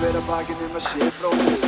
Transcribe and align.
hver 0.00 0.16
að 0.16 0.22
bakinn 0.24 0.56
um 0.64 0.72
að 0.78 0.84
sé 0.86 1.06
bróðir. 1.18 1.60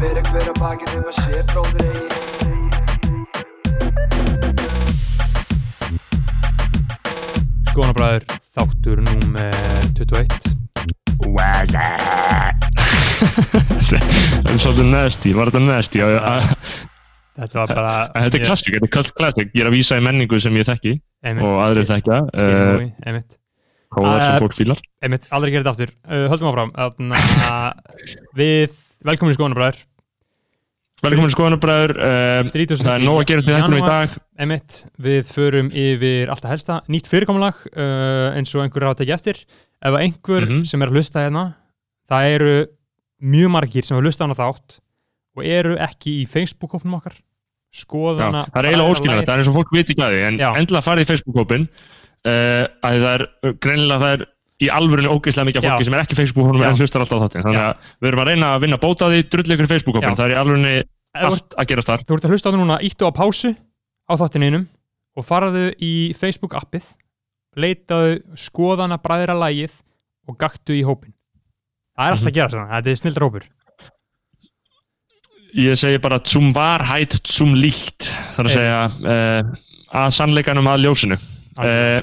Bera 0.00 0.22
hver 0.26 0.48
að 0.50 0.56
bakinn 0.58 0.96
um 0.98 1.06
að 1.06 1.14
sé 1.20 1.36
bróðir 1.52 1.86
eigi. 1.86 2.10
Skoðanabræður, 7.70 8.24
þáttur 8.58 8.98
númer 9.06 9.54
21 9.94 10.34
Þetta 13.90 14.50
er 14.50 14.58
svolítið 14.58 14.88
nasty, 14.90 15.30
var 15.36 15.46
þetta 15.52 15.62
nasty? 15.68 15.98
Þetta 17.40 17.58
var 17.62 17.70
bara 17.74 17.92
Þetta 18.14 18.38
er 18.40 18.44
klassik, 18.46 18.74
þetta 18.76 18.88
er 18.88 18.94
cult 18.96 19.12
classic. 19.16 19.50
Ég 19.56 19.62
er 19.64 19.70
að 19.70 19.76
vísa 19.78 19.96
í 19.96 20.04
menningu 20.04 20.40
sem 20.42 20.56
ég 20.60 20.66
þekki 20.68 20.94
Einmitt, 21.24 21.44
og 21.48 21.60
aðrir 21.64 21.86
þekkja. 21.88 22.18
Skilur 22.30 22.56
Uh, 22.56 22.72
nú 22.74 22.82
í, 22.84 22.90
Einmitt, 23.08 23.36
Hóðar 23.96 24.20
sem 24.22 24.34
Uh, 24.36 24.40
fólk 24.44 24.54
fílar. 24.54 24.80
einmitt, 25.02 25.24
aldrei 25.34 25.50
gera 25.54 25.64
þetta 25.64 25.72
aftur 25.74 25.94
uh, 26.06 26.26
Höldum 26.30 26.50
áfram 26.52 26.72
Þarna, 26.76 27.22
Við, 28.40 28.74
velkomin 29.08 29.32
í 29.34 29.38
skoðanabræður 29.38 29.80
Velkomin 31.00 31.32
skoðanabræður. 31.32 31.94
Uh, 31.96 32.50
30. 32.52 32.82
það 32.84 32.92
er 32.98 33.04
nóg 33.06 33.18
að 33.22 33.28
gera 33.30 33.44
til 33.46 33.54
þetta 33.56 33.78
í 33.78 33.84
dag. 33.86 34.16
Einmitt, 34.44 34.74
við 35.00 35.30
förum 35.32 35.70
yfir 35.72 36.28
alltaf 36.34 36.52
helsta 36.52 36.76
Nýtt 36.92 37.08
fyrirkomulag 37.08 37.62
uh, 37.72 38.36
eins 38.36 38.52
og 38.52 38.66
einhver 38.66 38.84
ráð 38.84 38.98
tekið 39.00 39.16
eftir 39.16 39.40
Ef 39.80 39.94
að 39.96 40.02
einhver 40.04 40.44
Mhm. 40.44 40.60
sem 40.68 40.82
er 40.84 40.90
að 40.92 40.98
hlusta 41.00 41.24
hérna 41.24 41.46
Það 42.10 42.28
eru 42.36 42.52
mjög 43.32 43.50
margir 43.56 43.84
sem 43.88 43.96
hefur 43.96 44.06
hlustað 44.10 44.26
hana 44.28 44.38
þátt 44.42 44.78
og 45.40 45.44
eru 45.46 45.74
ekki 45.80 46.18
í 46.20 46.28
Facebook-hófnum 46.28 46.98
okkar 46.98 47.16
Já, 47.70 47.80
skoðana 47.84 48.42
það 48.50 48.58
er 48.60 48.68
eiginlega 48.70 48.90
óskiljanlegt, 48.94 49.28
það 49.28 49.34
er 49.34 49.40
eins 49.44 49.50
og 49.50 49.56
fólk 49.60 49.72
viti 49.76 49.92
ekki 49.94 50.02
að 50.06 50.12
því, 50.14 50.20
en 50.30 50.38
Já. 50.40 50.48
endilega 50.58 50.86
farið 50.86 51.02
í 51.04 51.08
Facebook-hópin 51.10 51.66
uh, 51.70 52.64
að 52.82 52.96
það 53.04 53.14
er, 53.14 53.24
uh, 53.46 53.52
greinilega 53.62 54.00
það 54.04 54.14
er 54.16 54.24
í 54.60 54.68
alvörinu 54.68 55.12
ógeðslega 55.14 55.46
mikið 55.48 55.60
af 55.60 55.64
Já. 55.64 55.70
fólki 55.72 55.84
sem 55.88 55.94
er 55.94 56.00
ekki 56.04 56.16
Já. 56.20 56.68
en 56.70 56.80
hlustar 56.80 57.00
alltaf 57.04 57.16
á 57.16 57.22
þáttinn. 57.24 57.44
Þannig 57.46 57.60
Já. 57.60 57.68
að 57.70 57.76
við 58.02 58.08
erum 58.10 58.20
að 58.20 58.28
reyna 58.30 58.48
að 58.56 58.60
vinna 58.66 58.78
bóta 58.82 59.08
því, 59.08 59.20
drull 59.32 59.52
ykkur 59.54 59.64
í 59.68 59.70
Facebook-hópin, 59.70 60.10
Já. 60.10 60.18
það 60.18 60.26
er 60.26 60.34
í 60.34 60.40
alvörinu 60.40 60.74
allt 61.30 61.54
að 61.58 61.66
gerast 61.70 61.88
þar. 61.90 62.02
Þú 62.06 62.14
ert 62.18 62.24
að 62.26 62.30
hlusta 62.34 62.46
á 62.46 62.50
þetta 62.50 62.60
núna, 62.60 62.76
íttu 62.84 63.06
á 63.08 63.10
pásu 63.16 63.54
á 64.10 64.12
þáttininum 64.20 64.66
og 65.16 65.24
faraðu 65.26 65.64
í 65.80 65.92
Facebook 66.18 66.54
appið 66.58 66.84
leitaðu 67.58 68.20
skoðana 68.38 68.98
bræðra 69.02 69.34
lægið 69.40 69.72
og 70.28 70.36
gaktu 70.38 70.76
í 70.76 70.84
hópin 70.86 71.14
Það 71.98 72.06
er 72.06 72.12
alltaf 72.14 72.22
Mhm. 72.22 72.30
að 72.30 72.36
gera 72.38 72.50
svona, 72.54 72.68
þetta 72.70 72.90
er 72.90 73.00
snildar 73.00 73.24
hópur 73.26 73.44
Ég 75.56 75.74
segi 75.78 75.98
bara 76.02 76.20
zum 76.22 76.52
Wahrheit 76.54 77.16
zum 77.26 77.56
Licht, 77.58 78.10
þar 78.36 78.46
að 78.48 78.54
segja 78.54 78.80
uh, 78.86 79.50
að 80.00 80.14
sannleikanum 80.14 80.70
að 80.70 80.86
ljósinu. 80.86 81.18
Uh, 81.60 82.00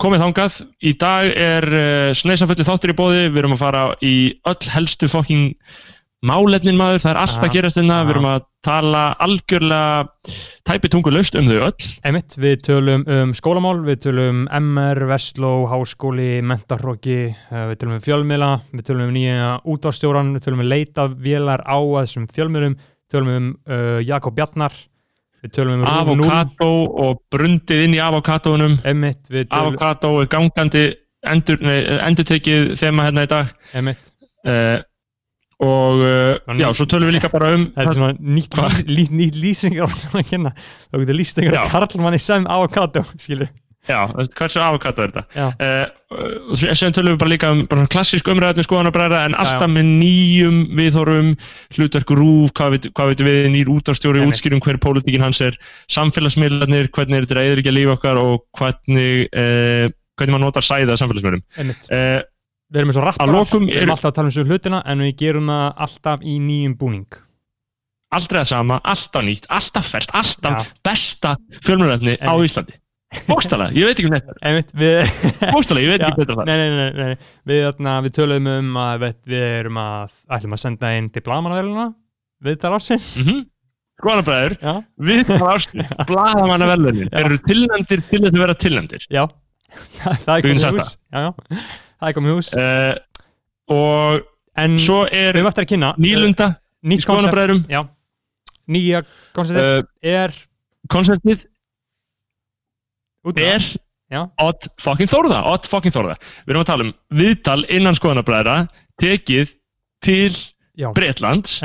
komið 0.00 0.22
þangað, 0.22 0.58
í 0.86 0.92
dag 1.00 1.32
er 1.34 1.66
uh, 1.66 2.10
sneisaföldi 2.16 2.66
þáttur 2.68 2.94
í 2.94 2.98
bóði, 2.98 3.24
við 3.28 3.42
erum 3.42 3.56
að 3.56 3.64
fara 3.64 3.84
í 4.04 4.14
öll 4.48 4.70
helstu 4.72 5.10
fokking 5.10 5.52
málefnin 6.26 6.78
maður, 6.78 7.02
það 7.02 7.12
er 7.12 7.18
allt 7.22 7.36
Aha, 7.36 7.46
að 7.46 7.54
gerast 7.56 7.78
hérna, 7.80 7.96
við 8.06 8.14
erum 8.14 8.28
að 8.30 8.44
tala 8.62 9.00
algjörlega 9.24 10.34
tæpi 10.68 10.90
tungulaust 10.92 11.38
um 11.38 11.48
þau 11.50 11.64
öll. 11.66 11.88
Einmitt, 12.06 12.36
við 12.38 12.54
tölum 12.68 13.02
um 13.10 13.32
skólamál, 13.34 13.80
við 13.86 13.98
tölum 14.06 14.44
MR, 14.46 15.02
Vestló, 15.10 15.52
Háskóli, 15.70 16.30
Mentarhróki, 16.46 17.18
uh, 17.50 17.64
við 17.72 17.80
tölum 17.80 17.96
um 17.96 18.04
fjölmiðla, 18.04 18.52
við 18.70 18.86
tölum 18.90 19.08
um 19.08 19.16
nýja 19.16 19.50
útvástjóran, 19.74 20.30
við 20.36 20.46
tölum 20.46 20.62
um 20.62 20.70
leita 20.70 21.08
vélar 21.10 21.66
á 21.66 21.78
þessum 21.78 22.30
fjölmiðlum, 22.30 22.78
tölum 23.10 23.34
um 23.34 23.50
uh, 23.66 23.98
Jakob 24.06 24.38
Bjarnar, 24.38 24.78
við 25.42 25.56
tölum 25.58 25.82
um 25.82 25.90
Avokado 25.90 26.70
og 27.02 27.20
brundið 27.34 27.88
inn 27.88 27.98
í 27.98 28.02
avokadónum, 28.02 28.78
Einmitt, 28.86 29.26
við 29.26 29.50
tölum, 29.50 29.74
avokadó 29.74 30.14
er 30.22 30.30
gangandi 30.30 30.86
endur, 31.26 31.58
nei, 31.62 31.80
endurtekið 32.02 32.72
þema 32.78 33.10
hérna 33.10 33.26
í 33.26 33.34
dag. 33.34 33.54
einmitt, 33.74 34.08
Uh, 34.42 34.80
og 35.62 36.02
uh, 36.02 36.58
já, 36.58 36.68
svo 36.74 36.86
tölum 36.90 37.08
við 37.10 37.18
líka 37.20 37.30
bara 37.32 37.54
um 37.56 37.68
þetta 37.76 37.88
er 37.88 37.98
svona 37.98 38.12
nýtt, 38.36 38.60
lít, 38.90 39.10
nýtt 39.14 39.38
lýsingar 39.42 39.92
svona 39.96 40.22
að 40.24 40.30
kynna, 40.34 40.54
þá 40.90 41.02
getur 41.04 41.18
lýst 41.22 41.38
einhverja 41.42 41.66
Já. 41.66 41.72
karlmanni 41.74 42.18
sem 42.22 42.46
avokado, 42.50 43.04
skilur. 43.22 43.50
já, 43.88 43.98
hversu 44.38 44.60
avokado 44.62 45.02
er 45.02 45.10
þetta 45.10 45.22
Já. 45.34 45.46
uh, 45.58 46.54
svo 46.54 46.74
síðan 46.78 46.94
tölum 46.98 47.14
við 47.16 47.20
bara 47.22 47.32
líka 47.32 47.48
um 47.54 47.62
bara 47.70 47.86
klassísk 47.90 48.28
umræðinu 48.30 48.62
skoðanabræða 48.66 49.22
en 49.26 49.34
alltaf 49.38 49.64
já. 49.66 49.72
með 49.74 49.88
nýjum 50.02 50.58
viðhórum 50.78 51.30
hlutverku 51.74 52.18
rúf, 52.18 52.52
hvað 52.58 52.76
veit- 52.76 52.90
hvað 52.94 53.10
veitum 53.12 53.30
við 53.30 53.72
útastjóri, 53.74 54.22
Einmitt. 54.22 54.36
útskýrum 54.38 54.62
hver 54.62 54.78
pólitíkin 54.82 55.24
hans 55.26 55.40
er 55.42 55.58
samfélagsmiðlarnir, 55.90 56.90
hvernig 56.94 57.22
er 57.22 57.26
þetta 57.26 57.46
eður 57.48 57.62
ekki 57.64 57.72
að 57.72 57.78
lífa 57.80 57.96
okkar 57.98 58.22
og 58.22 58.44
hvernig 58.60 59.26
uh, 59.32 59.88
hvernig 60.20 60.34
maður 60.36 60.44
notar 60.46 60.66
sæða 60.68 60.98
samfélagsmiðlum 61.00 61.42
Við 62.72 62.80
erum 62.80 62.92
eins 62.92 62.98
og 63.00 63.28
lokum 63.28 63.66
við 63.68 63.76
erum 63.76 63.82
eru- 63.82 63.94
alltaf 63.96 64.10
að 64.12 64.14
tala 64.16 64.30
um 64.30 64.34
svo 64.36 64.44
hlutina 64.48 64.82
en 64.88 65.04
við 65.04 65.16
gerum 65.20 65.50
það 65.52 65.66
alltaf 65.86 66.22
í 66.24 66.38
nýjum 66.40 66.76
búning. 66.80 67.18
aldrei 68.12 68.42
það 68.42 68.48
sama, 68.50 68.76
alltaf 68.84 69.22
nýtt, 69.24 69.46
alltaf 69.48 69.86
ferst 69.88 70.10
alltaf 70.12 70.56
Já. 70.58 70.72
besta 70.84 71.36
fjölmjörnefni 71.64 72.18
á. 72.20 72.32
Íslandi. 72.44 72.74
Bókstala, 73.28 73.70
ég 73.76 73.84
veit 73.84 73.98
ekki 74.00 74.08
um 74.08 74.16
þetta 74.16 75.52
bókstala, 75.52 75.80
ég 75.80 75.92
veit 75.92 76.02
ekki 76.04 76.20
betra 76.20 76.36
það 76.36 76.48
nei, 76.48 76.56
nei, 76.56 76.68
nei, 76.72 76.92
nei. 76.92 77.16
Við, 77.48 77.80
við 78.06 78.14
töluðum 78.16 78.48
um 78.52 78.76
að 78.80 79.04
við, 79.04 79.16
við 79.32 79.46
erum 79.60 79.80
að 79.82 80.14
ætlum 80.36 80.56
að 80.56 80.62
senda 80.64 80.92
inn 80.96 81.10
til 81.12 81.22
blamanavéluna 81.26 81.86
við 82.42 82.58
þar 82.62 82.76
ársins. 82.78 83.08
Mm 83.20 83.28
-hmm. 83.28 83.42
Skoðanabræður, 84.02 84.56
Já, 84.62 84.74
við 84.98 85.24
það 85.28 85.48
ástu 85.52 85.86
blaðamanna 86.08 86.66
velunin, 86.72 87.08
Já. 87.08 87.12
þeir 87.16 87.26
eru 87.28 87.38
tilnæmdir 87.46 88.04
til 88.08 88.20
þess 88.24 88.32
að 88.34 88.42
vera 88.44 88.54
tilnæmdir 88.64 89.06
já. 89.08 89.24
Það 90.24 90.36
er 90.36 90.42
Við 92.02 92.08
það 92.08 92.10
er 92.10 92.16
komið 92.18 92.36
hús. 92.36 92.52
Uh, 92.58 92.92
og 93.72 94.28
En 94.62 94.76
svo 94.80 95.04
við 95.06 95.14
er 95.16 95.38
höfum 95.38 95.48
eftir 95.48 95.64
að 95.64 95.70
kynna 95.70 95.90
nýlunda 96.02 96.48
uh, 96.50 96.56
nýtt 96.90 97.06
koncept. 97.08 97.70
Já, 97.72 97.80
nýja 98.68 99.00
konceptið 99.36 99.70
uh, 99.70 99.86
er 100.12 100.34
konceptið 100.92 101.46
er 103.38 103.68
Odd 104.42 104.66
fucking 104.82 105.08
Þórða, 105.08 105.38
Odd 105.48 105.68
fucking 105.70 105.94
Þórða. 105.94 106.18
Við 106.44 106.52
erum 106.52 106.64
að 106.66 106.68
tala 106.68 106.84
um 106.84 106.90
viðtal 107.16 107.60
innan 107.72 107.96
skoðanabræðra 107.96 108.56
tekið 109.00 109.54
til 110.04 110.34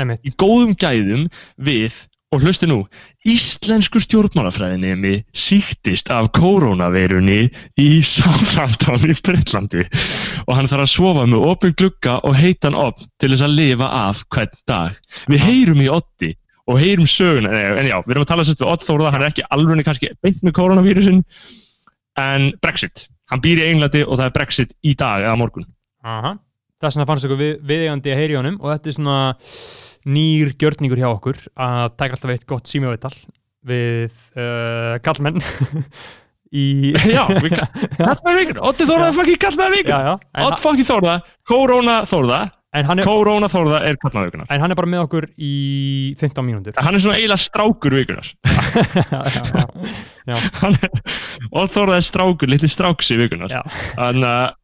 einmitt. 0.00 0.22
í 0.24 0.32
góðum 0.40 0.72
gæðum 0.80 1.26
við 1.60 1.98
og 2.34 2.42
hlusti 2.44 2.68
nú, 2.68 2.82
íslensku 3.24 4.00
stjórnmálafræðinemi 4.04 5.14
síktist 5.32 6.10
af 6.12 6.28
koronaveirunni 6.36 7.46
í 7.80 7.88
Southampton 8.04 9.06
í 9.08 9.16
Breitlandi 9.24 9.86
og 10.44 10.52
hann 10.58 10.68
þarf 10.68 10.84
að 10.84 10.92
sofa 10.92 11.24
með 11.28 11.46
opin 11.48 11.76
glugga 11.78 12.18
og 12.28 12.36
heitan 12.36 12.76
opn 12.76 13.08
til 13.20 13.32
þess 13.32 13.46
að 13.46 13.56
lifa 13.56 13.88
af 14.02 14.20
hvern 14.34 14.60
dag. 14.68 14.98
Við 15.32 15.46
heyrum 15.46 15.80
í 15.84 15.88
Oddi 15.92 16.34
og 16.68 16.82
heyrum 16.82 17.08
söguna, 17.08 17.48
en, 17.48 17.78
en 17.80 17.88
já, 17.88 17.96
við 18.04 18.14
erum 18.14 18.26
að 18.26 18.32
tala 18.34 18.44
sérst 18.44 18.60
við 18.60 18.72
Odd 18.74 18.84
Þórða, 18.84 19.14
hann 19.14 19.24
er 19.24 19.32
ekki 19.32 19.46
alveg 19.56 19.86
kannski 19.86 20.12
beint 20.20 20.42
með 20.44 20.56
koronavírusin, 20.58 21.22
en 22.20 22.50
Brexit. 22.60 23.06
Hann 23.32 23.40
býr 23.44 23.62
í 23.62 23.70
Englandi 23.70 24.04
og 24.04 24.18
það 24.18 24.26
er 24.26 24.36
Brexit 24.36 24.76
í 24.84 24.92
dag 24.98 25.24
eða 25.24 25.36
morgun. 25.40 25.64
Aha. 26.04 26.36
Það 26.78 26.88
er 26.88 26.94
svona 26.94 27.08
fannst 27.08 27.26
okkur 27.26 27.40
við, 27.40 27.54
viðeigandi 27.66 28.12
að 28.12 28.20
heyri 28.20 28.36
honum 28.38 28.58
og 28.60 28.74
þetta 28.74 28.90
er 28.90 28.96
svona 28.98 29.16
nýr 30.08 30.54
gjörningur 30.58 31.00
hjá 31.00 31.10
okkur 31.10 31.40
að 31.60 31.96
taka 32.00 32.16
alltaf 32.16 32.32
eitt 32.32 32.46
gott 32.48 32.70
símjóvital 32.70 33.12
við 33.68 34.14
uh, 34.38 34.96
kallmenn 35.04 35.42
í 36.54 36.94
Já, 37.16 37.24
kallmaður 37.98 38.38
vikur, 38.40 38.60
Oddi 38.70 38.86
Þórða 38.88 39.08
fucking 39.16 39.40
kallmaður 39.42 39.74
vikur. 39.76 40.06
Odd 40.46 40.62
fucking 40.62 40.88
Þórða, 40.88 41.16
Korona 41.48 41.96
Þórða 42.08 42.38
er, 42.78 42.88
Korona 43.04 43.48
Þórða 43.52 43.82
er 43.88 43.98
kallmaður 44.00 44.30
vikunar 44.30 44.48
en 44.54 44.62
hann 44.62 44.72
er 44.72 44.78
bara 44.78 44.92
með 44.94 45.04
okkur 45.06 45.24
í 45.34 45.52
15 46.20 46.46
mínútur. 46.46 46.78
Hann 46.80 46.96
er 46.96 47.04
svona 47.04 47.18
eiginlega 47.18 47.44
strákur 47.44 47.98
vikunar 47.98 48.26
Odd 51.58 51.74
Þórða 51.74 51.98
er 51.98 52.06
strákur, 52.08 52.48
litli 52.52 52.70
stráksi 52.70 53.18
vikunar 53.20 53.52
já. 53.52 53.62
Þannig 53.98 54.30
að 54.30 54.48
En, 54.48 54.48
það 54.48 54.48
er 54.48 54.54
já, 54.54 54.56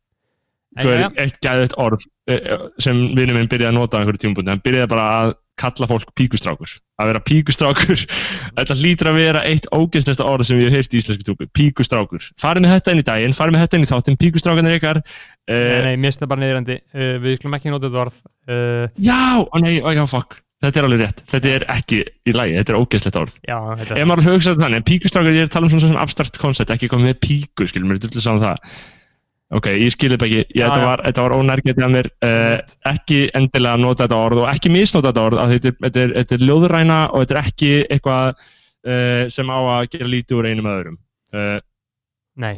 eitt 0.76 1.40
gæðið 1.44 1.78
orð 1.82 2.04
eh, 2.30 2.68
sem 2.82 3.06
vinnum 3.14 3.38
minn 3.38 3.50
byrjaði 3.50 3.72
að 3.72 3.78
nota 3.78 3.98
á 3.98 4.00
einhverju 4.02 4.24
tímabúndi 4.24 4.54
hann 4.54 4.62
byrjaði 4.64 4.90
bara 4.90 5.08
að 5.20 5.34
kalla 5.60 5.86
fólk 5.86 6.10
píkustrákur. 6.18 6.70
Að 6.98 7.10
vera 7.12 7.22
píkustrákur. 7.22 8.00
Þetta 8.56 8.76
hlýtur 8.78 9.10
að 9.10 9.18
vera 9.20 9.42
eitt 9.46 9.68
ógeðsnesta 9.74 10.26
orð 10.26 10.48
sem 10.48 10.58
ég 10.58 10.72
hef 10.72 10.82
heyrt 10.82 10.94
í 10.94 11.00
íslensku 11.00 11.26
trúku, 11.28 11.48
píkustrákur. 11.54 12.24
Farið 12.42 12.64
með 12.64 12.74
þetta 12.74 12.94
inn 12.94 13.02
í 13.02 13.06
daginn, 13.06 13.36
farið 13.38 13.54
með 13.54 13.64
þetta 13.64 13.78
inn 13.78 13.86
í 13.86 13.90
þáttinn 13.90 14.18
píkustrákarnir 14.22 14.78
ykkar 14.80 15.02
Nei, 15.04 15.54
uh, 15.54 15.76
nei, 15.84 15.92
finnst 16.06 16.22
það 16.22 16.30
bara 16.32 16.42
neyðrandi 16.42 16.78
uh, 16.80 17.12
Við 17.20 17.36
skulum 17.38 17.58
ekki 17.58 17.74
nota 17.74 17.90
þetta 17.90 18.02
orð. 18.06 18.18
Uh, 18.48 18.86
já, 18.98 19.20
ó 19.44 19.56
nei, 19.62 19.76
ó 19.78 19.90
já, 19.94 20.02
fuck. 20.10 20.40
Þetta 20.64 20.80
er 20.80 20.86
alveg 20.88 21.00
rétt, 21.02 21.22
þetta 21.28 21.50
er 21.52 21.64
ekki 21.74 22.00
í 22.24 22.32
lagi 22.32 22.54
þetta 22.56 22.72
er 22.72 22.80
ógeðslegt 22.80 23.20
orð. 23.20 23.38
Já, 23.44 23.58
þetta 23.82 23.98
ef 24.00 24.08
maður 24.08 24.28
hugsaði 24.30 24.62
þannig, 24.62 24.80
en 24.80 24.86
píkustrákar, 24.88 25.34
ég 25.36 25.44
er 25.44 25.50
að 25.50 25.54
tala 25.58 25.68
um 25.68 25.72
svona, 25.74 25.84
svona 25.90 26.04
abstrakt 26.06 26.38
koncept, 26.40 26.72
ekki 26.72 26.88
komið 26.88 27.10
með 27.10 27.18
píku, 27.20 27.66
skilur 27.68 27.90
mér, 27.90 28.00
er 28.00 28.24
saman 28.24 28.46
það. 28.46 28.78
Ok, 29.54 29.66
ég 29.78 29.92
skilði 29.94 30.16
þetta 30.16 30.26
ekki, 30.26 30.38
ég, 30.40 30.48
Já, 30.58 30.64
þetta, 30.66 30.86
var, 30.88 31.02
þetta 31.06 31.22
var 31.24 31.34
ónærgetið 31.38 31.84
að 31.86 31.92
mér, 31.94 32.08
uh, 32.26 32.56
ekki 32.90 33.18
endilega 33.38 33.78
nota 33.78 34.04
þetta 34.08 34.18
orð 34.26 34.40
og 34.42 34.48
ekki 34.50 34.72
misnota 34.74 35.12
þetta 35.12 35.24
orð, 35.28 35.38
að 35.44 35.52
þetta, 35.54 35.68
er- 35.70 35.76
þetta, 35.84 36.00
er, 36.04 36.14
þetta 36.18 36.34
er 36.38 36.44
ljóðræna 36.48 36.96
og 37.14 37.22
þetta 37.22 37.34
er 37.36 37.40
ekki 37.44 37.70
eitthvað 37.94 38.30
uh, 38.34 39.28
sem 39.36 39.52
á 39.54 39.58
að 39.76 39.88
gera 39.94 40.08
lítið 40.10 40.38
úr 40.40 40.48
einum 40.50 40.70
öðrum. 40.72 40.96
Uh, 41.34 41.58
Nei, 42.42 42.54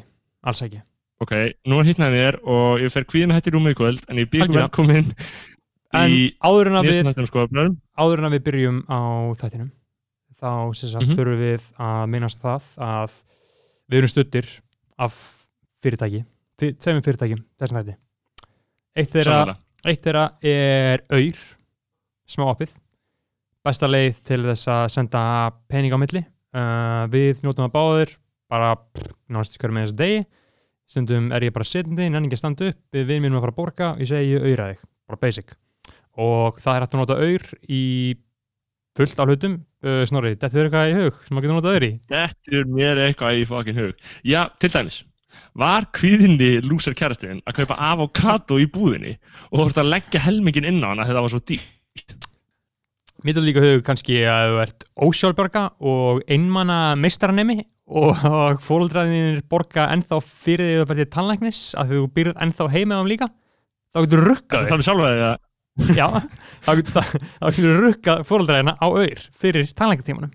alls 0.49 0.63
ekki 0.65 0.81
Ok, 1.21 1.33
nú 1.69 1.79
er 1.81 1.87
hittnaði 1.89 2.17
mér 2.21 2.37
og 2.45 2.81
ég 2.85 2.93
fer 2.93 3.05
kvíðin 3.09 3.33
hætti 3.33 3.53
rúmið 3.55 3.73
í 3.73 3.77
kvöld 3.79 4.03
en 4.13 4.19
ég 4.21 4.29
bygg 4.33 4.43
Algjörlega. 4.47 4.67
velkomin 4.69 5.13
En 5.97 6.11
í 6.13 6.23
að 6.45 7.29
skoðabræðum. 7.31 7.77
áður 7.97 8.21
en 8.21 8.27
að 8.29 8.35
við 8.37 8.43
byrjum 8.49 8.81
á 8.89 8.99
þættinum 9.41 9.71
þá 10.37 10.51
sagt 10.77 11.07
Mhm. 11.07 11.17
þurfum 11.17 11.41
við 11.41 11.63
að 11.81 12.03
minnast 12.13 12.41
það 12.43 12.63
að 12.77 13.15
við 13.89 13.99
erum 14.03 14.13
stuttir 14.13 14.51
af 14.99 15.15
fyrirtæki 15.85 16.25
tveimur 16.59 17.05
fyrirtækjum 17.05 17.45
þessum 17.61 17.81
þætti 17.83 17.97
eitt 18.97 19.13
þeirra, 20.03 20.25
er 20.43 21.03
auður 21.13 21.43
smá 22.27 22.49
appið. 22.51 22.73
Besta 23.67 23.91
leið 23.91 24.23
til 24.27 24.41
þess 24.47 24.71
að 24.71 24.87
senda 24.95 25.23
pening 25.71 25.95
á 25.95 25.99
milli. 26.01 26.23
Uh, 26.57 27.05
við 27.13 27.43
njótum 27.45 27.67
að 27.67 27.75
báðir 27.75 28.17
bara 28.51 28.75
náttúrulega 29.29 29.63
hverju 29.63 29.77
með 29.77 29.87
þessu 29.87 29.99
degi. 30.01 30.21
Stundum 30.87 31.33
er 31.35 31.49
ég 31.49 31.55
bara 31.55 31.67
setjandi, 31.67 32.07
nenni 32.07 32.29
ekki 32.29 32.39
að 32.39 32.43
standa 32.45 32.69
upp 32.71 32.95
við 32.95 33.09
vinnum 33.11 33.41
að 33.41 33.45
fara 33.45 33.55
að 33.55 33.59
borga 33.59 33.89
og 33.93 34.05
ég 34.05 34.11
segi 34.11 34.37
ég 34.37 34.47
auðra 34.47 34.69
þig. 34.71 34.85
Bara 35.11 35.23
basic. 35.25 35.57
Og 36.17 36.61
það 36.63 36.77
er 36.77 36.85
hægt 36.85 36.95
að 36.95 37.03
nota 37.03 37.19
auður 37.19 37.49
í 37.67 37.83
fullt 38.97 39.21
af 39.21 39.33
hlutum. 39.33 39.59
Uh, 39.87 40.03
snorri, 40.09 40.37
þetta 40.39 40.63
er 40.63 40.71
eitthvað 40.71 40.93
í 40.93 40.97
hug 40.97 41.19
sem 41.27 41.37
maður 41.37 41.47
getur 41.47 41.59
notað 41.59 41.75
auður 41.75 41.89
í? 41.89 41.93
Þetta 42.11 42.57
er 42.61 42.73
mér 42.79 43.03
eitthvað 43.05 43.43
í 43.43 43.45
fucking 43.51 43.83
hug. 43.83 44.07
Já, 44.27 44.41
til 44.63 44.73
dæmis, 44.73 45.03
var 45.59 45.89
kvíðinni 45.97 46.51
lúsar 46.65 46.97
kærastiðin 46.99 47.43
að 47.47 47.61
kaupa 47.61 47.79
avokado 47.91 48.59
í 48.61 48.67
búðinni 48.71 49.17
og 49.51 49.59
þú 49.59 49.67
ert 49.69 49.81
að 49.83 49.93
leggja 49.95 50.23
helmingin 50.27 50.69
inn 50.69 50.83
á 50.85 50.91
hana 50.93 51.07
þegar 51.07 51.19
það 51.19 51.27
var 51.27 51.35
svo 51.35 51.43
dýrt? 51.53 52.17
Mér 53.25 53.41
er 53.41 53.47
líka 53.47 53.65
hug 53.65 53.83
kannski 53.87 54.21
að 54.29 54.51
þú 54.51 54.61
ert 54.67 54.87
ósjálfbörga 55.09 55.65
og 55.93 56.23
einmanna 56.31 56.79
meistaranemi 57.01 57.59
og 57.87 58.23
fóldraðinir 58.67 59.43
borga 59.51 59.89
ennþá 59.95 60.21
fyrir 60.25 60.71
því 60.71 60.79
þú 60.79 60.89
fyrir 60.93 61.11
tannlæknis 61.17 61.65
að 61.81 61.95
þú 61.95 62.07
byrð 62.19 62.41
ennþá 62.47 62.71
heima 62.75 63.03
um 63.03 63.11
líka. 63.11 63.31
Þá 63.95 64.03
getur 64.05 64.23
Það 64.23 64.31
rukkað 64.31 64.63
er 64.63 64.73
þannig 64.73 64.89
sjálf 64.89 65.07
að 65.07 65.21
það 65.25 65.45
Já, 65.93 66.07
þá 66.65 66.71
getur, 66.79 67.09
getur 67.53 67.83
rukkað 67.83 68.21
fóldraðina 68.25 68.73
á 68.81 68.87
auður 68.87 69.25
fyrir 69.37 69.73
tannlæknatímanum 69.77 70.33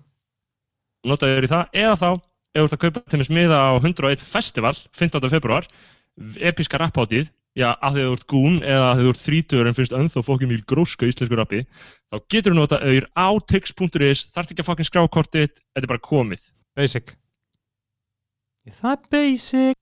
notaðu 1.08 1.38
þér 1.38 1.46
í 1.46 1.50
það 1.50 1.80
eða 1.82 1.96
þá 1.98 2.08
ef 2.52 2.60
þú 2.60 2.66
ert 2.66 2.74
að 2.76 2.82
kaupa 2.84 3.02
til 3.08 3.20
með 3.20 3.28
smiða 3.30 3.60
á 3.64 3.70
101 3.80 4.24
festival 4.28 4.74
15. 4.98 5.30
februar 5.32 5.68
episka 6.36 6.80
rappháttíð 6.80 7.30
já, 7.56 7.72
að 7.80 7.96
því 7.96 8.02
að 8.02 8.08
þú 8.08 8.16
ert 8.16 8.26
gún 8.32 8.58
eða 8.60 8.88
að 8.90 9.00
þú 9.00 9.12
ert 9.12 9.22
þrítur 9.22 9.68
en 9.68 9.76
finnst 9.78 9.94
ennþá 9.96 10.24
fokkin 10.26 10.50
mjög 10.52 10.64
gróska 10.68 11.08
íslensku 11.08 11.38
rappi 11.38 11.62
þá 12.12 12.16
getur 12.32 12.52
þú 12.52 12.58
nota 12.58 12.80
auður 12.84 13.08
á 13.16 13.28
tix.is 13.48 14.26
þarf 14.34 14.52
ekki 14.52 14.64
að 14.64 14.68
fokkin 14.68 14.88
skrá 14.88 15.04
kortið 15.08 15.48
þetta 15.48 15.84
er 15.84 15.92
bara 15.94 16.04
komið. 16.04 16.44
Basic. 16.76 17.14
Það 18.68 18.92
er 18.92 19.08
basic? 19.16 19.78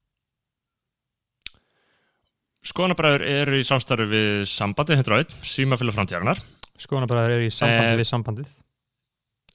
Skoðanabræður 2.71 3.23
eru 3.25 3.59
í 3.59 3.67
samstarfi 3.67 4.07
við 4.11 4.33
sambandi 4.51 4.99
101, 4.99 5.31
símafélag 5.49 5.97
framtíðarnar 5.97 6.43
Skoðanabræður 6.81 7.39
eru 7.39 7.47
í 7.47 7.55
sambandi 7.55 7.87
Eh, 7.89 7.97
við 7.97 8.09
sambandið 8.11 8.51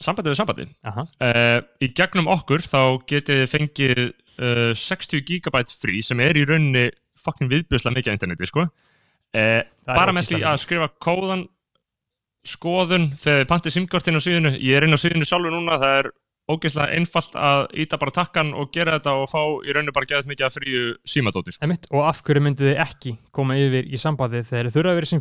sambandi 0.03 0.31
við 0.31 0.39
sambandi 0.39 0.67
uh, 0.85 1.59
í 1.83 1.91
gegnum 1.97 2.29
okkur 2.35 2.65
þá 2.65 2.81
getið 3.09 3.41
þið 3.41 3.51
fengið 3.53 4.03
uh, 4.05 4.71
60 4.77 5.25
gigabyte 5.29 5.75
frí 5.75 6.01
sem 6.05 6.21
er 6.23 6.39
í 6.39 6.45
rauninni 6.47 6.89
fucking 7.19 7.51
viðbjörslega 7.51 7.97
mikið 7.97 8.13
á 8.13 8.15
interneti 8.17 8.49
sko. 8.49 8.67
uh, 8.67 9.61
bara 9.87 10.15
með 10.15 10.31
því 10.31 10.43
að 10.43 10.61
skrifa 10.65 10.91
kóðan 11.03 11.47
skoðun 12.45 13.09
þegar 13.17 13.41
þið 13.41 13.49
pantið 13.49 13.75
simkortin 13.79 14.19
á 14.19 14.25
síðinu 14.25 14.53
ég 14.59 14.77
er 14.77 14.85
inn 14.85 14.93
á 14.93 15.01
síðinu 15.01 15.25
sjálfur 15.25 15.55
núna 15.55 15.79
það 15.81 15.99
er 16.01 16.11
ógeðslega 16.45 16.99
einfalt 16.99 17.37
að 17.41 17.63
íta 17.81 17.97
bara 17.97 18.13
takkan 18.13 18.51
og 18.53 18.69
gera 18.73 18.99
þetta 18.99 19.15
og 19.17 19.31
fá 19.31 19.39
í 19.65 19.73
rauninni 19.73 19.95
bara 19.95 20.09
geðað 20.09 20.29
mikið 20.29 20.45
að 20.45 20.57
fríu 20.59 20.83
símadóti 21.09 21.55
sko. 21.55 21.69
Og 21.89 22.05
af 22.05 22.21
hverju 22.25 22.43
myndið 22.45 22.69
þið 22.69 22.83
ekki 22.85 23.15
koma 23.33 23.57
yfir 23.57 23.89
í 23.89 24.01
sambandið 24.01 24.45
þegar 24.51 24.69
þið 24.69 24.77
þurfa 24.77 24.93
að 24.93 24.99
vera 24.99 25.09
í 25.09 25.13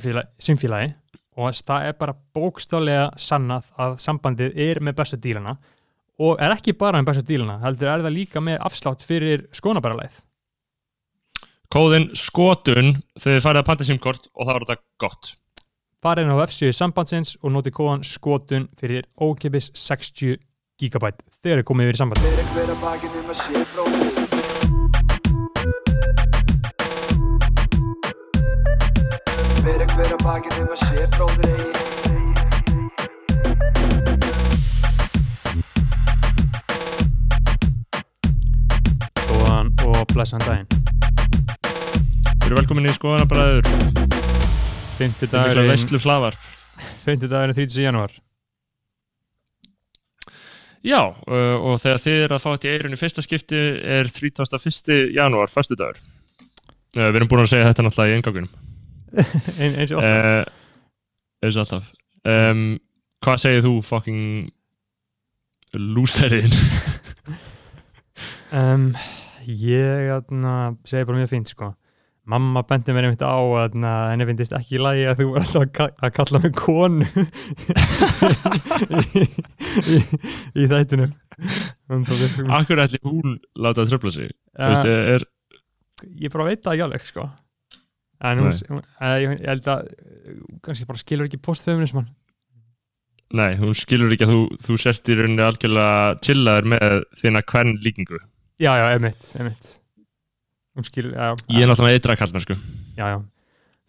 símfélagi 0.48 0.90
og 1.34 1.56
það 1.58 1.88
er 1.88 1.96
bara 1.98 2.18
bókstálega 2.36 3.08
sannað 3.20 3.72
að 3.80 3.96
sambandið 4.04 4.60
er 4.68 4.80
með 4.80 5.00
bestu 5.00 5.18
dílana. 5.18 5.56
Og 6.22 6.38
er 6.38 6.54
ekki 6.54 6.76
bara 6.78 7.00
með 7.00 7.10
bestu 7.10 7.26
dílana 7.32 7.58
heldur 7.64 7.90
er 7.90 8.04
það 8.06 8.16
líka 8.18 8.42
með 8.44 8.60
afslátt 8.68 9.02
fyrir 9.02 9.48
skonabæralæð 9.54 10.22
kóðin 11.74 12.12
skotun 12.14 12.92
þegar 13.18 13.38
þið 13.40 13.44
farið 13.48 13.60
að 13.60 13.68
pantið 13.68 13.88
simkort 13.88 14.28
og 14.30 14.46
það 14.46 14.54
var 14.54 14.66
þetta 14.68 14.82
gott. 15.02 15.32
Farið 16.04 16.26
inn 16.26 16.34
á 16.36 16.44
F7 16.44 16.76
sambandsins 16.76 17.36
og 17.40 17.54
notið 17.54 17.76
kóðan 17.80 18.06
skotun 18.06 18.68
fyrir 18.78 19.08
ókipis 19.18 19.72
60 19.74 20.38
gigabæt 20.78 21.24
þegar 21.40 21.62
þið 21.62 21.68
komið 21.72 21.86
yfir 21.90 21.98
í 24.10 24.13
Fyrir 29.64 29.88
hver 29.96 30.10
að 30.12 30.18
bakið 30.20 30.58
um 30.60 30.72
að 30.74 30.80
sé 30.82 31.04
bróðir 31.14 31.46
eigi 31.48 31.70
Góðan 39.30 39.70
og 39.88 40.02
blessan 40.10 40.44
daginn 40.44 40.68
Við 40.68 42.44
erum 42.44 42.58
velkominni 42.58 42.92
í 42.92 42.96
skoðanabræður 42.98 43.64
50 44.98 45.00
mikla 45.00 45.30
dagurinn 45.32 45.70
veistlu 45.72 46.00
flafar 46.02 46.36
50 47.06 47.32
dagurinn 47.32 47.56
30. 47.56 47.80
januar 47.86 48.12
Já, 50.84 51.00
uh, 51.08 51.56
og 51.56 51.80
þegar 51.80 52.04
þið 52.04 52.18
er 52.26 52.36
að 52.36 52.44
fá 52.44 52.50
þetta 52.50 52.68
í 52.68 52.74
eirun 52.74 52.98
í 52.98 53.00
fyrsta 53.00 53.24
skipti 53.24 53.56
er 53.80 54.12
31. 54.12 55.16
janúar, 55.16 55.48
förstu 55.48 55.80
dagur. 55.80 55.96
Við 56.92 57.16
erum 57.16 57.30
búin 57.32 57.46
að 57.46 57.54
segja 57.54 57.70
þetta 57.70 57.86
náttúrulega 57.86 58.12
í 58.12 58.18
engangunum. 58.18 58.52
Ein, 59.14 59.74
eins 59.80 59.92
og 59.94 59.98
alltaf 60.02 60.14
Uh, 60.14 60.44
eins 61.44 61.56
og 61.56 61.60
alltaf. 61.64 61.84
Um, 62.24 62.60
hvað 63.24 63.36
segir 63.42 63.64
þú, 63.66 63.72
fucking 63.84 64.22
lúseriðin? 65.74 66.54
Um, 68.54 68.84
ég 69.74 70.12
atna, 70.14 70.52
segi 70.88 71.04
bara 71.08 71.20
mjög 71.22 71.32
fínt 71.34 71.48
sko. 71.52 71.68
Mamma 72.24 72.62
bendi 72.64 72.94
mér 72.96 73.04
einmitt 73.10 73.20
á 73.20 73.36
að 73.36 73.74
henni 73.76 74.24
finnist 74.30 74.54
ekki 74.56 74.78
í 74.78 74.80
lagi 74.80 75.02
að 75.10 75.18
þú 75.18 75.26
er 75.34 75.42
alltaf 75.42 75.60
að, 75.60 75.72
ka 75.76 75.84
að 76.06 76.14
kalla 76.16 76.38
mig 76.40 76.54
konu 76.56 77.04
í, 79.20 79.22
í, 79.84 79.96
í 80.62 80.64
þættinum. 80.70 81.12
Ég, 81.92 82.38
Akkur 82.56 82.80
ætli 82.86 83.02
hún 83.04 83.28
láta 83.60 83.84
að 83.84 83.90
tröfla 83.92 84.10
sig? 84.14 84.28
Uh, 84.56 84.70
Veistu, 84.72 84.90
er, 85.18 85.22
ég 86.24 86.32
bara 86.32 86.48
veit 86.48 86.62
það 86.64 86.72
ekki 86.78 86.86
alveg 86.86 87.04
sko. 87.10 87.26
En 88.24 88.40
hún, 88.40 88.50
eh, 88.54 89.14
ég, 89.20 89.32
held 89.44 89.66
að 89.68 89.88
eh, 89.92 90.36
kannski 90.64 90.86
bara 90.88 91.00
skilur 91.02 91.26
ekki 91.28 91.40
postfeminisman. 91.44 92.06
nei, 93.34 93.54
hún 93.58 93.74
skilur 93.76 94.12
ekki 94.14 94.24
að 94.28 94.32
þú, 94.34 94.42
þú 94.64 94.76
sért 94.80 95.08
í 95.10 95.16
rauninni 95.18 95.42
algjörlega 95.44 96.18
chillaður 96.24 96.68
með 96.74 96.98
þína 97.20 97.42
hvern 97.50 97.72
líkingu. 97.84 98.20
Já, 98.62 98.72
já, 98.78 98.84
emitt, 98.94 99.30
emitt. 99.42 99.72
Hún 100.78 100.86
skilur, 100.86 101.12
já, 101.16 101.34
Ég 101.50 101.64
er 101.64 101.68
náttúrulega 101.70 101.98
eitra 101.98 102.16
kallmennsku. 102.18 102.56
já, 102.96 103.06
já. 103.14 103.18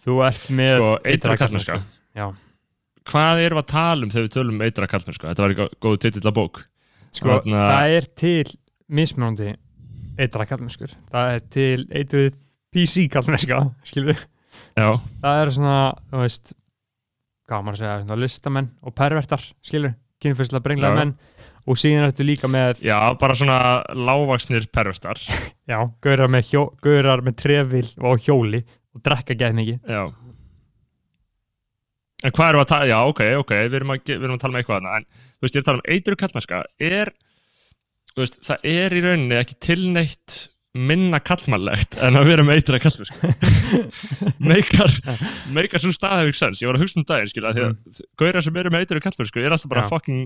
Þú 0.06 0.16
ert 0.28 0.50
með 0.54 0.76
Sko, 0.78 0.90
eitra 1.10 1.36
kallmennska. 1.42 1.76
Já. 2.16 2.26
Hvað 3.10 3.40
erum 3.46 3.58
við 3.58 3.64
að 3.64 3.70
tala 3.72 4.06
um 4.06 4.10
þegar 4.14 4.26
við 4.28 4.34
tölum 4.36 4.56
um 4.60 4.66
eitra 4.66 4.88
kallmennsku? 4.90 5.28
Þetta 5.30 5.44
var 5.46 5.54
ekki 5.56 5.68
góð 5.86 5.96
titill 6.04 6.26
að 6.30 6.36
bók. 6.38 6.60
Sko, 7.16 7.30
Þarna- 7.40 7.64
það 7.72 7.96
er 7.98 8.08
til 8.22 8.54
mismunandi 8.90 9.56
eitra 10.20 10.46
kallmennskur. 10.50 10.94
Það 11.14 11.34
er 11.36 11.44
til 11.56 11.86
eitruð 12.02 12.38
PC 12.76 13.08
kallmennska, 13.12 13.62
skilur 13.88 14.14
við. 14.14 14.26
Já, 14.76 14.90
Það 15.24 15.42
er 15.42 15.52
svona, 15.56 15.78
þú 16.12 16.24
veist, 16.26 16.52
maður 17.48 17.72
að 17.72 17.80
segja, 17.80 17.96
svona 18.02 18.20
listamenn 18.20 18.68
og 18.84 18.96
pervertar, 18.98 19.46
skilur 19.64 19.94
við, 19.94 19.96
kynfyrslega 20.26 20.66
brenglega 20.66 21.00
menn 21.00 21.14
og 21.66 21.80
síðan 21.82 22.10
ertu 22.10 22.26
líka 22.26 22.50
með, 22.52 22.82
já, 22.86 22.98
bara 23.20 23.36
svona 23.38 23.58
lágvaksnir 23.96 24.68
pervertar. 24.74 25.22
já, 25.72 25.80
gaurar 26.04 26.32
með, 26.32 26.52
hjó, 26.52 26.66
með 27.26 27.38
trefil 27.42 27.88
og 28.04 28.22
hjóli 28.26 28.62
og 28.96 29.04
drekka 29.06 29.38
gæð 29.40 29.60
mikið. 29.60 29.80
Já. 29.96 30.04
En 32.26 32.34
hvað 32.34 32.52
við 32.56 32.64
að 32.64 32.70
tala, 32.72 32.90
já, 32.90 32.98
ok, 33.06 33.22
ok, 33.42 33.54
við 33.68 33.78
erum 33.80 33.94
að, 33.94 34.04
við 34.08 34.24
erum 34.24 34.36
að 34.38 34.44
tala 34.44 34.54
um 34.56 34.60
eitthvað 34.60 34.82
þarna, 34.82 35.00
en 35.00 35.08
þú 35.14 35.46
veist, 35.46 35.56
ég 35.56 35.60
er 35.60 35.64
að 35.64 35.70
tala 35.70 35.82
um 35.82 35.96
eitru 35.96 36.20
kallmennska, 36.22 36.62
er, 36.90 37.12
þú 38.12 38.24
veist, 38.24 38.38
það 38.48 38.70
er 38.72 38.96
í 38.96 39.04
rauninni 39.06 39.40
ekki 39.40 39.58
tilneitt 39.68 40.38
minna 40.76 41.22
kallmannlegt 41.24 41.96
en 42.04 42.20
að 42.20 42.28
vera 42.30 42.44
með 42.46 42.60
eitra 42.60 42.80
kallmennska. 42.84 43.32
meikar, 44.52 44.92
meikar 45.56 45.82
svo 45.82 45.94
staðhefing 45.96 46.36
sens, 46.36 46.62
ég 46.64 46.70
var 46.70 46.80
að 46.80 46.84
hugsa 46.84 47.00
um 47.00 47.08
daginn, 47.08 47.32
skilja, 47.32 47.54
því 47.56 47.64
að 47.66 48.02
gauðra 48.20 48.44
sem 48.44 48.60
eru 48.60 48.74
með 48.74 48.84
eitru 48.84 49.04
kallmennsku 49.06 49.44
er 49.44 49.56
alltaf 49.56 49.72
bara 49.72 49.86
Já. 49.86 49.90
fucking, 49.94 50.26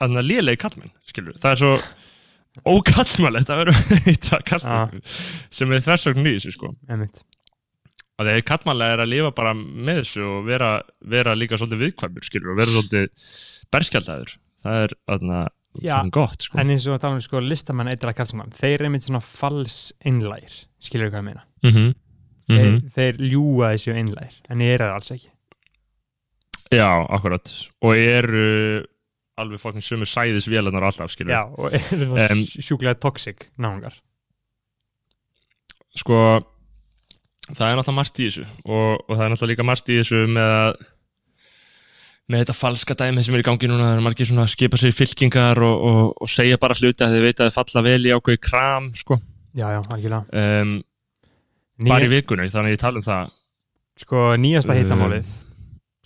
þannig 0.00 0.22
að 0.22 0.30
lélegi 0.30 0.62
kallmenn, 0.64 0.94
skilju, 1.10 1.36
það 1.42 1.54
er 1.54 1.60
svo 1.62 1.72
ókallmannlegt 2.72 3.52
að 3.52 3.60
vera 3.62 3.76
með 3.76 4.08
eitra 4.14 4.40
kallmennsku, 4.48 5.18
sem 5.60 5.76
er 5.76 5.84
þversögn 5.84 6.24
í 6.24 6.34
þessu, 6.38 6.54
sko 6.56 6.72
Emitt. 6.88 7.22
að 8.16 8.30
því 8.30 8.38
að 8.38 8.42
kallmannlega 8.48 8.96
er 8.96 9.04
að 9.04 9.12
lifa 9.12 9.34
bara 9.36 9.54
með 9.58 10.02
þessu 10.02 10.24
og 10.32 10.48
vera, 10.48 10.72
vera 11.16 11.36
líka 11.36 11.60
svolítið 11.60 11.84
viðkvæmur 11.84 12.26
skilur 12.26 12.54
og 12.54 12.60
vera 12.62 12.72
svolítið 12.72 13.30
berskjaldæður 13.68 14.34
það 14.64 14.86
er 14.86 14.96
aðna 15.12 15.44
Já, 15.82 15.94
fucking 15.96 16.14
gott 16.14 16.44
sko. 16.46 16.58
en 16.58 16.74
eins 16.74 16.86
og 16.88 17.00
tala 17.00 17.18
um 17.18 17.24
sko 17.24 17.40
listamenn 17.44 17.90
eitthvað 17.92 18.18
kallsamann, 18.20 18.52
þeir 18.58 18.74
eru 18.76 18.88
einmitt 18.88 19.06
svona 19.06 19.22
fals 19.24 19.78
innlægir, 20.06 20.60
skilur 20.82 21.10
hvað 21.12 21.22
ég 21.22 21.28
meina? 21.30 21.44
Mm 21.62 21.74
-hmm. 21.74 21.96
þeir, 22.48 22.78
þeir 22.96 23.20
ljúga 23.32 23.72
þessu 23.74 23.96
innlægir, 23.96 24.38
en 24.48 24.60
ég 24.60 24.74
er 24.74 24.84
það 24.84 24.94
alls 24.94 25.10
ekki. 25.16 25.30
Já, 26.68 27.06
akkurat. 27.08 27.48
Og 27.80 27.96
eru 27.96 28.84
alveg 29.38 29.60
fokkin 29.60 29.84
sömu 29.84 30.06
sæðis 30.08 30.48
vélarnar 30.50 30.84
alltaf 30.84 31.10
skilur 31.14 31.32
Já, 31.32 31.42
og 31.46 31.72
eru 31.72 32.10
um, 32.12 32.44
sjúklega 32.44 32.98
toxic 32.98 33.48
náungar. 33.56 33.94
Sko 35.96 36.42
það 37.54 37.70
er 37.70 37.78
náttúrulega 37.78 37.96
margt 37.96 38.20
í 38.20 38.28
þessu. 38.28 38.46
Og, 38.66 39.04
og 39.08 39.14
það 39.14 39.24
er 39.24 39.32
náttúrulega 39.32 39.52
líka 39.54 39.66
margt 39.66 39.92
í 39.92 39.98
þessu 40.00 40.22
með 40.34 40.54
að 40.58 40.86
með 42.28 42.42
þetta 42.42 42.56
falska 42.58 42.96
dæmi 42.98 43.24
sem 43.24 43.36
er 43.36 43.42
í 43.42 43.46
gangi 43.46 43.70
núna 43.70 43.86
það 43.88 43.96
er 43.96 44.04
margir 44.04 44.28
svona 44.28 44.44
að 44.44 44.52
skipa 44.52 44.80
sér 44.80 44.94
fylkingar 44.96 45.60
og, 45.64 45.86
og, 45.88 46.00
og 46.22 46.30
segja 46.30 46.60
bara 46.60 46.76
hluti 46.76 47.04
að 47.04 47.16
þið 47.16 47.24
veit 47.24 47.40
að 47.40 47.48
þið 47.48 47.56
falla 47.56 47.84
vel 47.86 48.00
í 48.04 48.12
ákveði 48.14 48.42
kram 48.44 48.90
sko, 48.98 49.18
Já, 49.58 49.64
já, 49.74 49.80
algjörlega. 49.90 50.22
Um, 50.30 50.74
Nýja, 51.78 51.90
bara 51.90 52.06
í 52.06 52.10
vikunni 52.12 52.50
þannig 52.52 52.72
að 52.72 52.74
ég 52.74 52.82
tala 52.82 53.00
um 53.00 53.06
það. 53.06 53.32
Sko, 53.98 54.20
nýjasta 54.38 54.74
Um, 54.74 54.78
hittamálið 54.82 55.32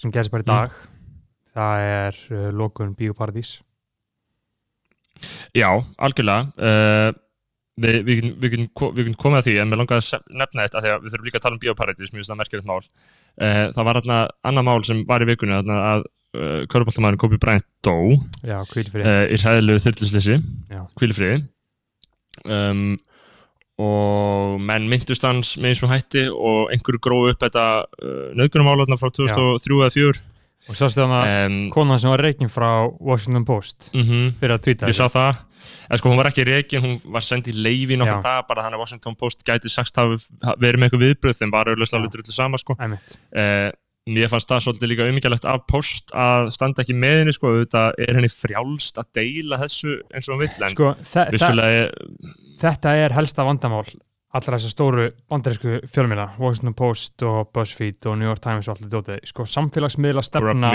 sem 0.00 0.12
gerist 0.14 0.32
bara 0.32 0.44
í 0.44 0.46
mm. 0.46 0.52
dag 0.52 0.78
það 1.52 1.82
er 1.90 2.20
uh, 2.32 2.46
lokun 2.56 2.94
Bíóparadís 2.96 3.58
Já, 5.54 5.68
algjörlega. 6.02 6.48
Uh, 6.56 7.12
við, 7.80 7.98
við, 8.06 8.24
við, 8.36 8.56
við 8.68 8.98
getum 9.02 9.20
komið 9.20 9.38
að 9.40 9.46
því 9.48 9.54
en 9.62 9.70
mér 9.70 9.80
langaði 9.82 10.18
að 10.18 10.26
nefna 10.42 10.66
þetta 10.66 10.82
þegar 10.86 11.04
við 11.04 11.14
þurfum 11.14 11.28
líka 11.28 11.40
að 11.40 11.46
tala 11.46 11.56
um 11.58 11.62
bioparætis, 11.62 12.12
mér 12.12 12.20
finnst 12.20 12.32
það 12.32 12.40
merkilegt 12.42 12.68
mál. 12.68 12.80
Uh, 13.38 13.62
það 13.72 13.86
var 13.88 14.00
þarna 14.00 14.18
annað 14.50 14.68
mál 14.68 14.82
sem 14.88 15.06
var 15.08 15.24
í 15.24 15.30
vikunni 15.30 15.56
þarna 15.56 15.78
að 15.92 16.04
uh, 16.08 16.58
Köruboltamæðurinn 16.72 17.22
Kobi 17.22 17.40
Bryant 17.42 17.68
dó. 17.84 17.96
Já, 18.44 18.58
fyrir 18.72 19.08
í 19.32 19.40
hræðilegu 19.40 19.86
þyrluslisi 19.86 20.38
Já. 20.72 20.84
kvílifriði 21.00 21.40
um, 22.48 22.98
og 23.82 24.60
menn 24.62 24.88
myndust 24.90 25.24
hans 25.26 25.54
með 25.56 25.72
eins 25.72 25.82
og 25.82 25.92
hætti 25.92 26.26
og 26.30 26.72
einhverju 26.74 27.00
gróðu 27.02 27.32
upp 27.32 27.40
þetta 27.42 27.64
uh, 27.86 28.28
nöðgunumál 28.38 28.82
þarna 28.82 29.00
frá 29.00 29.10
2003 29.10 29.80
eða 29.80 29.94
2004 29.96 30.28
og 30.70 30.78
svo 30.78 30.88
stöðum 30.92 31.14
að 31.16 31.30
um, 31.32 31.56
konan 31.74 31.98
sem 31.98 32.12
var 32.12 32.22
reikin 32.22 32.52
frá 32.52 32.68
Washington 33.02 33.46
Post 33.48 33.90
mm 33.94 34.36
fyrir 34.38 34.54
að 34.56 34.66
tweeta 34.68 34.90
ég 34.92 34.98
sá 34.98 35.08
það 35.10 35.40
en 35.88 36.00
sko 36.00 36.12
hún 36.12 36.20
var 36.20 36.30
ekki 36.30 36.46
reikin, 36.48 36.82
hún 36.84 36.98
var 37.14 37.26
sendið 37.26 37.54
í 37.54 37.64
leifi 37.66 37.96
Já. 37.96 38.00
nokkur 38.02 38.24
dag, 38.24 38.44
bara 38.48 38.66
þannig 38.66 38.78
að 38.78 38.84
Washington 38.84 39.18
Post 39.18 39.46
gæti 39.46 39.72
sagst 39.72 40.00
hafi 40.00 40.18
verið 40.62 40.80
með 40.80 40.88
eitthvað 40.88 41.06
viðbröð 41.06 41.40
þeim 41.40 41.54
var 41.54 41.70
auðvitað 41.72 41.98
alveg 42.00 42.14
drullu 42.16 42.36
sama 42.36 42.60
sko. 42.60 42.76
Eh, 42.82 43.70
mér 44.12 44.30
fannst 44.32 44.50
það 44.50 44.62
svolítið 44.66 44.90
líka 44.90 45.08
umíkjalegt 45.10 45.44
af 45.46 45.66
Post 45.70 46.14
að 46.14 46.48
standa 46.54 46.82
ekki 46.82 46.96
með 46.98 47.18
henni 47.22 47.36
sko, 47.36 47.52
auðvitað 47.52 48.00
er 48.02 48.16
henni 48.18 48.32
frjálst 48.32 49.02
að 49.02 49.12
deila 49.20 49.60
þessu 49.62 49.98
eins 50.10 50.28
og 50.28 50.34
hún 50.34 50.42
vill 50.46 50.56
en 50.66 50.74
Sko, 50.74 50.94
vissulega 51.34 51.84
er, 51.84 51.92
þetta 52.62 52.96
er 53.04 53.14
helsta 53.18 53.46
vandamál 53.46 53.86
allra 54.32 54.56
þessar 54.56 54.72
stóru 54.72 55.08
bandarísku 55.30 55.82
fjölmiðla 55.92 56.30
Washington 56.40 56.76
Post 56.76 57.24
og 57.28 57.50
BuzzFeed 57.54 58.08
og 58.08 58.16
New 58.18 58.30
York 58.30 58.40
Times 58.44 58.68
og 58.68 58.78
allir 58.78 58.92
dótið. 58.92 59.20
Sko 59.28 59.46
samfélagsmiðla 59.48 60.24
stefna 60.26 60.72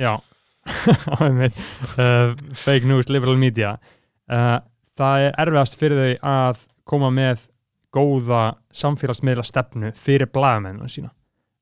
já. 0.00 0.16
Uh, 0.66 2.34
fake 2.58 2.88
news, 2.90 3.06
liberal 3.06 3.36
media 3.38 3.76
uh, 4.32 4.58
það 4.96 5.26
er 5.26 5.36
erfiðast 5.44 5.76
fyrir 5.80 6.00
þau 6.00 6.30
að 6.32 6.64
koma 6.86 7.10
með 7.10 7.46
góða 7.96 8.42
samfélagsmiðla 8.76 9.44
stefnu 9.46 9.92
fyrir 9.96 10.28
blagamennina 10.32 10.88
sína. 10.92 11.10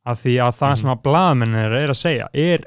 Af 0.05 0.21
því 0.25 0.35
að 0.45 0.57
það 0.61 0.71
Mhm. 0.75 0.81
sem 0.81 0.91
að 0.95 1.03
blagamennina 1.03 1.67
er 1.81 1.89
að 1.95 2.01
segja 2.01 2.29
er 2.35 2.65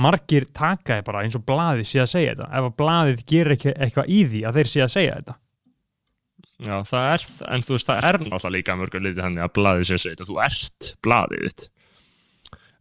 margir 0.00 0.44
takaði 0.54 1.04
bara 1.04 1.22
eins 1.24 1.34
og 1.36 1.44
blaðið 1.46 1.86
sé 1.88 2.00
að 2.02 2.10
segja 2.14 2.34
þetta. 2.34 2.48
Ef 2.58 2.64
að 2.70 2.76
blaðið 2.80 3.24
gerir 3.26 3.52
ekki 3.56 3.72
eitthvað 3.76 4.08
í 4.08 4.20
því 4.30 4.42
að 4.48 4.54
þeir 4.58 4.68
sé 4.72 4.80
að 4.84 4.92
segja 4.94 5.14
þetta. 5.20 5.34
Já, 6.60 6.76
það 6.84 7.06
er, 7.14 7.22
en 7.54 7.62
þú 7.64 7.72
veist 7.76 7.86
það 7.88 8.04
er 8.04 8.18
náttúrulega 8.20 8.52
líka 8.52 8.76
mörgur 8.76 9.00
litið 9.00 9.22
henni 9.24 9.40
að 9.40 9.52
blaðið 9.56 9.86
sé 9.88 9.94
að 9.96 10.02
segja 10.04 10.16
þetta. 10.16 10.28
Þú 10.28 10.40
ert 10.44 10.88
blaðið 11.06 11.68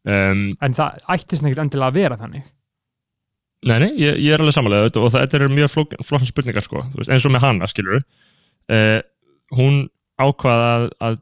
um, 0.10 0.42
en 0.62 0.74
það 0.76 0.98
ættist 1.16 1.44
neitt 1.46 1.62
endilega 1.64 1.92
að 1.92 2.00
vera 2.00 2.18
þannig 2.20 2.50
Nei, 3.68 3.76
nei, 3.84 3.90
ég, 4.00 4.16
ég 4.24 4.32
er 4.36 4.40
alveg 4.40 4.56
samanlega 4.56 5.02
og 5.02 5.10
þetta 5.12 5.36
eru 5.42 5.50
mjög 5.52 5.72
flóknar 5.74 6.28
spurningar 6.30 6.64
sko, 6.64 6.86
veist, 6.96 7.10
eins 7.12 7.26
og 7.28 7.34
með 7.36 7.44
hana, 7.44 7.68
skilur 7.68 8.00
uh, 8.72 9.00
hún 9.58 9.82
ákvaða 10.20 10.70
að, 10.80 10.88
að 11.04 11.18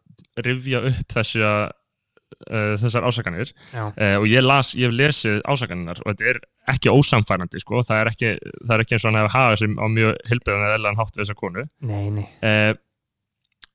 rifja 0.46 0.84
upp 0.91 1.15
þessi 1.15 1.41
uh, 1.41 2.75
þessar 2.82 3.08
ásakanir. 3.10 3.50
Uh, 3.98 4.15
og 4.22 4.27
ég 4.29 4.44
las, 4.46 4.74
ég 4.77 4.89
hef 4.91 4.98
lesið 5.00 5.39
ásakanirnar 5.50 6.01
og 6.03 6.12
þetta 6.13 6.29
er 6.36 6.39
ekki 6.75 6.91
ósamfærandi 6.94 7.62
sko, 7.63 7.82
það 7.88 8.01
er 8.03 8.12
ekki, 8.12 8.34
það 8.67 8.74
er 8.77 8.84
ekki 8.86 8.98
eins 8.98 9.06
og 9.06 9.10
hann 9.13 9.20
hefur 9.24 9.34
hafað 9.38 9.62
sem 9.63 9.77
á 9.82 9.86
mjög 9.98 10.20
hilbæðan 10.29 10.65
eða 10.67 10.77
eðlan 10.77 11.00
hátt 11.01 11.15
við 11.17 11.24
þessa 11.24 11.38
konu. 11.41 11.65
Nei, 11.89 12.03
nei. 12.20 12.27
Uh, 12.44 12.74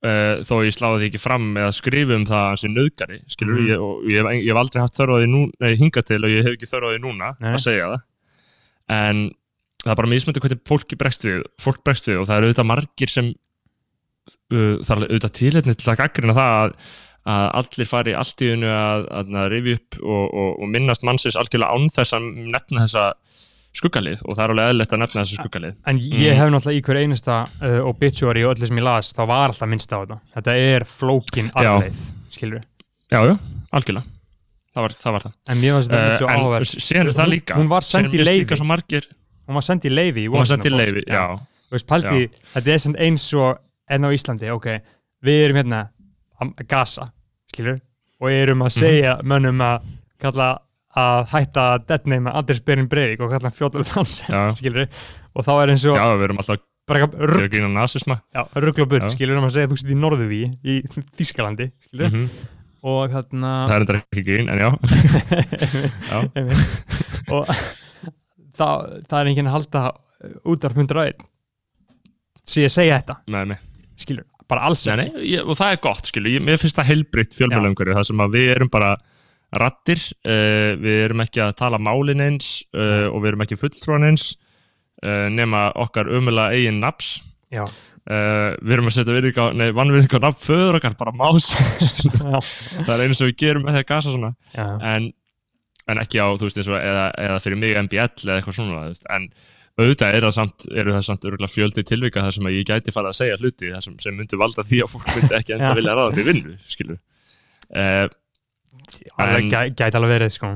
uh, 0.06 0.34
þó 0.46 0.54
ég 0.66 0.76
sláði 0.76 1.02
því 1.02 1.10
ekki 1.10 1.22
fram 1.24 1.50
með 1.56 1.68
að 1.70 1.76
skrifa 1.80 2.18
um 2.20 2.28
það 2.30 2.66
í 2.68 2.72
nöðgari, 2.76 3.20
skilur 3.34 3.58
Mhm. 3.58 3.68
ég, 3.72 3.82
og 3.88 4.06
ég, 4.12 4.30
ég 4.44 4.50
hef 4.52 4.62
aldrei 4.62 4.82
haft 4.84 4.98
þörfaði 5.00 5.76
hingað 5.82 6.08
til 6.12 6.22
og 6.22 6.30
ég 6.30 6.46
hef 6.46 6.54
ekki 6.58 6.70
þörfaði 6.70 7.02
núna 7.02 7.34
Nei. 7.40 7.52
að 7.56 7.62
segja 7.66 7.90
það 7.94 8.00
en 8.88 9.22
það 9.82 9.92
er 9.92 9.98
bara 9.98 10.10
mismöndu 10.12 10.40
hvernig 10.42 10.60
fólki 10.68 10.96
bregst 10.98 11.24
við, 11.26 11.42
fólk 11.60 11.82
bregst 11.84 12.06
við 12.10 12.20
og 12.22 12.28
það 12.28 12.36
eru 12.38 12.50
auðvitað 12.50 12.68
margir 12.72 13.10
sem 13.10 13.32
uh, 13.32 14.76
það 14.84 14.92
er 14.96 15.06
auðvitað 15.08 15.34
tilhætni 15.38 15.74
til 15.78 15.90
að 15.92 16.00
gaggrina 16.02 16.36
það 16.38 16.56
að, 16.62 16.74
að 17.32 17.46
allir 17.62 17.90
fari 17.90 18.14
allt 18.18 18.42
í 18.46 18.50
unnu 18.56 18.70
að, 18.74 19.06
að, 19.20 19.32
að 19.42 19.48
rifi 19.56 19.76
upp 19.78 19.98
og, 20.02 20.24
og, 20.26 20.50
og 20.62 20.72
minnast 20.74 21.06
mannsins 21.06 21.38
algjörlega 21.40 21.74
án 21.78 21.90
þess 21.94 22.16
að 22.18 22.28
nefna 22.54 22.86
þessa 22.86 23.06
skuggalið 23.72 24.20
og 24.28 24.34
það 24.36 24.42
er 24.44 24.52
alveg 24.52 24.70
eðlilegt 24.70 24.92
að 24.92 25.00
nefna 25.00 25.22
þessa 25.24 25.38
skuggalið 25.40 25.76
En 25.88 26.00
ég 26.02 26.32
Mm. 26.32 26.38
hef 26.42 26.50
náttúrulega 26.52 26.78
í 26.78 26.82
hver 26.86 26.98
einasta 27.02 27.36
uh, 27.62 27.78
obituary 27.88 28.42
og 28.44 28.52
öllu 28.56 28.68
sem 28.68 28.80
ég 28.82 28.84
las, 28.84 29.12
þá 29.16 29.22
var 29.30 29.46
alltaf 29.52 29.70
minnst 29.70 29.94
á 29.94 29.98
þetta. 30.02 30.18
Þetta 30.36 30.56
er 30.74 30.84
flókin 30.84 31.48
Já. 31.54 31.70
arleið, 31.72 32.02
skilur 32.34 32.58
við. 32.60 32.66
Já, 33.12 33.20
já, 33.30 33.36
algjörlega 33.72 34.04
það 34.74 34.82
var 34.86 34.94
það, 35.02 35.12
var 35.12 35.20
það. 35.26 35.32
En 35.52 35.58
mér 35.62 35.74
finnst 35.76 35.90
þetta 35.92 36.28
en 36.32 36.40
áhverð. 36.42 36.72
síðan 36.86 37.06
er 37.06 37.12
það 37.12 37.24
Hún- 37.26 37.32
líka? 37.34 37.54
hún 37.60 37.68
var 37.68 37.80
send 37.82 38.12
Síðan 38.12 38.62
í 38.62 38.66
margir, 38.66 39.04
Hún 39.48 39.54
var 39.58 39.62
sendið 39.66 39.90
í 39.90 39.94
leifi 39.94 40.26
hún 40.28 40.38
var 40.38 40.46
sendið 40.46 40.72
í 40.72 40.76
leifi 40.78 41.02
já, 41.06 41.24
Þú 41.68 41.72
veist, 41.76 41.86
paldi, 41.86 42.28
þetta 42.54 42.68
er 42.68 43.00
eins 43.06 43.34
og 43.34 43.58
enn 43.90 44.04
á 44.04 44.08
Íslandi, 44.12 44.50
ok, 44.52 44.66
við 45.24 45.44
erum 45.48 45.56
hérna 45.62 45.80
að 46.40 46.66
gasa, 46.68 47.12
skilur 47.52 47.80
og 48.20 48.28
erum 48.30 48.58
Mhm. 48.58 48.66
að 48.66 48.72
segja 48.78 49.20
mönnum 49.22 49.60
að 49.60 49.82
kalla 50.20 50.58
að 50.96 51.26
hætta 51.32 51.62
að 51.78 51.86
deadname 51.88 52.30
Anders 52.34 52.60
Berin 52.60 52.86
Breivik 52.88 53.20
og 53.20 53.30
kalla 53.30 53.48
hann 53.50 53.56
Fjóðal 53.56 53.84
Fransen, 53.84 54.28
Já. 54.28 54.54
skilur 54.54 54.88
og 55.34 55.44
þá 55.44 55.62
er 55.62 55.68
eins 55.70 55.84
og 55.88 55.96
já, 55.96 56.04
við 56.16 56.24
erum 56.28 56.38
alltaf 56.38 56.58
bara 56.86 57.06
rugg, 57.06 58.78
og 58.78 58.88
bull, 58.88 59.00
Já. 59.00 59.08
skilur 59.08 59.38
um 59.38 59.44
að 59.44 59.52
segja 59.52 59.68
þú 59.68 59.78
sitt 59.78 59.90
í 59.90 59.94
Norðuví 59.96 60.58
í 60.64 60.82
Þískalandi, 61.18 61.72
skilur 61.88 62.10
mm 62.10 62.30
og 62.82 63.12
þarna 63.12 63.52
það 63.68 63.74
er 63.76 63.84
enda 63.84 63.98
ekki 64.00 64.24
gín, 64.26 64.50
en 64.50 64.62
já, 64.62 64.70
já. 66.12 66.18
Og 67.32 67.52
það, 68.58 68.96
það 69.08 69.18
er 69.20 69.30
enginn 69.30 69.50
að 69.50 69.56
halda 69.58 69.84
útvarp 70.52 70.82
101 70.82 71.22
sé 72.52 72.66
að 72.66 72.74
segja 72.74 72.98
þetta, 73.00 73.18
Nei, 73.30 73.44
nei. 73.52 73.58
skilur 74.00 74.26
bara 74.50 74.66
alls 74.68 74.82
Nei, 74.90 75.08
ég, 75.24 75.46
og 75.46 75.56
það 75.58 75.74
er 75.76 75.82
gott, 75.86 76.08
skilu, 76.10 76.32
ég, 76.34 76.44
mér 76.44 76.60
finnst 76.60 76.76
það 76.78 76.90
heilbritt 76.90 77.36
fjölmjölöngur, 77.38 77.92
það 77.96 78.08
sem 78.10 78.22
að 78.24 78.34
við 78.36 78.50
erum 78.56 78.70
bara 78.72 78.92
rattir, 79.62 80.02
uh, 80.26 80.72
við 80.80 80.98
erum 81.06 81.22
ekki 81.24 81.42
að 81.44 81.54
tala 81.60 81.80
málin 81.82 82.22
eins 82.24 82.50
uh, 82.74 83.08
og 83.12 83.22
við 83.22 83.32
erum 83.32 83.44
ekki 83.46 83.60
fulltrúan 83.60 84.08
eins 84.10 84.32
uh, 85.04 85.28
nema 85.32 85.68
okkar 85.80 86.10
umulega 86.12 86.56
eigin 86.56 86.80
nafs 86.82 87.14
já, 87.52 87.64
uh, 88.10 88.50
við 88.62 88.76
erum 88.76 88.90
að 88.90 88.96
setja 88.98 89.16
virðing 89.16 89.40
á, 89.40 89.46
nei, 89.54 89.68
vannvirðing 89.76 90.16
á 90.18 90.24
nafn 90.26 90.42
föður 90.42 90.78
okkar, 90.80 90.98
bara 90.98 91.14
más 91.16 91.52
það 92.86 92.94
er 92.96 93.04
einu 93.06 93.18
sem 93.18 93.30
við 93.30 93.40
gerum 93.44 93.66
með 93.66 93.78
því 93.78 93.82
að 93.84 93.90
gasa 93.94 94.14
svona 94.14 94.32
já. 94.54 94.66
en, 94.92 95.10
en 95.92 96.02
ekki 96.02 96.22
á, 96.22 96.26
þú 96.34 96.48
veist, 96.48 96.62
eins 96.62 96.70
og 96.72 96.78
eða, 96.78 97.08
eða 97.26 97.42
fyrir 97.46 97.60
mig 97.62 97.76
MBL 97.86 98.26
eða 98.26 98.38
eitthvað 98.38 98.58
svona, 98.58 98.84
þú 98.86 98.94
veist, 98.94 99.10
en 99.12 99.28
auðvitað 99.80 100.16
er 100.16 100.26
það 100.26 100.34
samt, 100.36 100.66
eru 100.82 100.92
það 100.92 101.04
samt 101.06 101.22
örgulega 101.30 101.52
fjöldi 101.52 101.84
tilvika 101.88 102.24
þar 102.26 102.34
sem 102.36 102.48
að 102.50 102.56
ég 102.58 102.66
gæti 102.68 102.92
fara 102.92 103.12
að 103.12 103.18
segja 103.22 103.38
hluti 103.40 103.70
þar 103.72 103.84
sem, 103.86 103.94
sem 104.04 104.18
myndi 104.18 104.38
valda 104.40 104.64
því 104.68 104.82
að 104.84 104.90
fólk 104.92 105.08
myndi 105.14 105.36
ekki 105.38 105.54
enda 105.56 105.70
Já. 105.70 105.76
vilja 105.78 105.94
ráða 105.96 106.16
mig 106.18 106.26
vinnu, 106.28 106.56
skilur 106.68 106.98
uh, 107.72 108.06
En- 109.22 109.48
gæ, 109.48 109.58
gæti 109.72 109.96
alveg 109.96 110.12
verið 110.12 110.34
sko. 110.34 110.50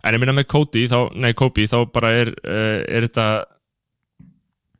en 0.00 0.16
ég 0.16 0.22
minna 0.22 0.36
með 0.36 0.48
Cody, 0.52 0.86
þá, 0.88 0.98
nei 1.20 1.34
Kobe 1.36 1.66
þá 1.68 1.76
bara 1.92 2.12
er, 2.22 2.32
uh, 2.40 2.78
er 2.88 3.08
þetta 3.08 3.26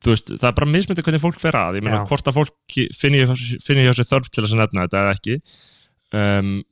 veist, 0.09 0.31
það 0.33 0.47
er 0.49 0.55
bara 0.57 0.69
mismyndi 0.71 1.03
hvernig 1.05 1.21
fólk 1.21 1.39
fer 1.39 1.53
að, 1.53 1.75
ég 1.77 1.83
meina 1.85 2.01
hvort 2.09 2.25
að 2.27 2.33
fólk 2.39 2.77
finni, 2.97 3.21
finni 3.61 3.83
hjá 3.85 3.93
sér 3.93 4.09
þörf 4.09 4.29
til 4.33 4.43
að 4.43 4.55
nefna 4.57 4.87
þetta 4.87 5.01
eða 5.03 5.15
ekki 5.17 5.35
um, 6.17 6.63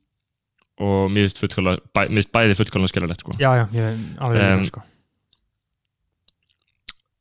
og 0.79 1.11
mér 1.11 1.27
finnst 1.29 1.59
bæ, 1.93 2.01
bæði 2.33 2.55
fullkóla 2.57 2.87
skiljanlegt 2.89 3.21
sko. 3.21 3.35
já, 3.37 3.49
já, 3.59 3.65
ég 3.75 3.99
alveg 4.17 4.41
Em, 4.41 4.59
um, 4.59 4.65
sko. 4.65 4.81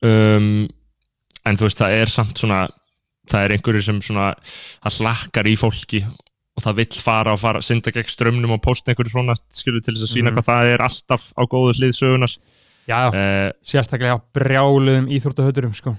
um, 0.06 0.48
en 1.48 1.58
þú 1.58 1.66
veist 1.68 1.80
það 1.82 1.96
er 2.02 2.12
samt 2.12 2.38
svona 2.40 2.60
það 3.28 3.44
er 3.44 3.54
einhverju 3.56 3.84
sem 3.84 4.00
svona 4.04 4.30
það 4.84 4.98
hlakkar 5.02 5.48
í 5.50 5.56
fólki 5.60 6.02
og 6.58 6.64
það 6.64 6.78
vill 6.80 7.00
fara 7.04 7.34
og 7.36 7.40
fara, 7.42 7.60
synda 7.62 7.92
gegn 7.94 8.08
strömmnum 8.10 8.54
og 8.56 8.62
posta 8.64 8.90
einhverju 8.90 9.12
svona 9.14 9.36
skilu 9.54 9.82
til 9.84 9.94
þess 9.94 10.06
að 10.08 10.14
sína 10.16 10.30
Mhm. 10.32 10.38
hvað 10.40 10.48
það 10.48 10.70
er 10.74 10.84
alltaf 10.88 11.28
á 11.38 11.42
góðu 11.46 11.74
hlið 11.78 11.92
sögunar 11.98 12.32
já, 12.88 12.98
uh, 13.12 13.48
sérstaklega 13.62 14.18
brjáluðum 14.36 15.08
íþróttahöturum 15.12 15.74
sko. 15.76 15.94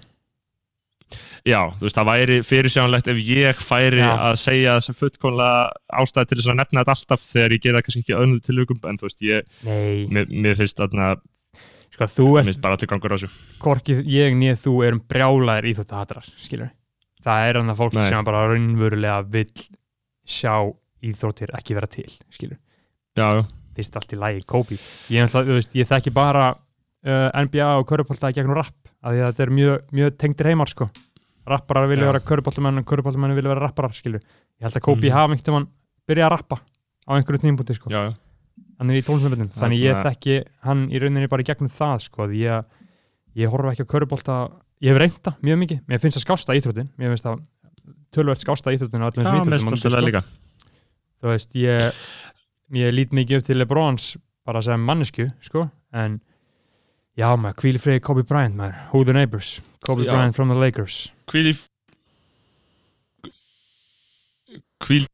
já, 1.48 1.62
þú 1.80 1.86
veist, 1.88 1.98
það 1.98 2.10
væri 2.12 2.38
fyrirsjánlegt 2.46 3.08
ef 3.10 3.20
ég 3.24 3.62
færi 3.64 4.02
Já. 4.04 4.12
að 4.30 4.36
segja 4.44 4.76
sem 4.84 4.96
fullkomlega 4.98 5.72
ástæði 6.02 6.30
til 6.30 6.38
þess 6.42 6.52
að 6.52 6.60
nefna 6.60 6.84
þetta 6.84 6.96
alltaf 6.98 7.24
þegar 7.32 7.56
ég 7.56 7.64
gera 7.64 7.82
kannski 7.86 8.04
ekki 8.04 8.18
önnum 8.20 8.42
tilugum 8.46 8.82
en 8.90 9.00
þú 9.00 9.08
veist, 9.08 9.24
ég, 9.26 9.48
mér, 10.12 10.28
mér 10.30 10.60
finnst 10.60 10.78
þarna, 10.82 11.08
sko, 11.96 12.10
þú 12.18 12.28
mér 12.36 12.50
finnst 12.52 12.62
bara 12.66 12.78
allir 12.78 12.92
gangur 12.92 13.16
á 13.16 13.18
þessu. 13.18 13.32
hvorkið 13.64 14.04
ég 14.12 14.38
nýð 14.38 14.60
þú 14.68 14.76
erum 14.90 15.02
brjálaðir 15.10 15.70
íþróttahatrar, 15.72 16.30
skilur 16.38 16.70
það 17.26 17.48
er 17.50 17.62
annað 17.64 17.80
fólk 17.82 17.98
Nei. 17.98 18.06
sem 18.12 18.28
bara 18.30 18.46
raunverulega 18.52 19.22
vill 19.34 19.66
sjá 20.30 20.54
íþróttir 21.02 21.56
ekki 21.58 21.80
vera 21.80 21.88
til, 21.90 22.10
skilur 22.30 22.60
Já, 23.18 23.26
já, 23.34 23.42
fyrst 23.76 23.96
allt 23.98 24.14
í 24.14 24.18
lagi, 24.20 24.44
Kobe. 24.48 24.78
Ég, 25.12 25.34
ég 25.76 25.88
þekki 25.90 26.12
bara 26.14 26.52
uh, 27.06 27.30
NBA 27.46 27.68
og 27.80 27.86
körubólta 27.88 28.32
gegnum 28.36 28.56
rapp 28.58 28.76
af 29.04 29.14
því 29.14 29.22
að 29.24 29.30
þetta 29.32 29.44
er 29.46 29.54
mjög, 29.56 29.84
mjög 29.96 30.18
tengdir 30.18 30.50
heimar 30.52 30.68
sko. 30.70 30.90
rapparar 31.50 31.88
vilja 31.90 32.06
Já. 32.06 32.12
vera 32.12 32.20
körubóltamenn 32.20 32.78
og 32.78 32.86
körubóltamenn 32.86 33.34
vilja 33.36 33.50
vera 33.50 33.64
rapparar 33.68 33.94
skilur. 33.94 34.20
ég 34.60 34.62
held 34.68 34.76
að 34.76 34.82
Kobe 34.86 35.08
Mhm. 35.08 35.12
hafa 35.16 35.34
einhvern 35.34 35.56
veginn 35.56 35.68
byrjað 36.08 36.28
að 36.28 36.32
rappa 36.36 36.56
á 37.08 37.12
einhverju 37.16 37.40
tímpúti 37.42 37.74
sko. 37.76 37.90
já, 37.90 38.10
já. 38.10 38.14
hann 38.80 38.90
er 38.92 38.96
í 39.02 39.04
tónlismöndum, 39.04 39.50
þannig 39.56 39.80
ég 39.82 40.04
þekki 40.04 40.44
hann 40.64 40.90
í 40.92 41.00
rauninni 41.00 41.28
bara 41.30 41.44
gegnum 41.44 41.70
það 41.70 42.02
sko, 42.02 42.28
því 42.28 42.38
ég, 42.44 42.66
ég 43.36 43.50
horfa 43.50 43.72
ekki 43.72 43.84
á 43.84 43.92
körubólta 43.94 44.52
ég 44.82 44.94
hef 44.94 45.00
reynda 45.00 45.36
mjög 45.42 45.58
mikið, 45.64 45.80
mér 45.88 46.00
finnst 46.00 46.18
það 46.20 46.26
skásta 46.28 46.54
íþróttin 46.56 46.90
mér 46.98 47.10
finnst 47.16 47.24
það 47.24 47.40
tölvert 48.14 48.40
skásta 48.40 48.72
íþróttin 48.72 49.02
á 49.02 49.08
öllum 49.10 49.26
Íslandi, 49.50 50.06
líka 50.06 50.24
þú 51.22 51.28
veist, 51.34 51.56
ég 51.56 51.94
ég 52.72 52.94
lít 52.94 53.12
mikið 53.12 53.38
upp 53.40 53.46
til 53.46 53.58
Lebrons 53.58 54.18
bara 54.46 54.62
sem 54.62 54.80
mannesku, 54.80 55.32
sko 55.42 55.70
en 55.94 56.22
já, 57.20 57.28
maður, 57.36 57.60
hvíli 57.64 57.82
fregi 57.84 58.04
Kobe 58.06 58.24
Bryant 58.28 58.58
maður, 58.58 58.80
who 58.94 59.04
the 59.08 59.16
neighbors? 59.16 59.58
Kobe 59.86 60.06
Já. 60.08 60.14
Bryant 60.14 60.36
from 60.36 60.52
the 60.52 60.58
Lakers. 60.60 61.10
Hvíl 64.80 65.06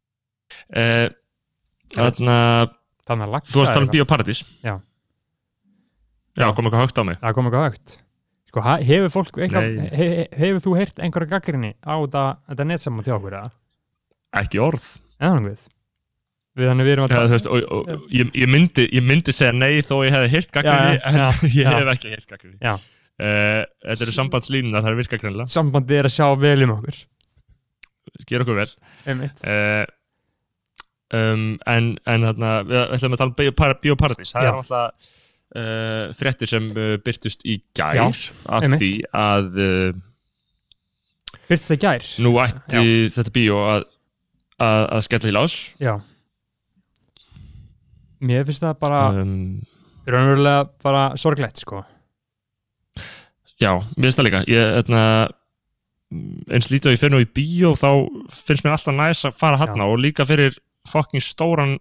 uh, 0.77 1.07
Þarna 1.95 2.37
þannig 3.05 3.25
að 3.25 3.49
Þú 3.49 3.59
varst 3.61 3.71
að 3.71 3.75
tala 3.75 3.85
um 3.85 3.91
Bíóparadís 3.93 4.41
Já. 4.65 4.75
Já, 6.35 6.49
kom 6.51 6.67
eitthvað 6.67 6.83
högt 6.83 6.99
á 6.99 7.03
mig. 7.07 7.17
Það 7.21 7.35
kom 7.37 7.47
eitthvað 7.47 7.69
högt. 7.69 7.93
Sko, 8.49 8.63
hefur 8.89 9.13
fólk 9.13 9.37
eitthvað, 9.39 9.77
hefur 10.35 10.63
þú 10.65 10.73
heyrt 10.75 10.99
einhverja 10.99 11.31
gaggrinni 11.31 11.71
á 11.79 11.95
þetta, 11.95 12.65
netsamann 12.67 13.07
til 13.07 13.15
okkur 13.15 13.37
eða, 13.39 13.53
Ekki 14.41 14.59
orð. 14.59 14.89
Eða 15.15 15.31
hann 15.37 15.47
við 16.55 16.69
þannig 16.71 16.87
við 16.87 16.93
erum 16.95 17.05
að 17.07 17.13
Já, 17.15 17.23
veist, 17.33 17.47
og, 17.51 17.65
og, 17.75 17.89
og, 17.95 18.03
ég, 18.15 18.29
ég, 18.39 18.47
myndi, 18.51 18.85
ég 18.95 19.03
myndi 19.03 19.33
segja 19.35 19.55
nei 19.55 19.81
þó 19.83 19.97
ég 20.05 20.13
hefði 20.15 20.29
heyrt 20.35 20.53
gaggrinni 20.55 20.93
Já, 20.95 21.01
en 21.09 21.17
já, 21.19 21.25
ég 21.49 21.57
já. 21.65 21.73
hef 21.75 21.91
ekki 21.95 22.13
heyrt 22.13 22.29
gaggrinni 22.31 22.59
Já. 22.63 22.73
uh, 22.77 23.59
Þetta 23.89 24.05
eru 24.07 24.15
sambandslínunar, 24.15 24.85
það 24.85 24.93
er 24.93 24.99
virka 25.01 25.19
greinlega 25.19 25.51
sambandi 25.51 25.99
er 25.99 26.09
að 26.09 26.15
sjá 26.15 26.29
vel 26.39 26.55
um 26.67 26.73
okkur. 26.77 27.01
Ger 28.29 28.45
okkur 28.45 28.59
vel. 28.61 28.69
Uh, 29.11 29.83
um, 31.19 31.45
En, 31.75 31.91
en 32.07 32.27
þarna, 32.29 32.53
við 32.71 32.81
ætlum 32.95 33.17
að 33.17 33.23
tala 33.25 33.35
um 33.35 33.37
Bíóparadís 33.83 34.31
Það 34.31 34.47
Já. 34.47 34.49
er 34.53 34.59
alltaf 34.61 35.13
uh, 35.59 36.15
fréttir 36.15 36.51
sem 36.55 36.71
uh, 36.71 36.95
byrtust 37.03 37.43
í 37.43 37.59
gær 37.75 37.99
Já, 37.99 38.07
af 38.47 38.63
einmitt. 38.65 38.79
því 38.81 38.91
að 39.11 39.61
byrst 41.51 41.67
það 41.69 41.75
í 41.75 41.83
gær? 41.83 42.09
nú 42.25 42.31
ætti 42.41 42.83
þetta 43.13 43.35
bíó 43.35 43.59
að, 43.75 43.87
að, 44.63 44.83
að 44.95 45.03
skella 45.11 45.29
í 45.35 45.35
lás. 45.35 45.59
Já 45.83 45.97
mér 48.27 48.45
finnst 48.47 48.63
það 48.63 48.77
bara 48.81 49.01
um, 49.21 49.35
raunverulega 50.09 50.67
bara 50.83 51.07
sorglegt 51.19 51.61
sko. 51.61 51.83
Já, 53.61 53.71
mér 53.95 54.07
finnst 54.07 54.19
það 54.19 54.27
líka. 54.27 54.43
Ég, 54.51 54.71
etna, 54.81 55.01
eins 56.51 56.69
lítið 56.71 56.91
og 56.91 56.95
ég 56.95 57.01
fyrir 57.01 57.15
nú 57.15 57.21
í 57.23 57.29
bíó 57.37 57.73
þá 57.79 57.89
finnst 58.31 58.65
mér 58.65 58.75
alltaf 58.75 58.97
næs 58.97 59.23
að 59.29 59.37
fara 59.39 59.61
hann 59.61 59.85
og 59.85 59.97
líka 60.01 60.27
fyrir 60.27 60.57
fucking 60.89 61.23
stóran 61.23 61.77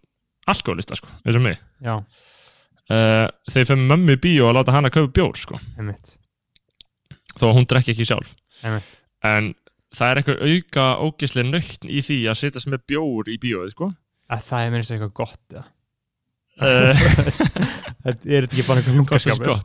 alkoholista 0.50 0.98
sko, 0.98 1.10
eins 1.24 1.38
og 1.38 1.44
mig. 1.44 1.58
Já, 1.84 1.98
uh, 1.98 3.26
þegar 3.50 3.70
fyrir 3.72 3.90
mömmu 3.90 4.16
í 4.16 4.22
bíó 4.22 4.48
að 4.50 4.60
láta 4.60 4.76
hana 4.76 4.92
kaupa 4.94 5.12
bjór 5.18 5.40
sko, 5.40 5.60
einmitt, 5.78 6.16
þó 7.34 7.50
að 7.50 7.58
hún 7.58 7.68
drekki 7.70 7.94
ekki 7.94 8.08
sjálf. 8.08 8.32
Einmitt. 8.64 8.96
en 9.24 9.52
það 9.94 10.10
er 10.10 10.20
eitthvað 10.20 10.42
auka 10.48 10.84
ógislega 11.04 11.50
nögt 11.50 11.86
í 11.86 12.00
því 12.04 12.18
að 12.30 12.40
setja 12.40 12.62
sem 12.62 12.76
er 12.76 12.82
bjór 12.88 13.30
í 13.32 13.38
bíóið 13.40 13.74
sko. 13.74 13.90
Að 14.32 14.46
það 14.48 14.66
er 14.66 14.72
minnst 14.72 14.94
eitthvað 14.94 15.16
gott 15.20 15.54
eða 15.54 15.66
þetta 18.04 18.36
er 18.38 18.46
ekki 18.48 18.66
bara 18.66 18.84
finnst 18.84 18.98
lungaskapur? 18.98 19.64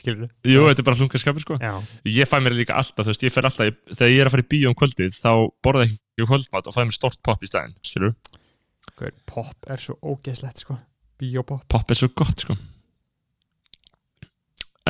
skilur 0.00 0.28
Jú, 0.48 0.66
þetta 0.68 0.82
er 0.82 0.88
bara 0.88 0.98
hlungaskapur 1.00 1.44
sko. 1.44 1.58
Já, 1.60 1.72
ég 2.08 2.28
fæ 2.28 2.36
mér 2.40 2.56
líka 2.56 2.76
alltaf, 2.80 3.04
þú 3.04 3.12
veist, 3.12 3.24
ég 3.26 3.34
fer 3.34 3.48
alltaf 3.48 3.72
þegar 3.92 4.12
ég 4.12 4.22
er 4.22 4.30
að 4.30 4.36
fara 4.36 4.46
í 4.46 4.50
bíó 4.54 4.72
um 4.72 4.76
kvöldið, 4.78 5.16
þá 5.16 5.32
borða 5.64 5.86
ég 5.86 5.96
ekki 5.96 6.28
kvöldmat 6.28 6.68
og 6.70 6.76
fæ 6.76 6.82
mér 6.84 6.96
stort 6.96 7.20
pop 7.26 7.44
í 7.44 7.50
stæðin 7.50 7.76
skilur, 7.84 8.16
Hver, 9.00 9.14
pop 9.28 9.70
er 9.70 9.80
svo 9.80 9.96
ógeðslegt 10.04 10.64
sko. 10.64 10.76
Biopop 11.20 11.64
pop 11.68 11.92
er 11.92 12.00
svo 12.00 12.08
gott 12.16 12.44
sko 12.44 12.56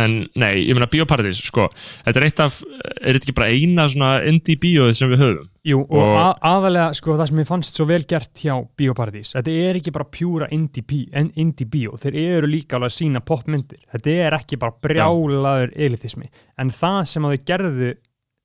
en 0.00 0.14
nei, 0.40 0.64
ég 0.66 0.74
meina 0.76 0.88
Bíóparadís, 0.90 1.40
sko 1.46 1.68
þetta 1.76 2.16
er 2.20 2.26
eitt 2.26 2.42
af, 2.44 2.58
er 3.00 3.16
þetta 3.18 3.24
ekki 3.28 3.34
bara 3.38 3.50
eina 3.54 3.86
svona 3.92 4.10
indie 4.28 4.58
bíóið 4.60 4.92
sem 4.98 5.12
við 5.12 5.22
höfum? 5.24 5.46
Jú, 5.70 5.82
og, 5.84 6.00
Og- 6.00 6.38
aðalega, 6.48 6.94
sko, 6.96 7.14
það 7.20 7.28
sem 7.28 7.40
ég 7.42 7.48
fannst 7.50 7.76
svo 7.76 7.84
vel 7.90 8.00
gert 8.08 8.40
hjá 8.40 8.54
Bíóparadís, 8.80 9.34
þetta 9.36 9.56
er 9.68 9.78
ekki 9.80 9.92
bara 9.92 10.06
pjúra 10.08 10.48
indie, 10.56 10.82
bí, 10.88 11.02
indie 11.36 11.68
bíó, 11.68 11.98
þeir 12.00 12.16
eru 12.22 12.48
líka 12.48 12.78
alveg 12.78 12.94
að 12.94 12.96
sína 12.96 13.20
popmyndir, 13.20 13.82
þetta 13.92 14.14
er 14.26 14.38
ekki 14.38 14.56
bara 14.62 14.72
brjálaður 14.88 15.74
elitismi, 15.76 16.30
en 16.58 16.70
það 16.72 17.02
sem 17.12 17.28
að 17.28 17.34
þau 17.36 17.44
gerðu 17.52 17.90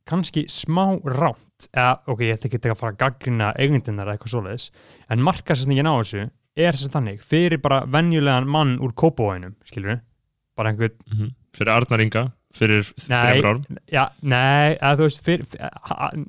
kannski 0.06 0.44
smá 0.52 0.84
ránt, 1.08 1.70
eða, 1.72 1.94
ok, 2.12 2.20
ég 2.28 2.36
ætla 2.36 2.50
ekki 2.52 2.60
að 2.70 2.80
fara 2.82 2.92
að 2.94 3.00
gaggrina 3.06 3.54
eigundunar 3.58 4.10
eða 4.12 4.18
eitthvað 4.20 4.34
svoleiðis, 4.36 4.68
en 5.10 5.24
markasendingin 5.26 5.88
á 5.90 5.96
þessu 6.02 6.26
er 6.56 6.78
sem 6.80 6.92
þannig, 6.94 7.24
fyrir 7.24 7.60
bara 7.64 7.82
venjulegan 7.88 8.46
mann 8.48 8.76
úr 8.84 8.92
kópóinum, 8.96 9.56
skilur 9.68 9.96
við, 9.96 10.04
bara 10.60 10.72
einhvern 10.72 11.32
fyrir 11.56 11.72
Arnar 11.76 12.04
Inga, 12.04 12.24
fyrir 12.56 12.84
þreifur 13.00 13.50
árum 13.52 13.80
Já, 13.92 14.04
nei, 14.22 14.76
að 14.80 15.02
þú 15.02 15.08
veist 15.10 15.24
fyr, 15.26 15.44
fyr, 15.52 15.66
hann, 15.92 16.26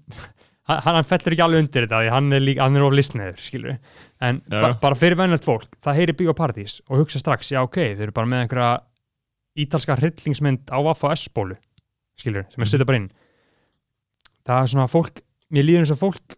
hann, 0.67 1.05
fellur 1.07 1.37
ekki 1.37 1.45
alveg 1.47 1.65
undir 1.65 1.87
þetta 1.87 2.01
hann 2.15 2.33
er, 2.37 2.43
líka, 2.43 2.65
hann 2.67 2.77
er 2.79 2.87
of 2.87 2.95
listneður 2.97 3.39
skilur 3.43 3.77
en 4.27 4.41
ba 4.51 4.73
bara 4.83 4.99
fyrir 4.99 5.19
venjulegt 5.21 5.47
fólk 5.47 5.77
það 5.85 6.01
heyri 6.01 6.17
Bíóparadís 6.23 6.79
og 6.89 7.03
hugsa 7.05 7.21
strax 7.23 7.53
já 7.53 7.61
ok, 7.63 7.77
þeir 7.99 8.09
eru 8.09 8.17
bara 8.17 8.31
með 8.33 8.47
einhverja 8.47 8.73
ítalska 9.67 9.97
hryllingsmynd 10.01 10.69
á 10.73 10.79
Vaffa 10.85 11.13
S-bólu 11.17 11.57
skilur 12.21 12.47
sem 12.51 12.61
er 12.61 12.65
Mhm. 12.65 12.71
stöða 12.73 12.87
bara 12.89 12.99
inn 13.03 13.11
það 14.47 14.63
er 14.63 14.73
svona 14.73 14.89
fólk 14.91 15.23
mér 15.53 15.67
líður 15.67 15.83
eins 15.85 15.93
og 15.95 16.01
fólk, 16.01 16.37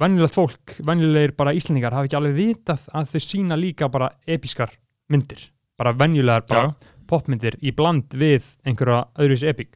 venjulegt 0.00 0.34
fólk 0.38 0.74
venjulegir 0.86 1.36
bara 1.38 1.54
Íslendingar 1.56 1.92
hafa 1.94 2.08
ekki 2.08 2.18
alveg 2.18 2.36
vitað 2.38 2.86
að 2.94 3.10
þau 3.12 3.22
sína 3.26 3.58
líka 3.58 3.88
bara 3.92 4.10
episkar 4.26 4.72
myndir, 5.10 5.42
bara 5.78 5.92
venjulegar 5.92 6.46
bara 6.48 6.62
Já. 6.70 6.89
Popmyndir 7.10 7.56
í 7.60 7.72
bland 7.76 8.14
við 8.16 8.46
einhverja 8.66 9.04
öðruvísi 9.20 9.50
epík 9.50 9.74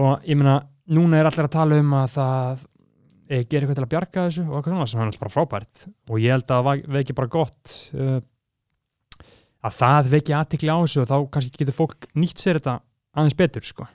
og 0.00 0.22
ég 0.24 0.38
meina, 0.40 0.60
núna 0.92 1.18
er 1.20 1.28
allir 1.28 1.46
að 1.48 1.54
tala 1.56 1.78
um 1.82 1.90
að 1.98 2.12
það 2.16 2.62
e, 3.28 3.40
gera 3.44 3.62
eitthvað 3.66 3.78
til 3.80 3.84
að 3.86 3.90
bjarga 3.94 4.26
þessu 4.28 4.44
og 4.48 4.54
eitthvað 4.58 4.72
svona 4.76 4.90
sem 4.92 5.00
er 5.02 5.08
alltaf 5.10 5.22
bara 5.24 5.34
frábært. 5.36 5.82
Og 6.10 6.20
ég 6.22 6.32
held 6.36 6.46
að 6.54 6.68
það 6.68 6.86
veki 6.96 7.16
bara 7.18 7.32
gott 7.32 7.74
uh, 7.92 8.20
að 9.62 9.76
það 9.78 10.08
veki 10.16 10.34
aðtikli 10.38 10.72
á 10.72 10.76
þessu 10.82 11.02
og 11.04 11.10
þá 11.10 11.16
kannski 11.36 11.60
getur 11.60 11.76
fólk 11.76 12.08
nýtt 12.18 12.42
sér 12.42 12.58
þetta 12.60 12.78
aðeins 13.18 13.36
betur 13.38 13.66
sko. 13.66 13.86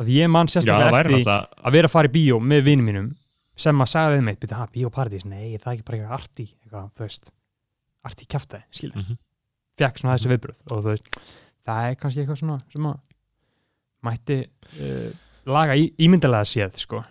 Að 0.00 0.08
ég 0.14 0.30
man 0.32 0.48
Já, 0.48 0.56
sérstaklega 0.56 0.88
það 0.88 0.98
eftir 1.02 1.12
náttúrulega 1.18 1.66
að 1.68 1.76
vera 1.76 1.90
að 1.90 1.94
fara 1.94 2.08
í 2.10 2.14
bíó 2.16 2.38
með 2.40 2.64
vinum 2.70 2.88
mínum 2.88 3.10
sem 3.62 3.84
að 3.84 3.90
sagði 3.92 4.16
við 4.16 4.24
mig, 4.26 4.38
byrja, 4.40 4.58
ha, 4.58 4.66
bíóparadís 4.72 5.26
nei, 5.28 5.58
það 5.60 5.68
er 5.68 5.74
ekki 5.76 5.84
bara 5.90 5.98
eitthvað 5.98 6.14
arti 6.16 6.46
eitthvað, 6.48 6.86
þú 6.96 7.04
veist, 7.04 7.30
arti 8.08 8.28
kjaftaði, 8.32 8.64
skilja 8.72 9.02
Mhm. 9.02 9.18
fekk 9.82 10.00
svona 10.00 10.16
þessi 10.16 10.30
viðbröð 10.32 10.72
og 10.72 10.80
þú 10.86 10.88
veist, 10.94 11.10
það 11.66 11.88
er 11.90 11.96
kannski 12.02 12.22
eitthvað 12.24 12.40
svona 12.42 12.58
sem 12.72 12.86
að 12.90 13.00
mætti 14.08 14.38
uh, 14.82 15.10
laga 15.52 15.76
í, 15.78 15.88
ímyndilega 16.02 16.48
séð 16.48 16.78
sko, 16.82 17.02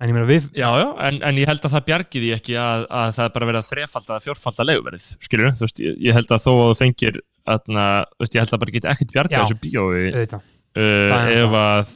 en 0.00 0.08
ég 0.10 0.16
meina 0.16 0.28
við 0.28 0.46
Já, 0.56 0.68
já, 0.80 0.86
en, 1.08 1.18
en 1.28 1.40
ég 1.40 1.48
held 1.50 1.64
að 1.68 1.74
það 1.76 1.86
bjargi 1.90 2.22
því 2.24 2.30
ekki 2.38 2.56
að, 2.60 2.86
að 3.00 3.12
það 3.18 3.26
er 3.28 3.34
bara 3.36 3.48
verið 3.50 3.60
að 3.62 3.70
þrefalda 3.74 4.14
eða 4.16 4.24
fjórfalda 4.26 4.66
leiguverið, 4.70 5.08
skilur 5.26 5.52
þú 5.58 5.66
veist, 5.66 5.82
ég, 5.84 5.98
ég 6.08 6.16
held 6.16 6.32
að 6.36 6.44
þó 6.46 6.50
að 6.54 6.62
þú 6.70 6.78
fengir 6.80 7.20
atna, 7.54 7.86
veist, 8.20 8.36
ég 8.36 8.44
held 8.44 8.56
að 8.56 8.62
bara 8.64 8.76
geti 8.78 8.92
ekkert 8.94 9.14
bjarga 9.16 9.36
Já. 9.36 9.42
þessu 9.44 9.58
bíói 9.64 10.02
uh, 10.28 11.32
ef 11.34 11.56
að 11.60 11.94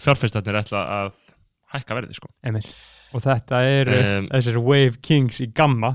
fjárfæstarnir 0.00 0.58
ætla 0.62 0.82
að 1.00 1.10
hækka 1.74 1.96
verði, 1.98 2.16
sko. 2.16 2.30
Og 3.10 3.22
þetta 3.24 3.58
er 3.66 3.88
Um, 3.90 4.26
þessir 4.30 4.56
Wave 4.62 4.98
Kings 5.02 5.40
í 5.42 5.48
Gamma. 5.54 5.92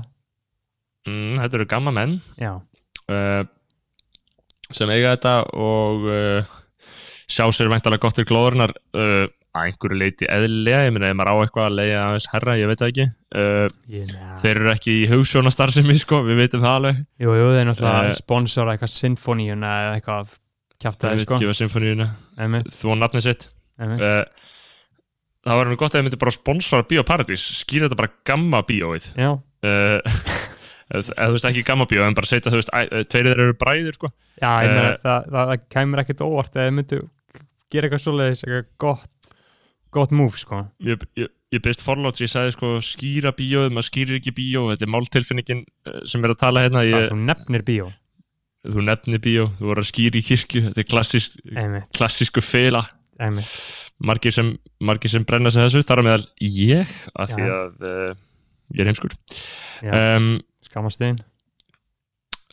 mm, 1.08 1.38
Þetta 1.40 1.56
eru 1.58 1.66
gamma 1.68 1.92
menn. 1.96 2.18
Já, 2.40 2.52
uh, 3.08 3.42
sem 4.74 4.90
eiga 4.90 5.14
þetta 5.16 5.34
og 5.54 6.06
uh, 6.10 6.54
sjá 7.30 7.44
sér 7.54 7.68
væntalega 7.72 8.02
gott 8.06 8.16
til 8.18 8.24
glóðurnar 8.28 8.72
uh, 8.96 9.26
að 9.56 9.70
einhverju 9.70 9.96
leiti 9.96 10.26
eðlilega, 10.28 10.82
ég 10.84 10.92
meina 10.92 11.08
ef 11.08 11.16
maður 11.16 11.30
á 11.32 11.36
eitthvað 11.46 11.66
að 11.70 11.76
leiða 11.78 12.00
aðeins 12.06 12.26
herra, 12.34 12.56
ég 12.60 12.68
veit 12.68 12.80
það 12.82 12.90
ekki. 12.92 13.06
Uh, 13.36 13.68
ég, 13.94 14.10
na, 14.12 14.34
þeir 14.42 14.60
eru 14.60 14.72
ekki 14.74 14.96
í 15.00 15.06
hugsjónastarfsemi 15.14 15.96
sko, 16.04 16.18
við 16.26 16.42
veitum 16.42 16.60
það 16.66 16.74
alveg. 16.80 16.98
Jú, 17.24 17.36
jú, 17.40 17.46
þeir 17.56 17.70
náttúrulega 17.70 18.10
Eh, 18.10 18.18
sponsora 18.18 18.74
eitthvað 18.76 18.92
sinfoníuna 18.96 19.70
eða 19.86 19.94
eitthvað 20.00 20.34
kjaftaði 20.84 21.24
sko. 21.24 21.38
gefa 21.40 21.56
symfóníuna 21.56 22.10
Einmitt, 22.44 22.68
þú 22.76 22.98
nafnið 23.00 23.24
sitt. 23.30 23.48
Einmitt. 23.80 24.04
uh, 24.04 24.52
það 25.46 25.60
var 25.62 25.70
nú 25.72 25.78
gott 25.80 25.94
að 25.94 25.98
þið 26.02 26.06
myndi 26.10 26.20
bara 26.26 26.36
sponsora 26.36 26.88
Bíóparadís, 26.90 27.46
skýra 27.62 27.88
þetta 27.88 28.00
bara 28.02 28.12
gamma 28.28 28.60
bíóið. 28.68 29.08
Já, 29.16 29.30
eða 30.92 31.16
þú 31.16 31.34
veist 31.36 31.48
ekki 31.50 31.64
gamma 31.66 31.86
bíó 31.90 32.06
en 32.06 32.14
bara 32.16 32.30
setja 32.30 32.52
þú 32.52 32.60
veist, 32.60 32.72
eh, 32.72 33.04
tveir 33.10 33.30
þeir 33.30 33.42
eru 33.46 33.56
bræður 33.58 33.98
sko. 33.98 34.12
já 34.40 34.52
ég 34.62 34.70
meina, 34.70 34.92
Eh. 34.92 34.98
það, 35.02 35.30
það, 35.32 35.50
það 35.50 35.64
kæmur 35.74 36.02
ekkert 36.04 36.24
óvart 36.26 36.56
eða 36.56 36.76
myndu 36.76 37.00
gera 37.72 37.88
eitthvað 37.88 38.04
svoleiðis 38.04 38.44
eitthvað 38.46 38.68
gott 38.78 39.32
gott 39.96 40.12
move 40.12 40.36
sko. 40.38 40.62
Ég, 40.84 41.02
ég, 41.16 41.30
ég 41.54 41.62
byrst 41.64 41.82
forláts, 41.84 42.20
ég 42.20 42.30
sagði 42.30 42.54
sko 42.56 42.72
skýra 42.84 43.32
bíóið, 43.36 43.72
maður 43.72 43.88
skýrir 43.88 44.18
ekki 44.20 44.34
bíó 44.36 44.66
þetta 44.72 44.86
er 44.86 44.92
máltilfinningin 44.92 45.62
eh, 45.64 46.02
sem 46.08 46.26
er 46.26 46.34
að 46.34 46.42
tala 46.42 46.66
hérna 46.66 46.84
ég, 46.86 47.08
þú 47.12 47.20
nefnir 47.30 47.64
bíó. 47.66 47.88
Þú 48.66 48.82
nefnir 48.82 49.22
bíó, 49.22 49.48
þú 49.60 49.70
voru 49.70 49.82
að 49.84 49.90
skýra 49.92 50.18
í 50.20 50.24
kirkju 50.26 50.62
þetta 50.68 50.84
er 50.84 51.62
einmitt, 51.62 51.90
klassísku 51.96 52.42
fela. 52.42 52.82
Einmitt. 53.22 53.52
Margir 54.02 54.34
sem, 54.34 54.50
margir 54.84 55.08
sem 55.08 55.24
brenna 55.24 55.50
sig 55.54 55.64
þessu 55.64 55.86
þar 55.86 56.02
á 56.02 56.06
meðal 56.06 56.26
ég 56.42 56.90
af 57.16 57.30
því 57.32 57.46
að 57.48 57.86
uh, 57.88 58.10
ég 58.74 58.82
er 58.82 58.90
heimskur. 58.90 59.14
Um, 59.86 60.26
skamastuðin 60.76 61.24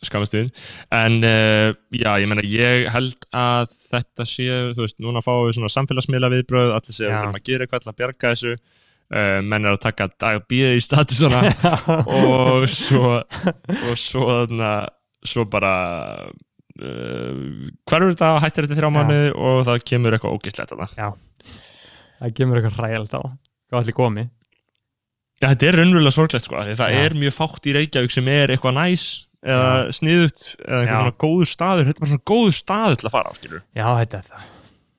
skamastuðin 0.08 0.50
en 0.94 1.18
uh, 1.24 1.74
já, 1.94 2.10
ég 2.20 2.30
meina 2.30 2.44
ég 2.46 2.88
held 2.92 3.26
að 3.34 3.74
þetta 3.90 4.26
sé, 4.28 4.48
þú 4.76 4.86
veist, 4.86 4.98
núna 5.02 5.22
fáum 5.24 5.46
við 5.48 5.58
svona 5.58 5.72
samfélagsmiðla 5.72 6.32
viðbröð, 6.32 6.72
allir 6.76 6.96
segja 6.96 7.10
Já. 7.10 7.14
við 7.14 7.20
þurfum 7.20 7.38
að 7.38 7.46
gera 7.50 7.66
eitthvað 7.66 7.84
til 7.84 7.92
að 7.92 8.00
bjarga 8.00 8.32
þessu. 8.34 8.56
Uh, 9.14 9.38
menn 9.44 9.68
er 9.68 9.76
að 9.76 9.82
taka 9.84 10.08
dag 10.16 10.46
bíða 10.48 10.72
í 10.78 10.82
statusana. 10.82 11.42
Og 12.18 12.64
svo 12.72 13.10
og 13.20 13.98
svo 14.00 14.24
þarna 14.30 14.70
svo 15.24 15.44
bara 15.52 15.74
uh, 16.24 17.34
hverfur 17.84 18.14
þetta 18.14 18.30
hættir 18.42 18.66
þetta 18.66 18.80
þrjá 18.80 18.88
Já. 18.88 18.94
mánuði 18.96 19.34
og 19.36 19.60
það 19.68 19.84
kemur 19.92 20.16
eitthvað 20.16 20.38
ógislegt 20.38 20.72
þarna. 20.72 21.10
Það 22.22 22.34
kemur 22.40 22.60
eitthvað 22.60 22.80
ræðalt 22.88 23.18
á. 23.20 23.22
Hvað 23.68 23.82
allir 23.82 23.98
komi 24.00 24.26
Já, 25.44 25.50
þetta 25.52 25.66
er 25.68 25.76
raunverulega 25.80 26.16
sorglegt 26.16 26.46
sko, 26.46 26.62
það 26.78 26.98
er 27.02 27.14
mjög 27.20 27.34
fátt 27.36 27.66
í 27.68 27.74
Reykjavík 27.76 28.12
sem 28.14 28.28
er 28.32 28.52
eitthvað 28.54 28.76
næs 28.78 29.04
eða 29.44 29.72
sniðut 29.92 30.44
eða 30.64 30.78
eitthvað 30.80 31.00
svona 31.02 31.16
góður 31.24 31.50
staður, 31.50 31.88
þetta 31.90 31.98
er 31.98 32.04
bara 32.04 32.12
svona 32.14 32.28
góður 32.32 32.54
staður 32.56 32.98
til 33.00 33.08
að 33.10 33.14
fara 33.18 33.28
á, 33.28 33.32
skilur. 33.36 33.64
já 33.76 33.86
þetta 34.00 34.20
er 34.20 34.28
það. 34.30 34.46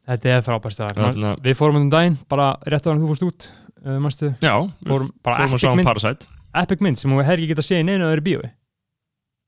Þetta 0.06 0.34
er 0.36 0.44
frábært 0.46 0.76
staðar 0.76 1.40
við 1.42 1.58
fórum 1.58 1.80
um 1.82 1.90
daginn 1.90 2.18
bara 2.30 2.52
rétt 2.70 2.86
á 2.86 2.90
hann 2.94 3.02
þú 3.02 3.10
fórst 3.10 3.26
út 3.26 3.48
uh, 3.50 3.98
manstu, 4.04 4.32
Já, 4.44 4.54
Fórum 4.86 5.10
bara 5.26 5.40
fórum 5.42 5.56
að 5.56 5.58
epic 5.58 5.64
sjá 5.66 5.72
um 5.72 5.80
mynd. 5.82 5.90
Parasite. 5.90 6.30
epic 6.62 6.86
mynd 6.86 7.02
sem 7.02 7.16
við 7.18 7.26
hefði 7.26 7.42
ekki 7.42 7.54
getað 7.56 7.68
séð 7.72 7.82
í 7.82 7.88
neina 7.90 8.12
öðru 8.12 8.26
bíói. 8.30 8.50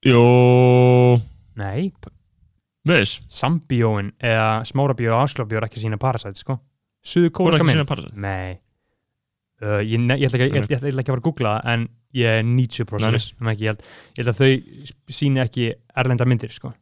Jó, 0.07 0.23
nei, 1.62 1.91
veist, 2.88 3.21
sambíóin 3.29 4.15
eða 4.17 4.49
smárabíó 4.69 5.13
og 5.13 5.27
afslabíó 5.27 5.62
er 5.62 5.69
ekki 5.69 5.83
sína 5.83 6.01
Parasite 6.01 6.41
sko. 6.41 6.57
Suðu 7.05 7.29
ekki 7.29 7.62
mynd. 7.62 7.75
síðan 7.77 7.91
Parasite. 7.93 8.17
nei 8.17 8.57
uh, 9.63 9.79
ég, 9.81 9.97
ég, 9.97 10.27
ætla 10.27 10.47
ekki, 10.47 10.77
að 10.77 10.99
fara 10.99 11.17
að 11.17 11.23
googla 11.25 11.55
en 11.73 11.87
ég 12.17 12.39
er 12.39 12.45
90% 12.45 13.01
Nei, 13.01 13.07
nei. 13.07 13.17
viss 13.17 13.33
um 13.37 13.49
ekki, 13.51 13.67
ég, 13.67 13.73
held, 13.73 13.81
ég 14.17 14.21
held 14.21 14.33
að 14.33 14.41
þau 14.41 15.15
síni 15.19 15.43
ekki 15.43 15.71
erlenda 15.97 16.27
myndir 16.29 16.53
sko. 16.53 16.73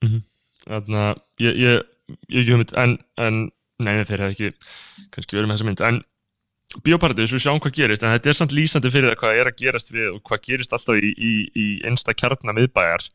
Þannig 0.00 1.00
að 1.00 1.24
ég, 1.44 1.58
ég, 1.60 1.82
ég 2.28 2.44
ekki 2.44 2.54
hugmynd, 2.54 2.76
en, 2.80 2.96
en, 3.20 3.42
nei, 3.82 3.92
nei, 3.98 4.06
þeir 4.08 4.26
hefði 4.26 4.36
ekki 4.36 5.10
kannski 5.16 5.38
verið 5.38 5.50
með 5.50 5.58
þessa 5.58 5.70
mynd, 5.70 5.84
en 5.88 6.06
Bíóparadís, 6.86 7.32
við 7.34 7.42
sjáum 7.42 7.58
hvað 7.58 7.72
gerist, 7.80 8.04
en 8.06 8.12
þetta 8.14 8.30
er 8.30 8.36
samt 8.38 8.52
lýsandi 8.54 8.92
fyrir 8.94 9.10
það 9.10 9.16
hvað 9.18 9.38
er 9.40 9.48
að 9.50 9.56
gerast 9.58 9.88
við 9.90 10.12
og 10.12 10.20
hvað 10.28 10.44
gerist 10.44 10.76
alltaf 10.76 11.00
í, 11.02 11.08
í, 11.10 11.32
í 11.50 11.64
einsta 11.88 12.14
kjarnar 12.14 12.54
miðbæjar 12.54 13.08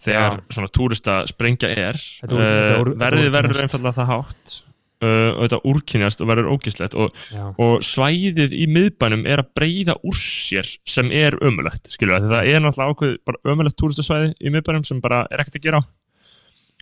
þegar 0.00 0.40
Já. 0.40 0.42
svona 0.56 0.70
túrista 0.74 1.20
sprengja 1.30 1.70
er. 1.70 2.00
Þetta 2.24 2.96
verðið 2.98 3.30
verður 3.36 3.62
einfallega 3.62 3.94
það 4.00 4.10
hátt 4.10 4.56
og 5.00 5.38
þetta 5.44 5.60
úrkynjast 5.70 6.20
og 6.20 6.28
verður 6.28 6.50
ógislegt 6.54 6.96
og, 6.98 7.14
og 7.56 7.84
svæðið 7.86 8.52
í 8.52 8.66
miðbænum 8.68 9.24
er 9.28 9.40
að 9.44 9.52
breyða 9.56 9.96
úr 10.04 10.18
sér 10.18 10.68
sem 10.88 11.08
er 11.14 11.38
ömulegt, 11.40 11.88
skilju 11.94 12.20
það 12.26 12.52
er 12.52 12.60
náttúrulega 12.64 12.92
ákveð 12.92 13.16
bara 13.30 13.54
ömulegt 13.54 13.78
túristasvæði 13.80 14.34
í 14.36 14.52
miðbænum 14.52 14.84
sem 14.88 15.00
bara 15.04 15.24
er 15.32 15.44
ekkert 15.44 15.60
að 15.60 15.66
gera. 15.68 15.80
Á 15.80 16.00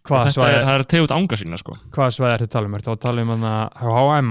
hvað 0.09 0.29
þetta 0.29 0.29
er, 0.29 0.37
svæði 0.37 0.61
það 0.69 1.01
er 1.01 1.07
út 1.07 1.17
ánga 1.17 1.39
sína 1.39 1.59
sko. 1.61 1.75
Hvað 1.95 2.15
svæði 2.17 2.35
ertu 2.37 2.49
að 2.49 2.55
tala 2.55 2.71
um, 2.71 2.77
ertu 2.79 2.93
að 2.93 3.03
tala 3.05 3.25
um 3.25 3.49
H&M 3.83 4.31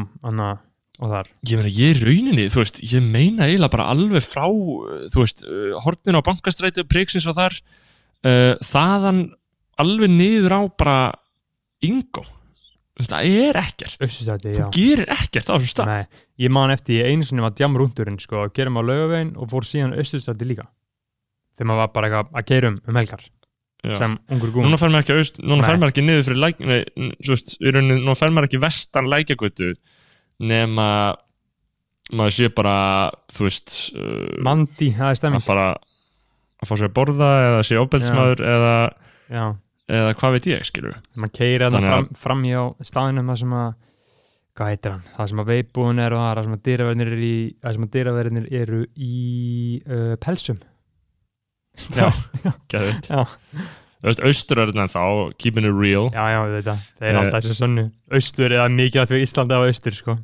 og 0.97 1.11
þar? 1.11 1.27
Ég 1.45 1.59
meina, 1.59 1.73
ég 1.73 1.91
er 1.93 2.03
rauninni, 2.07 2.47
þú 2.53 2.61
veist, 2.63 2.79
ég 2.81 3.03
meina 3.05 3.45
eiginlega 3.47 3.73
bara 3.75 3.89
alveg 3.93 4.25
frá, 4.25 4.47
uh, 4.47 5.03
þú 5.13 5.23
veist, 5.23 5.43
uh, 5.45 5.75
hornin 5.83 6.17
á 6.17 6.25
bankastræti, 6.25 6.87
priksins 6.89 7.27
og 7.29 7.37
þar, 7.37 7.59
uh, 8.25 8.53
þaðan 8.65 9.27
alveg 9.83 10.13
niður 10.13 10.57
á 10.57 10.61
bara 10.73 10.97
Ingo. 11.85 12.23
Þú 12.97 13.05
Það 13.11 13.27
er 13.29 13.57
ekkert. 13.61 13.99
Össustræti, 14.01 14.51
Þú 14.55 14.61
já 14.63 14.67
gerir 14.73 15.11
ekkert 15.13 15.49
á 15.49 15.53
þessum 15.53 15.69
stað. 15.69 15.89
Nei, 15.91 16.21
ég 16.41 16.53
man 16.55 16.71
eftir 16.73 16.97
ég 17.03 17.11
einu 17.13 17.27
sinni 17.27 17.43
var 17.45 17.53
djamrúndurinn 17.53 18.17
sko, 18.17 18.39
að 18.47 18.55
gerum 18.57 18.79
á 18.79 18.81
laugavegin 18.81 19.35
og 19.37 19.51
fór 19.51 19.67
síðan 19.69 19.93
Össustræti 20.01 20.47
líka 20.49 20.65
þegar 21.57 21.69
maður 21.71 21.81
var 21.83 21.91
bara 21.93 22.07
eitthvað 22.09 22.39
að 22.39 22.47
geirum 22.51 22.79
um 22.87 22.99
helgar 23.01 23.23
Já. 23.85 23.93
sem 23.99 24.17
ungur 24.33 24.51
gún 24.53 24.65
Núna 24.67 24.79
fer 24.81 24.91
maður 24.93 25.05
ekki, 25.05 25.15
aust, 25.21 25.37
núna 25.41 25.61
Nei. 25.61 25.67
fer 25.67 25.77
maður 25.77 25.93
ekki 25.93 26.05
niður 26.07 26.25
fyrir 26.27 26.41
læk, 26.41 26.59
nei, 26.65 26.79
þú 27.21 27.33
veist, 27.33 27.53
í 27.61 27.73
rauninni, 27.73 27.97
núna 28.01 28.17
fer 28.17 28.33
maður 28.33 28.49
ekki 28.49 28.61
vestan 28.65 29.09
lækjagötu 29.13 29.69
nema 30.49 30.87
maður 32.17 32.35
sé 32.37 32.49
bara, 32.55 32.75
þú 33.35 33.47
veist, 33.47 33.75
uh, 33.93 34.41
Mandi, 34.45 34.89
það 34.95 35.05
er 35.09 35.13
að 35.13 35.19
stemming 35.21 35.45
fara 35.45 35.67
að 35.77 36.69
fá 36.69 36.73
sér 36.73 36.89
að 36.89 36.95
borða 36.97 37.31
eða 37.45 37.63
sé 37.67 37.79
óbeltsmaður 37.81 38.43
eða, 38.53 38.75
Já, 39.27 39.43
eða 39.87 40.13
hvað 40.19 40.33
veit 40.37 40.47
ég, 40.51 40.63
skilur 40.67 40.95
maður 41.15 41.33
keiri 41.39 41.67
að- 41.69 41.77
fram, 41.87 42.07
fram 42.23 42.41
hjá 42.47 42.61
staðinum 42.89 43.29
það 43.31 43.39
sem 43.43 43.53
að 43.61 43.67
hvað 44.57 44.71
heitir 44.73 44.91
hann, 44.95 45.03
það 45.17 45.27
sem 45.31 45.41
að 45.43 45.49
veipbúin 45.53 45.99
er 46.01 46.13
og 46.17 46.23
það 46.25 46.43
sem 46.47 46.55
að 46.57 46.63
dyraverðinir 46.67 47.11
eru 47.13 47.25
í 47.27 47.35
það 47.61 47.73
sem 47.77 47.83
að 47.87 47.91
dyraverðinir 47.97 48.47
eru 48.61 48.79
í 48.97 49.81
uh, 49.87 50.15
pelsum 50.23 50.59
Já, 51.77 52.07
Geðveikt. 52.73 53.05
Já. 53.13 53.21
Þú 54.01 54.07
veist, 54.09 54.21
austur 54.25 54.59
er 54.63 54.71
þetta 54.71 54.87
þá, 54.93 55.03
keeping 55.41 55.65
it 55.69 55.75
real 55.77 56.07
já, 56.13 56.23
já, 56.33 56.39
við 56.47 56.55
veit 56.57 56.65
það, 56.71 56.79
þeir 56.97 57.07
eru 57.11 57.17
Eh. 57.17 57.21
alltaf 57.27 57.43
þessu 57.45 57.57
sönnu 57.59 57.83
austur 58.17 58.55
eða 58.57 58.65
mikið 58.73 59.01
að 59.03 59.13
við 59.13 59.23
Íslandi 59.27 59.57
á 59.57 59.61
austur 59.67 59.95
sko. 59.97 60.15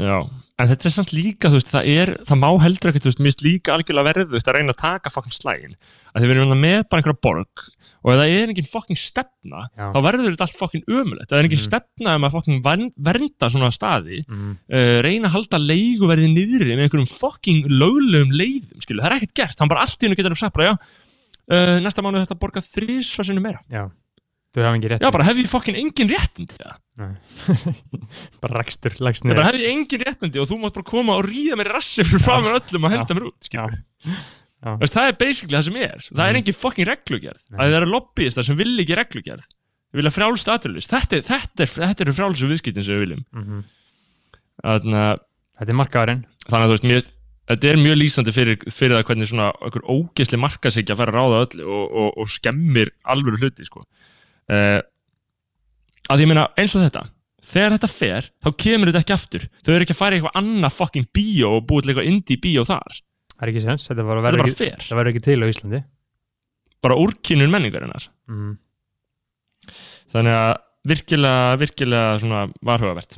Já, 0.00 0.18
en 0.56 0.68
þetta 0.70 0.88
er 0.88 0.92
samt 0.94 1.10
líka, 1.12 1.50
þú 1.52 1.58
veist, 1.58 1.68
það 1.68 1.88
er 1.92 2.10
það 2.24 2.38
má 2.40 2.48
heldur 2.62 2.88
ekkert, 2.90 3.04
þú 3.04 3.10
veist, 3.10 3.22
finnst 3.26 3.42
líka 3.44 3.74
algjörlega 3.74 4.08
verðugt 4.08 4.46
að 4.48 4.56
reyna 4.56 4.72
að 4.72 4.78
taka 4.80 5.12
fokkin 5.12 5.34
slægin 5.36 5.74
að 6.14 6.22
þið 6.24 6.30
verðum 6.32 6.62
með 6.62 6.78
bara 6.88 7.02
einhverja 7.02 7.20
borg 7.26 7.64
og 8.06 8.12
ef 8.14 8.20
það 8.22 8.32
er 8.38 8.52
engin 8.54 8.68
fokkin 8.72 9.00
stefna 9.00 9.64
Já. 9.76 9.88
þá 9.92 9.98
verður 10.06 10.30
þetta 10.30 10.46
allt 10.46 10.56
fokkin 10.62 10.86
ömulegt 10.88 11.28
það 11.28 11.38
er 11.42 11.48
engin 11.50 11.60
Mhm. 11.60 11.66
stefna 11.68 12.14
um 12.16 12.26
að 12.28 12.36
fokkin 12.38 12.62
vernda 13.08 13.50
svona 13.52 13.70
staði, 13.74 14.22
mm. 14.24 14.52
uh, 14.72 14.96
reyna 15.04 15.28
að 15.28 15.34
halda 15.36 15.60
leiguverði 15.60 16.30
niðri 16.32 16.72
með 16.72 16.86
einhverjum 16.86 17.10
fokkin 17.10 17.60
löglegum 17.68 18.32
leiðum, 18.32 18.80
skilu, 18.80 19.02
það 19.02 19.10
er 19.10 19.16
ekkert 19.18 19.34
gert 19.42 19.60
hann 19.60 19.68
bara 19.68 19.84
allt 19.84 20.00
í 20.00 20.06
hennu 20.08 20.16
getur 20.16 20.38
sagt 20.40 20.56
bara, 20.56 20.72
já 20.72 20.74
uh, 21.52 21.76
næsta 21.84 22.00
mánuð 22.04 22.24
þetta 22.24 22.40
borga 22.40 22.64
þrísvarsinu 22.64 23.42
meira 23.44 23.60
já, 23.68 23.90
þau 24.56 24.64
hafa 24.66 24.78
ekki 24.80 24.90
rétt 24.92 25.04
Já, 25.04 25.10
bara 25.14 25.26
hef 25.28 25.36
ég 25.42 25.50
fokkin 25.52 25.76
engin 25.78 26.08
réttindi 26.10 26.56
það. 26.56 26.76
bara 28.42 28.60
rekstur, 28.62 28.96
leggst 29.04 29.22
Ég 29.24 29.28
niður 29.30 29.40
bara 29.42 29.50
hef 29.52 29.58
ég 29.60 29.70
engin 29.74 30.04
réttindi 30.06 30.40
og 30.42 30.48
þú 30.50 30.58
mátt 30.62 30.76
bara 30.78 30.88
koma 30.90 31.16
og 31.20 31.28
ríða 31.28 31.58
mér 31.60 31.70
rassi 31.76 32.04
fyrir 32.06 32.24
frá 32.24 32.38
mér 32.44 32.58
öllum 32.60 32.88
og 32.88 32.94
henda 32.96 33.16
mér 33.18 33.28
út. 33.28 33.50
Veist, 34.80 34.96
það 34.96 35.10
er 35.12 35.16
basically 35.20 35.54
það 35.58 35.66
sem 35.68 35.76
er. 35.84 36.00
Það 36.08 36.22
er 36.26 36.32
Mhm. 36.32 36.38
engin 36.40 36.56
fokkin 36.58 36.88
reglugerð. 36.88 37.42
Nei. 37.52 37.58
Það 37.60 37.76
eru 37.80 37.90
lobbyistar 37.92 38.44
sem 38.48 38.56
vil 38.58 38.72
ekki 38.82 38.96
reglugerð. 38.98 39.44
Við 39.94 40.00
vilja 40.00 40.14
frjálst 40.16 40.48
aðurlist. 40.50 40.90
Þetta, 40.90 41.20
þetta, 41.22 41.62
er, 41.62 41.70
þetta 41.86 42.00
eru 42.06 42.14
frjálsu 42.16 42.48
viðskiptin 42.50 42.84
sem 42.84 42.96
við 42.96 43.04
viljum. 43.06 43.24
mm 43.36 43.60
Þannig 44.64 44.96
að, 44.96 45.20
þetta 45.60 45.70
er 45.72 45.76
markaðurinn 45.78 46.24
þannig 46.48 46.64
að 46.64 46.70
þú 46.70 46.74
veist, 46.76 46.86
mér, 46.90 47.02
þetta 47.52 47.68
er 47.70 47.76
mjög 47.84 47.96
lýsandi 48.00 48.32
fyrir, 48.34 48.56
fyrir 48.72 48.94
það 48.96 49.04
hvernig 49.10 49.28
svona 49.30 49.48
okkur 49.68 49.84
ógeðsli 49.92 50.38
markaðsíkja 50.40 50.96
fær 50.96 51.12
að 51.12 51.18
ráða 51.20 51.40
öllu 51.44 51.66
og, 51.76 51.84
og, 52.02 52.08
og 52.24 52.30
skemmir 52.32 52.90
alvöru 53.04 53.38
hluti, 53.42 53.66
sko. 53.68 53.84
Uh, 54.46 54.78
að 56.12 56.22
ég 56.22 56.30
meina, 56.30 56.46
eins 56.58 56.74
og 56.78 56.84
þetta, 56.84 57.02
þegar 57.46 57.74
þetta 57.76 57.90
fer, 57.90 58.28
þá 58.44 58.50
kemur 58.62 58.90
þetta 58.92 59.02
ekki 59.02 59.16
aftur. 59.16 59.46
Þau 59.66 59.72
eru 59.74 59.86
ekki 59.86 59.96
að 59.96 60.00
fara 60.00 60.16
í 60.16 60.20
eitthvað 60.20 60.38
annað 60.42 60.76
fokkin 60.76 61.08
bíó 61.16 61.52
og 61.58 61.66
búið 61.68 61.86
til 61.86 61.92
eitthvað 61.94 62.10
indie 62.12 62.40
bíó 62.42 62.64
þar. 62.68 63.00
það 63.34 63.46
er 63.46 63.52
ekki 63.52 63.64
sens, 63.66 63.88
þetta 63.90 64.04
er 64.04 64.08
verður 64.10 64.26
bara 64.28 64.46
ekki, 64.46 64.58
fer. 64.60 64.86
það 64.86 65.00
verður 65.00 65.12
ekki 65.14 65.24
til 65.26 65.38
á 65.42 65.46
Íslandi 65.50 65.82
Bara 66.86 66.98
úrkynun 67.02 67.50
menningarinnar. 67.50 68.08
mm. 68.30 68.52
Þannig 70.12 70.36
að 70.38 70.52
virkilega, 70.86 71.56
virkilega 71.58 72.18
svona 72.22 72.44
varhugavert. 72.64 73.16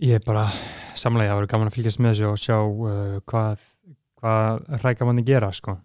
ég 0.00 0.14
er 0.16 0.24
bara 0.24 0.46
samlega, 0.96 1.34
það 1.34 1.40
verður 1.42 1.52
gaman 1.52 1.68
að 1.68 1.76
fylgjast 1.76 2.00
með 2.00 2.14
þessu 2.14 2.30
og 2.30 2.38
sjá 2.40 2.56
uh, 2.62 3.18
hvað 3.28 3.66
hvað 4.18 4.80
rækamanni 4.82 5.22
gera 5.26 5.50
sko 5.54 5.76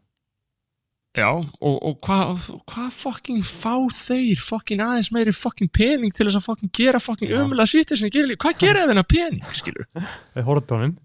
Já, 1.14 1.28
og, 1.30 1.76
og 1.86 2.00
hvað 2.02 2.46
hva 2.74 2.88
fucking 2.90 3.44
fá 3.46 3.76
þeir 3.94 4.40
fucking 4.42 4.82
aðeins 4.82 5.12
meiri 5.14 5.34
fucking 5.38 5.70
pening 5.70 6.10
til 6.16 6.26
þess 6.26 6.40
að 6.40 6.48
fucking 6.48 6.72
gera 6.74 7.02
fucking 7.04 7.30
Já. 7.30 7.38
ömulega 7.44 7.70
sýttir 7.70 8.00
sem 8.00 8.08
þeir 8.10 8.16
gera 8.16 8.30
líka. 8.32 8.42
Hvað 8.48 8.64
gera 8.64 8.80
þeir 8.82 8.90
þennan 8.94 9.10
pening, 9.14 9.44
skilur? 9.54 9.86
við 10.34 10.48
hortónum 10.50 10.96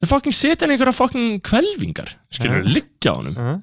Þeir 0.00 0.08
fucking 0.14 0.32
setja 0.32 0.64
hann 0.64 0.72
einhverja 0.72 0.96
fucking 0.96 1.42
kvelvingar, 1.44 2.14
skilur, 2.32 2.62
Já. 2.64 2.72
liggja 2.78 3.12
honum. 3.18 3.36
uh 3.36 3.50
-huh. 3.50 3.62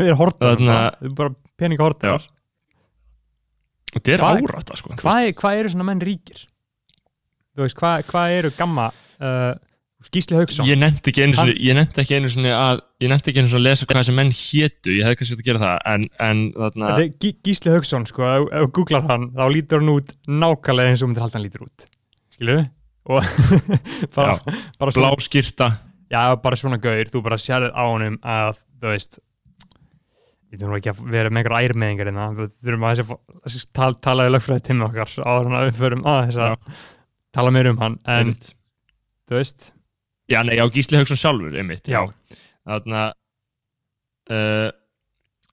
við 0.00 0.12
hortónum 0.18 0.66
Þarna- 0.66 0.98
við 1.06 1.14
bara 1.22 1.34
peningahortar 1.56 2.26
Þetta 3.94 4.12
er 4.14 4.20
árátta 4.22 4.76
sko 4.78 4.94
hvað, 4.98 5.30
er- 5.30 5.58
eru 5.60 5.68
svona 5.70 5.86
menn 5.86 6.02
ríkir 6.02 6.42
þú 7.54 7.62
veist, 7.62 7.78
hvað, 7.78 8.02
hvað 8.10 8.34
eru 8.38 8.50
gamma 8.58 8.90
uh, 9.20 9.54
Gísli 10.10 10.36
Hauksson. 10.38 10.64
Ég 10.66 10.78
nefndi 10.80 11.10
ekki 11.12 11.22
einu 11.26 11.36
sinni, 11.36 11.54
ég 11.60 11.76
nefndi 11.76 12.00
ekki 12.02 12.16
einu 12.16 12.30
sinni 12.32 12.50
að 12.56 12.80
ég 13.04 13.10
nefndi 13.12 13.30
ekki 13.30 13.42
einu 13.42 13.50
sinni 13.50 13.60
að 13.60 13.66
lesa 13.68 13.86
hvað 13.90 14.00
þessi 14.00 14.14
menn 14.16 14.30
hétu. 14.32 14.94
Ég 14.96 15.04
hefði 15.06 15.18
kannski 15.20 15.36
átt 15.36 15.42
að 15.42 15.48
gera 15.50 15.60
það 15.64 15.76
en, 15.92 16.06
en 16.26 16.40
þarna, 16.56 16.88
Þetta 16.94 17.04
er 17.04 17.10
Gí- 17.24 17.36
Gísli 17.46 17.74
Hauksson, 17.74 18.06
sko, 18.08 18.24
ef 18.24 18.46
ef 18.48 18.64
þú 18.64 18.70
googlar 18.78 19.04
hann 19.10 19.26
þá 19.36 19.44
lítur 19.54 19.82
hann 19.84 19.92
út 19.92 20.14
nákvæmlega 20.26 20.94
eins 20.94 21.04
og 21.04 21.10
myndir 21.12 21.24
halda 21.26 21.38
hann 21.38 21.44
lítur 21.46 21.66
út. 21.68 21.86
Skilur 22.34 22.62
og 23.10 23.28
bara, 24.16 24.38
bara 24.80 24.94
svona 24.96 25.10
bláskýrta 25.12 25.68
já, 26.10 26.22
bara 26.42 26.58
svona 26.60 26.78
gaur, 26.82 27.10
þú 27.12 27.22
bara 27.28 27.38
sérðir 27.40 27.72
á 27.76 27.82
honum 27.84 28.16
að, 28.24 28.58
þú 28.80 28.90
veist 28.94 29.20
við 30.50 30.62
þurfum 30.64 30.78
ekki 30.80 30.90
að 30.90 31.02
vera 31.14 31.30
með 31.30 31.42
einhverja 31.44 31.68
ærmeðingar 31.70 32.08
hérna, 32.10 32.24
við 32.40 32.48
þurfum 32.66 32.86
að 32.88 33.02
þessi 33.44 33.60
tal, 33.78 33.92
tala 34.02 34.26
í 34.26 34.32
lögfræði 34.34 34.64
tíma 34.66 34.88
okkar 34.88 35.12
áður 35.22 35.50
en 35.52 35.58
að 35.60 35.68
við 35.68 35.78
förum 35.84 36.08
að 36.10 36.22
þess 36.30 36.40
að 36.46 36.80
tala 37.38 37.52
meir 37.54 37.68
um 37.70 37.78
hann, 37.84 37.98
en 38.10 38.24
einmitt. 38.32 38.48
þú 39.30 39.38
veist, 39.38 39.68
Já, 40.30 40.42
nei, 40.46 40.56
já, 40.60 40.66
Gísli 40.70 41.00
Hauksson 41.00 41.18
sjálfur, 41.18 41.56
einmitt 41.58 41.88
Já. 41.90 42.04
Þarna 42.68 43.06
uh, 44.30 44.70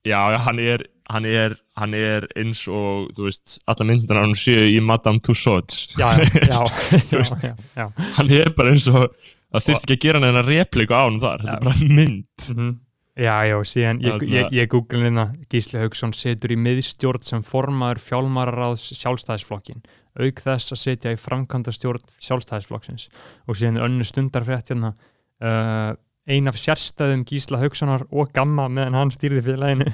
Já, 0.07 0.19
já, 0.31 0.37
hann 0.45 0.61
er 0.61 0.85
hann 1.07 1.25
er, 1.25 1.55
hann 1.79 1.93
er 1.95 2.27
eins 2.35 2.65
og 2.67 3.11
þú 3.15 3.29
veist, 3.29 3.61
alla 3.69 3.85
myndina 3.87 4.25
hann 4.25 4.35
séu 4.35 4.65
í 4.67 4.81
Madame 4.83 5.23
Tussauds. 5.23 5.93
Já, 5.99 6.09
já, 6.19 6.59
já, 7.13 7.21
já, 7.43 7.53
já. 7.77 7.85
hann 8.17 8.33
er 8.35 8.51
bara 8.57 8.73
eins 8.75 8.89
og 8.91 9.05
það 9.15 9.69
þurft 9.69 9.85
ekki 9.85 9.95
að 9.95 10.03
gera 10.03 10.23
neina 10.23 10.43
repliku 10.43 10.97
á 10.97 11.01
hann 11.05 11.21
þar 11.23 11.45
þetta 11.45 11.55
er 11.55 11.69
bara 11.69 11.89
mynd. 12.01 12.49
Mm 12.51 12.75
Já, 13.17 13.33
já, 13.49 13.55
síðan 13.65 13.99
ég, 14.05 14.23
ég, 14.29 14.51
ég 14.53 14.67
google 14.69 15.01
hérna 15.01 15.23
Gísli 15.49 15.79
Hauksson 15.81 16.11
setur 16.13 16.51
í 16.53 16.57
miðstjórn 16.61 17.23
sem 17.25 17.41
formaður 17.45 18.01
fjálmararáðs 18.05 18.91
sjálfstæðisflokkin 18.93 19.81
auk 20.21 20.41
þess 20.43 20.73
að 20.75 20.81
setja 20.83 21.13
í 21.15 21.17
framkvæmda 21.17 21.73
stjórn 21.73 22.03
sjálfstæðisflokksins. 22.21 23.07
Og 23.49 23.57
síðan 23.57 23.81
önnu 23.87 24.05
stundarfrétt 24.05 24.69
hérna 24.69 24.93
uh, 24.93 25.97
ein 26.27 26.51
af 26.51 26.59
sérstæðum 26.61 27.25
Gísla 27.25 27.57
Haukssonar 27.63 28.05
og 28.11 28.29
Gamma 28.35 28.67
meðan 28.69 28.99
hann 28.99 29.15
stýrði 29.15 29.45
félaginu 29.47 29.89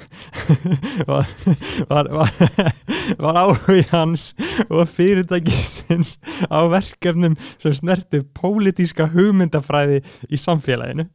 var, 1.12 1.28
var, 1.88 2.12
var, 2.20 2.32
var 3.24 3.42
áhugi 3.46 3.88
hans 3.94 4.32
og 4.68 4.88
fyrirtækisins 4.92 6.18
á 6.52 6.60
verkefnum 6.74 7.40
sem 7.62 7.76
snertu 7.78 8.26
pólitíska 8.36 9.12
hugmyndafræði 9.14 10.02
í 10.28 10.42
samfélaginu 10.42 11.08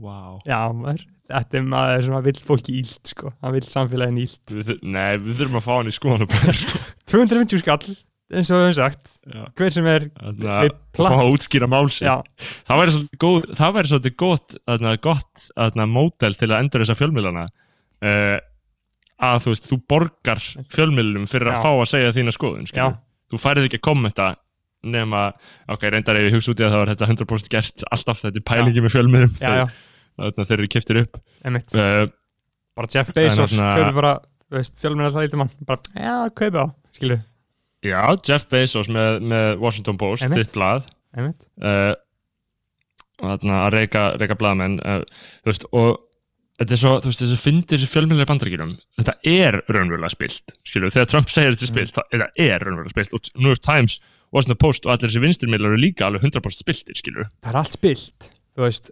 wow. 0.00 0.38
Já, 0.48 0.60
maður, 0.76 1.02
þetta 1.32 1.58
er 1.58 1.66
maður 1.74 2.06
sem 2.06 2.16
að 2.18 2.28
vill 2.30 2.38
fólki 2.46 2.76
ílt, 2.80 3.02
sko, 3.12 3.32
hann 3.42 3.56
vill 3.56 3.66
samfélagin 3.68 4.22
ílt 4.22 4.54
við, 4.54 4.72
Nei, 4.82 5.18
við 5.22 5.42
þurfum 5.42 5.60
að 5.60 5.66
fá 5.66 5.72
hann 5.74 5.92
í 5.92 5.96
skoðan 5.96 6.32
sko. 6.60 6.82
250 7.12 7.62
skall, 7.64 7.96
eins 8.32 8.52
og 8.52 8.60
við 8.60 8.64
höfum 8.68 8.78
sagt. 8.78 9.16
Já. 9.26 9.42
hver 9.58 9.74
sem 9.74 9.90
er, 9.92 10.08
Við 10.38 10.78
fá 10.96 11.10
að 11.10 11.34
útskýra 11.34 11.68
málsi 11.70 12.06
já, 12.06 12.14
það 12.68 12.86
væri 13.76 13.92
svolítið 13.92 14.16
gott 14.24 14.56
þarna, 14.62 14.96
gott 15.02 15.50
þarna, 15.52 15.90
mótel 15.90 16.38
til 16.38 16.50
að 16.50 16.58
endur 16.60 16.86
þessa 16.86 16.98
fjölmiðlana. 17.00 17.46
Uh, 18.02 18.40
að 19.22 19.44
þú 19.44 19.52
veist, 19.54 19.68
þú 19.70 19.78
borgar 19.90 20.40
fjölmiðlum 20.72 21.28
fyrir 21.30 21.52
Já. 21.52 21.54
að 21.54 21.62
fá 21.62 21.70
að 21.72 21.90
segja 21.92 22.14
þína 22.16 22.34
skoðun 22.34 22.70
þú 23.32 23.40
færið 23.40 23.68
ekki 23.68 23.78
að 23.80 23.86
kommenta 23.86 24.28
nema, 24.82 25.28
ok, 25.70 25.86
reyndar 25.94 26.18
ef 26.18 26.28
ég 26.28 26.36
hugsa 26.36 26.52
út 26.52 26.62
í 26.62 26.66
að 26.66 26.74
það 26.74 26.82
var 26.82 26.92
þetta 26.92 27.10
100% 27.12 27.52
gert 27.52 27.86
alltaf. 27.94 28.24
Þetta 28.24 28.42
er 28.42 28.48
pælingi 28.50 28.84
með 28.84 28.96
já, 29.38 29.54
þannig 30.18 30.42
að 30.42 30.50
þeir 30.50 30.58
eru 30.58 30.72
kiptir 30.74 31.00
upp. 31.04 31.22
Uh, 31.46 32.04
bara 32.78 32.92
Jeff 32.92 33.12
Það 33.12 33.18
Bezos, 33.18 33.56
kaupir 33.56 33.96
bara 33.96 34.12
veist, 34.52 34.78
alltaf 35.08 35.26
lítið 35.26 35.42
mann, 35.42 35.52
bara, 35.68 35.82
já, 35.96 36.14
kaupa 36.38 36.64
á 36.64 36.66
skilu, 36.96 37.18
já, 37.84 38.00
Jeff 38.28 38.48
Bezos 38.52 38.90
með, 38.92 39.20
með 39.32 39.50
Washington 39.62 39.98
Post, 40.00 40.26
Einmitt. 40.26 40.52
þitt 40.52 40.58
emitt 41.18 41.48
uh, 41.64 41.92
þarna, 43.20 43.58
að 43.66 43.74
reyka, 43.76 44.06
reyka 44.20 44.38
blaðmenn 44.40 44.78
uh, 44.80 45.02
þú 45.42 45.52
veist, 45.52 45.68
og 45.72 45.90
þetta 46.60 46.76
er 46.76 46.82
svo, 46.82 46.94
þú 47.02 47.10
veist, 47.10 47.24
þess 47.24 47.36
að 47.36 47.44
fyndi 47.44 47.74
þessi 47.74 47.90
fjölmjölega 47.90 48.30
bandaríkjunum 48.32 48.74
þetta 49.00 49.16
er 49.34 49.60
raunverulega 49.68 50.14
spilt 50.14 50.56
skilju, 50.68 50.92
þegar 50.94 51.12
Trump 51.12 51.32
segir 51.32 51.56
þetta 51.56 51.68
er 51.68 51.72
spilt, 51.74 51.94
mm. 51.96 52.10
þetta 52.14 52.48
er 52.48 52.66
raunverulega 52.66 52.96
spilt. 52.96 53.16
Og 53.16 53.32
New 53.40 53.52
York 53.52 53.64
Times, 53.64 53.98
Washington 54.32 54.56
Post 54.62 54.86
og 54.86 54.92
allir 54.94 55.10
þessi 55.10 55.20
vinstirmiðlar 55.26 55.74
eru 55.74 55.80
líka 55.82 56.06
alveg 56.08 56.22
100% 56.24 56.62
spiltir 56.64 56.96
skilju, 56.96 57.26
það 57.42 57.50
er 57.52 57.58
allt 57.62 57.72
spilt, 57.76 58.30
þú 58.56 58.64
veist 58.66 58.90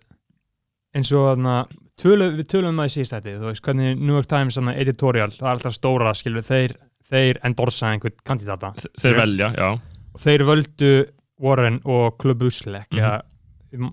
eins 0.95 1.13
og 1.17 1.27
þarna 1.31 1.55
tölu, 2.01 2.31
við 2.37 2.47
tölum 2.51 2.73
um 2.75 2.83
það 2.83 2.93
síðast 2.97 3.15
þetta, 3.17 3.35
þú 3.41 3.49
veist, 3.51 3.63
hvernig 3.65 3.99
New 4.01 4.15
York 4.17 4.29
Times 4.31 4.57
þarna, 4.59 4.75
editorial, 4.83 5.31
það 5.37 5.47
er 5.49 5.53
alltaf 5.55 5.77
stóra, 5.77 6.13
skilu 6.19 6.43
þeir, 6.45 6.75
þeir 7.11 7.41
endorsa 7.47 7.91
einhvern 7.95 8.17
kandidata 8.27 8.73
Þe- 8.81 8.93
þeir 9.05 9.15
Já. 9.17 9.21
velja, 9.23 9.51
já 9.57 9.71
og 10.11 10.21
þeir 10.25 10.45
völdu 10.49 10.93
Warren 11.41 11.81
og 11.89 12.19
Klubusle 12.19 12.85
Mhm. 12.91 12.99
eða, 12.99 13.23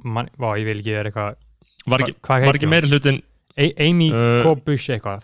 man, 0.04 0.30
vá, 0.38 0.50
ég 0.58 0.66
vil 0.66 0.80
ekki 0.82 0.96
vera 0.98 1.12
eitthvað 1.12 1.36
var 1.88 2.00
ekki, 2.04 2.14
Hva- 2.18 2.28
hvað 2.28 2.46
var 2.50 2.56
ekki 2.58 2.66
hún? 2.68 2.74
meiri 2.76 2.90
hlutin 2.92 3.22
Amy 3.58 4.10
Uh, 4.12 4.42
Klobusch 4.44 4.90
eitthvað 4.94 5.24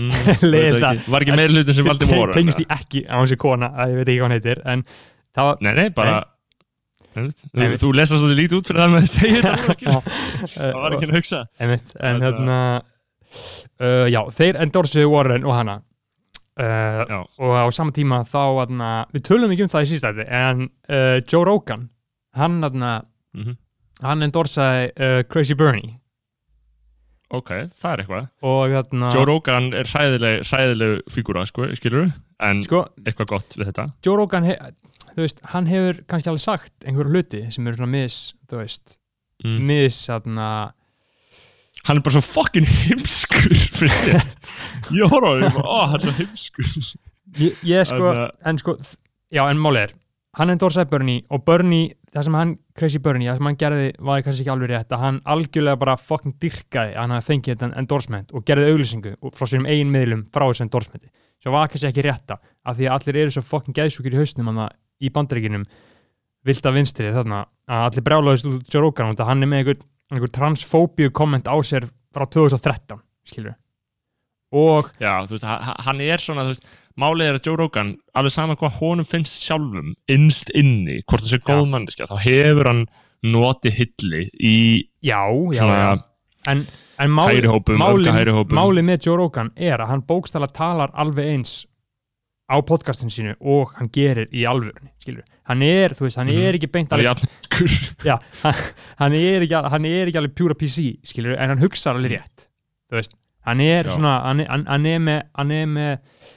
mm, 0.00 0.12
Leið 0.52 0.68
veit 0.68 0.82
það. 0.82 0.90
ekki. 0.92 1.10
var 1.14 1.26
ekki 1.26 1.38
meiri 1.38 1.56
hlutin 1.56 1.78
sem 1.78 1.88
valdi 1.88 2.10
voru 2.12 2.36
tengist 2.36 2.62
í 2.62 2.68
ekki 2.76 3.04
á 3.08 3.14
hansi 3.20 3.38
kona 3.40 3.72
að 3.76 3.92
ég 3.94 4.00
veit 4.00 4.08
ekki 4.08 4.18
hvað 4.20 4.28
hann 4.28 4.36
heitir 4.38 4.62
en 4.74 4.84
það 5.36 5.50
var 5.50 5.66
nei, 5.66 5.72
nei, 5.80 5.88
bara 5.96 6.20
Nei, 7.12 7.26
þú, 7.28 7.58
við- 7.60 7.74
þú 7.82 7.88
lesa 7.92 8.16
svolítið 8.16 8.38
lítið 8.40 8.56
út 8.56 8.68
fyrir 8.70 8.80
það 8.80 8.92
með 8.94 9.02
að 9.02 9.10
segja 9.12 9.40
þetta 9.44 9.96
það 10.56 10.76
var 10.80 10.94
ekki 10.96 11.08
að 11.10 11.16
hugsa. 11.18 11.40
Einmitt, 11.60 11.90
en 12.00 12.22
Þetta- 12.22 12.24
hérna 12.24 12.58
uh, 12.80 14.06
já, 14.08 14.20
þeir 14.38 14.58
endorsuðu 14.64 15.10
Warren 15.12 15.44
og 15.44 15.56
hana 15.58 15.74
uh, 16.56 17.18
og 17.36 17.52
á 17.52 17.64
sama 17.76 17.92
tíma 17.96 18.22
þá 18.28 18.40
hana, 18.62 18.92
við 19.12 19.26
tölum 19.28 19.52
ekki 19.52 19.66
um 19.66 19.72
það 19.72 19.84
í 19.86 19.90
síðstætti 19.92 20.26
en 20.40 20.64
uh, 20.88 21.18
Joe 21.28 21.44
Rogan 21.48 21.84
hann, 22.40 22.58
hana, 22.64 22.94
mhm. 23.36 23.58
hann 24.00 24.24
endorsaði 24.28 24.88
uh, 24.96 25.18
Crazy 25.28 25.56
Bernie 25.58 25.98
Ok, 27.32 27.48
það 27.80 27.92
er 27.94 28.02
eitthvað. 28.02 28.26
hérna 28.74 29.10
Joe 29.14 29.24
Rogan 29.28 29.70
er 29.72 29.88
hræðileg, 29.88 30.42
hræðileg 30.50 30.98
fígúra, 31.14 31.46
sko, 31.48 31.68
skilur 31.78 32.10
en 32.44 32.60
sko, 32.66 32.82
eitthvað 33.06 33.30
gott 33.32 33.56
við 33.56 33.70
þetta. 33.70 33.86
Joe 34.04 34.16
Rogan 34.20 34.44
he, 34.44 34.56
þú 35.14 35.22
veist, 35.24 35.40
hann 35.54 35.66
hefur 35.70 36.02
kannski 36.10 36.28
alveg 36.32 36.44
sagt 36.44 36.84
einhverju 36.84 37.14
hluti 37.14 37.42
sem 37.54 37.66
eru 37.70 37.80
svona 37.80 37.90
mis 37.96 38.20
þú 38.50 38.60
veist, 38.64 38.98
Mm. 39.42 39.58
mis 39.66 39.96
þarna 40.06 40.72
Hann 41.88 41.96
er 41.98 42.02
bara 42.06 42.12
svo 42.14 42.20
fucking 42.22 42.62
heimskur. 42.68 43.50
Ég 44.94 45.08
horfa 45.10 45.32
á 45.32 45.34
því, 45.40 45.48
ó, 45.66 45.78
hann 45.90 46.04
er 46.06 46.12
heimskur. 46.20 46.68
ég, 47.40 47.56
ég 47.66 47.88
sko, 47.88 47.98
Þarna- 48.12 48.28
en 48.46 48.58
sko 48.62 48.76
já, 49.34 49.42
en 49.50 49.58
máli 49.58 49.80
er, 49.88 49.94
hann 50.38 50.52
endorsaði 50.54 50.88
Bernie 50.88 51.22
og 51.30 51.42
Bernie, 51.44 51.90
það 52.14 52.24
sem 52.28 52.36
hann 52.38 52.52
Crazy 52.78 52.98
Bernie, 53.04 53.28
það 53.28 53.36
sem 53.40 53.48
hann 53.50 53.58
gerði 53.60 53.88
var 54.08 54.22
kannski 54.24 54.44
ekki 54.46 54.52
alveg 54.54 54.70
rétt 54.72 54.94
að 54.96 55.02
hann 55.04 55.18
algjörlega 55.34 55.80
bara 55.82 55.96
fucking 56.00 56.36
dyrkaði 56.40 56.94
að 56.94 57.00
hann 57.02 57.14
hafi 57.16 57.28
fengið 57.32 57.54
þetta 57.58 57.78
endorsement 57.82 58.32
og 58.32 58.44
gerði 58.48 58.70
auglýsingu 58.72 59.12
og 59.20 59.34
frá 59.36 59.48
sínum 59.50 59.68
eigin 59.68 59.92
miðlum 59.92 60.22
frá 60.32 60.46
þessu 60.48 60.64
endorsementi. 60.66 61.10
Svo 61.42 61.52
var 61.52 61.68
kannski 61.68 61.90
ekki 61.90 62.04
rétta 62.06 62.38
af 62.64 62.76
því 62.78 62.88
að 62.88 62.96
allir 62.96 63.20
eru 63.26 63.34
svo 63.36 63.42
fucking 63.44 63.76
geðsúkir 63.76 64.14
í 64.16 64.20
hausnum 64.22 64.48
hann 64.52 64.62
í 65.02 65.10
bandaríkinum 65.12 65.64
vilt 66.46 66.66
að 66.66 66.76
vinstri 66.80 67.12
þarna 67.14 67.44
að 67.68 67.86
allir 67.90 68.06
brjálaðist 68.08 68.48
út 68.48 68.72
Joe 68.72 68.82
Rogan 68.86 69.12
að 69.16 69.26
hann 69.28 69.42
er 69.44 69.50
með 69.52 69.60
einhver, 69.64 69.82
einhver 70.14 70.32
transfóbíu 70.38 71.12
komment 71.14 71.50
á 71.50 71.54
sér 71.66 71.88
frá 72.14 72.24
2013 72.26 73.02
skilur 73.28 73.54
og 74.52 74.90
Já, 75.00 75.22
þú 75.24 75.36
veist, 75.36 75.44
ha- 75.48 75.76
hann 75.86 76.00
er 76.04 76.20
svona, 76.20 76.42
þú 76.44 76.52
veist, 76.54 76.66
málið 77.00 77.28
er 77.30 77.38
að 77.38 77.46
Joe 77.48 77.56
Rogan, 77.60 77.94
alveg 78.14 78.32
sama 78.34 78.56
hvað 78.60 78.78
honum 78.80 79.06
finnst 79.08 79.42
sjálfum, 79.46 79.94
innst 80.12 80.50
inni, 80.58 81.00
hvort 81.08 81.22
það 81.24 81.32
sé 81.34 81.40
góð 81.46 81.66
manneskja, 81.72 82.06
þá 82.10 82.16
hefur 82.26 82.70
hann 82.70 82.84
notið 83.22 83.76
hilli 83.78 84.22
í 84.42 84.54
já, 85.06 85.20
já, 85.54 85.66
já. 85.66 85.90
en, 86.52 86.64
en 86.98 87.10
máli, 87.14 87.36
hægri 87.38 87.52
hópum, 87.52 87.78
máli, 87.78 88.02
öfga 88.08 88.16
hægri 88.18 88.34
hópum. 88.38 88.56
máli 88.58 88.82
með 88.86 89.06
Joe 89.06 89.16
Rogan 89.20 89.52
er 89.56 89.78
að 89.84 89.92
hann 89.94 90.02
bókstala 90.08 90.48
talar 90.52 90.90
alveg 90.94 91.28
eins 91.36 91.60
á 92.52 92.58
podcastinu 92.66 93.10
sínu 93.14 93.36
og 93.40 93.70
hann 93.78 93.88
gerir 93.94 94.26
í 94.34 94.42
alvörunni, 94.50 94.90
skilur 95.00 95.22
hann 95.48 95.62
er, 95.66 95.94
þú 95.98 96.04
veist, 96.06 96.18
hann 96.20 96.28
Mhm. 96.30 96.42
er 96.48 96.54
ekki 96.58 96.68
beint 96.70 96.92
alveg, 96.92 97.22
já, 98.08 98.18
hann, 98.42 98.54
hann, 98.98 99.12
er 99.14 99.42
ekki, 99.46 99.54
al- 99.58 99.70
hann 99.70 99.84
er 99.88 100.06
ekki 100.10 100.18
alveg 100.20 100.34
pjúra 100.38 100.54
PC, 100.58 100.98
skilur 101.06 101.38
en 101.38 101.48
hann 101.54 101.62
hugsar 101.62 101.96
alveg 101.96 102.18
rétt, 102.18 102.48
þú 102.90 102.98
veist 103.00 103.14
hann 103.48 103.60
er 103.64 103.88
Já. 103.90 103.94
svona, 103.96 104.14
hann, 104.28 104.44
hann, 104.48 104.66
hann 104.70 104.86
er 104.92 105.02
með 105.08 105.20
hann 105.38 105.50
er 105.58 105.66
með, 105.66 105.92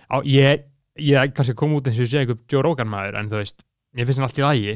á, 0.09 0.15
ég 0.25 0.65
ég 1.05 1.33
kannski 1.35 1.55
kom 1.59 1.73
út 1.75 1.87
eins 1.89 1.99
og 1.99 2.07
segi 2.07 2.21
eitthvað 2.23 2.43
Joe 2.53 2.63
Rogan 2.65 2.87
maður, 2.91 3.17
en 3.19 3.29
þú 3.33 3.41
veist, 3.41 3.65
ég 3.99 4.07
finnst 4.07 4.21
hann 4.21 4.29
allt 4.29 4.39
í 4.39 4.45
lagi 4.45 4.75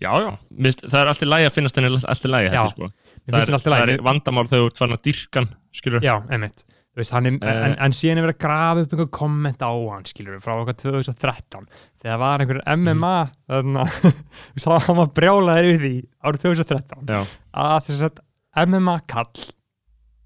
Já, 0.00 0.12
já, 0.22 0.30
Mist, 0.62 0.84
það 0.86 1.00
er 1.02 1.08
alltaf 1.10 1.28
lægi 1.28 1.46
að 1.48 1.54
finnast 1.56 1.76
henni 1.80 1.88
alltaf 1.96 2.30
lægi, 2.30 2.48
Já. 2.54 2.62
sko. 2.70 2.86
Það 3.26 3.34
er, 3.36 3.42
hann 3.48 3.56
allt 3.56 3.66
í 3.66 3.72
það 3.72 3.90
er 3.96 4.02
vandamál 4.06 4.44
þegar 4.48 4.62
þú 4.62 4.68
ert 4.70 4.78
farin 4.80 4.96
að 4.96 5.02
dyrkan, 5.08 5.48
skilur. 5.74 6.04
Já, 6.06 6.14
einmitt 6.32 6.62
Þú 6.96 7.02
veist, 7.02 7.12
hann 7.12 7.26
er, 7.28 7.34
Eh. 7.44 7.56
en, 7.66 7.74
en 7.84 7.92
síðan 7.92 8.16
er 8.22 8.24
verið 8.24 8.36
að 8.38 8.44
grafa 8.46 8.84
upp 8.86 8.92
einhver 8.94 9.08
komment 9.12 9.60
á 9.60 9.68
hann, 9.68 10.06
skilur 10.08 10.38
frá 10.40 10.54
okkar 10.62 10.76
2013 10.80 11.66
þegar 12.00 12.20
var 12.22 12.40
einhver 12.44 12.62
MMA 12.72 13.10
þannig 13.52 13.98
að 14.70 14.86
hann 14.86 14.96
var 15.02 15.10
brjálaður 15.18 15.68
yfir 15.74 15.82
því 15.82 15.92
árið 16.24 16.46
2013 16.46 17.12
Já, 17.12 17.20
að 17.52 17.90
þess 17.90 18.06
að 18.08 18.22
MMA 18.70 18.96
kall 19.12 19.28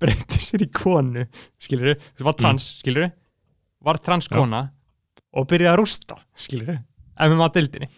breytti 0.01 0.41
sér 0.43 0.65
í 0.67 0.71
konu 0.75 1.27
skilur 1.63 1.97
þú, 1.99 2.25
var 2.27 2.39
trans, 2.39 2.67
mm. 2.67 2.81
skilur 2.83 3.11
var 3.85 4.01
transkona 4.05 4.65
og 5.31 5.47
byrjaði 5.51 5.73
að 5.73 5.79
rústa, 5.81 6.19
skilur 6.39 6.81
MMA 7.21 7.51
deildinni. 7.55 7.91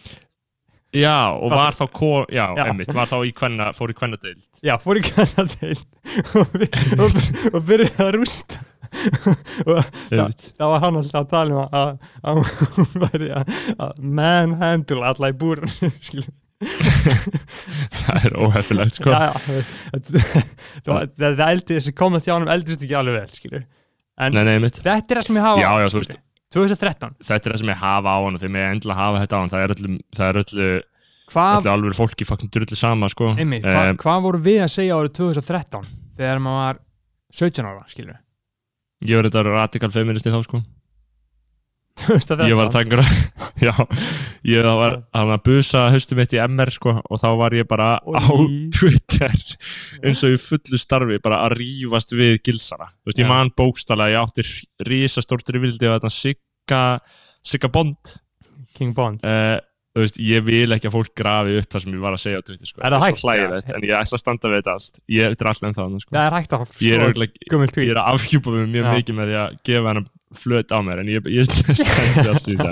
Já, 0.93 1.33
og 1.33 1.49
Fattar- 1.49 1.57
var 1.57 1.73
þá? 1.73 1.85
ko, 1.91 2.11
já, 2.29 2.43
Já. 2.53 2.65
einmitt, 2.67 2.93
var 2.93 3.07
þá 3.09 3.17
í 3.25 3.31
kvenna, 3.33 3.71
fór 3.73 3.89
í 3.89 3.95
kvenna 3.97 4.17
deild 4.21 4.59
Já, 4.61 4.75
fór 4.77 4.99
í 4.99 5.01
kvenna 5.01 5.45
deild 5.55 5.87
og, 6.37 6.53
og, 7.01 7.17
og 7.49 7.65
byrjaði 7.65 8.05
að 8.05 8.13
rústa. 8.19 8.61
Og 9.65 9.79
þá 9.81 10.65
var 10.69 10.83
hann 10.83 10.99
alltaf 10.99 11.23
að 11.23 11.29
tala 11.31 11.63
um 11.63 11.79
að, 11.79 12.51
hún 12.75 12.89
væri 13.01 13.31
að, 13.33 13.55
manhandle 13.97 15.07
alla 15.09 15.31
í 15.31 15.37
búrun 15.37 15.71
skilur 16.05 16.29
Það 16.63 18.27
er 18.27 18.35
óhefðilegt, 18.43 18.99
sko. 18.99 19.13
Já, 19.13 19.19
já, 19.23 19.63
það 20.85 21.15
það 21.17 21.37
það 21.39 21.47
eldi, 21.47 21.77
þessi 21.79 21.93
komment 21.97 22.27
hjá 22.27 22.33
hann 22.35 22.51
eldist 22.53 22.83
ekki 22.85 22.97
alveg 22.99 23.17
vel, 23.19 23.33
skilur. 23.37 23.65
En 24.23 24.35
Nei, 24.37 24.43
nei, 24.45 24.69
þetta 24.69 24.93
er 24.93 25.19
það 25.19 25.27
sem 25.27 25.39
ég 25.39 25.45
hafa 25.47 25.61
Já, 25.63 25.89
skilurðu. 25.89 26.17
2013, 26.53 27.15
Þetta 27.25 27.49
er 27.49 27.53
það 27.55 27.61
sem 27.63 27.71
ég 27.73 27.79
hafa 27.81 28.11
á 28.13 28.17
hann 28.21 28.35
og 28.37 28.41
þeir 28.43 28.51
með 28.53 28.65
endilega 28.75 28.99
hafa 28.99 29.21
þetta 29.23 29.33
á 29.33 29.39
hann 29.41 29.51
Það 29.53 29.63
er 29.65 29.73
öllu, 29.73 29.93
það 30.13 30.27
er 30.27 30.39
öllu, 30.43 30.67
hvað 31.33 31.55
öllu 31.57 31.71
alveg 31.73 31.95
fólki 31.97 32.27
fucking 32.29 32.51
drullu 32.53 32.77
sama, 32.77 33.09
sko. 33.09 33.31
Einmitt, 33.41 33.65
Eh, 33.65 33.73
hva, 33.73 33.95
hvað 34.03 34.21
voru 34.27 34.41
við 34.45 34.59
að 34.67 34.69
segja 34.75 34.99
árið 34.99 35.15
2013 35.17 35.87
þegar 36.19 36.43
maður 36.45 36.61
var 36.61 36.79
17 37.41 37.65
ára, 37.71 37.83
skilur 37.89 38.19
Ég 39.03 39.17
var 39.17 39.27
þetta 39.31 39.41
radikal 39.49 39.89
feministi 39.91 40.29
þá, 40.31 40.39
sko. 40.45 40.61
2013 40.61 40.82
Ég 41.93 42.55
var 42.57 42.71
að 42.71 42.73
taka 42.73 43.03
Já, 43.67 43.73
ég 44.49 44.65
var 44.65 44.95
hann 45.13 45.33
að 45.35 45.43
busa 45.45 45.85
haustum 45.93 46.17
mitt 46.17 46.33
í 46.33 46.39
MR, 46.41 46.71
sko 46.73 46.95
og 46.97 47.19
þá 47.21 47.27
var 47.39 47.55
ég 47.55 47.67
bara 47.69 47.89
á 48.01 48.23
Oj. 48.33 48.71
Twitter 48.73 49.35
eins 50.01 50.23
og 50.25 50.33
í 50.33 50.39
fullu 50.41 50.79
starfi 50.81 51.19
bara 51.23 51.43
að 51.45 51.59
rífast 51.61 52.15
við 52.17 52.39
gilsara 52.49 52.89
Þú 52.89 53.11
veist, 53.11 53.21
ég 53.21 53.29
Já. 53.29 53.29
man 53.29 53.53
bókstala, 53.53 54.09
ég 54.09 54.23
átti 54.23 54.47
risastórt 54.89 55.53
rivildi 55.53 55.85
af 55.85 55.99
þetta 55.99 56.13
Sigga 56.17 56.81
Sigga 57.45 57.69
Bond 57.71 58.17
King 58.73 58.97
Bond 58.97 59.21
uh, 59.21 59.61
þú 59.93 60.01
veist, 60.07 60.17
ég 60.25 60.43
vil 60.47 60.73
ekki 60.73 60.89
að 60.89 60.95
fólk 60.97 61.13
grafi 61.17 61.59
upp 61.61 61.69
það 61.69 61.85
sem 61.85 61.93
ég 61.93 62.03
var 62.03 62.17
að 62.17 62.23
segja 62.23 62.41
á 62.41 62.45
Twitter 62.47 62.69
sko. 62.69 62.81
Er 62.81 62.95
það 62.95 63.03
hægt? 63.05 63.21
svo 63.21 63.29
hlægilegt, 63.29 63.69
en 63.69 63.85
ég 63.85 63.95
ætla 63.99 64.17
að 64.17 64.23
standa 64.23 64.49
við 64.49 64.59
þetta 64.59 64.73
allt 64.73 64.99
ég 65.13 65.27
er 65.27 65.49
alltaf 65.51 65.77
þannig, 65.77 66.03
sko. 66.03 66.15
það 66.17 66.25
er 66.25 66.37
að 66.39 66.41
ég, 66.81 67.03
er 67.05 67.15
sko, 67.69 67.83
ég 67.85 67.93
er 67.93 68.01
að 68.01 68.09
afhjúpa 68.17 68.55
mig 68.55 68.71
mjög 68.73 68.89
mikið 68.89 69.19
með 69.19 69.29
því 69.29 69.37
að 69.43 69.59
gefa 69.69 69.91
hennar 69.91 70.07
flöt 70.37 70.71
á 70.73 70.79
mér 70.85 71.03
en 71.03 71.11
ég, 71.11 71.27
ég 71.33 71.49
stendi 71.49 72.29
allt 72.29 72.47
ég 72.51 72.63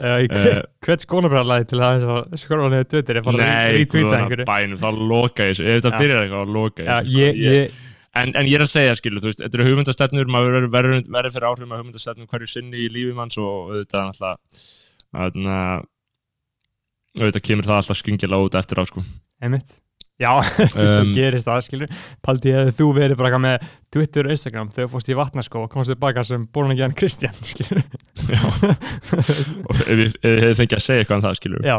Eh, 0.00 0.62
hvert 0.80 1.02
skólabralagi 1.04 1.66
til 1.74 1.80
að 1.84 2.04
skóla 2.40 2.70
niður 2.72 2.86
Twitter 2.88 3.18
ég 3.18 3.26
fara 3.26 3.44
að 3.44 3.74
nei, 3.84 4.44
bænum, 4.48 4.78
þá 4.80 4.88
loka 4.96 5.44
ég 5.44 5.58
þessu. 5.58 5.66
Ef 5.66 5.82
þetta 5.82 6.00
byrjar 6.00 6.22
eitthvað, 6.24 6.46
þá 6.46 6.54
loka 6.56 6.86
ég 6.86 7.40
þessu. 7.42 7.88
En, 8.20 8.32
en 8.34 8.48
ég 8.48 8.56
er 8.56 8.64
að 8.64 8.70
segja, 8.72 8.94
skilu, 8.98 9.20
þú 9.22 9.28
veist, 9.28 9.42
þetta 9.44 9.58
eru 9.58 9.66
hugmyndastefnur 9.68 10.30
maður 10.32 10.66
verður, 10.72 11.04
verður 11.14 11.34
fyrir 11.36 11.46
áhrifum 11.50 11.74
af 11.76 11.82
hugmyndastefnum 11.82 12.30
hverju 12.32 12.48
sinni 12.50 12.80
í 12.82 12.88
lífi 12.90 13.12
manns 13.14 13.36
og 13.38 13.68
auðvitað 13.74 14.08
alltaf 14.08 14.64
þannig 15.12 15.52
að 15.52 15.84
auðvitað 17.20 17.46
kemur 17.50 17.68
það 17.68 17.76
alltaf 17.76 18.00
skyngilega 18.00 18.48
út 18.48 18.58
eftir 18.58 18.82
á, 18.82 18.84
sko. 18.88 19.04
Einmitt 19.44 19.76
Já, 20.20 20.30
fyrst 20.58 20.76
það 20.76 20.98
Um, 21.00 21.12
gerist 21.16 21.46
það, 21.48 21.60
skilur. 21.64 21.92
Paldi 22.26 22.52
hefði 22.52 22.74
þú 22.76 22.88
verið 22.98 23.16
bara 23.20 23.30
eitthvað 23.30 23.44
með 23.46 23.68
Twitter 23.94 24.28
og 24.28 24.34
Instagram 24.36 24.70
þegar 24.74 24.88
þú 24.90 24.92
fórst 24.94 25.08
í 25.12 25.16
vatnaskó 25.16 25.62
og 25.64 25.70
komst 25.72 25.92
tilbaka 25.94 26.24
sem 26.28 26.44
borun 26.52 26.74
ekki 26.74 26.84
hann 26.84 26.96
Kristján, 27.00 27.38
skilur? 27.52 27.80
Já, 28.28 28.42
og 28.44 29.80
ef 29.86 29.96
ég, 30.04 30.12
ef 30.20 30.28
ég 30.28 30.44
hefði 30.44 30.58
fengið 30.60 30.76
að 30.78 30.84
segja 30.84 31.04
eitthvað 31.04 31.20
um 31.22 31.24
það, 31.28 31.38
skilur 31.40 31.64
Já, 31.70 31.78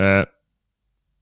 uh, 0.00 0.24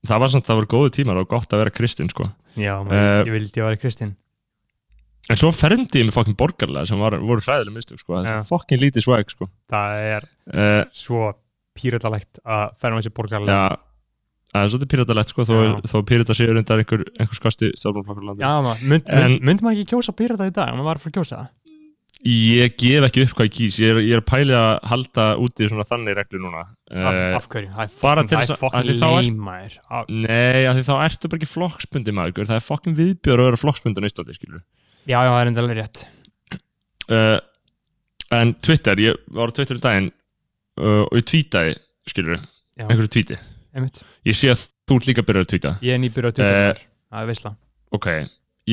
það 0.09 0.23
var 0.25 0.33
samt, 0.33 0.47
það 0.49 0.59
voru 0.61 0.71
góðu 0.73 0.93
tímar 0.97 1.21
og 1.21 1.29
gott 1.31 1.53
að 1.53 1.61
vera 1.63 1.75
kristinn, 1.77 2.09
sko. 2.11 2.27
Já, 2.57 2.73
Eh, 2.75 2.83
maður, 2.89 3.29
ég 3.29 3.33
vildi 3.37 3.61
að 3.63 3.69
vera 3.71 3.81
Kristján 3.85 4.11
en 5.31 5.39
svo 5.39 5.53
fermdi 5.55 6.01
ég 6.01 6.09
með 6.09 6.17
fokkin 6.17 6.35
borgarlega 6.35 6.89
sem 6.89 6.99
var, 6.99 7.15
voru 7.23 7.39
hræðileg 7.45 7.77
mistök, 7.77 8.01
sko. 8.01 8.17
Það 8.17 8.25
er 8.33 8.41
fokkin 8.49 8.81
lítið 8.81 9.05
swag, 9.05 9.29
sko. 9.31 9.47
Það 9.71 10.01
er 10.09 10.25
uh, 10.51 10.81
svo 10.91 11.29
píratalegt 11.79 12.41
að 12.43 12.73
ferma 12.83 12.99
þessi 12.99 13.13
borgarlega. 13.15 13.61
Já, 13.71 13.92
það 14.53 14.61
er 14.63 14.69
svolítið 14.73 14.91
píratalegt, 14.93 15.33
sko 15.33 15.45
þó, 15.49 15.55
þó 15.89 15.97
pírata 16.05 16.35
séu 16.37 16.53
reyndar 16.53 16.81
einhver, 16.83 17.03
einhver 17.19 17.39
skasti 17.39 17.71
stjórnflokkur 17.79 18.23
landi. 18.29 18.43
Já, 18.45 18.53
maður, 18.61 18.85
mynd, 18.91 19.07
En- 19.09 19.27
mynd, 19.33 19.43
myndi 19.49 19.65
maður 19.65 19.81
ekki 19.81 19.91
kjósa 19.95 20.13
pírata 20.15 20.47
í 20.49 20.53
dag, 20.53 20.71
maður 20.77 20.89
var 20.91 20.99
að 21.01 21.05
fara 21.07 21.13
að 21.13 21.17
kjósa 21.19 21.39
það. 21.41 21.51
Ég 22.23 22.75
gef 22.79 23.03
ekki 23.03 23.23
upp 23.25 23.33
hvað 23.35 23.47
ég 23.49 23.53
kýs, 23.57 23.77
ég 23.83 23.89
er, 23.91 23.97
ég 24.07 24.13
er 24.15 24.21
pælið 24.23 24.55
að 24.55 24.69
halda 24.87 25.23
úti 25.43 25.65
svona 25.67 25.83
þannig 25.89 26.15
reglu 26.15 26.39
núna. 26.39 26.61
Af, 26.87 27.09
uh, 27.09 27.35
af 27.35 27.47
hverju, 27.51 27.71
það 27.73 27.81
er 27.83 27.91
fokkin- 28.61 29.01
Af- 29.89 30.07
Nei, 30.13 30.61
af 30.69 30.77
því 30.77 30.83
þá 30.87 30.93
ertu 31.03 31.27
bara 31.33 31.41
ekki 31.41 31.49
flokksbundi 31.51 32.13
maður, 32.15 32.47
það 32.47 32.55
er 32.61 32.63
fokkin 32.69 32.95
viðbjör 32.95 33.43
að 33.43 33.49
vera 33.49 33.59
flokksbundi 33.59 33.99
á 33.99 34.07
Íslandi, 34.07 34.37
skilur 34.39 34.61
Já, 35.03 35.19
já, 35.19 35.29
það 35.33 35.41
er 35.41 35.47
enda 35.51 35.61
alveg 35.65 35.81
rétt. 35.81 36.05
Uh, 37.11 37.39
En 38.31 38.53
Twitter, 38.65 38.95
ég 39.03 39.19
var 39.29 39.51
á 39.51 39.53
Twitter 39.53 39.75
í 39.77 39.83
daginn 39.83 40.07
uh, 40.79 41.03
og 41.03 41.11
ég 41.19 41.25
tweetaði, 41.27 41.75
skilur 42.07 42.39
einhverju 42.79 43.11
tweeti. 43.13 43.35
Einmitt 43.75 43.99
Ég 44.29 44.37
sé 44.39 44.51
að 44.53 44.65
þú 44.87 44.97
ert 44.99 45.09
líka 45.09 45.23
að 45.23 45.27
byrja 45.31 45.43
að 45.45 45.51
tweeta 45.53 45.73
Ég 45.83 45.93
er 45.97 46.01
nýbyrð 46.03 46.29
á 46.29 46.33
Twitter, 46.37 46.81
það 47.13 47.23
er 47.25 47.29
veisla. 47.33 47.53
Ok, 47.93 48.07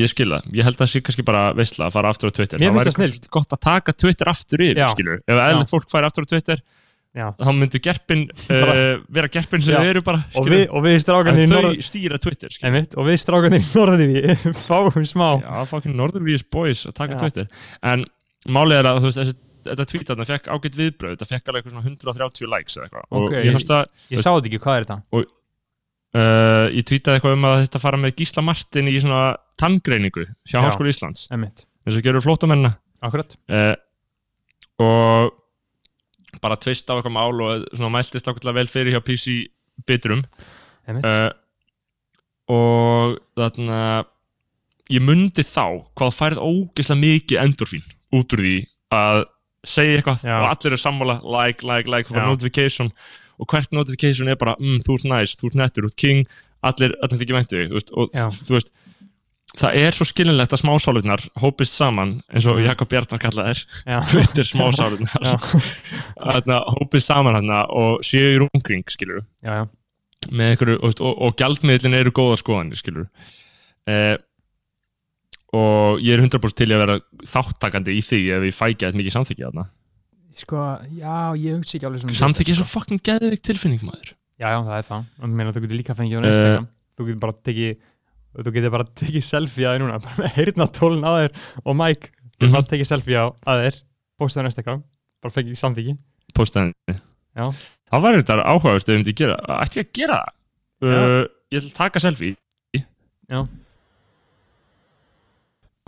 ég 0.00 0.10
skil 0.12 0.28
það, 0.30 0.50
ég 0.54 0.64
held 0.68 0.76
að 0.76 0.82
það 0.84 0.90
sé 0.94 1.00
kannski 1.06 1.24
bara 1.26 1.40
veistla 1.58 1.88
að 1.88 1.96
fara 1.96 2.12
aftur 2.14 2.30
á 2.30 2.32
Twitter. 2.38 2.60
Mér 2.62 2.70
Það 2.70 2.76
finnst 2.76 2.86
væri 2.86 2.90
það 2.90 2.98
snillt. 3.00 3.16
kannski 3.16 3.34
gott 3.38 3.56
að 3.56 3.62
taka 3.66 3.92
Twitter 4.04 4.30
aftur 4.30 4.62
yfir, 4.66 4.84
skilur 4.94 5.18
Ef 5.26 5.40
eðlilegt 5.46 5.72
fólk 5.74 5.90
færi 5.90 6.08
aftur 6.10 6.26
á 6.26 6.30
Twitter 6.30 6.62
Já, 7.10 7.24
þá 7.34 7.48
myndu 7.58 7.80
gerpin 7.82 8.20
uh, 8.54 9.00
vera 9.10 9.26
gerpin 9.34 9.62
sem 9.66 9.74
þau 9.74 9.88
eru 9.90 10.02
bara 10.06 10.20
og 10.38 10.46
við, 10.46 10.60
og 10.70 10.84
við 10.84 10.94
En 10.94 11.00
strákanir 11.02 11.42
í 11.42 11.48
þau 11.50 11.56
norð 11.56 11.80
stýra 11.82 12.20
Twitter 12.22 12.52
skilur. 12.54 12.68
Einmitt, 12.70 12.94
og 12.94 13.08
við 13.08 13.16
strákanir 13.18 13.64
í 13.64 13.70
norðiví 13.74 14.36
fáum 14.68 15.06
smá. 15.10 15.26
Já, 15.42 15.56
fucking 15.72 15.96
Northernvíus 15.98 16.44
boys 16.54 16.84
að 16.86 16.94
taka 17.00 17.16
Já. 17.16 17.24
Twitter. 17.24 17.48
En 17.82 18.06
málið 18.46 18.78
er 18.84 18.90
að 18.92 19.00
þú 19.02 19.08
veist, 19.10 19.20
þessi, 19.24 19.34
þetta 19.72 19.88
tweet 19.90 20.06
þarna 20.12 20.28
fekk 20.30 20.46
ágætt 20.54 20.78
viðbröð 20.78 21.16
þetta 21.16 21.30
fekk 21.32 21.50
alveg 21.50 21.64
eitthvað 21.66 21.74
svona 21.74 21.90
130 21.90 22.52
likes 22.54 22.78
eða 22.78 22.86
eitthvað. 22.86 23.10
Og 23.10 23.26
Ok. 23.26 23.34
ég 23.40 23.58
að 23.74 24.14
Ég 24.14 24.22
sá 24.22 24.30
þetta 24.30 24.50
ekki, 24.52 24.62
hvað 24.68 24.78
er 24.78 24.86
þetta? 24.86 25.00
Uh, 26.16 26.66
ég 26.74 26.86
tweetaði 26.88 27.18
eitthvað 27.18 27.36
um 27.36 27.48
að 27.50 27.58
þetta 27.64 27.82
fara 27.82 28.00
með 28.00 28.14
Gísla 28.20 28.44
Martin 28.46 28.90
í 28.90 28.96
svona 29.02 29.24
tanngreiningu 29.60 30.26
hjá 30.48 30.58
Já. 30.58 30.64
Háskóli 30.66 30.94
Íslands. 30.94 31.26
Einmitt, 31.32 31.66
eins 31.86 31.98
og 31.98 32.06
gerur 32.06 32.24
flóttamennina. 32.24 32.74
Akkurat. 33.04 33.36
Uh, 33.50 33.74
og 34.80 35.36
bara 36.40 36.56
tvist 36.60 36.88
á 36.88 36.96
eitthvað 36.96 37.16
mál 37.16 37.42
og 37.44 37.66
svona 37.74 37.92
mæltist 37.96 38.28
ákveðlega 38.28 38.58
vel 38.60 38.70
fyrir 38.70 38.96
hjá 38.96 39.02
PC 39.04 39.36
Bitrum. 39.88 40.24
Uh, 40.90 41.30
og 42.50 43.18
þarna 43.38 43.80
ég 44.90 45.02
mundi 45.04 45.44
þá 45.46 45.86
hvað 45.94 46.08
þú 46.08 46.16
færið 46.16 46.40
ógeðslega 46.42 47.02
mikið 47.04 47.42
endorfín 47.44 47.84
út 48.16 48.34
úr 48.34 48.42
því 48.42 48.54
að 48.96 49.20
segja 49.70 49.98
eitthvað 50.00 50.24
Já. 50.26 50.36
og 50.40 50.46
allir 50.48 50.72
eru 50.72 50.80
sammála 50.80 51.16
like, 51.22 51.66
like, 51.66 51.90
like, 51.90 52.08
for 52.08 52.18
Já. 52.18 52.26
notification. 52.26 52.90
og 52.90 53.29
hvert 53.48 53.72
notification 53.72 54.28
er 54.28 54.36
bara 54.36 54.56
mm, 54.60 54.80
þú 54.86 54.98
ert 54.98 55.08
nice, 55.12 55.36
þú 55.40 55.46
ert 55.52 55.54
nettur, 55.62 55.86
þú 55.86 55.92
ert 55.94 55.96
king 55.96 56.26
allir, 56.62 56.94
allir 57.02 57.20
þykir 57.22 57.36
mæntu 57.38 57.56
þig 57.56 57.70
þú 57.70 57.78
veist, 57.78 57.90
og 57.96 58.10
Já. 58.14 58.26
þú 58.28 58.56
veist 58.58 58.72
það 59.60 59.76
er 59.80 59.96
svo 59.96 60.04
skilinlegt 60.06 60.52
að 60.54 60.60
smásálutnar 60.62 61.22
hópist 61.42 61.74
saman 61.74 62.22
eins 62.30 62.46
og 62.46 62.60
Mhm. 62.60 62.66
Jakob 62.68 62.88
Bjarnar 62.92 63.18
kallaði 63.18 63.54
já, 63.86 63.98
Twitter 64.12 64.44
smásálutnar 64.46 65.40
hópist 66.78 67.06
saman 67.10 67.34
hana 67.40 67.64
og 67.66 68.04
séu 68.06 68.36
í 68.36 68.38
rungring 68.44 68.84
skilur 68.92 69.24
já, 69.42 69.66
með 70.30 70.52
einhverju, 70.52 70.78
og, 70.84 71.00
og, 71.00 71.14
og 71.26 71.36
gjaldmiðlin 71.40 71.96
eru 71.98 72.12
góða 72.14 72.38
skoðanir, 72.38 72.78
skilur 72.78 73.08
eh, 73.90 74.16
og 75.56 75.98
ég 76.04 76.14
er 76.14 76.22
100% 76.22 76.54
til 76.60 76.70
að 76.70 76.82
vera 76.84 76.98
þáttakandi 77.26 77.96
í 77.98 78.02
því 78.06 78.20
ef 78.36 78.44
ég 78.46 78.54
fæ 78.54 78.66
ekki 78.70 78.86
að 78.86 78.98
mikið 79.00 79.16
samþykki 79.16 79.46
þarna 79.48 79.64
Sko, 80.36 80.56
já, 80.94 81.14
ég 81.34 81.56
hugsi 81.58 81.76
ekki 81.78 81.86
alveg 81.88 82.02
svona 82.04 82.18
samþykki 82.20 82.52
er 82.54 82.58
svo 82.60 82.66
fucking 82.70 83.00
geðvik 83.02 83.40
tilfinning 83.42 83.82
maður. 83.82 84.12
Já, 84.38 84.46
já, 84.54 84.58
það 84.64 84.76
er 84.78 84.84
það 84.86 85.04
og 85.26 85.32
meina, 85.34 85.52
þú 85.56 85.62
getur 85.64 85.78
líka 85.80 85.96
fengið 85.98 86.16
á 86.16 86.20
Eh. 86.20 86.28
Instagram 86.30 86.68
Þú 87.00 87.06
getur 87.08 87.20
bara 87.24 87.34
tekið 87.48 87.72
Þú 88.30 88.52
getur 88.54 88.70
bara 88.70 88.84
tekið 89.00 89.24
selfie 89.26 89.66
að 89.66 89.74
þér 89.74 89.82
núna. 89.82 89.98
Bara 90.04 90.16
með 90.22 90.34
heyrna 90.38 90.66
tólun 90.70 91.02
á 91.02 91.12
þér 91.18 91.32
og 91.64 91.76
Mike 91.80 92.10
Þú 92.14 92.30
getur 92.30 92.46
Mhm. 92.46 92.52
bara 92.54 92.68
tekið 92.70 92.88
selfie 92.92 93.18
á 93.18 93.26
að 93.50 93.62
þér 93.64 93.80
Bóstaði 94.20 94.44
á 94.46 94.50
Instagram. 94.52 94.82
Bara 95.20 95.34
fengið 95.34 95.58
samþyggi 95.60 95.96
postaði 96.34 96.72
Já. 97.34 97.46
það 97.90 98.02
var 98.04 98.16
þetta 98.20 98.36
áhugavert 98.46 98.86
ef 98.86 98.94
ég 98.94 99.00
myndi 99.00 99.14
gera 99.18 99.36
ætti 99.60 99.80
ég 99.80 99.86
að 99.88 99.92
gera 99.98 100.18
það? 100.22 100.30
Uh, 100.80 101.24
ég 101.50 101.58
ætla 101.60 101.70
að 101.70 101.76
taka 101.80 102.00
selfie. 102.00 102.36
Já. 103.30 103.40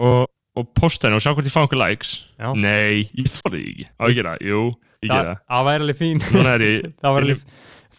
og, 0.02 0.26
og 0.58 0.68
posta 0.76 1.08
henni 1.08 1.16
og 1.18 1.22
sjá 1.24 1.32
hvort 1.32 1.46
ég 1.48 1.54
fá 1.54 1.62
einhver 1.62 1.80
likes. 1.80 2.10
Já. 2.38 2.50
nei, 2.58 3.06
ég 3.16 3.30
þorði 3.38 3.62
ekki. 3.70 3.86
Á 3.96 4.02
ég 4.10 4.16
gera, 4.18 4.34
jú, 4.44 4.62
ég 5.04 5.12
gera. 5.12 5.36
það 5.48 5.66
væri 5.68 5.84
alveg 5.86 6.00
fín. 6.02 6.20
Það 6.32 6.50
er 6.52 6.64
væri 6.66 6.92
alveg 7.12 7.46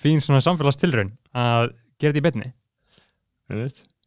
fín 0.04 0.22
svona 0.22 0.42
samfélagstilraun 0.46 1.14
að 1.34 1.72
gera 2.02 2.14
þetta 2.14 2.22
í 2.22 2.26
betni. 2.28 2.52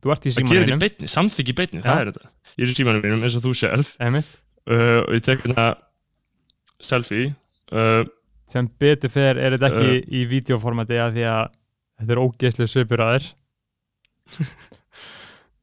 Þú 0.07 0.13
ert 0.13 0.27
í 0.29 0.33
símanum 0.37 0.81
beinni, 0.83 1.09
samþykki 1.11 1.53
í 1.55 1.57
beinni, 1.57 1.81
Já. 1.81 1.89
það 1.89 2.01
er 2.03 2.11
þetta. 2.13 2.31
Ég 2.57 2.63
er 2.67 2.71
í 2.71 2.77
símanum 2.79 3.03
mínum 3.05 3.25
eins 3.27 3.37
og 3.39 3.43
þú 3.47 3.55
sjálf. 3.59 3.95
Uh, 4.67 5.01
og 5.07 5.13
ég 5.17 5.23
tek 5.27 5.43
hérna 5.47 5.67
selfie. 6.83 7.33
Uh, 7.73 8.05
sem 8.51 8.69
betur 8.79 9.11
fer 9.11 9.39
er 9.43 9.57
þetta 9.57 9.71
ekki 9.73 9.89
Eh. 9.97 10.03
í 10.21 10.25
videoformati 10.31 10.99
að 11.03 11.17
því 11.17 11.25
að 11.33 11.49
þetta 11.99 12.15
er 12.15 12.21
ógeðslu 12.23 12.67
svipur 12.71 13.03
að 13.03 13.13
þér. 13.17 13.29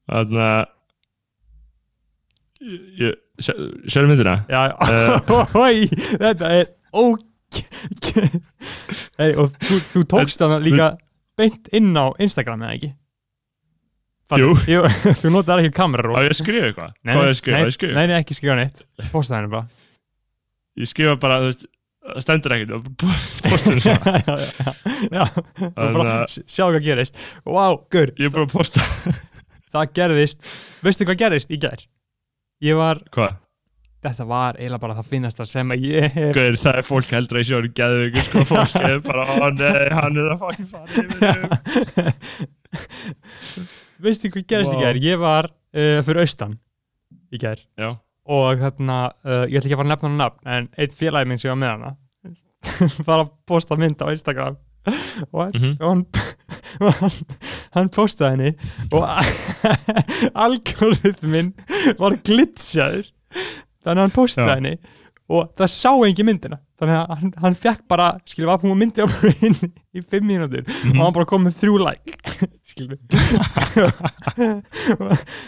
Þarna 0.10 0.48
ég, 0.50 0.68
sérðu 3.44 4.08
myndina? 4.12 4.36
Já, 4.52 4.62
Oi, 5.66 5.86
þetta 6.22 6.52
er 6.62 6.66
hey, 9.20 9.34
og 9.38 9.52
þú, 9.62 9.80
þú 9.94 10.04
tókst 10.14 10.42
hana 10.46 10.60
líka 10.64 10.92
beint 11.38 11.68
inn 11.76 11.92
á 11.98 12.10
Instagram 12.22 12.64
eða 12.66 12.78
ekki? 12.78 12.92
Jú. 14.40 14.54
Jú 14.66 14.80
Þú 15.22 15.30
notaði 15.36 15.68
ekki 15.68 15.76
kamera 15.78 16.10
Á 16.18 16.22
ég 16.26 16.34
skrifa 16.40 16.70
eitthvað? 16.72 16.94
Nei, 17.06 17.14
nei, 17.94 18.06
nei, 18.10 18.16
ekki 18.24 18.38
skrifa 18.38 18.56
neitt 18.58 18.80
Posta 19.14 19.38
henni 19.38 19.52
bara 19.52 19.68
Ég 20.80 20.90
skrifa 20.90 21.14
bara, 21.22 21.36
þú 21.44 21.50
veist, 21.52 21.66
það 22.08 22.24
stendur 22.26 22.56
ekkert. 22.56 22.72
Og 22.74 22.82
Þannig 25.78 26.10
að- 26.10 26.24
s- 26.32 26.42
Sjá 26.50 26.66
hvað 26.72 26.84
gerist 26.88 27.20
Vá, 27.46 27.66
gaur, 27.94 28.14
Ég 28.18 28.26
er 28.26 28.34
bara 28.34 28.48
að 28.48 28.56
posta 28.56 28.82
það 29.74 29.94
gerðist 30.00 30.42
Veistu 30.86 31.06
hvað 31.10 31.22
gerðist 31.22 31.54
í 31.54 31.60
gær? 31.62 31.86
Ég 32.64 32.78
var, 32.80 33.00
Hvað? 33.12 33.40
þetta 34.04 34.26
var 34.28 34.58
eiginlega 34.60 34.82
bara 34.84 34.96
það 34.98 35.10
finnasta 35.14 35.46
sem 35.48 35.70
að 35.74 35.84
ég 35.88 36.12
hef 36.16 36.34
Gauður, 36.36 36.58
það 36.60 36.78
er 36.82 36.86
fólk 36.88 37.12
heldur 37.16 37.38
að 37.40 37.44
ég 37.44 37.48
sjóður 37.50 37.70
geðveikur 37.80 38.26
sko, 38.28 38.44
fólk 38.50 38.74
er 38.90 39.00
bara, 39.06 39.24
ó 39.36 39.46
nei, 39.56 39.86
hann 39.96 40.20
er 40.20 40.28
að 40.34 40.40
fucking 40.44 40.70
fara. 40.72 41.58
Veistu 44.04 44.32
hvað 44.34 44.48
gerðist 44.50 44.74
í 44.74 44.78
Vá. 44.80 44.84
gær? 44.88 45.00
Ég 45.04 45.20
var 45.22 45.48
uh, 45.52 46.00
fyrir 46.04 46.24
austan 46.26 46.58
í 47.34 47.40
gær 47.42 47.62
Já, 47.80 47.90
og 48.34 48.62
hérna, 48.64 48.98
uh, 49.24 49.44
ég 49.48 49.60
ætla 49.60 49.68
ekki 49.70 49.76
að 49.78 49.82
fara 49.82 49.88
að 49.88 49.94
nefna 49.94 50.10
hann 50.10 50.22
nafn 50.24 50.54
en 50.58 50.70
einn 50.84 50.98
félagi 51.00 51.30
minn 51.32 51.40
sem 51.42 51.50
ég 51.50 51.56
var 51.56 51.62
með 51.64 51.72
hana 51.76 51.92
var 53.08 53.24
að 53.26 53.34
posta 53.50 53.78
mynd 53.80 54.04
á 54.04 54.08
Instagram 54.12 54.56
og 55.32 55.40
hann, 55.40 55.54
Mhm. 55.56 55.74
og 55.80 55.94
hann, 57.76 57.90
postaði 57.94 58.32
henni 58.36 58.52
og 58.94 59.08
algoritminn 60.46 61.54
var 62.00 62.18
glitchaður. 62.26 63.08
Þannig 63.84 63.98
að 63.98 64.04
hann 64.06 64.16
postaði 64.16 64.50
Já. 64.52 64.58
henni 64.60 64.76
og 65.34 65.54
það 65.58 65.70
sá 65.72 65.92
engin 66.06 66.28
myndina. 66.28 66.60
Þannig 66.82 66.98
að 67.00 67.12
hann, 67.16 67.32
hann 67.46 67.56
fekk 67.56 67.86
bara, 67.90 68.10
skilur, 68.28 68.50
var 68.52 68.60
hún 68.66 68.76
myndi 68.82 69.06
á 69.06 69.08
mig 69.08 69.46
inn 69.48 69.56
í 69.96 70.02
fimm 70.04 70.26
mínútur 70.28 70.66
og 70.68 71.00
hann 71.00 71.16
bara 71.16 71.28
kom 71.30 71.46
með 71.48 71.56
þrjú 71.62 71.78
like 71.80 72.18
skilur. 72.74 73.00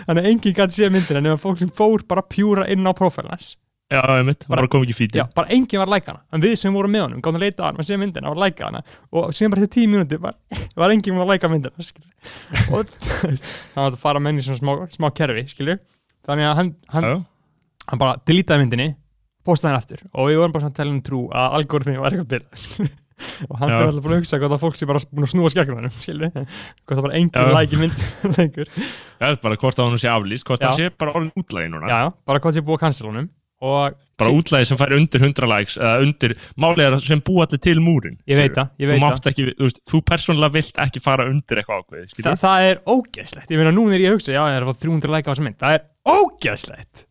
Þannig 0.05 0.21
að 0.21 0.29
enginn 0.31 0.55
gæti 0.55 0.79
séð 0.79 0.95
myndina 0.95 1.23
nema 1.25 1.41
fólk 1.41 1.59
sem 1.61 1.71
fór 1.75 2.05
bara 2.07 2.23
pjúra 2.23 2.67
inn 2.71 2.87
á 2.87 2.93
prófælans 2.95 3.55
já, 3.93 4.01
ég 4.17 4.25
mitt, 4.25 4.45
bara 4.49 4.67
kom 4.71 4.83
ekki 4.85 4.95
fíti 4.97 5.19
Já, 5.19 5.25
bara 5.35 5.51
enginn 5.53 5.81
var 5.81 5.89
að 5.89 5.95
læka 5.95 6.11
hana. 6.13 6.23
En 6.33 6.43
við 6.43 6.55
sem 6.59 6.73
vorum 6.73 6.93
með 6.95 7.05
honum, 7.05 7.21
gáðum 7.25 7.39
að 7.39 7.45
leita 7.45 7.63
á 7.63 7.67
hann 7.69 7.79
og 7.81 7.87
séð 7.87 8.01
myndina 8.01 8.31
og 8.31 8.41
læka 8.41 8.69
hana. 8.69 8.81
Og 9.13 9.31
síðan 9.35 9.53
bara 9.53 9.65
til 9.65 9.71
tíu 9.75 9.91
mínúti 9.91 10.19
var, 10.21 10.35
var 10.81 10.95
enginn 10.95 11.21
að 11.21 11.31
læka 11.33 11.51
myndina 11.51 11.85
skilur. 11.85 12.11
og 12.73 12.91
hann 13.75 13.81
var 13.83 13.93
að 13.93 14.01
fara 14.01 14.21
með 14.21 14.33
henni 14.33 14.45
svona 14.47 14.61
smá, 14.61 14.73
smá 14.95 15.09
kerfi 15.21 15.45
skilju, 15.53 15.77
þannig 16.25 16.49
að 16.49 16.59
hann, 16.61 16.75
hann, 16.95 17.09
hann 17.85 18.01
bara 18.01 18.19
deletaði 18.25 18.65
myndinni 18.65 18.91
postaði 19.45 19.73
hann 19.73 19.81
aftur. 19.83 20.05
Og 20.13 20.31
við 20.31 20.41
vorum 20.41 20.55
bara 20.55 20.65
svona 20.65 20.73
að 20.75 20.81
tella 20.81 20.95
um 20.95 21.01
trú 21.05 21.25
að 21.29 21.57
algoritmi 21.61 21.99
var 22.01 22.15
eitthvað 22.15 22.31
byrð 22.35 22.93
og 23.49 23.59
hann 23.61 23.71
fyrir 23.71 23.87
alltaf 23.87 24.03
búin 24.03 24.15
að 24.15 24.19
hugsa 24.19 24.39
hvað 24.41 24.53
það 24.53 24.61
fólk 24.65 24.77
sem 24.79 24.89
bara 24.89 25.01
búin 25.07 25.25
að 25.25 25.31
snúa 25.31 25.51
hann 25.69 25.93
skilju, 25.95 26.29
hvað 26.33 26.97
það 26.97 27.05
bara 27.05 27.19
enginn 27.19 27.47
Já. 27.47 27.53
læki 27.55 27.79
mynd 27.79 28.01
lengur, 28.35 28.71
já, 29.21 29.27
bara 29.45 29.59
hvort 29.61 29.79
að 29.79 29.87
hún 29.87 30.01
sé 30.01 30.09
aflýst, 30.11 30.47
hvort 30.49 30.65
að 30.65 30.73
hann 30.73 30.81
sé 30.81 30.89
bara 30.99 31.13
orðin 31.15 31.31
útlægi 31.39 31.71
núna. 31.71 31.87
Já, 31.87 32.01
bara 32.27 32.43
hvað 32.43 32.57
sé 32.57 32.65
búið 32.65 32.75
að 32.79 32.83
cancela 32.83 33.11
honum 33.13 33.29
og 33.65 34.01
Bara 34.15 34.31
útlægi 34.31 34.69
sem 34.69 34.77
fær 34.79 34.93
undir 34.95 35.23
100 35.25 35.47
likes 35.51 35.73
eða 35.75 35.95
undir, 36.05 36.33
málið 36.61 36.85
að 36.87 37.01
sem 37.03 37.21
búa 37.25 37.43
allir 37.43 37.59
til 37.65 37.81
múrin 37.83 38.15
ég 38.29 38.39
veit 38.39 38.53
það, 38.55 38.69
Þú 38.79 39.31
ekki, 39.31 39.47
þú 39.49 39.65
veist, 39.67 39.81
þú 39.91 39.99
persónulega 40.07 40.55
vilt 40.55 40.79
ekki 40.85 41.01
fara 41.03 41.25
undir 41.27 41.59
eitthvað 41.59 41.81
ákveðið, 41.81 42.13
Þa, 42.21 42.35
það 42.45 42.67
er 42.69 42.79
ógeðslegt, 42.93 43.51
ég 43.51 43.59
meina 43.59 43.73
nú 43.75 43.83
er 43.89 44.05
ég 44.05 44.13
að 44.13 44.15
hugsa 44.15 44.37
já, 44.37 44.39
ég 44.39 44.55
er 44.55 44.63
að 44.63 44.71
fá 44.71 44.85
300 44.85 45.11
læka 45.15 45.27
á 45.27 45.31
þessa 45.33 45.45
mynd, 45.49 45.57
það 45.65 45.75
er 45.75 45.83
ógeðslegt. 46.15 47.05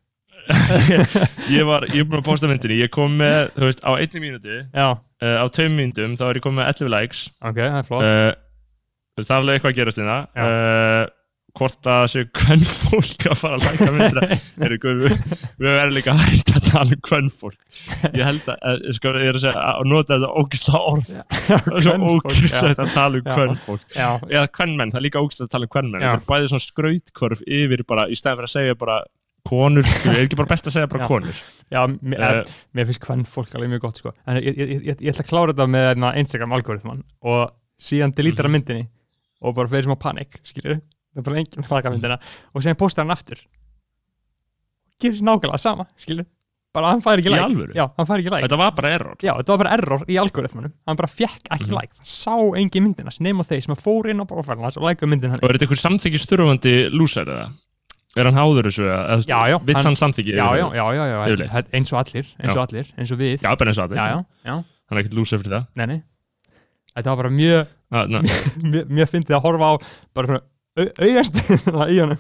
Ég 1.49 1.65
var, 1.65 1.87
ég 1.89 2.03
er 2.03 2.09
búin 2.09 2.21
að 2.21 2.27
posta 2.27 2.49
myndinni, 2.51 2.77
ég 2.83 2.91
kom 2.93 3.15
með, 3.17 3.47
þú 3.55 3.69
veist, 3.71 3.79
á 3.81 3.97
einni 3.97 4.21
mínútu 4.21 4.59
já, 4.61 4.89
uh, 4.93 5.37
á 5.41 5.45
tveim 5.49 5.79
mínútum, 5.79 6.19
þá 6.21 6.25
er 6.27 6.37
ég 6.37 6.45
komið 6.45 6.59
með 6.59 6.69
11 6.75 6.93
likes. 6.93 7.23
Ok, 7.41 7.61
það 7.63 7.79
er 7.79 7.87
flott. 7.89 8.05
Uh, 8.05 9.23
það 9.23 9.31
er 9.31 9.39
alveg 9.39 9.57
eitthvað 9.57 9.73
að 9.73 9.79
gerast 9.79 10.03
inn 10.03 10.11
Já. 10.11 10.19
það 10.37 10.53
uh, 10.53 11.14
hvort 11.55 11.87
að 11.87 12.05
séu 12.11 12.25
hvern 12.35 12.65
fólk 12.67 13.27
að 13.31 13.37
fara 13.39 13.59
að 13.59 13.65
læka 13.69 13.91
myndina 13.95 14.23
er 14.67 14.75
við, 14.75 15.17
við 15.63 15.69
verðum 15.69 15.95
líka 15.95 16.15
hægt 16.19 16.51
að 16.51 16.67
tala 16.67 16.97
um 16.97 17.03
hvern 17.09 17.31
fólk 17.31 17.81
ég 18.11 18.23
held 18.27 18.49
að, 18.51 18.65
uh, 18.73 18.95
sko, 18.97 19.13
ég 19.23 19.31
er 19.31 19.39
að 19.39 19.45
segja 19.45 19.65
að 19.71 19.89
nota 19.93 20.17
þetta 20.19 20.31
ógisla 20.43 20.81
orð. 20.91 21.11
Það 21.85 22.07
ógisla 22.11 22.73
að 22.75 22.95
tala 22.97 23.21
um 23.21 23.29
hvern 23.29 23.59
fólk 23.67 23.85
já, 23.95 24.09
eða 24.31 24.47
hvern 24.59 24.75
menn, 24.81 24.95
það 24.95 25.01
er 25.01 25.07
líka 25.07 25.23
ógisla 25.23 25.47
að 25.47 25.53
tala 25.55 25.69
um 25.69 25.75
hvern 25.77 25.93
menn 25.93 26.07
það 26.07 26.17
er 26.19 26.25
bæðið 26.33 26.51
svona 26.55 26.67
skrautkvörf 26.67 27.45
yfir 27.61 27.85
bara 27.95 28.07
í 28.11 28.19
stæðan 28.19 28.41
fyrir 28.41 28.51
að 28.51 28.55
segja 28.57 28.79
bara 28.81 28.99
konur, 29.45 29.85
er 30.09 30.23
ekki 30.25 30.39
bara 30.41 30.49
best 30.55 30.67
að 30.71 30.75
segja 30.79 30.89
bara 30.89 31.05
Já. 31.05 31.09
konur. 31.11 31.41
Já 31.75 31.81
mér, 31.93 32.23
uh, 32.25 32.55
mér 32.75 32.87
finnst 32.89 33.05
hvern 33.05 33.27
fólk 33.29 33.53
alveg 33.59 33.75
mjög 33.75 33.83
gott 33.85 34.01
sko. 34.01 34.13
en 34.25 34.39
ég, 34.41 34.57
ég, 34.57 34.71
ég, 34.89 35.03
ég 35.05 35.13
ætla 35.13 35.25
að 35.27 35.29
klára 35.31 35.53
þetta 35.53 35.67
með 35.75 35.85
hérna, 35.91 36.13
Instagram 36.23 36.55
algoritman 36.57 37.03
og 37.21 37.53
síðan 37.77 38.15
deletar 38.17 38.49
Mhm. 38.49 38.57
myndinni 38.57 38.87
og 39.45 39.55
bara 39.59 39.69
fyrir 39.69 39.85
smá 39.85 39.99
panik, 40.01 40.39
skilur 40.49 40.81
það 41.15 41.21
er 41.23 41.27
bara 41.31 41.39
enginn 41.43 41.65
að 41.65 41.69
taka 41.73 41.91
myndina 41.95 42.19
og 42.55 42.62
síðan 42.65 42.77
postar 42.81 43.05
hann 43.07 43.15
aftur. 43.15 43.41
Gerir 45.03 45.19
sér 45.19 45.27
nákvæmlega 45.29 45.59
sama, 45.61 45.87
skilur 46.01 46.27
bara 46.75 46.89
hann 46.91 47.03
fær 47.05 47.21
ekki 47.21 47.31
like. 47.31 47.75
já, 47.79 47.85
hann 47.97 48.07
fær 48.09 48.19
ekki 48.19 48.31
like. 48.33 48.43
Þetta 48.49 48.57
var 48.59 48.73
bara 48.75 48.89
error. 48.97 49.15
Já, 49.23 49.31
þetta 49.39 49.53
var 49.55 49.59
bara 49.62 49.73
error 49.77 50.01
í 50.11 50.17
algoritmanum 50.19 50.73
hann 50.89 50.97
bara 50.99 51.07
fekk 51.11 51.47
ekki 51.55 51.69
Mhm. 51.71 51.77
like, 51.79 51.93
það 52.01 52.09
sá 52.11 52.35
engin 52.59 52.83
myndina 52.89 53.12
nema 53.21 53.45
þeir 53.47 53.62
sem 53.62 53.75
fór 53.79 54.09
inn 54.11 54.19
á 54.19 54.27
hans 54.27 54.77
og 54.77 54.83
likeðu 54.83 55.07
myndin 55.12 55.31
hann 55.31 55.39
og 55.43 55.51
er 55.51 55.55
þetta 55.55 55.69
einhver 55.69 55.83
samþykisturfandi 55.85 56.91
lúsar 56.91 57.27
eða? 57.31 57.53
er 58.17 58.25
hann 58.25 58.35
háður 58.35 58.67
þessu 58.71 58.87
já, 59.27 59.59
vill 59.62 59.75
hann- 59.77 59.97
samþykki 59.97 60.35
já, 60.35 60.47
já, 60.59 60.67
já, 60.75 60.85
já, 60.95 61.27
já, 61.29 61.62
eins 61.75 61.93
og 61.93 61.99
allir 62.03 62.27
eins 62.43 62.57
og 62.57 62.62
allir, 62.69 62.87
eins 62.99 63.11
og 63.12 63.19
við. 63.19 63.39
Já, 63.43 63.55
bara 63.59 63.71
eins 63.71 63.79
og 63.79 63.85
allir. 63.91 63.97
Já, 63.99 64.25
já, 64.45 64.55
hann 64.55 64.99
er 64.99 65.03
ekkert 65.03 65.15
lúsar 65.15 65.39
fyrir 65.43 65.51
það? 65.55 65.67
Nei, 65.77 65.87
nei. 65.87 66.03
Þetta 66.95 67.11
var 67.11 67.17
bara 67.23 67.31
mjög, 67.31 67.67
ah, 67.91 68.07
mjög, 68.71 68.87
mjög 68.91 69.09
fyndið 69.11 69.35
að 69.39 69.43
horfa 69.43 69.67
á 69.67 69.75
bara 70.15 70.41
augastina 70.75 71.87
í 71.93 72.01
honum, 72.03 72.18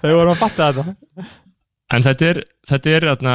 þau 0.00 0.14
voru 0.14 0.30
að 0.32 0.40
fatta 0.40 0.72
þetta. 0.72 0.84
En 1.94 2.02
þetta 2.04 2.24
er 2.28 2.38
þetta 2.68 2.88
er, 2.92 3.02
atna, 3.12 3.34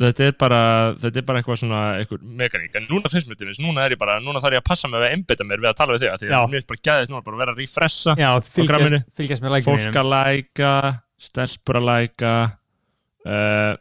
þetta 0.00 0.22
er 0.26 0.32
bara 0.40 0.60
þetta 1.00 1.18
er 1.20 1.26
bara 1.28 1.38
eitthvað 1.40 1.60
svona 1.62 1.80
eitthvað 2.00 2.20
mekaník. 2.42 2.72
En 2.80 2.86
núna 2.90 3.06
finnst 3.12 3.28
mér 3.30 3.38
til 3.40 3.48
þess, 3.48 3.62
núna 3.64 3.80
er 3.86 3.90
ég 3.96 4.00
bara 4.00 4.14
núna 4.24 4.42
þarf 4.44 4.56
ég 4.58 4.62
að 4.64 4.68
passa 4.68 4.86
mig 4.90 4.98
að 5.00 5.14
einbytta 5.14 5.44
mér 5.48 5.60
við 5.64 5.70
að 5.70 5.78
tala 5.80 5.92
við 5.96 6.02
þig 6.04 6.10
því 6.24 6.28
að 6.32 6.34
mér 6.50 6.58
finnst 6.58 6.72
bara 6.72 6.84
gæðið 6.90 7.08
núna 7.14 7.24
bara 7.24 7.34
að 7.38 7.42
vera 7.44 7.52
að 7.54 7.60
refressa 7.62 8.12
já, 8.20 8.30
fylgjast, 8.58 9.08
fylgjast 9.20 9.42
með 9.46 9.52
lækinu 9.56 9.72
fólk 9.72 9.96
að 10.02 10.12
læka 10.12 10.72
stelpur 11.24 11.76
að 11.80 11.88
læka 11.88 12.32
uh, 13.24 13.72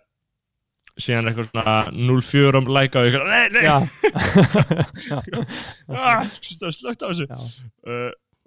síðan 1.04 1.28
eitthvað 1.32 1.50
svona 1.52 1.78
04 2.00 2.60
um 2.62 2.68
læka 2.78 2.96
og 3.02 3.06
eitthvað, 3.10 3.28
nei, 3.28 3.46
nei, 3.52 3.66
ah, 6.08 6.22
slögt 6.46 7.04
á 7.04 7.06
þessu 7.12 7.26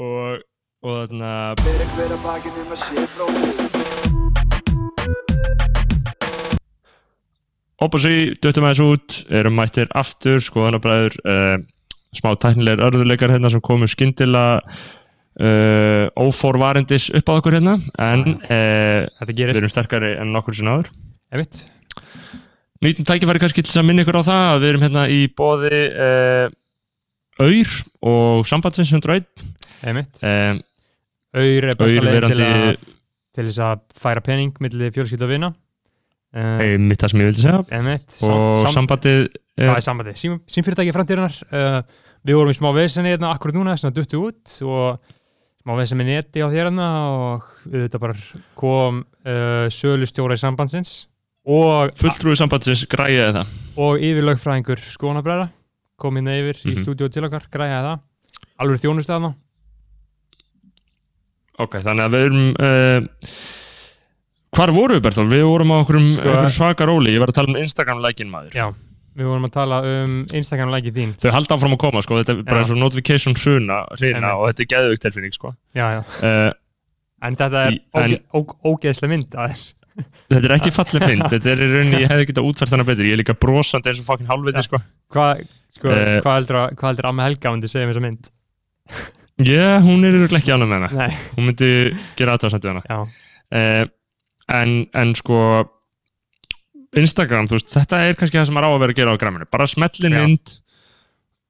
og 0.03 0.42
og 0.84 1.09
þarna 1.09 1.30
Opposí, 7.76 8.32
döttum 8.40 8.64
aðeins 8.64 8.80
út, 8.80 9.16
erum 9.28 9.57
mættir 9.59 9.90
aftur, 9.97 10.38
skoðanabræður, 10.40 11.16
uh, 11.28 11.57
smá 12.16 12.30
tæknilegar 12.40 12.86
örðuleikar 12.86 13.34
hérna 13.34 13.51
sem 13.53 13.61
komu 13.61 13.88
skyndilega 13.90 14.62
uh, 14.64 16.07
óforvarendis 16.16 17.11
upp 17.16 17.32
á 17.32 17.32
okkur 17.36 17.59
hérna, 17.59 17.76
en 18.01 18.38
uh, 18.49 19.26
við 19.28 19.59
erum 19.59 19.72
sterkari 19.72 20.14
en 20.20 20.32
nokkur 20.32 20.57
sinna 20.57 20.78
áður. 20.78 20.92
einmitt 21.32 21.64
Nýtum 22.84 23.09
tækifæri 23.09 23.40
kannski 23.40 23.64
til 23.64 23.80
að 23.80 23.86
minna 23.88 24.05
ykkur 24.05 24.20
á 24.20 24.28
það 24.28 24.47
að 24.55 24.62
við 24.62 24.70
erum 24.70 24.86
hérna 24.86 25.05
í 25.09 25.20
bóði 25.32 25.82
Auður 27.36 27.72
og 28.01 28.47
Sambandsins 28.49 28.92
101. 28.92 29.24
einmitt. 29.87 30.20
Uh, 30.22 30.61
Auður 31.37 31.66
er 31.70 31.74
besta 31.76 32.05
leið 32.07 32.26
til, 32.30 32.41
að- 32.47 32.84
til 33.37 33.45
þess 33.51 33.59
að 33.66 33.80
færa 34.01 34.22
pening 34.24 34.55
millir 34.64 34.93
fjölskyld 34.95 35.22
og 35.26 35.32
vina. 35.34 35.53
Uh, 36.37 36.76
mitt 36.82 37.01
það 37.01 37.12
sem 37.12 37.20
ég 37.22 37.28
vildi 37.30 37.43
segja, 37.45 37.61
einmitt. 37.72 38.16
Og 38.26 38.64
sam, 38.66 38.72
sambandið 38.80 39.20
það 39.57 39.68
er, 39.70 39.74
er 39.78 39.84
sambandi, 39.84 40.14
Sím, 40.20 40.34
símfyrirtæki 40.53 40.93
framtíðunar 40.93 41.37
uh, 41.49 41.78
við 42.26 42.37
vorum 42.37 42.53
í 42.53 42.57
smá 42.59 42.70
vesenni 42.76 43.12
hérna 43.14 43.30
akkurat 43.32 43.57
núna 43.57 43.76
svona 43.80 43.95
duttu 43.97 44.20
út 44.26 44.57
og 44.66 44.99
smá 45.62 45.76
vesen 45.78 45.97
með 46.01 46.11
neti 46.11 46.43
á 46.45 46.49
þér 46.53 46.68
hérna 46.68 46.89
og 47.09 47.47
þetta 47.72 48.01
bara 48.03 48.16
kom 48.59 48.99
uh, 49.24 49.68
sölustjóra 49.72 50.37
í 50.37 50.43
sambandsins 50.43 51.07
og, 51.47 51.95
fulltrúi 51.97 52.37
sambandsins 52.37 52.84
græjaði 52.91 53.39
það. 53.39 53.55
og 53.87 54.05
yfirlögfræðingur 54.11 54.82
skonabræða 54.93 55.49
kom 55.97 56.18
inn 56.20 56.28
yfir 56.34 56.59
í 56.66 56.74
Mhm. 56.74 56.82
stúdíu 56.84 57.09
til 57.14 57.24
okkar, 57.24 57.47
græjaði 57.49 57.87
það. 57.95 58.01
Alveg 58.61 58.82
þjónustu 58.82 59.14
af 59.14 59.22
það 59.22 59.34
Ok, 61.64 61.78
þannig 61.84 62.04
að 62.07 62.16
við 62.16 62.24
erum 62.26 62.48
uh, 62.61 63.30
Hvar 64.57 64.72
vorum 64.76 64.96
við 64.98 65.04
Bertól? 65.07 65.28
Við 65.30 65.44
vorum 65.48 65.72
á 65.72 65.76
okkur, 65.82 65.98
Sko- 66.16 66.50
svaka 66.57 66.86
róli 66.88 67.14
Ég 67.14 67.22
var 67.22 67.32
að 67.32 67.38
tala 67.40 67.52
um 67.54 67.61
Instagram-lækin 67.62 68.28
maður 68.32 68.57
Já, 68.57 68.66
við 69.16 69.30
vorum 69.30 69.46
að 69.48 69.54
tala 69.57 69.78
um 69.88 70.18
Instagram-lækið 70.36 70.98
þín 71.00 71.14
Þau 71.22 71.30
halda 71.36 71.57
áfram 71.57 71.76
að 71.76 71.80
koma, 71.86 72.02
sko 72.04 72.20
Þetta 72.20 72.34
er 72.36 72.42
bara 72.48 72.62
eins 72.64 72.74
og 72.74 72.80
notification 72.80 73.36
hrina 73.40 73.82
Einmitt. 73.96 74.28
og 74.34 74.44
þetta 74.50 74.64
er 74.66 74.70
geðvögt 74.74 75.04
tilfinning, 75.07 75.34
sko 75.36 75.54
Já, 75.76 75.86
já, 75.96 76.02
uh, 76.20 76.52
En 77.26 77.36
þetta 77.40 77.64
er 77.70 77.76
Í- 77.78 77.82
en- 78.02 78.18
óge, 78.36 78.57
ógeðslega 78.68 79.12
mynd 79.14 79.36
að 79.40 79.54
þér. 79.57 79.64
þetta 80.28 80.44
er 80.50 80.52
ekki 80.59 80.70
falleg 80.76 81.07
mynd, 81.09 81.22
þetta 81.32 81.48
er 81.54 81.61
í 81.64 81.68
rauninni 81.72 82.00
ég 82.04 82.11
hefði 82.12 82.26
getað 82.28 82.48
útfært 82.50 82.74
hana 82.76 82.84
betur, 82.84 83.07
ég 83.09 83.16
er 83.16 83.20
líka 83.22 83.32
brosandi 83.40 83.88
eins 83.88 84.02
og 84.02 84.09
fucking 84.11 84.28
halvviti 84.28 84.64
sko 84.68 84.80
Hvað 85.16 85.40
sko, 85.72 85.88
Eh. 85.96 86.18
hvað 86.20 86.34
heldur 86.42 86.59
að, 86.61 86.74
hvað 86.76 86.90
heldur 86.92 87.09
Amma 87.09 87.24
Helga 87.30 87.52
myndi 87.54 87.70
segja 87.72 87.88
um 87.88 87.94
þessa 87.94 88.04
mynd? 88.04 88.28
Já, 89.45 89.80
hún 89.84 90.05
er 90.09 90.14
örugglega 90.16 90.41
ekki 90.41 90.53
ánægð 90.55 90.70
með 90.70 90.78
hana. 90.78 90.89
Nei, 90.97 91.16
hún 91.37 91.45
myndi 91.51 91.70
gera 92.16 92.37
aðtöðsandi 92.39 92.70
hana. 92.70 92.82
Já, 92.89 93.01
uh, 93.53 93.89
en, 94.57 94.70
en 94.97 95.11
sko 95.18 95.41
Instagram, 96.97 97.49
þú 97.51 97.59
veist, 97.59 97.72
þetta 97.74 97.99
er 98.07 98.16
kannski 98.16 98.39
það 98.39 98.47
sem 98.49 98.57
maður 98.57 98.70
á 98.70 98.72
að 98.72 98.80
vera 98.84 98.95
að 98.95 99.01
gera 99.03 99.12
á 99.12 99.20
græminu, 99.20 99.49
bara 99.53 99.66
smellin 99.68 100.14
Já. 100.16 100.22
mynd 100.24 100.55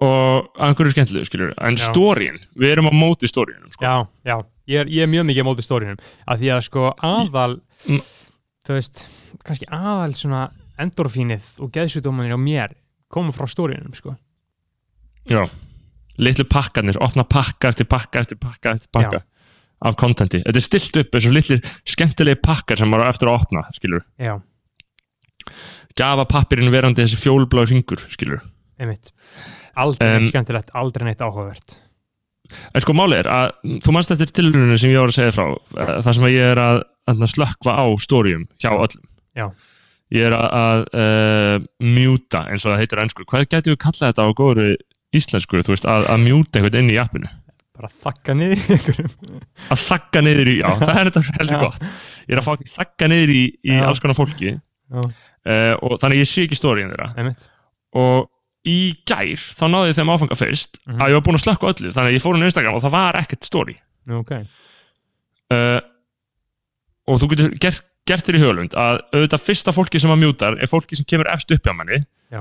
og 0.02 0.48
einhverju 0.66 0.92
skemmtilegu, 0.96 1.28
skiljur 1.28 1.52
en 1.62 1.78
Já. 1.78 1.84
stórin, 1.86 2.40
við 2.58 2.72
erum 2.74 2.90
á 2.90 2.92
móti 2.92 3.30
stórinum 3.30 3.70
sko. 3.72 3.84
já, 3.86 3.94
já. 4.26 4.36
Ég 4.66 4.80
er, 4.82 4.88
ég 4.90 5.04
er 5.06 5.10
mjög 5.12 5.28
mikið 5.28 5.46
á 5.46 5.48
móti 5.48 5.62
stórinum 5.62 6.00
af 6.26 6.40
því 6.40 6.50
að 6.56 6.64
sko 6.66 6.88
aðal 6.98 7.60
Mm. 7.86 8.00
þú 8.66 8.72
veist, 8.74 9.02
kannski 9.44 9.66
aðal 9.70 10.14
svona 10.16 10.50
endorfínið 10.80 11.44
og 11.62 11.70
geðsjúdómanir 11.70 12.34
á 12.34 12.40
mér 12.40 12.72
koma 13.12 13.30
frá 13.36 13.46
stórinum 13.46 13.92
sko. 13.94 14.16
Já, 15.30 15.44
litlu 16.18 16.46
pakkarnir, 16.48 16.98
opna 17.04 17.24
pakka 17.28 17.72
eftir 17.72 17.88
pakka 17.90 18.24
eftir 18.24 18.40
pakka 18.40 18.76
eftir 18.76 18.92
pakka 18.92 19.22
af 19.86 19.96
kontenti. 20.00 20.40
Þetta 20.44 20.60
er 20.60 20.64
stilt 20.64 21.00
upp 21.02 21.16
eins 21.16 21.28
og 21.28 21.34
litlu 21.36 21.58
skemmtilegi 21.84 22.40
pakkar 22.44 22.80
sem 22.80 22.88
maður 22.88 23.10
eftir 23.10 23.28
að 23.30 23.42
opna, 23.42 23.66
skilur. 23.76 24.06
Já, 24.16 24.38
Gafa 25.96 26.26
pappirinn 26.28 26.72
verandi 26.72 27.04
þessi 27.04 27.18
fjólblá 27.20 27.64
ringur, 27.68 28.02
skilur. 28.12 28.42
einmitt 28.76 29.12
Aldrei 29.76 30.10
neitt 30.10 30.26
Em, 30.26 30.28
skemmtilegt, 30.28 30.72
aldrei 30.76 31.06
neitt 31.08 31.22
áhugavert 31.24 31.78
En 32.74 32.82
sko 32.84 32.92
málið 32.94 33.22
er 33.22 33.28
að 33.32 33.78
þú 33.84 33.94
manst 33.96 34.12
eftir 34.12 34.28
tilhörunum 34.36 34.78
sem 34.78 34.92
ég 34.92 35.00
var 35.00 35.10
að 35.10 35.16
segja 35.16 35.34
frá, 35.34 35.46
eh, 35.80 35.94
þar 36.04 36.18
sem 36.18 36.26
ég 36.30 36.50
er 36.52 36.60
að, 36.62 36.82
að 37.10 37.24
slökkva 37.32 37.72
á 37.74 37.84
stórium 37.98 38.44
hjá 38.62 38.68
öllum. 38.70 39.08
Já. 39.34 39.46
Ég 40.14 40.28
er 40.28 40.36
að, 40.36 40.46
að 40.54 40.84
uh, 41.02 41.64
mjúta, 41.82 42.44
eins 42.46 42.62
og 42.62 42.70
það 42.70 42.82
heitir 42.84 43.00
ennsku. 43.02 43.24
Hvað 43.26 43.48
getur 43.48 43.74
við 43.74 43.80
kallað 43.82 44.12
þetta 44.12 44.26
á 44.30 44.38
góður 44.38 44.68
íslensku, 45.18 45.62
þú 45.66 45.74
veist, 45.74 45.88
að, 45.90 46.06
að 46.12 46.22
mjúta 46.26 46.60
einhvern 46.60 46.80
inn 46.84 46.92
í 46.94 47.00
appinu? 47.02 47.32
bara 47.76 47.90
þakka 47.92 48.32
niður 48.32 48.56
í 48.56 48.72
einhverjum. 48.72 49.10
Að 49.74 49.80
þakka 49.84 50.20
niður 50.24 50.48
í, 50.48 50.54
já, 50.62 50.68
það 50.86 50.98
er 51.02 51.08
þetta 51.10 51.34
heldur 51.36 51.58
gott. 51.66 51.82
Ég 52.24 52.32
er 52.32 52.40
að 52.40 52.46
fá 52.46 52.70
þakka 52.78 53.08
niður 53.12 53.32
í, 53.34 53.42
í 53.68 53.74
alls 53.84 54.00
konar 54.00 54.16
fólki. 54.16 54.54
Uh, 54.96 55.74
og 55.84 55.98
þannig 56.00 56.14
að 56.16 56.22
ég 56.22 56.30
sé 56.30 56.46
ekki 56.46 56.56
stóriðin 56.56 56.94
þeirra. 56.94 57.10
Einmitt. 57.20 57.44
Og 58.00 58.30
í 58.66 58.78
gær 59.06 59.44
þá 59.60 59.64
náði 59.70 59.90
ég 59.92 59.98
þeim 60.00 60.10
áfanga 60.14 60.38
fyrst 60.40 60.80
Mhm. 60.88 60.96
að 61.04 61.12
ég 61.12 61.18
var 61.18 61.24
búinn 61.28 61.36
að 61.38 61.44
slökka 61.44 61.68
öllu 61.74 61.92
þannig 61.92 62.08
að 62.10 62.16
ég 62.16 62.24
fór 62.24 62.34
hún 62.34 62.42
á 62.42 62.48
Instagram 62.48 62.78
og 62.78 62.82
það 62.86 62.94
var 62.96 63.18
ekkert 63.20 63.46
stóri 63.46 63.76
Nú, 64.08 64.22
ok. 64.24 64.32
Uh, 65.54 65.78
og 67.06 67.20
þú 67.22 67.28
getur 67.34 67.52
gert, 67.62 67.84
gert 68.08 68.26
þér 68.26 68.38
í 68.38 68.42
hugulund 68.42 68.74
að 68.78 68.98
auðvitað 69.14 69.44
fyrsta 69.44 69.74
fólki 69.76 70.00
sem 70.02 70.10
að 70.16 70.20
mjútar 70.24 70.56
er 70.58 70.70
fólki 70.70 70.96
sem 70.98 71.06
kemur 71.06 71.28
efst 71.30 71.52
upp 71.54 71.62
hjá 71.68 71.74
manni. 71.76 72.00
Já. 72.32 72.40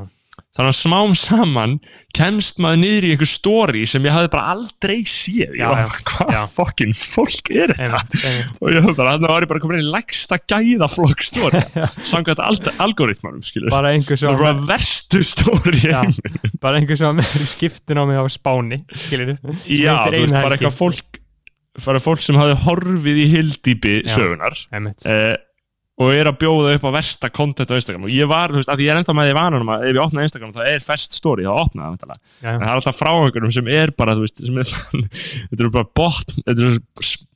Þannig 0.55 0.71
að 0.71 0.77
smám 0.79 1.13
saman 1.19 1.73
kemst 2.15 2.59
maður 2.63 2.79
niður 2.79 3.05
í 3.07 3.09
einhver 3.11 3.27
stóri 3.27 3.81
sem 3.91 4.05
ég 4.07 4.13
hafði 4.15 4.29
bara 4.31 4.53
aldrei 4.53 5.01
séð. 5.03 5.55
Já, 5.59 5.65
var, 5.73 5.97
hvað 6.07 6.31
já. 6.31 6.39
fokkin 6.53 6.93
fólk 6.95 7.51
er 7.51 7.73
þetta? 7.75 7.99
Einmitt, 7.99 8.15
einmitt. 8.29 8.61
Og 8.61 8.71
ég 8.71 8.85
höfði 8.85 8.95
bara, 9.01 9.15
þannig 9.17 9.33
var 9.33 9.45
ég 9.47 9.51
bara 9.51 9.63
komin 9.65 9.81
í 9.81 9.89
lægsta 9.97 10.39
gæða 10.47 10.89
flokk 10.93 11.25
stóri 11.27 11.63
samkvæmt 12.11 12.43
al- 12.45 12.73
algoritmanum, 12.87 13.43
skilur 13.45 13.73
Bara 13.73 13.91
einhver 13.95 14.15
það 14.15 14.23
sem 14.23 14.31
var 14.31 14.39
var 14.45 14.55
bara 14.55 14.69
verstu 14.71 15.23
stóri 15.27 15.83
bara 16.63 16.79
einhver 16.79 16.99
sem 17.01 17.09
var 17.09 17.19
með 17.19 17.35
í 17.43 17.49
skiptin 17.51 17.99
á 17.99 18.03
mig 18.07 18.19
á 18.19 18.25
Spáni 18.31 18.81
skilur 19.07 19.35
já, 19.67 19.93
þú 20.07 20.15
veist, 20.15 20.37
bara 20.39 20.55
eitthvað 20.55 20.77
fólk 20.79 21.19
bara 21.83 21.99
fólk 21.99 22.23
sem 22.23 22.37
hafði 22.39 22.55
horfið 22.63 23.19
í 23.19 23.25
hildýpi 23.33 23.95
sögunar 24.07 24.55
eh, 25.03 25.35
og 25.95 26.11
er 26.11 26.27
að 26.27 26.39
bjóða 26.41 26.73
upp 26.75 26.87
á 26.91 26.95
versta 26.97 27.29
content 27.31 27.71
á 27.71 27.77
Instagram. 27.77 28.03
Og 28.07 28.11
ég 28.11 28.27
var, 28.27 28.51
þú 28.51 28.59
veist, 28.59 28.71
að 28.73 28.83
ég 28.83 28.91
er 28.91 28.99
ennþá 28.99 29.15
með 29.15 29.29
því 29.29 29.37
vanunum 29.37 29.71
að 29.71 29.85
ef 29.85 29.93
ég 29.93 30.01
opna 30.03 30.25
Instagram 30.25 30.51
þá 30.55 30.61
er 30.67 30.83
fest 30.83 31.15
story 31.15 31.47
þá 31.47 31.53
opna 31.53 31.93
það 31.95 32.11
já, 32.17 32.49
en 32.51 32.59
það 32.59 32.67
er 32.67 32.73
alltaf 32.73 32.99
frá 32.99 33.11
einhverjum 33.13 33.55
sem 33.55 33.71
er 33.71 33.95
bara, 33.95 34.17
þú 34.17 34.25
veist, 34.25 34.43
sem 34.43 34.59
er 34.59 34.73
þetta 35.53 35.63
er 35.63 35.71
bara 35.77 35.89
bot, 36.01 36.35
þetta 36.41 36.67
er 36.67 36.77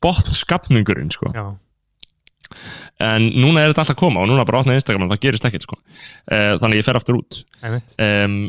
bot 0.03 0.32
skapningurinn, 0.36 1.14
sko. 1.16 1.32
Já, 1.38 1.45
en 3.05 3.30
núna 3.38 3.64
er 3.64 3.72
þetta 3.72 3.86
alltaf 3.86 3.95
að 3.95 4.01
koma 4.01 4.26
og 4.26 4.32
núna 4.32 4.47
bara 4.49 4.60
opna 4.64 4.76
Instagram 4.76 5.07
og 5.07 5.14
það 5.14 5.24
gerist 5.28 5.47
ekkert, 5.47 5.68
sko. 5.70 5.80
Eh, 6.28 6.53
þannig 6.60 6.82
ég 6.82 6.89
fer 6.89 6.99
aftur 6.99 7.22
út. 7.22 7.43
Um, 7.64 8.41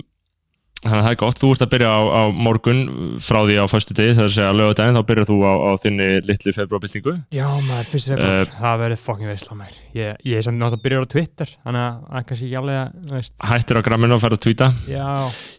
þannig 0.80 0.96
að 0.96 1.04
það 1.04 1.10
er 1.12 1.18
gott, 1.20 1.40
þú 1.40 1.50
ert 1.54 1.64
að 1.66 1.70
byrja 1.74 1.90
á, 1.92 2.00
á 2.08 2.22
morgun 2.32 2.80
frá 3.20 3.38
því 3.44 3.56
á 3.60 3.66
föstu 3.68 3.96
degi 3.96 4.14
þegar 4.16 4.26
það 4.30 4.34
segja 4.36 4.56
lögadaginn, 4.56 4.96
þá 4.96 5.08
byrjar 5.10 5.28
þú 5.30 5.36
á, 5.44 5.52
á 5.60 5.70
þinni 5.82 6.08
litlu 6.24 6.54
februarbyltingu 6.56 7.14
já 7.36 7.46
maður, 7.68 7.88
fyrst 7.92 8.10
Eh, 8.10 8.24
uh, 8.24 8.54
það 8.56 8.80
verður 8.84 9.02
fucking 9.04 9.30
veistla 9.30 9.58
mér 9.60 9.76
ég, 9.94 10.20
ég 10.24 10.40
er 10.40 10.46
samt 10.48 10.60
náttúrulega 10.60 10.80
að 10.80 10.84
byrja 10.88 11.04
á 11.04 11.12
Twitter 11.14 11.54
þannig 11.60 11.84
að 11.84 12.02
það 12.10 12.20
er 12.20 12.28
kannski 12.30 12.50
ekki 12.50 12.76
þú 13.10 13.16
veist, 13.18 13.34
hættir 13.52 13.80
á 13.80 13.86
gramminu 13.90 14.16
og 14.16 14.22
fer 14.24 14.36
að 14.36 14.44
tvíta 14.46 14.70
já, 14.88 15.08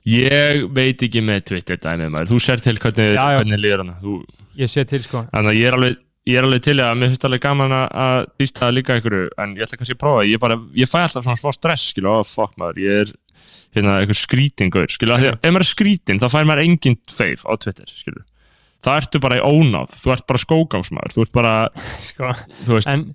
Ég 0.09 0.63
veit 0.74 1.03
ekki 1.05 1.22
með 1.26 1.43
Twitter 1.51 1.78
dæmið 1.82 2.15
maður, 2.15 2.32
þú 2.34 2.39
sér 2.41 2.63
til 2.65 2.78
hvernig, 2.82 3.11
hvernig 3.17 3.61
líður 3.61 3.84
hana. 3.86 3.99
Þú, 4.01 4.15
ég 4.57 4.72
sé 4.72 4.86
til 4.89 5.03
sko. 5.05 5.28
Þannig 5.30 5.53
að 5.53 5.59
ég 5.61 5.69
er 5.69 5.78
alveg 5.78 5.99
Ég 6.30 6.38
er 6.38 6.45
alveg 6.45 6.61
til 6.61 6.76
að 6.78 6.99
mér 6.99 7.09
finnst 7.09 7.24
alveg 7.26 7.41
gaman 7.41 7.72
að- 7.74 7.93
að 7.97 8.26
týsta 8.38 8.67
líka 8.69 8.93
einhverju, 8.93 9.30
en 9.41 9.55
ég 9.57 9.63
ætla 9.65 9.78
kannski 9.80 9.95
að 9.95 10.01
prófa. 10.03 10.26
Ég, 10.30 10.38
bara, 10.39 10.55
ég 10.78 10.86
fæ 10.86 10.99
alltaf 11.01 11.24
svona 11.26 11.39
smá 11.39 11.49
stress, 11.55 11.88
skilu, 11.89 12.11
oh 12.11 12.22
fuck 12.22 12.53
maður. 12.61 12.78
Ég 12.78 12.99
er 13.01 13.13
hérna 13.76 13.97
einhver 14.01 14.17
skrítingur 14.17 14.91
skilu, 14.91 15.15
mm. 15.15 15.39
ef 15.39 15.53
maður 15.53 15.65
er 15.65 15.69
skrítin, 15.69 16.22
þá 16.22 16.28
fær 16.34 16.47
maður 16.49 16.65
engin 16.65 16.97
feif 17.11 17.45
á 17.47 17.53
Twitter, 17.61 17.89
skilu 17.89 18.24
það 18.82 19.01
ertu 19.01 19.22
bara 19.24 19.38
í 19.38 19.43
ónáð, 19.45 19.93
þú 20.01 20.15
ert 20.15 20.28
bara 20.30 20.41
skógámsmaður 20.41 21.15
þú 21.15 21.26
ert 21.26 21.36
bara, 21.36 21.53
sko, 22.09 22.34
þú 22.65 22.78
veist. 22.78 22.91
en 22.91 23.05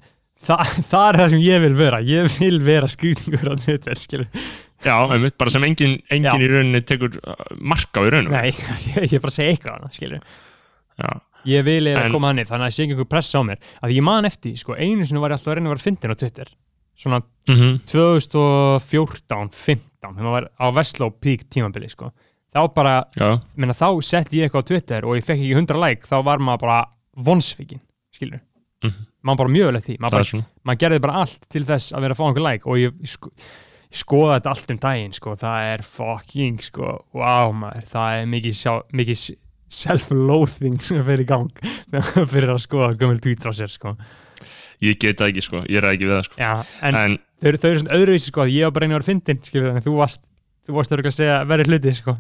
það, 0.47 0.75
það 0.93 1.09
er 1.09 1.21
það 1.21 1.35
sem 1.35 1.45
ég 1.45 1.63
vil 1.67 1.75
vera 1.81 2.03
ég 2.07 2.33
vil 2.39 2.61
vera 2.67 2.91
skrýtingur 2.93 3.53
á 3.53 3.55
Twitter 3.65 4.01
skilur, 4.01 4.29
já, 4.87 4.97
einmitt, 4.97 5.39
bara 5.41 5.55
sem 5.55 5.69
engin, 5.69 5.99
engin 6.13 6.47
í 6.47 6.51
rauninni 6.53 6.83
tekur 6.87 7.21
uh, 7.23 7.47
marka 7.61 8.05
á 8.05 8.07
í 8.07 8.13
rauninni 8.15 8.37
nei, 8.37 8.53
ég, 8.95 9.17
ég 9.17 9.25
bara 9.25 9.35
segja 9.35 9.57
eitthvað 9.57 9.81
annað, 9.81 9.97
skilur 9.99 10.21
já, 10.97 11.11
ég 11.47 11.67
vil 11.67 11.83
eða 11.93 12.07
koma 12.15 12.33
hann 12.33 12.43
þannig 12.43 12.55
að 12.55 12.69
það 12.69 12.77
sé 12.77 12.85
ekki 12.85 12.97
einhver 12.97 13.11
pressa 13.11 13.39
á 13.39 13.43
mér. 13.47 13.61
Að 13.85 13.93
ég 13.95 14.07
man 14.07 14.27
eftir, 14.27 14.57
sko, 14.59 14.75
einu 14.75 15.07
sinni 15.07 15.21
var 15.23 15.31
ég 15.31 15.39
alltaf 15.39 15.53
að 15.53 15.59
reyna 15.59 15.71
að 15.71 15.77
vera 15.77 15.85
fyndin 15.85 16.15
á 16.15 16.17
Twitter 16.19 16.51
svona 16.97 17.21
mm 17.47 17.75
2014, 17.93 19.51
15 20.07 20.17
þegar 20.17 20.27
maður 20.27 20.37
var 20.37 20.49
á 20.61 20.67
Vestló 20.77 21.11
pík 21.21 21.47
tímabili 21.51 21.89
sko. 21.91 22.13
þá 22.57 22.61
bara, 22.75 23.05
menna 23.57 23.75
þá 23.77 23.89
setti 24.03 24.39
ég 24.41 24.49
eitthvað 24.49 24.63
á 24.65 24.69
Twitter 24.71 25.05
og 25.05 25.17
ég 25.19 25.25
fekk 25.27 25.43
ekki 25.43 25.57
100 25.59 25.81
like 25.83 26.07
þá 26.09 26.23
var 26.25 26.39
maður 26.39 26.61
bara 26.61 26.79
vonsvikinn 27.17 27.81
skilur, 28.15 28.41
Mhm. 28.85 29.07
maður 29.25 29.37
bara 29.37 29.49
mjög 29.53 29.73
vel 29.73 29.81
því 29.83 29.99
maður, 30.01 30.45
maður 30.65 30.79
gerði 30.79 31.01
bara 31.01 31.13
allt 31.21 31.49
til 31.51 31.65
þess 31.65 31.93
að 31.93 32.01
vera 32.01 32.15
að 32.15 32.19
fá 32.21 32.27
einhver 32.29 32.43
like 32.47 32.67
og 32.67 32.77
ég, 32.77 32.93
sko, 33.07 33.31
skoða 33.93 34.41
þetta 34.41 34.51
allt 34.55 34.71
um 34.71 34.79
daginn 34.79 35.13
sko, 35.13 35.35
það 35.37 35.75
er 35.75 35.83
fucking 35.83 36.59
sko, 36.63 37.05
wow 37.13 37.53
maður, 37.53 37.85
það 37.93 38.21
er 38.23 38.27
mikið, 38.27 38.55
sjá, 38.55 38.83
mikið 38.93 39.37
self-loathing 39.69 40.81
sem 40.83 41.03
í 41.03 41.27
gang 41.27 41.51
fyrir 42.33 42.53
að 42.55 42.63
skoða 42.65 42.97
gömul 42.97 43.21
tweets 43.21 43.47
á 43.47 43.53
sér 43.53 43.69
sko. 43.73 43.97
Ég 44.85 44.99
get 45.01 45.19
það 45.21 45.31
ekki, 45.33 45.45
sko, 45.47 45.63
ég 45.71 45.79
er 45.83 45.89
ekki 45.93 46.09
við 46.09 46.17
það, 46.19 46.25
sko 46.29 46.41
Já, 46.43 46.53
en, 46.83 46.95
en, 47.01 47.19
þau, 47.41 47.49
eru- 47.53 47.61
eru 47.71 47.79
svona 47.83 47.97
öðruvísi 48.01 48.33
sko, 48.33 48.49
ég 48.51 48.67
var 48.69 48.75
bara 48.77 48.89
vera 48.97 49.07
fyndin 49.07 49.41
skilur, 49.47 49.71
en 49.77 49.85
þú 49.87 49.95
varst, 50.01 50.23
þú 50.67 50.77
varst 50.81 50.93
örugglega 50.97 51.15
að 51.15 51.21
segja 51.21 51.39
verið 51.49 51.71
hluti 51.73 51.95
sko. 52.01 52.17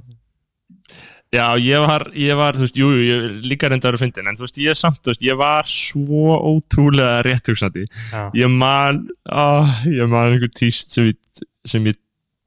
Já, 1.35 1.47
ég 1.59 1.83
var, 1.83 2.05
ég 2.17 2.37
var, 2.39 2.55
þú 2.57 2.63
veist, 2.65 2.77
jú, 2.79 2.87
jú, 2.95 3.01
ég 3.11 3.25
líka 3.51 3.69
reyndar 3.69 3.97
að 3.99 4.05
fyndin, 4.05 4.29
en 4.31 4.37
þú 4.39 4.45
veist, 4.47 4.61
ég 4.63 4.79
samt, 4.79 5.01
þú 5.03 5.11
veist, 5.11 5.25
ég 5.27 5.37
var 5.41 5.67
svo 5.69 6.37
ótrúlega 6.53 7.19
rétt 7.27 7.51
hugsandi. 7.51 7.83
Já, 8.13 8.23
Ég 8.39 8.53
man, 8.55 9.03
á, 9.27 9.67
ég 9.91 10.07
man 10.09 10.31
einhver 10.37 10.53
tíst 10.55 10.95
sem 10.95 11.11
ég, 11.11 11.19
sem 11.67 11.89
ég, 11.91 11.99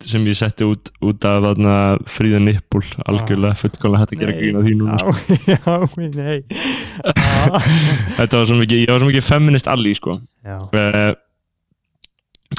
sem 0.08 0.28
ég 0.30 0.38
setti 0.39 0.68
út, 0.68 0.91
út 1.04 1.26
af 1.28 1.41
þarna 1.43 1.78
fríða 2.08 2.39
nippul, 2.43 2.84
algjörlega, 3.10 3.58
fullkomlega 3.60 4.04
hægt 4.04 4.14
að 4.16 4.22
gera 4.24 4.36
grína 4.38 4.62
því 4.64 4.76
núna, 4.80 5.00
sko. 5.02 5.16
já, 5.54 5.74
nei. 6.16 6.38
Já, 7.04 7.58
Þetta 8.20 8.30
var 8.38 8.45
svo 8.47 8.60
mikið, 8.62 8.84
ég 8.86 8.93
var 8.93 9.02
svo 9.02 9.10
mikið 9.10 9.28
feminist 9.28 9.72
alli, 9.72 9.95
sko. 9.97 10.20
Uh, 10.45 11.12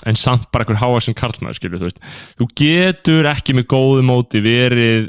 en 0.06 0.20
samt 0.20 0.50
bara 0.52 0.66
einhver 0.66 0.82
háa 0.82 1.00
sem 1.04 1.16
karlmaður, 1.16 1.56
skilur, 1.60 1.80
þú 1.80 1.88
veist. 1.88 2.04
Þú 2.40 2.50
getur 2.60 3.30
ekki 3.32 3.56
með 3.56 3.70
góðu 3.72 4.04
móti 4.06 4.44
verið 4.44 5.08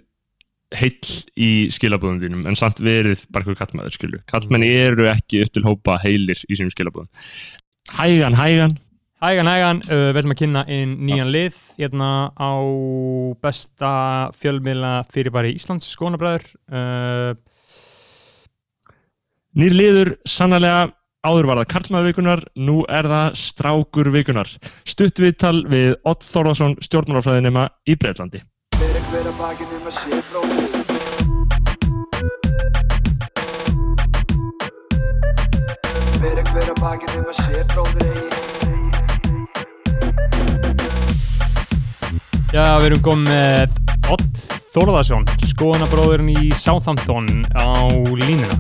heill 0.78 1.16
í 1.36 1.50
skilabúðum 1.74 2.22
þínum 2.22 2.46
en 2.48 2.58
samt 2.60 2.80
verið 2.84 3.26
bara 3.32 3.44
einhver 3.44 3.60
kallmaður 3.60 3.96
skilju 3.98 4.22
kallmenn 4.32 4.64
eru 4.64 5.10
ekki 5.12 5.44
upp 5.44 5.52
til 5.56 5.66
hópa 5.66 5.98
heilir 6.04 6.40
í 6.48 6.58
sínum 6.58 6.72
skilabúðum 6.72 7.10
hægan, 7.98 8.38
hægan 8.40 8.78
Hægan, 9.22 9.46
hægan, 9.46 9.80
uh, 9.86 10.08
við 10.10 10.18
ætlum 10.18 10.32
að 10.34 10.40
kynna 10.40 10.62
inn 10.74 10.94
nýjan 11.06 11.30
lið 11.30 11.58
hérna 11.78 12.34
á 12.34 12.58
besta 13.38 13.92
fjölmiðla 14.34 14.94
fyrirbæri 15.14 15.52
Íslands 15.60 15.92
skónabræður 15.94 16.48
uh, 16.74 17.38
nýr 19.54 19.78
liður 19.78 20.10
sannlega 20.26 20.90
áður 21.22 21.52
var 21.52 21.62
það 21.62 21.70
karlmaður 21.76 22.10
vikunar 22.10 22.42
nú 22.58 22.80
er 22.90 23.06
það 23.14 23.38
strákur 23.44 24.10
vikunar 24.18 24.50
stutt 24.90 25.22
viðtal 25.22 25.60
við 25.70 25.94
Ott 26.02 26.26
Þórðarsson 26.26 26.80
stjórnmálafræðinema 26.82 27.70
í 27.86 27.94
Breitlandi 28.02 28.42
Fyrir 28.82 29.06
hver 29.12 29.30
að 29.30 29.38
bakið 29.38 29.78
um 29.78 29.86
að 37.30 37.38
sé 37.38 37.62
bróður 37.70 38.10
eigi 38.10 38.51
Já, 42.52 42.66
við 42.82 42.88
erum 42.90 43.02
komið 43.06 43.30
með 43.32 43.76
Ott 44.12 44.42
Þórðarsson, 44.74 45.24
skoðanabróðurinn 45.48 46.32
í 46.34 46.50
Southampton 46.60 47.28
á 47.56 47.88
línuna. 48.20 48.58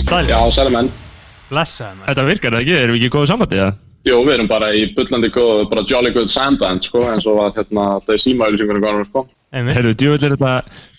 Sæl, 0.00 0.26
Já, 0.30 0.38
sæli 0.54 0.72
menn. 0.74 0.90
blessaði 1.50 1.98
maður. 1.98 2.06
Þetta 2.10 2.26
virkar 2.28 2.54
það 2.54 2.62
ekki, 2.64 2.76
erum 2.78 2.94
við 2.94 3.00
ekki 3.00 3.10
í 3.10 3.14
góðu 3.14 3.30
sambandi 3.30 3.60
það? 3.60 3.72
Jú, 4.08 4.16
við 4.24 4.34
erum 4.36 4.48
bara 4.50 4.68
í 4.74 4.84
bullandi 4.96 5.30
góð, 5.34 5.64
bara 5.70 5.84
jolly 5.90 6.12
good 6.14 6.30
sandband, 6.30 6.86
sko, 6.86 7.02
eins 7.10 7.26
og 7.28 7.36
var 7.40 7.52
hérna 7.58 7.86
alltaf 7.96 8.16
í 8.16 8.22
símaauðlýsingunum 8.24 8.84
góðanum, 8.86 9.08
sko. 9.10 9.24
Herru, 9.50 9.94
djúvel 9.98 10.22
er 10.28 10.34
þetta, 10.36 10.52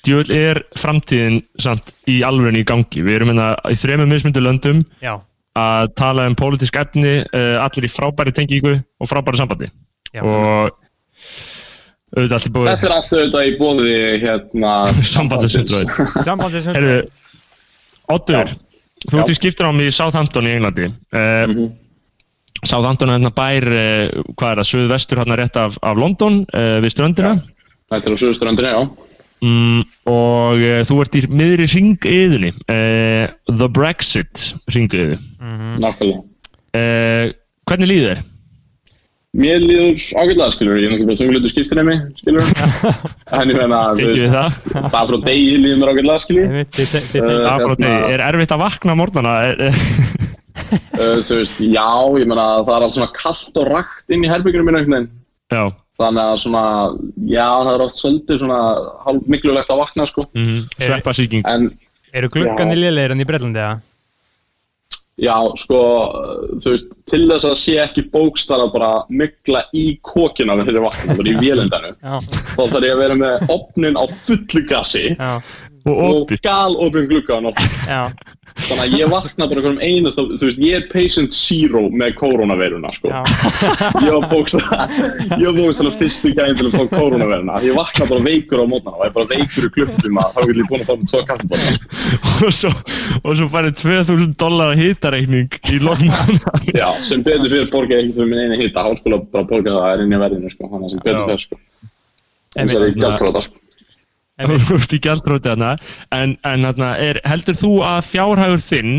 djúvel 0.06 0.36
er 0.36 0.60
framtíðin 0.80 1.40
samt 1.64 1.94
í 2.12 2.20
alvegni 2.28 2.66
í 2.66 2.68
gangi. 2.68 3.00
Við 3.08 3.16
erum 3.22 3.32
hérna 3.32 3.54
í 3.72 3.80
þremur 3.80 4.12
mismundu 4.12 4.44
löndum 4.44 4.84
Já, 5.02 5.16
að 5.56 5.96
tala 5.96 6.28
um 6.28 6.36
pólitísk 6.40 6.76
efni, 6.84 7.22
uh, 7.32 7.58
allir 7.64 7.88
í 7.88 7.92
frábæri 7.96 8.36
tengingu 8.36 8.76
og 9.00 9.10
frábæri 9.12 9.40
sambandi. 9.40 9.72
já. 10.14 10.22
Og 10.24 10.76
auðvitað 12.12 12.38
allir 12.38 12.54
búið 12.56 12.70
Þetta 12.72 12.88
er 12.90 12.96
allt 12.98 13.14
auðvitað 13.16 13.48
í 13.48 13.54
bóði, 13.60 13.94
hérna... 14.26 14.72
Herru, 16.76 16.98
Oddur, 18.12 18.36
Já. 18.52 18.58
þú 19.08 19.22
ert 19.22 19.32
í 19.32 19.38
skiptur 19.38 19.70
á 19.70 19.72
mig 19.76 19.88
í 19.92 19.96
Southampton 19.96 20.50
í 20.50 20.56
Englandi. 20.58 20.90
Uh, 21.14 21.46
Mhm. 21.48 21.70
Southampton 22.62 23.10
er 23.10 23.16
hérna 23.18 23.32
bær, 23.34 23.66
uh, 23.66 24.24
hvað 24.38 24.52
er 24.52 24.60
það, 24.60 24.68
suðvestur 24.70 25.18
hérna 25.22 25.38
rétt 25.40 25.56
af, 25.58 25.78
af 25.82 25.98
London 25.98 26.44
uh, 26.54 26.78
við 26.84 26.92
ströndina. 26.94 27.32
Þetta 27.92 28.12
er 28.12 28.14
á 28.14 28.22
Suðuströndinni, 28.22 28.74
já. 28.76 28.84
Mm, 29.42 29.80
og 30.06 30.62
þú 30.86 30.98
ert 31.02 31.16
í 31.18 31.22
miðri 31.34 31.66
ringiðunni, 31.72 32.52
uh, 32.70 33.32
The 33.50 33.70
Brexit 33.74 34.52
ringiðu. 34.76 35.18
Mhm. 35.42 35.72
Nákvæmlega. 35.82 36.22
Uh, 36.78 37.34
hvernig 37.68 37.90
líður 37.90 38.12
þér? 38.12 38.22
Mér 39.32 39.62
líður 39.64 39.94
ágætlega, 40.20 40.52
skilur, 40.52 40.76
ég 40.76 40.90
er 40.90 40.92
náttúrulega 40.92 41.08
bara 41.08 41.20
þunglutur 41.22 41.52
skiptinemi, 41.54 41.94
skilur. 42.20 42.50
en 43.38 43.52
ég 43.54 43.56
meina, 43.56 43.78
þú 43.96 44.02
Tengjum 44.02 44.18
við 44.18 44.34
veist, 44.36 44.66
það 44.76 45.12
frá 45.12 45.18
degi 45.28 45.54
líður 45.64 45.78
mér 45.80 45.92
ágætlega, 45.94 46.24
skilur. 46.26 46.48
Einmitt, 46.50 46.72
þið 46.76 46.90
te- 46.92 47.02
þið 47.14 47.22
Uh, 47.22 47.30
te- 47.30 47.38
Það 47.46 47.62
hérna- 47.64 47.92
er 48.12 48.24
erfitt 48.26 48.52
að 48.58 48.64
vakna 48.66 48.92
á 48.92 49.00
morgnana. 49.00 49.36
Eh, 49.62 49.78
þú 51.24 51.38
veist, 51.40 51.62
já, 51.64 51.88
ég 52.20 52.28
meina, 52.28 52.48
það 52.68 52.74
er 52.76 52.86
allt 52.90 52.98
svona 52.98 53.14
kallt 53.22 53.62
og 53.64 53.70
rakt 53.72 54.12
inn 54.12 54.26
í 54.28 54.32
herbyggjunum 54.34 54.68
mínu 54.68 54.82
einhvern 54.82 54.98
veginn. 54.98 55.10
Já, 55.56 55.64
Þannig 56.02 56.24
að 56.26 56.38
svona, 56.42 56.66
já, 57.30 57.46
það 57.62 57.72
er 57.78 57.82
oft 57.86 57.98
svolítið 58.02 58.40
svona 58.42 58.60
hálf 59.06 59.28
miklulegt 59.32 59.72
að 59.72 59.80
vakna, 59.86 60.08
sko. 60.10 60.26
mm, 60.36 60.60
sveppasíking. 60.82 61.44
En 61.48 61.72
Eru 62.12 62.28
gluggarnir 62.34 62.80
lélegir 62.84 63.14
enn 63.16 63.24
í 63.24 63.28
Breitlandi 63.30 63.62
eða? 63.64 63.80
Já, 65.22 65.36
sko, 65.62 65.80
þú 66.64 66.72
veist, 66.74 66.88
til 67.12 67.20
þess 67.30 67.46
að 67.46 67.58
sé 67.62 67.76
ekki 67.84 68.04
bókstara 68.10 68.66
bara 68.74 69.04
mikla 69.14 69.62
í 69.78 70.00
kokina 70.02 70.56
með 70.58 70.72
þeirri 70.72 70.82
vakna, 70.88 71.18
bara 71.20 71.30
í 71.30 71.36
vélindanu, 71.38 71.92
Já, 72.02 72.16
þá 72.56 72.62
þarf 72.72 72.88
ég 72.88 72.96
að 72.96 73.02
vera 73.04 73.18
með 73.20 73.46
opnin 73.54 74.00
á 74.02 74.04
fullu 74.10 74.64
gasi 74.72 75.04
já, 75.14 75.34
Og 75.86 75.94
og 75.94 76.16
opið. 76.24 76.42
gal 76.46 76.76
opin 76.88 77.08
glugga 77.10 77.38
á 77.38 77.40
nótt. 77.46 77.62
Þannig 78.60 78.84
að 78.84 78.96
ég 79.00 79.12
vakna 79.12 79.48
bara 79.48 79.64
hverjum 79.64 79.82
einast, 79.84 80.20
þú 80.20 80.46
veist, 80.46 80.60
ég 80.62 80.78
er 80.78 80.88
patient 80.92 81.36
zero 81.36 81.84
með 81.90 82.16
koronaveiruna, 82.20 82.92
sko. 82.96 83.12
Já, 83.12 83.22
Ég 84.06 84.12
var 84.12 84.26
var 84.28 85.56
bókstara 85.58 85.92
fyrstu 85.96 86.32
gæðin 86.36 86.60
til 86.60 86.68
að 86.70 86.76
fá 86.76 86.96
koronaveiruna. 86.96 87.60
Ég 87.66 87.78
vakna 87.78 88.08
bara 88.10 88.26
veikur 88.26 88.64
á 88.64 88.66
mótnana 88.70 88.98
og 88.98 89.06
ég 89.06 89.12
er 89.12 89.16
bara 89.16 89.30
veikur 89.32 89.68
í 89.68 89.72
klubbtíma, 89.78 90.28
þá 90.36 90.40
vil 90.50 90.60
ég 90.62 90.70
búin 90.72 90.84
að 90.84 90.90
fá 90.90 90.94
með 90.98 91.08
tvo 91.12 91.24
kaffibóta. 91.30 91.74
og 92.46 92.54
svo, 92.60 92.74
og 93.22 93.40
svo 93.40 93.50
færið 93.56 93.78
2000 93.82 94.36
dólar 94.42 94.76
hitareikning 94.80 95.60
í 95.72 95.82
loknum. 95.84 96.44
Já, 96.82 96.88
sem 97.06 97.26
betur 97.26 97.50
fyrir 97.52 97.72
borgið 97.74 98.04
ekki 98.04 98.18
fyrir 98.20 98.32
minn 98.34 98.46
eini 98.46 98.62
hitta, 98.66 98.86
háskóla 98.88 99.22
bara 99.32 99.48
borgið 99.50 99.80
það 99.80 99.90
er 99.96 100.06
inn 100.06 100.16
í 100.16 100.22
verðinu, 100.26 100.54
sko, 100.54 100.70
þannig 100.72 100.88
að 100.90 100.96
sem 100.96 101.04
betur 101.08 101.28
fyrir, 101.32 101.46
sko. 101.48 101.62
En 102.60 102.68
það 102.68 102.78
er 102.78 102.88
einmitt. 102.90 103.04
gjaldróta, 103.06 103.46
sko. 103.48 103.61
En, 106.16 106.38
en 106.48 106.66
er, 107.04 107.20
heldur 107.28 107.58
þú 107.60 107.74
að 107.86 108.08
fjárhægur 108.14 108.64
þinn 108.64 108.94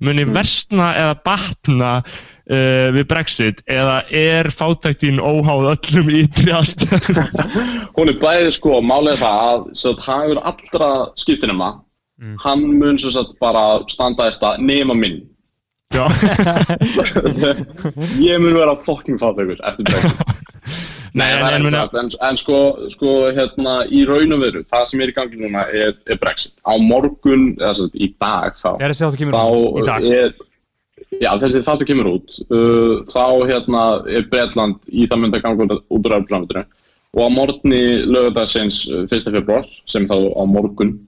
muni 0.00 0.24
versna 0.30 0.88
eða 0.96 1.18
batna 1.28 1.90
uh, 2.00 2.88
við 2.96 3.04
Brexit 3.10 3.60
eða 3.68 4.00
er 4.10 4.48
fátæktin 4.54 5.20
óháð 5.20 5.74
öllum 5.74 6.08
ytri 6.22 6.54
aðstöðum? 6.56 7.20
Hún 7.98 8.14
er 8.14 8.18
bæðið 8.22 8.54
sko, 8.56 8.78
er 9.12 9.20
það 9.20 9.44
að 9.50 9.68
að 9.82 10.02
hagur 10.08 10.42
allra 10.52 10.90
skiptinema 11.20 11.74
Mm. 12.18 12.34
hann 12.42 12.62
mun 12.80 12.96
svo 12.98 13.12
að 13.14 13.28
bara 13.38 13.60
standa 13.86 14.24
í 14.26 14.32
stað 14.34 14.56
nema 14.66 14.94
minn 14.98 15.20
Já. 15.94 16.02
ég 18.26 18.40
mun 18.42 18.56
vera 18.56 18.74
fucking 18.82 19.20
fátækur 19.22 19.60
eftir 19.70 19.86
breyting 19.86 20.18
Nei, 21.14 21.26
Nei, 21.26 21.34
en, 21.34 21.42
það 21.42 21.54
en, 21.54 21.70
sagt, 21.76 21.94
en, 21.94 22.10
en 22.28 22.36
sko, 22.40 22.58
sko 22.94 23.12
hérna, 23.36 23.74
í 23.88 24.02
raun 24.08 24.32
og 24.36 24.40
veru, 24.42 24.62
það 24.72 24.84
sem 24.90 25.00
er 25.00 25.12
í 25.12 25.16
gangi 25.16 25.40
núna 25.40 25.64
er, 25.72 25.94
er 26.06 26.18
Brexit. 26.20 26.52
Á 26.66 26.74
morgun, 26.82 27.54
eða 27.60 27.74
sem 27.78 27.88
sagt 27.88 27.96
í 27.96 28.10
dag 28.20 28.52
þá, 28.58 28.68
Er 28.80 28.92
þessi 28.92 29.06
áttu 29.08 29.20
kemur 29.22 29.38
þá 29.38 29.44
út 29.56 29.78
í 29.82 29.86
dag? 29.88 30.04
er, 30.04 30.34
já 31.22 31.30
þessi 31.40 31.62
þáttu 31.66 31.86
kemur 31.88 32.10
út, 32.16 32.38
uh, 32.50 32.94
þá 33.08 33.24
hérna 33.48 33.84
er 34.12 34.26
Bretland 34.32 34.76
í 34.92 35.06
það 35.08 35.22
myndi 35.24 35.38
að 35.40 35.46
ganga 35.46 35.66
út- 35.68 35.84
úr 35.88 36.10
Európa-samvitinu 36.12 36.64
og 37.16 37.22
á 37.24 37.28
morgunni 37.32 37.82
lögadagsins 38.04 38.82
uh, 38.92 39.06
1. 39.08 39.30
februar, 39.32 39.64
sem 39.88 40.04
þá 40.10 40.16
á 40.36 40.42
morgun 40.44 40.98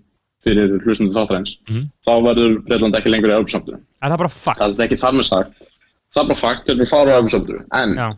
fyrir 0.41 0.79
hlustundu 0.87 1.13
þáttaræns, 1.13 1.59
Mhm. 1.69 1.83
þá 2.07 2.13
verður 2.25 2.55
Bretland 2.65 2.95
ekki 2.97 3.11
lengur 3.13 3.29
í 3.29 3.35
Európa-samvitinu. 3.37 3.83
Er 4.03 4.09
það 4.15 4.23
bara 4.23 4.33
fakt? 4.33 4.61
Það 4.63 4.79
er 4.81 4.87
ekki 4.87 5.01
þar 5.03 5.13
með 5.19 5.27
sagt, 5.29 5.69
það 6.15 6.23
er 6.23 6.29
bara 6.31 6.41
fakt, 6.41 6.65
þeir 6.67 6.77
eru 6.81 6.87
fara 6.89 7.11
á 7.13 7.17
Európa-samvitinu, 7.21 7.65
en 7.77 7.95
Já, 8.01 8.09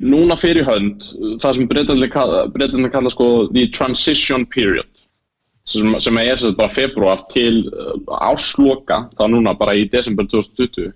núna 0.00 0.36
fyrir 0.40 0.64
hönd, 0.66 1.04
það 1.42 1.56
sem 1.58 1.68
breytanlega 1.68 2.92
kalla, 2.92 3.12
sko 3.12 3.28
the 3.52 3.66
transition 3.74 4.46
period 4.46 4.88
sem, 5.68 5.94
sem 6.00 6.18
er 6.18 6.36
sagt 6.40 6.58
bara 6.58 6.72
februar 6.72 7.24
til 7.30 7.66
uh, 7.70 7.94
ársloka, 8.30 9.06
þá 9.18 9.24
núna 9.30 9.54
bara 9.58 9.76
í 9.78 9.86
desember 9.90 10.26
2020 10.30 10.92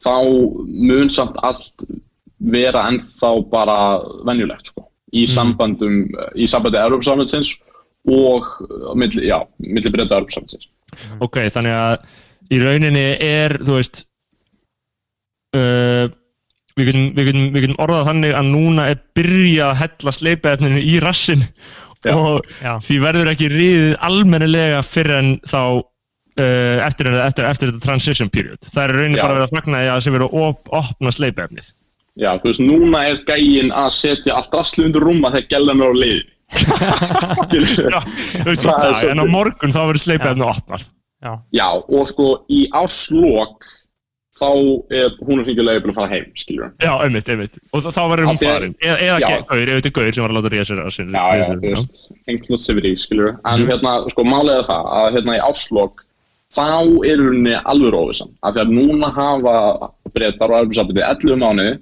þá 0.00 0.14
mun 0.66 1.12
samt 1.12 1.36
allt 1.44 1.84
vera 2.40 2.86
ennþá 2.88 3.32
bara 3.52 3.78
venjulegt 4.26 4.72
sko 4.72 4.86
í 5.12 5.26
sambandum, 5.28 6.04
í 6.38 6.46
sambandi 6.48 6.78
Európa-samvætsins 6.80 7.56
og 8.08 8.46
uh, 8.64 8.92
milli, 8.98 9.28
breyta 9.92 10.18
Európa-samvætsins 10.18 10.70
ok, 11.22 11.44
þannig 11.54 11.76
að 11.76 12.08
í 12.50 12.58
rauninni 12.62 13.04
er, 13.22 13.60
þú 13.62 13.76
veist, 13.76 14.04
uh, 15.54 16.10
við 16.78 16.90
getum, 16.90 17.06
við, 17.16 17.28
getum, 17.30 17.46
við 17.54 17.64
getum 17.66 17.78
orðað 17.84 18.08
þannig 18.10 18.34
að 18.40 18.50
núna 18.54 18.88
er 18.92 18.98
byrjað 19.18 19.68
að 19.72 19.80
hella 19.82 20.12
sleipaefninu 20.18 20.82
í 20.82 20.98
rassin 21.04 21.46
Já. 22.00 22.14
og 22.16 22.46
já, 22.62 22.72
því 22.86 22.98
verður 23.02 23.28
ekki 23.34 23.48
riðið 23.52 23.96
almennilega 24.08 24.78
fyrir 24.86 25.18
en 25.18 25.32
þá 25.50 25.60
uh, 26.40 26.78
eftir, 26.86 27.10
eftir, 27.12 27.44
eftir 27.50 27.68
þetta 27.72 27.82
transition 27.84 28.30
period. 28.32 28.60
Það 28.70 28.82
er 28.86 28.94
í 28.94 28.96
rauninni 29.00 29.18
Já. 29.20 29.24
bara 29.26 29.34
að 29.34 29.40
vera 29.42 29.48
að 29.50 29.56
fagna 29.58 29.82
því 29.82 29.88
að 29.90 29.92
það 29.98 30.04
sé 30.06 30.14
verið 30.14 30.30
að 30.30 30.46
op, 30.46 30.70
opna 30.80 31.12
sleipaefnið. 31.18 31.68
Já, 32.20 32.30
þú 32.42 32.48
veist, 32.50 32.62
núna 32.66 33.02
er 33.10 33.20
gægin 33.28 33.70
að 33.76 33.90
setja 33.94 34.34
allt 34.36 34.56
rastlu 34.56 34.86
undir 34.88 35.04
rúma 35.04 35.30
þegar 35.34 35.50
gellan 35.52 35.84
er 35.84 35.92
á 35.92 35.94
leiði 36.00 36.24
Já, 37.94 38.00
þú 38.42 38.48
veist, 38.48 38.64
Það 38.64 38.86
er 38.88 38.96
dag, 38.96 39.04
en 39.12 39.22
á 39.22 39.26
morgun 39.30 39.74
þá 39.74 39.78
verður 39.84 40.02
sleipaefnið 40.02 40.48
opnað. 40.50 40.86
já, 41.22 41.32
Já, 41.54 41.66
og 41.76 42.08
sko 42.10 42.26
í 42.50 42.64
árslok 42.76 43.68
þá 44.40 44.48
er 44.96 45.14
hún 45.20 45.40
er 45.42 45.44
hringilega 45.46 45.82
búin 45.84 45.92
að 45.92 45.98
fara 46.00 46.10
heim, 46.14 46.26
skilur 46.40 46.70
Já, 46.80 46.92
einmitt, 47.04 47.28
einmitt. 47.28 47.58
Og 47.76 47.82
þá- 47.84 48.08
verður 48.10 48.26
hún 48.30 48.38
að- 48.38 48.44
farin. 48.48 48.74
Eða, 48.80 48.96
eða 49.06 49.18
þetta 49.50 49.90
er 49.90 49.96
gaur 49.98 50.12
sem 50.14 50.24
var 50.24 50.30
að 50.32 50.38
láta 50.40 50.52
ríða 50.54 50.66
sér 50.70 50.80
að 50.84 50.94
sinni. 50.96 51.12
Já, 51.12 51.24
já, 51.36 51.46
þú 51.52 51.74
veist, 51.74 52.12
inclusivity, 52.26 52.92
skilur 52.96 53.36
En 53.44 53.66
hérna, 53.68 53.94
sko, 54.10 54.24
málið 54.24 54.58
er 54.58 54.68
það 54.70 54.90
að 55.00 55.12
hérna 55.18 55.36
í 55.36 55.42
árslok 55.44 56.04
þá 56.50 56.66
er 57.06 57.20
henni 57.28 57.54
alveg 57.62 57.92
rófisann 57.94 58.32
af 58.42 58.54
því 58.54 58.60
að 58.64 58.72
núna 58.74 59.12
hafa 59.14 59.54
breytar 60.14 60.50
og 60.50 60.64
erfisabiti 60.64 61.04
11 61.06 61.36
mánuði 61.38 61.78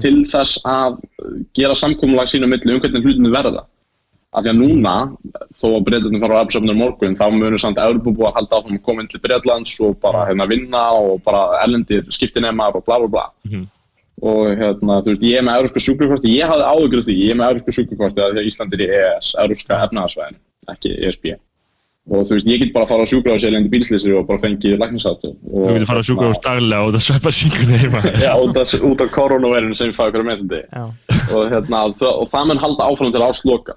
til 0.00 0.24
þess 0.30 0.60
að 0.62 1.00
gera 1.58 1.74
samkomulag 1.74 2.28
sína 2.30 2.46
milli 2.46 2.70
um 2.76 2.78
hvernig 2.80 3.02
hlutinu 3.02 3.32
verða 3.34 3.64
af 4.32 4.44
því 4.44 4.50
að 4.52 4.60
núna, 4.62 4.94
þó 5.60 5.66
að 5.76 5.84
breytarnir 5.88 6.22
fara 6.22 6.38
á 6.40 6.42
erfisabitinu 6.42 6.78
morgun, 6.78 7.16
þá 7.18 7.24
munur 7.34 7.60
samt 7.60 7.80
Európa 7.82 8.30
að 8.30 8.36
halda 8.38 8.58
áfram 8.58 8.78
að 8.78 8.82
koma 8.86 9.02
inn 9.04 9.10
til 9.12 9.20
Breitlands 9.20 9.74
og 9.84 9.98
bara 10.00 10.24
hérna 10.30 10.46
vinna 10.48 10.82
og 10.96 11.22
bara 11.26 11.42
erlendir 11.60 12.08
skiptinemar 12.08 12.76
og 12.78 12.84
bla 12.86 12.98
bla 13.02 13.08
bla 13.08 13.26
Mhm. 13.44 13.66
og 14.22 14.56
hérna, 14.56 15.02
þú 15.02 15.10
veist, 15.10 15.22
ég 15.22 15.38
er 15.38 15.42
með 15.42 15.56
európska 15.58 15.80
sjúkrakorti, 15.82 16.36
ég 16.38 16.46
hafði 16.48 16.64
áhugur 16.72 16.98
af 17.00 17.06
því, 17.06 17.14
ég 17.26 17.30
er 17.30 17.38
með 17.40 17.48
európska 17.50 17.72
sjúkrakorti 17.76 18.20
að 18.22 18.32
því 18.32 18.40
að 18.40 18.48
Ísland 18.50 18.72
er 18.72 18.82
í 18.84 18.88
EES, 18.88 19.34
európska 19.42 19.80
efnaðarsvæðin, 19.86 20.36
ekki 20.70 20.92
ESB. 21.08 21.24
Og 22.10 22.24
þú 22.26 22.34
veist, 22.34 22.48
ég 22.50 22.58
get 22.58 22.72
bara 22.74 22.82
að 22.82 22.90
fara 22.90 23.04
á 23.06 23.10
sjúkrahús 23.12 23.44
eða 23.46 23.54
lendi 23.54 23.70
bílslýsir 23.70 24.16
og 24.18 24.24
bara 24.26 24.40
fengið 24.42 24.72
læknisáttu. 24.80 25.28
Þú 25.46 25.74
getur 25.76 26.00
að 26.00 26.06
sjúka 26.08 26.30
úr 26.32 26.40
daglega 26.42 26.86
og 26.88 26.96
það 26.96 27.04
sveppa 27.06 27.32
síkunni 27.36 27.78
heima. 27.78 28.00
Já, 28.18 28.32
út 28.42 28.58
af, 28.58 28.72
út 28.88 29.04
af 29.04 29.12
koronaveirinu 29.14 29.76
sem 29.78 29.92
ég 29.92 29.94
fæði 29.94 30.16
hverju 30.16 30.26
meðsandi. 30.26 30.58
já, 30.66 30.82
Og, 31.30 31.44
hérna, 31.52 31.84
og 32.10 32.26
það 32.32 32.48
mun 32.50 32.62
halda 32.64 32.88
áfram 32.90 33.12
til 33.14 33.22
ásloka. 33.22 33.76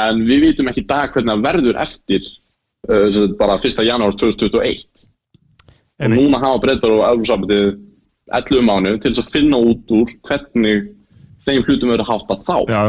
En 0.00 0.22
við 0.24 0.46
vitum 0.46 0.70
ekki 0.72 0.86
dag 0.88 1.12
hvernig 1.12 1.34
það 1.34 1.44
verður 1.50 1.80
eftir 1.84 2.24
uh, 2.24 3.10
sem 3.10 3.18
sagt 3.26 3.36
bara 3.42 3.58
1. 3.60 3.84
janúar 3.90 4.16
2021. 4.16 4.56
og 4.56 4.64
Einmitt. 6.06 6.16
núna 6.16 6.40
hafa 6.40 6.62
breytar 6.64 6.96
og 6.96 7.04
Európsambandið 7.10 7.76
11 8.40 8.64
mánu 8.64 8.96
til 9.02 9.12
þess 9.12 9.26
að 9.26 9.32
finna 9.36 9.60
út 9.60 9.92
úr 9.92 10.16
hvernig 10.24 10.88
þeim 11.46 11.62
hlutum 11.66 11.90
verður 11.92 12.08
hátta 12.10 12.36
þá 12.46 12.56
Já, 12.70 12.80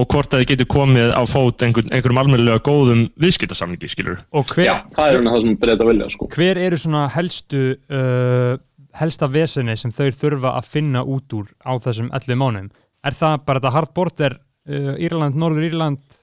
og 0.00 0.06
hvort 0.14 0.32
að 0.34 0.42
þið 0.42 0.48
getur 0.54 0.68
komið 0.72 1.12
á 1.12 1.22
fót 1.28 1.64
einhver, 1.66 1.86
einhverjum 1.90 2.20
almennilega 2.22 2.62
góðum 2.64 3.02
viðskiptasamningi, 3.20 3.90
skilur. 3.92 4.22
Og 4.32 4.48
hver, 4.54 4.64
Já, 4.68 4.74
það 4.96 5.06
er 5.10 5.16
hérna 5.18 5.34
það 5.34 5.44
sem 5.44 5.58
breytar 5.64 5.90
vilja 5.90 6.08
sko. 6.14 6.28
hver 6.36 6.60
eru 6.64 6.78
svona 6.80 7.04
helstu 7.14 7.62
uh, 7.92 8.54
helsta 9.00 9.28
vesenni 9.30 9.76
sem 9.78 9.92
þau 9.94 10.08
þurfa 10.22 10.54
að 10.58 10.70
finna 10.72 11.04
út 11.04 11.36
úr 11.36 11.52
á 11.62 11.72
þessum 11.84 12.08
11 12.16 12.40
mánum? 12.40 12.70
Er 13.06 13.16
það 13.16 13.36
bara 13.46 13.60
þetta 13.62 13.74
hard 13.76 13.94
border 13.96 14.38
uh, 14.40 14.94
Írland, 15.00 15.36
Norður 15.40 15.68
Írland 15.68 16.20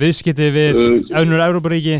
viðskipti 0.00 0.48
við 0.54 0.78
Uh, 0.82 0.96
önnur 1.20 1.42
Európaríki? 1.44 1.98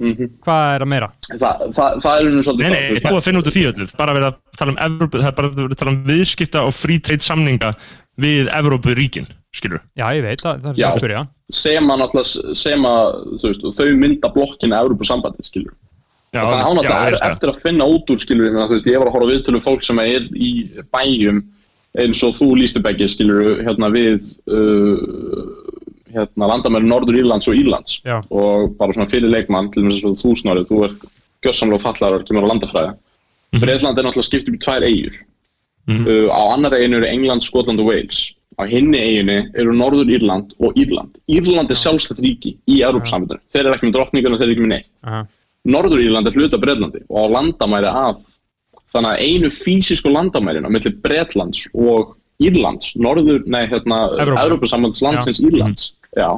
Mm 0.00 0.30
Hvað 0.46 0.74
er 0.74 0.84
að 0.84 0.90
meira? 0.90 1.08
það, 1.30 1.64
það, 1.76 1.98
það 2.04 2.12
er 2.14 2.28
hérna 2.28 2.44
svolítið 2.46 2.64
Nei, 2.64 2.78
nei, 2.94 3.02
þú 3.04 3.16
að 3.16 3.26
finna 3.26 3.42
út 3.42 3.50
úr 3.50 3.56
því 3.56 3.64
öllu. 3.70 3.88
Bara 3.98 4.14
verið 4.16 4.28
að 4.30 4.38
tala 4.60 4.72
um, 4.74 4.80
Evrópu, 4.86 5.20
það 5.20 5.28
er 5.30 5.36
bara 5.40 5.50
verið 5.58 5.74
að 5.76 5.82
tala 5.82 5.92
um 5.94 6.00
viðskipta 6.08 6.64
og 6.66 6.72
free 6.76 7.02
trade 7.04 7.26
samninga 7.26 7.74
við 8.20 8.50
Evrópuríkin, 8.56 9.28
skilur. 9.56 9.84
Já, 9.98 10.06
ég 10.16 10.24
veit, 10.24 10.40
það, 10.40 10.64
það 10.64 10.72
er 10.72 10.80
það 10.80 10.88
að 10.90 11.04
spyrja. 11.04 11.22
sem 11.60 11.92
að 11.92 12.02
náttúrulega 12.02 12.56
sem 12.64 12.88
að 12.90 13.06
þú 13.42 13.52
veist, 13.52 13.70
þau 13.80 13.86
mynda 14.00 14.32
blokkina 14.34 14.82
Európa-sambandið 14.84 15.48
skilur 15.50 15.76
Já, 16.30 16.44
það 16.46 16.84
ég 16.84 16.90
er 16.94 17.16
það. 17.18 17.24
eftir 17.32 17.50
að 17.50 17.62
finna 17.64 17.86
út 17.90 18.10
úr 18.12 18.20
skilur 18.22 18.52
þú 18.54 18.74
veist, 18.76 18.86
ég 18.86 19.00
var 19.02 19.08
að 19.10 19.16
horfa 19.16 19.30
viðtölu 19.32 19.62
fólk 19.64 19.82
sem 19.82 19.98
er 19.98 20.28
í 20.30 20.50
bæjum 20.94 21.40
eins 21.98 22.20
og 22.22 22.36
þú 22.38 22.52
lístu 22.60 22.82
beggi 22.84 23.08
skilur 23.10 23.64
hérna 23.66 23.88
við 23.90 24.20
uh, 24.46 25.40
hérna 26.14 26.48
landamæri 26.50 26.86
Norður 26.88 27.18
Írlands 27.20 27.48
og 27.48 27.54
Írlands. 27.54 28.00
Já. 28.04 28.20
og 28.30 28.76
bara 28.78 28.92
svona 28.92 29.08
fyrir 29.10 29.30
leikmann 29.30 29.70
til 29.72 29.82
þess 29.84 30.04
að 30.04 30.18
þú 30.22 30.32
snárið, 30.42 30.68
þú 30.70 30.84
ert 30.84 31.00
gjörsamlega 31.42 31.80
fallar 31.86 32.18
og 32.18 32.26
kemur 32.28 32.44
á 32.46 32.50
landafræða 32.52 32.96
Mhm. 33.52 33.60
Breitland 33.64 33.98
er 33.98 34.02
náttúrulega 34.04 34.28
skipt 34.30 34.48
upp 34.48 34.54
í 34.54 34.58
tvær 34.62 34.82
eigur 34.86 35.16
Mhm. 35.88 36.06
uh, 36.06 36.28
á 36.30 36.42
annar 36.54 36.70
eiginu 36.72 36.96
eru 37.00 37.06
England, 37.06 37.42
Skotland 37.42 37.80
og 37.80 37.86
Wales. 37.86 38.32
Á 38.60 38.62
hinni 38.68 38.98
eiginu 38.98 39.50
eru 39.54 39.72
Norður 39.72 40.06
Írland 40.06 40.52
og 40.60 40.74
Írland. 40.76 41.16
Írland 41.28 41.70
er 41.70 41.74
sjálfslætt 41.74 42.20
ríki 42.20 42.56
í 42.68 42.80
Európsamöndinu 42.82 43.40
þeir 43.52 43.66
eru 43.66 43.74
ekki 43.74 43.86
með 43.88 43.92
drottningun 43.96 44.34
og 44.34 44.38
þeir 44.38 44.46
eru 44.48 44.54
ekki 44.54 44.66
með 44.66 44.74
neitt. 44.76 44.90
Aha. 45.04 45.26
Norður 45.66 46.00
Írland 46.04 46.26
er 46.28 46.32
hluta 46.32 46.58
Breitlandi 46.60 47.00
og 47.10 47.18
á 47.18 47.24
landamæri 47.36 47.86
af 47.90 48.16
þannig 48.94 49.10
að 49.10 49.20
einu 49.26 49.50
fysisku 49.50 50.08
landamærin 50.10 50.66
á 50.66 50.70
milli 50.70 50.90
Breitlands 51.02 51.66
og 51.74 52.16
Írlands, 52.40 52.94
Norður, 52.96 53.42
nei 53.46 53.66
hérna 53.66 53.98
Evrópu. 54.16 54.38
Európusambands 54.44 55.02
landsins 55.02 55.40
Írlands 55.40 55.92
já, 56.16 56.30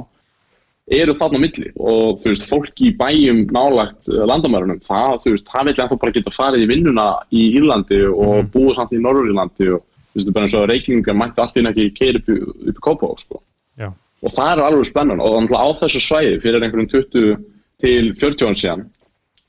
eru 0.99 1.15
þarna 1.19 1.41
milli 1.43 1.71
og 1.79 2.21
þú 2.23 2.33
veist, 2.33 2.49
fólk 2.51 2.83
í 2.85 2.91
bæjum 2.99 3.45
nálagt 3.55 4.11
uh, 4.11 4.25
landamærunum, 4.29 4.83
það, 4.85 5.21
þú 5.25 5.35
veist, 5.37 5.49
það 5.49 5.69
vil 5.69 5.75
ennþá 5.77 6.01
bara 6.05 6.17
geta 6.19 6.35
farið 6.35 6.67
í 6.67 6.71
vinnuna 6.73 7.07
í 7.31 7.47
Írlandi 7.59 8.03
og 8.11 8.51
búið 8.55 8.77
samt 8.79 8.97
í 8.97 9.01
Norður 9.03 9.31
Írlandi 9.33 9.71
og 9.77 9.85
þú 9.85 10.21
veist, 10.21 10.33
bara 10.35 10.49
eins 10.49 10.59
og 10.59 10.69
reikningar 10.71 11.19
mætti 11.19 11.45
allt 11.45 11.61
inn 11.61 11.71
ekki 11.71 11.91
keira 11.97 12.21
upp, 12.21 12.33
upp 12.33 12.75
í 12.75 12.85
Kópavog, 12.89 13.23
sko. 13.23 13.43
Já. 13.81 13.89
og 13.89 14.35
það 14.35 14.51
er 14.53 14.67
alveg 14.67 14.89
spennan 14.91 15.23
og 15.25 15.39
þannig 15.39 15.55
á 15.57 15.69
þessu 15.81 16.03
svæði 16.05 16.35
fyrir 16.43 16.67
einhverjum 16.67 16.91
20 16.93 17.39
til 17.83 18.11
40 18.21 18.51
án 18.51 18.59
síðan 18.59 18.83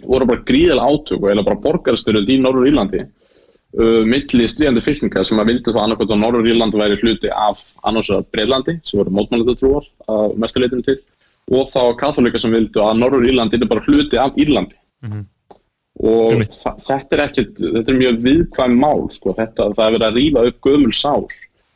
voru 0.07 0.27
bara 0.29 0.45
gríðilega 0.47 0.87
átök 0.87 1.19
og 1.19 1.27
eða 1.33 1.43
bara 1.47 1.61
borgarstyrjöld 1.65 2.31
í 2.31 2.39
Norður 2.39 2.69
Írlandi 2.71 3.03
uh, 3.79 4.03
milli 4.05 4.45
stríðandi 4.47 4.81
fylkinga 4.85 5.23
sem 5.25 5.39
að 5.41 5.49
vildu 5.53 5.73
þá 5.73 5.79
annarkvæmt 5.83 6.13
að 6.15 6.21
Norður 6.23 6.49
Írlandi 6.51 6.77
væri 6.81 6.99
hluti 7.01 7.29
af 7.33 7.61
annars 7.83 8.09
vegar 8.11 8.25
Breitlandi 8.33 8.79
sem 8.83 8.99
voru 9.01 9.13
mótmælendatrúar 9.17 9.87
að 10.07 10.35
mestuleitinu 10.43 10.83
til 10.85 10.97
og 11.51 11.67
þá 11.73 11.81
katholika 11.99 12.39
sem 12.39 12.51
vildu 12.55 12.79
að 12.85 12.97
Norður 13.01 13.27
Írlandi 13.31 13.59
er 13.61 13.67
bara 13.67 13.81
hluti 13.87 14.17
af 14.17 14.33
Írlandi 14.37 14.75
Mhm. 15.03 15.25
og 15.99 16.31
Einmitt. 16.33 16.55
þa- 16.63 16.79
þetta 16.87 17.13
er 17.17 17.21
ekkert 17.27 17.57
þetta 17.59 17.89
er 17.91 17.99
mjög 17.99 18.21
viðkvæm 18.23 18.77
mál 18.79 19.01
sko. 19.11 19.33
þetta, 19.37 19.73
það 19.75 19.85
er 19.87 19.97
verið 19.97 20.07
að 20.07 20.17
rífa 20.17 20.47
upp 20.47 20.61
gömul 20.61 20.93
sár 20.93 21.25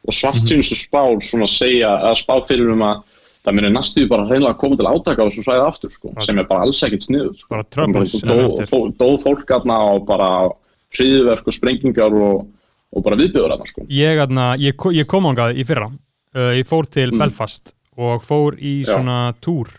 og 0.08 0.14
svartsýnsu 0.16 0.76
spár 0.80 1.20
svona 1.22 1.48
segja 1.52 1.90
að 2.08 2.16
spá 2.24 2.40
fyrir 2.48 2.72
um 2.72 2.80
að 2.88 3.04
það 3.46 3.56
muni 3.56 3.70
næstuði 3.76 4.08
bara 4.10 4.26
hreinlega 4.28 4.54
að 4.56 4.58
koma 4.60 4.76
til 4.78 4.88
átaka 4.88 5.24
og 5.26 5.32
svo 5.32 5.44
svæði 5.44 5.68
aftur 5.68 5.92
sko, 5.92 6.14
sem 6.22 6.40
er 6.40 6.44
bara 6.46 6.62
alls 6.66 6.82
ekkert 6.84 7.04
sniður 7.06 7.36
sko. 7.38 7.48
Bara 7.50 7.64
troubles 7.72 8.12
dó, 8.22 8.32
enn 8.34 8.52
eftir. 8.52 8.66
fó, 8.72 8.80
dó 8.98 9.10
fólk 9.22 9.46
aðna 9.56 9.78
og 9.94 10.06
bara 10.08 10.50
hriðverk 10.98 11.48
og 11.48 11.54
sprengingar 11.56 12.14
og, 12.14 12.48
og 12.94 13.04
bara 13.06 13.16
viðbjöður 13.20 13.56
aðna 13.56 13.68
sko. 13.70 13.86
Ég, 13.90 14.20
aðna, 14.24 14.52
ég, 14.62 14.76
ég 14.98 15.08
kom 15.10 15.26
ángað 15.32 15.58
í 15.62 15.66
fyrra 15.68 15.90
uh, 15.92 16.52
ég 16.58 16.68
fór 16.68 16.88
til 16.90 17.12
Mm. 17.14 17.20
Belfast 17.24 17.74
og 17.98 18.22
fór 18.26 18.58
í 18.62 18.82
Já. 18.84 18.94
svona 18.94 19.34
túr 19.42 19.72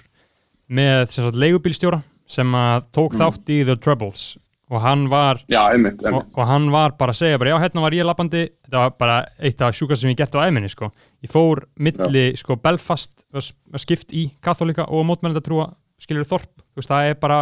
með 0.68 1.16
leigubílstjóra 1.38 2.02
sem 2.28 2.52
að 2.54 2.84
tók 2.92 3.14
Mm. 3.14 3.20
þátt 3.22 3.48
í 3.54 3.64
The 3.64 3.76
Troubles 3.76 4.36
og 4.70 4.82
hann 4.84 5.06
var 5.08 5.38
já, 5.48 5.62
einmitt, 5.72 6.02
og, 6.02 6.06
einmitt. 6.10 6.34
og 6.36 6.46
hann 6.46 6.66
var 6.70 6.90
bara 6.98 7.12
að 7.14 7.16
segja 7.22 7.38
bara, 7.40 7.50
já, 7.54 7.60
hérna 7.62 7.80
var 7.80 7.90
ég 7.96 8.04
lappandi 8.04 8.42
þetta 8.66 8.82
var 8.82 8.90
bara 9.00 9.14
eitt 9.40 9.62
af 9.64 9.72
sjúkast 9.74 10.02
sem 10.02 10.10
ég 10.10 10.18
gett 10.18 10.34
á 10.36 10.44
æminni 10.44 10.68
sko. 10.68 10.90
ég 11.24 11.30
fór 11.32 11.62
milli 11.78 12.36
sko, 12.36 12.56
Belfast 12.56 13.24
var 13.32 13.40
skipt 13.80 14.12
í 14.12 14.30
katholika 14.44 14.84
og 14.90 15.06
mótmælendatrúa 15.08 15.70
skilur 15.98 16.26
þorp, 16.30 16.48
þú 16.74 16.80
veist, 16.82 16.88
það 16.92 17.08
er 17.10 17.18
bara 17.20 17.38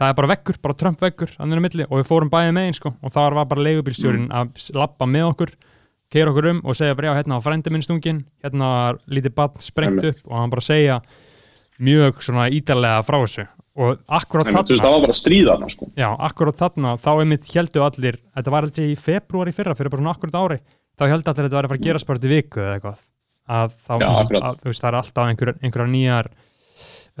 það 0.00 0.06
er 0.08 0.14
bara 0.20 0.30
veggur, 0.34 0.58
bara 0.62 0.74
Trump 0.78 1.00
er 1.58 1.64
milli. 1.64 1.86
Og 1.90 1.98
við 2.00 2.06
fórum 2.08 2.30
bæðið 2.32 2.54
megin 2.56 2.76
sko, 2.78 2.94
og 3.02 3.12
þar 3.12 3.34
var 3.40 3.48
bara 3.50 3.64
leigubílstjórin 3.66 4.28
að 4.30 4.52
s- 4.56 4.70
labba 4.74 5.06
með 5.10 5.26
okkur 5.34 5.54
keira 6.10 6.30
okkur 6.32 6.48
um 6.50 6.60
og 6.64 6.74
segja 6.78 6.94
bara, 6.98 7.10
já, 7.12 7.16
hérna 7.20 7.36
var 7.38 7.44
frændi 7.46 7.70
minn 7.70 7.82
stungin 7.86 8.24
hérna 8.42 8.70
var 8.74 8.98
lítið 9.10 9.34
barn 9.34 9.60
sprengt 9.62 10.04
upp. 10.04 10.22
Og 10.30 10.36
hann 10.40 10.50
bara 10.50 10.64
segja 10.64 11.00
mjög 11.80 12.20
svona 12.24 12.48
ítalega 12.52 13.02
frá 13.06 13.18
þessu. 13.22 13.46
Og 13.80 14.00
veist, 14.10 14.56
þarna 14.58 14.82
það 14.84 14.94
var 14.96 15.04
bara 15.06 15.16
stríðarna 15.16 15.68
sko. 15.70 15.86
Já, 15.96 16.08
akkurat 16.26 16.58
þarna, 16.58 16.96
þá 17.00 17.10
einmitt 17.22 17.46
heldu 17.54 17.84
allir, 17.86 18.18
þetta 18.36 18.50
var 18.52 18.66
alltaf 18.66 18.88
í 18.90 18.96
februar 18.98 19.48
í 19.48 19.54
fyrra, 19.56 19.76
fyrir 19.78 19.92
bara 19.94 20.02
svona 20.02 20.14
akkurat 20.16 20.36
ári, 20.40 20.58
þá 20.98 21.04
heldu 21.08 21.30
allir 21.30 21.44
að 21.44 21.46
þetta 21.46 21.56
var 21.60 21.68
að 21.68 21.72
fara 21.72 21.80
að 21.80 21.86
gerast 21.86 22.08
bara 22.10 22.18
til 22.24 22.32
viku 22.34 22.60
eða 22.60 22.74
eitthvað. 22.80 22.98
Að 23.50 23.72
þá, 23.86 23.92
Já, 24.02 24.08
að, 24.10 24.58
þú 24.60 24.68
veist, 24.72 24.82
það 24.82 24.90
er 24.90 24.98
alltaf 25.00 25.30
einhver, 25.30 25.52
einhverjar 25.62 25.92
nýjar, 25.94 26.28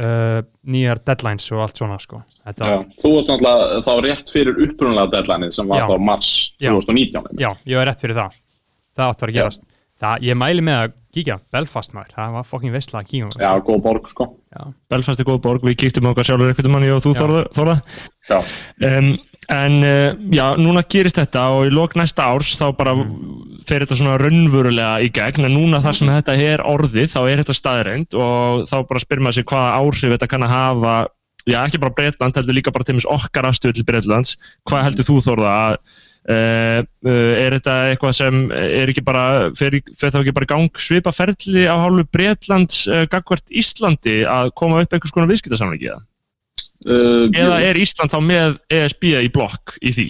uh, 0.00 0.40
nýjar 0.66 1.00
deadlines 1.06 1.46
og 1.54 1.62
allt 1.66 1.80
svona, 1.82 1.98
sko. 2.02 2.22
Þetta, 2.44 2.70
Já. 2.70 2.78
Þú 3.02 3.12
varst 3.16 3.32
náttúrulega 3.32 3.80
þá 3.86 3.92
rétt 4.06 4.32
fyrir 4.34 4.62
upprunlega 4.66 5.12
deadlineið 5.16 5.56
sem 5.58 5.68
var 5.70 5.82
Já. 5.82 5.86
þá 5.90 6.06
mars 6.10 6.30
Já. 6.60 6.70
2019 6.72 7.20
einmitt. 7.20 7.42
já, 7.44 7.50
ég 7.72 7.80
var 7.80 7.90
rétt 7.90 8.04
fyrir 8.04 8.18
það. 8.20 8.38
Það 8.96 9.06
átti 9.12 9.22
að 9.24 9.26
vera 9.28 9.32
að 9.34 9.38
gerast. 9.40 9.66
Það, 10.00 10.24
ég 10.30 10.40
mæli 10.40 10.64
með 10.64 10.78
að 10.84 10.96
kíkja, 11.14 11.38
Belfast 11.54 11.94
maður, 11.96 12.14
það 12.16 12.36
var 12.36 12.46
fokkin 12.46 12.74
veistla 12.74 13.00
að 13.02 13.08
kíkja. 13.10 13.30
Já, 13.42 13.50
góð 13.66 13.82
borg 13.86 14.10
sko. 14.10 14.28
Já. 14.54 14.62
Belfast 14.92 15.22
er 15.22 15.28
góð 15.28 15.40
borg, 15.46 15.66
við 15.66 15.78
kíktum 15.82 16.10
okkar 16.10 16.28
sjálfur 16.28 16.52
einhvern 16.52 16.74
mann, 16.74 16.86
ég 16.86 16.96
og 16.98 17.04
þú. 17.06 17.16
Já, 18.30 18.38
Um, 18.80 19.16
en 19.50 19.72
uh, 19.82 20.12
já, 20.30 20.44
núna 20.60 20.84
gerist 20.86 21.18
þetta 21.18 21.42
og 21.56 21.66
í 21.66 21.72
lok 21.74 21.96
næsta 21.98 22.28
árs 22.30 22.52
þá 22.60 22.68
bara 22.78 22.92
fer 23.66 23.82
þetta 23.82 23.96
svona 23.98 24.18
raunverulega 24.20 25.00
í 25.02 25.08
gegn 25.10 25.48
en 25.48 25.56
núna 25.56 25.80
þar 25.82 25.96
sem 25.98 26.12
þetta 26.12 26.36
er 26.38 26.62
orðið 26.62 27.10
þá 27.10 27.20
er 27.24 27.42
þetta 27.42 27.56
staðreind 27.58 28.14
og 28.14 28.68
þá 28.70 28.76
bara 28.86 29.02
spyrir 29.02 29.24
maður 29.26 29.40
sig 29.40 29.48
hvaða 29.50 29.80
áhrif 29.80 30.14
þetta 30.14 30.30
kann 30.30 30.46
að 30.46 30.54
hafa 30.54 30.94
já, 31.48 31.58
ekki 31.64 31.80
bara 31.82 31.96
Breitland, 31.96 32.36
heldur 32.36 32.56
líka 32.56 32.72
bara 32.74 32.86
til 32.86 32.96
dæmis 32.96 33.08
okkar 33.10 33.48
afstöðu 33.48 33.78
til 33.78 33.86
Breitlands. 33.88 34.36
Hvað 34.68 34.86
heldur 34.88 35.08
þú 35.08 35.18
Þórða 35.26 35.56
að 35.64 35.76
uh, 36.28 36.82
er 37.06 37.56
þetta 37.56 37.76
eitthvað 37.90 38.14
sem 38.18 38.38
er 38.52 38.92
ekki 38.92 39.04
bara, 39.06 39.24
fer, 39.56 39.78
fer 39.96 40.12
þá 40.12 40.20
ekki 40.20 40.36
bara 40.36 40.50
gang 40.52 40.80
svipa 40.82 41.12
ferli 41.14 41.64
á 41.64 41.74
hálfu 41.80 42.06
Breitlands 42.12 42.84
uh, 42.90 43.06
gagvart 43.10 43.46
Íslandi 43.48 44.20
að 44.28 44.52
koma 44.58 44.82
upp 44.84 44.94
einhvers 44.94 45.14
konar 45.14 45.30
viðskiptasamlingi 45.32 45.90
eða? 45.92 46.02
uh, 46.86 47.26
Eða 47.32 47.60
er 47.70 47.80
Ísland 47.80 48.12
þá 48.12 48.20
með 48.24 48.58
ESB 48.80 49.12
í 49.20 49.30
blokk 49.32 49.78
í 49.80 49.94
því? 49.96 50.08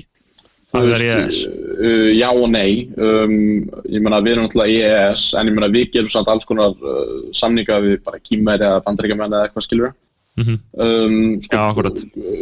Þú 0.71 0.81
Það 0.81 1.01
er 1.03 1.33
uh, 1.35 2.11
já 2.15 2.29
og 2.31 2.45
nei 2.53 2.87
um, 2.95 3.33
ég 3.91 4.03
meina 4.03 4.21
við 4.23 4.37
erum 4.37 4.47
náttúrulega 4.47 4.71
í 4.71 4.83
EES 4.87 5.25
en 5.39 5.51
ég 5.51 5.57
meina 5.57 5.73
við 5.73 5.89
gerum 5.97 6.13
samt 6.13 6.31
alls 6.31 6.47
konar 6.47 6.77
samninga 7.35 7.81
við 7.83 7.99
bara 8.07 8.23
kýmæri 8.23 8.67
eða 8.69 8.85
bandaríkjamenn 8.87 9.35
eða 9.35 9.49
eitthvað 9.49 9.67
skilur 9.67 9.97
Mm 10.39 10.59
um, 10.79 11.41
sko, 11.43 11.57
Já, 11.57 11.63
akkúrat. 11.71 11.97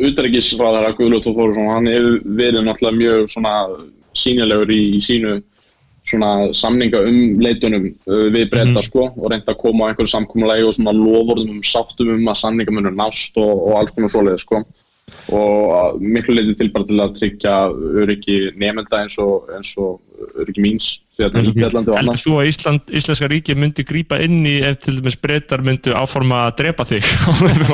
Utanríkisráðara 0.08 0.92
Guðlúð 0.98 1.24
Þórsson 1.24 1.70
hann 1.72 1.86
hefur 1.90 2.18
verið 2.38 2.66
náttúrulega 2.66 2.98
mjög 2.98 3.30
svona 3.32 3.54
sínilegur 4.14 4.70
í, 4.70 4.80
í 4.98 5.00
sínu 5.02 5.38
svona 6.08 6.52
samninga 6.56 7.00
um 7.08 7.40
leitunum 7.42 7.88
uh, 8.08 8.28
við 8.32 8.50
breyta 8.52 8.78
Mhm. 8.80 8.84
sko 8.86 9.08
og 9.16 9.30
reynda 9.32 9.52
að 9.52 9.58
koma 9.60 9.84
á 9.84 9.88
einhverju 9.90 10.12
samkomulagi 10.14 10.64
og 10.68 10.74
svona 10.76 10.94
lofórðum 10.96 11.50
um 11.56 11.62
sáttum 11.62 12.12
um 12.14 12.28
að 12.32 12.38
samninga 12.44 12.72
munur 12.76 12.94
nást 12.96 13.36
og, 13.36 13.50
og 13.68 13.78
alls 13.80 13.92
konar 13.96 14.08
svoleiði 14.12 14.40
sko 14.44 14.62
og 15.34 15.74
að 15.78 16.00
miklu 16.16 16.38
leiti 16.38 16.56
til 16.58 16.70
bara 16.74 16.88
til 16.88 17.02
að 17.02 17.16
tryggja 17.18 17.56
öryggi 18.04 18.38
nefnda 18.58 19.04
eins 19.04 19.18
og, 19.22 19.50
eins 19.54 19.74
og 19.80 20.00
öryggi 20.40 20.64
míns 20.64 20.88
að 21.18 21.36
og 21.50 21.96
Heldur 21.98 22.20
þú 22.20 22.34
að 22.38 22.48
Ísland, 22.52 22.90
Íslenska 22.94 23.28
ríki 23.30 23.54
myndi 23.58 23.84
grípa 23.86 24.20
inn 24.22 24.44
í 24.46 24.58
ef 24.66 24.78
til 24.84 24.98
dæmis 24.98 25.16
breytar 25.18 25.62
myndu 25.66 25.94
áforma 25.98 26.44
að 26.46 26.58
drepa 26.60 26.86
þig? 26.86 27.06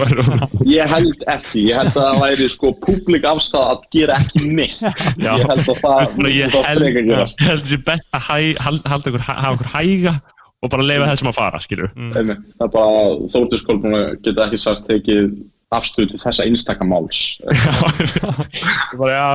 Ég 0.79 0.89
held 0.89 1.25
ekki, 1.29 1.67
ég 1.69 1.81
held 1.81 1.93
að 1.93 2.01
það 2.01 2.21
væri 2.23 2.49
sko 2.55 2.73
públik 2.85 3.27
afstæð 3.29 3.67
að 3.75 3.89
gera 3.93 4.21
ekki 4.23 4.45
neitt. 4.49 4.81
Ég 5.21 5.45
held 5.45 5.69
að 5.69 5.83
það 5.83 6.15
myndi 6.17 6.37
ég 6.39 6.55
þá 6.55 6.61
held, 6.71 6.85
freka 6.85 7.05
gerast 7.11 7.45
held 7.45 7.67
þessi 7.67 7.81
best 7.91 8.09
að 8.17 8.29
hæ, 8.31 8.39
hald, 8.65 8.87
halda 8.95 9.13
ykkur, 9.13 9.27
hafa 9.29 9.55
ykkur 9.59 9.73
hæga 9.75 10.15
og 10.65 10.73
bara 10.73 10.87
leifa 10.89 11.11
þessum 11.13 11.31
að 11.31 11.41
fara, 11.43 11.61
skilur 11.61 11.93
Mm. 11.95 12.13
Það 12.15 12.65
er 12.65 12.73
bara 12.73 13.61
Kolbrún 13.69 13.99
geta 14.25 14.49
ekki 14.49 14.61
sagst 14.61 14.89
tekið 14.89 15.35
afstöðu 15.75 16.13
til 16.13 16.23
þessa 16.23 16.47
einstaka 16.47 16.87
máls. 16.87 17.21
Bara, 19.01 19.13
já, 19.13 19.29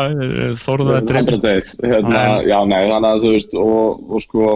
þóruðu 0.62 1.00
þetta 1.00 1.54
hérna, 1.84 2.26
já, 2.48 2.60
nei, 2.70 2.82
þannig 2.90 3.10
að 3.10 3.24
þú 3.26 3.32
veist, 3.36 3.56
og, 3.60 4.04
og 4.10 4.26
sko 4.26 4.52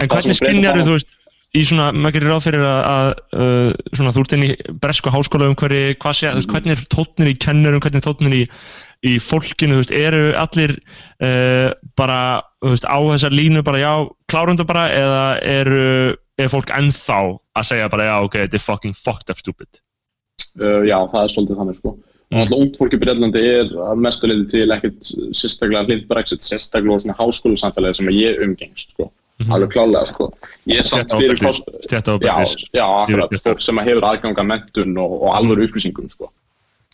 En 0.00 0.08
hvernig 0.10 0.36
skinjar 0.36 0.80
þú 0.82 0.96
veist, 0.96 1.12
í 1.56 1.62
svona, 1.68 1.90
maður 1.92 2.16
gerir 2.16 2.32
ráð 2.32 2.46
fyrir 2.46 2.64
að, 2.64 2.80
að 2.92 3.10
uh, 3.36 3.90
svona, 3.92 4.14
þú 4.14 4.24
ert 4.24 4.34
inn 4.36 4.46
í 4.46 4.52
bresku 4.82 5.12
háskóla 5.12 5.50
um 5.50 5.58
hverju, 5.58 5.98
hvað 6.02 6.16
sé, 6.18 6.30
þú 6.30 6.40
veist, 6.40 6.52
hvernig 6.54 6.74
er 6.74 6.86
tótnir 6.92 7.30
í 7.32 7.36
kennurum, 7.44 7.84
hvernig 7.84 8.00
er 8.00 8.06
tótnir 8.06 8.36
í, 8.36 8.42
í 9.08 9.14
fólkinu, 9.20 9.76
þú 9.76 9.82
veist, 9.82 9.94
eru 9.96 10.24
allir 10.40 10.74
uh, 10.78 11.68
bara, 12.00 12.18
þú 12.64 12.74
veist, 12.74 12.88
á 12.88 12.96
þessar 12.96 13.36
línu 13.36 13.64
bara, 13.68 13.82
já, 13.84 13.92
klárundu 14.32 14.68
bara, 14.68 14.88
eða 14.96 15.24
eru, 15.54 15.86
er 16.40 16.52
fólk 16.52 16.72
ennþá 16.76 17.22
að 17.60 17.68
segja 17.68 17.92
bara, 17.92 18.08
já, 18.08 18.14
ok, 18.24 18.38
þetta 18.46 18.60
er 18.60 18.66
fucking 18.68 18.96
fucked 18.96 19.32
up 19.32 19.40
stupid? 19.40 19.82
Uh, 20.58 20.82
já, 20.88 20.98
það 21.12 21.22
er 21.22 21.32
svolítið 21.36 21.60
þannig, 21.62 21.78
sko. 21.80 21.96
Og 22.32 22.38
alltaf 22.40 22.62
ungt 22.64 22.78
fólk 22.80 22.94
í 22.96 23.00
Breitlandi 23.00 23.40
er 23.44 23.72
að 23.84 23.98
mestu 24.00 24.28
leiti 24.28 24.46
til 24.54 24.72
ekkert 24.72 25.10
sérstaklega 25.36 25.82
hlýtt 25.84 26.06
Brexit, 26.08 26.46
sérstaklega 26.46 26.96
á 26.96 27.02
svona 27.02 27.16
háskólusamfélagi 27.18 27.98
sem 27.98 28.12
ég 28.16 28.40
umgengst, 28.46 28.94
sko. 28.94 29.10
Alveg 29.52 29.74
klálega, 29.74 30.06
sko. 30.08 30.30
Ég 30.70 30.80
er 30.80 30.86
samt 30.86 31.12
fyrir 31.12 31.40
kost... 31.42 31.68
Stjætta 31.84 32.14
og 32.16 32.24
Já, 32.24 32.36
já, 32.72 32.86
akkurat, 32.86 33.36
fólk 33.42 33.60
sem 33.64 33.80
hefur 33.84 34.06
aðgang 34.08 34.38
að 34.40 34.48
mentun 34.48 34.96
og, 35.02 35.16
og 35.18 35.34
alvöru 35.36 35.66
upplýsingum, 35.66 36.08
sko. 36.12 36.30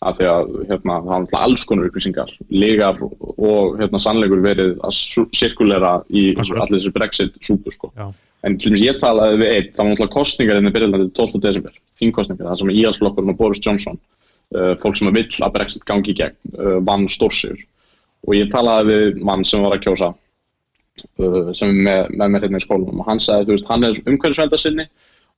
Af 0.03 0.19
því 0.19 0.27
að, 0.31 0.51
hérna, 0.69 0.97
það 1.03 1.11
er 1.11 1.17
alltaf 1.19 1.45
alls 1.45 1.65
konar 1.67 1.89
upplýsingar, 1.89 2.33
legar 2.51 2.99
og, 3.03 3.79
hérna, 3.79 3.99
sannleikur 3.99 4.43
verið 4.43 4.77
að 4.87 4.99
sirkulera 5.35 5.99
í 6.11 6.31
allir 6.39 6.79
þessi 6.79 6.95
Brexit-súpu, 6.95 7.75
sko. 7.75 7.93
Já. 7.95 8.09
En 8.47 8.55
til 8.55 8.71
dæmis 8.71 8.85
ég 8.85 8.99
talaði 9.01 9.41
við 9.41 9.49
einn, 9.51 9.67
það 9.73 9.81
var 9.81 9.89
náttúrulega 9.89 10.13
kostningar 10.13 10.59
inn 10.59 10.69
í 10.69 10.71
Byrjlandi 10.75 11.09
12. 11.17 11.41
desember, 11.43 11.73
þingkostningar, 11.99 12.47
það 12.47 12.61
sem 12.61 12.71
íhalsflokkurinn 12.75 13.33
og 13.33 13.39
Boris 13.41 13.61
Johnson, 13.65 13.99
uh, 14.55 14.71
fólk 14.79 14.95
sem 14.95 15.11
vill 15.11 15.27
að 15.27 15.53
Brexit 15.57 15.85
gangi 15.89 16.13
í 16.13 16.17
gegn, 16.21 16.37
uh, 16.55 16.77
vann 16.87 17.09
stórsigur. 17.11 17.59
Og 18.27 18.37
ég 18.37 18.51
talaði 18.53 18.93
við 18.93 19.21
mann 19.27 19.43
sem 19.47 19.63
var 19.65 19.75
að 19.75 19.83
kjósa, 19.83 20.13
uh, 21.19 21.51
sem 21.51 21.73
er 21.73 21.83
með, 21.89 22.15
með 22.15 22.33
mér 22.35 22.47
hérna 22.47 22.63
í 22.63 22.65
skólanum, 22.67 23.03
og 23.03 23.11
hann 23.11 23.23
sagði, 23.23 23.49
þú 23.49 23.57
veist, 23.57 23.71
hann 23.73 23.87
er 23.89 24.01
umhverfisvænda 24.05 24.61
sinni 24.63 24.87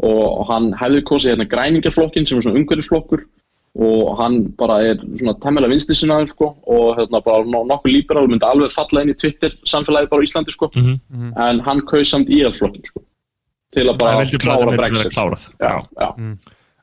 og, 0.01 0.21
og 0.21 0.45
hann 0.53 0.69
hefði 0.77 1.05
kosið 1.09 1.33
hérna 1.33 1.49
græningaflokkin 1.49 2.29
sem 2.29 2.37
er 2.37 2.45
svona 2.45 2.61
umhverfisflokkur 2.61 3.25
og 3.79 4.17
hann 4.19 4.49
bara 4.59 4.81
er 4.83 4.95
svona 5.15 5.33
temmilega 5.39 5.71
vinstri 5.71 5.95
sinnaður 5.95 6.27
sko 6.27 6.47
og 6.67 6.97
hérna 6.97 7.21
bara 7.23 7.43
no- 7.47 7.63
nokkuð 7.69 7.93
líberal 7.95 8.27
myndi 8.27 8.43
alveg 8.43 8.71
falla 8.75 9.01
inn 9.05 9.13
í 9.13 9.17
Twitter 9.17 9.53
samfélagi 9.63 10.09
bara 10.11 10.21
á 10.21 10.25
Íslandi 10.27 10.51
sko 10.51 10.69
Mhm. 10.75 11.33
en 11.37 11.59
hann 11.59 11.81
kaus 11.87 12.09
samt 12.11 12.27
íhaldsflokkin 12.27 12.83
sko 12.85 13.01
til 13.71 13.87
að 13.87 13.97
bara 13.97 14.25
klára 14.25 14.75
Brexit 14.77 15.13
já, 15.13 15.85
já. 15.99 16.15
Mm. 16.17 16.37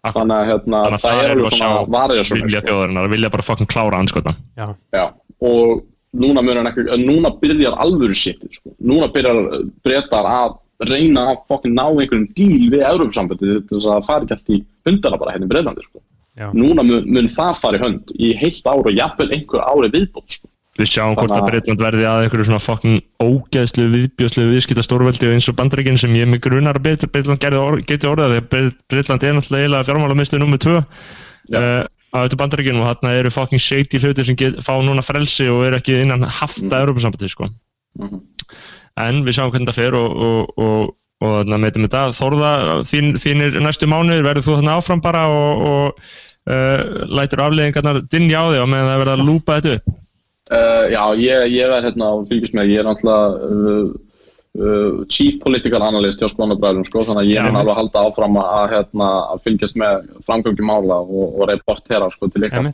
Þannig 0.08 0.36
að 0.38 0.46
hérna, 0.48 0.78
Þannig 0.78 0.94
að 0.94 1.02
það 1.04 1.24
er 1.24 1.30
alveg 1.30 1.46
svona 1.52 1.68
sjá 1.68 1.88
varðið 1.92 2.42
vilja 2.42 2.60
þjóðarinnar, 2.64 3.04
að 3.04 3.10
vilja 3.10 3.30
bara 3.30 3.42
fucking 3.42 3.66
klára 3.68 3.98
anskotan. 3.98 4.36
Já, 4.56 4.66
Já, 4.94 5.12
og 5.42 5.82
núna, 6.14 6.40
mun 6.42 6.56
hann 6.56 6.66
ekki, 6.70 6.84
núna 7.04 7.30
byrjar 7.42 7.74
alvöru 7.76 8.14
shitið, 8.16 8.52
sko. 8.54 8.70
Núna 8.80 9.10
byrjar 9.12 9.66
breytar 9.84 10.24
að 10.24 10.56
reyna 10.88 11.34
að 11.34 11.42
fokkin 11.50 11.74
ná 11.74 11.84
einhverjum 11.90 12.28
díl 12.32 12.70
við 12.70 12.86
Európsambandið 12.88 13.68
til 13.68 13.76
þess 13.76 13.84
að 13.90 13.94
það 13.98 14.06
fari 14.06 14.24
ekki 14.24 14.36
allt 14.38 14.48
í 14.54 14.64
hundana 14.86 15.18
bara 15.18 15.32
hérna 15.34 15.44
í 15.44 15.52
Breitlandi, 15.52 15.82
sko. 15.84 16.00
Já, 16.38 16.48
Núna 16.56 16.84
mun, 16.86 17.08
mun 17.08 17.28
það 17.32 17.58
fara 17.62 17.80
í 17.80 17.82
hönd 17.82 18.14
í 18.18 18.30
heilt 18.38 18.70
ár 18.70 18.86
og 18.86 18.94
jafnvel 18.94 19.28
einhver 19.34 19.66
ári 19.66 19.90
viðbót, 19.94 20.38
sko. 20.38 20.50
Við 20.78 20.92
sjáum 20.92 21.16
hvort 21.18 21.34
að 21.34 21.46
Breitland 21.48 21.80
verði 21.82 22.04
að 22.06 22.24
einhverju 22.24 22.44
svona 22.46 22.62
fucking 22.62 23.00
ógeðslu 23.18 23.88
viðbjöðslu 23.96 24.44
viðskipta 24.52 24.84
stórveldi 24.86 25.30
eins 25.32 25.48
og 25.50 25.56
bandaríkinn 25.58 25.98
sem 25.98 26.14
ég 26.14 26.28
með 26.30 26.44
grunar 26.44 26.78
að 26.78 26.84
Breit- 26.84 27.06
Breitland 27.10 27.42
geti 27.88 28.06
orðað 28.06 28.36
að 28.38 28.68
Breitland 28.86 29.26
er 29.26 29.34
náttúrulega 29.34 29.64
eiginlega 29.64 29.88
fjármálamistu 29.88 30.38
nummið 30.38 30.62
tvö 30.62 30.76
Já. 31.50 31.58
uh, 31.58 31.82
á 32.14 32.16
þetta 32.22 32.38
bandaríkinn 32.44 32.78
og 32.78 32.86
þarna 32.92 33.14
eru 33.18 33.32
fucking 33.34 33.62
shady 33.62 33.98
hluti 34.04 34.28
sem 34.28 34.38
get, 34.38 34.60
fá 34.62 34.78
núna 34.78 35.02
frelsi 35.02 35.48
og 35.50 35.64
eru 35.66 35.80
ekki 35.80 35.98
innan 36.04 36.22
hafta 36.22 36.70
mm. 36.70 36.78
Europasambandi 36.78 37.32
sko. 37.32 37.50
Mhm. 37.98 38.22
En 39.02 39.20
við 39.26 39.34
sjáum 39.34 39.50
hvernig 39.50 39.70
það 39.70 39.80
fer 39.82 39.98
og, 39.98 40.14
og, 40.28 40.54
og, 40.62 40.94
og 41.24 41.34
þarna 41.40 41.58
meitum 41.64 41.86
þetta. 41.86 42.02
Þórða, 42.18 42.50
þín, 42.88 43.12
þínir 43.18 43.60
næstu 43.64 43.88
mánuðir 43.90 44.26
verður 44.26 44.46
þú 44.46 44.56
þarna 44.58 44.76
áfram 44.78 45.00
bara 45.04 45.22
og, 45.34 45.62
og 45.68 46.02
uh, 46.50 47.06
lætur 47.18 47.42
afleðingarnar 47.46 48.02
dinja 48.12 48.42
á 48.42 48.46
þig 48.52 48.62
og 48.64 48.68
meðan 48.72 48.90
það 48.90 48.94
er 48.96 49.02
verið 49.04 49.14
að 49.16 49.24
lúpa 49.30 49.56
þetta 49.58 49.78
upp. 49.78 49.96
Uh, 50.48 50.84
já, 50.94 51.02
ég, 51.20 51.48
ég 51.58 51.72
verð 51.74 51.88
hérna 51.90 52.12
og 52.16 52.28
fylgjast 52.30 52.54
með, 52.56 52.70
ég 52.72 52.80
er 52.80 52.86
náttúrulega 52.88 53.48
uh, 53.48 53.90
uh, 54.62 55.02
chief 55.12 55.36
political 55.42 55.82
analyst 55.84 56.22
hjá 56.22 56.30
Spánabræðum, 56.32 56.86
sko, 56.88 57.02
þannig 57.04 57.26
að 57.26 57.32
ég 57.34 57.42
Já. 57.42 57.48
mun 57.50 57.60
alveg 57.60 57.76
halda 57.82 58.06
áfram 58.08 58.38
að, 58.40 58.48
að, 58.60 58.70
hérna, 58.76 59.10
að 59.34 59.42
fylgjast 59.44 59.76
með 59.82 60.08
framgangi 60.24 60.64
mála 60.70 61.02
og, 61.04 61.26
og 61.34 61.50
reportera, 61.50 62.08
sko, 62.14 62.30
til 62.32 62.46
ykkar. 62.48 62.70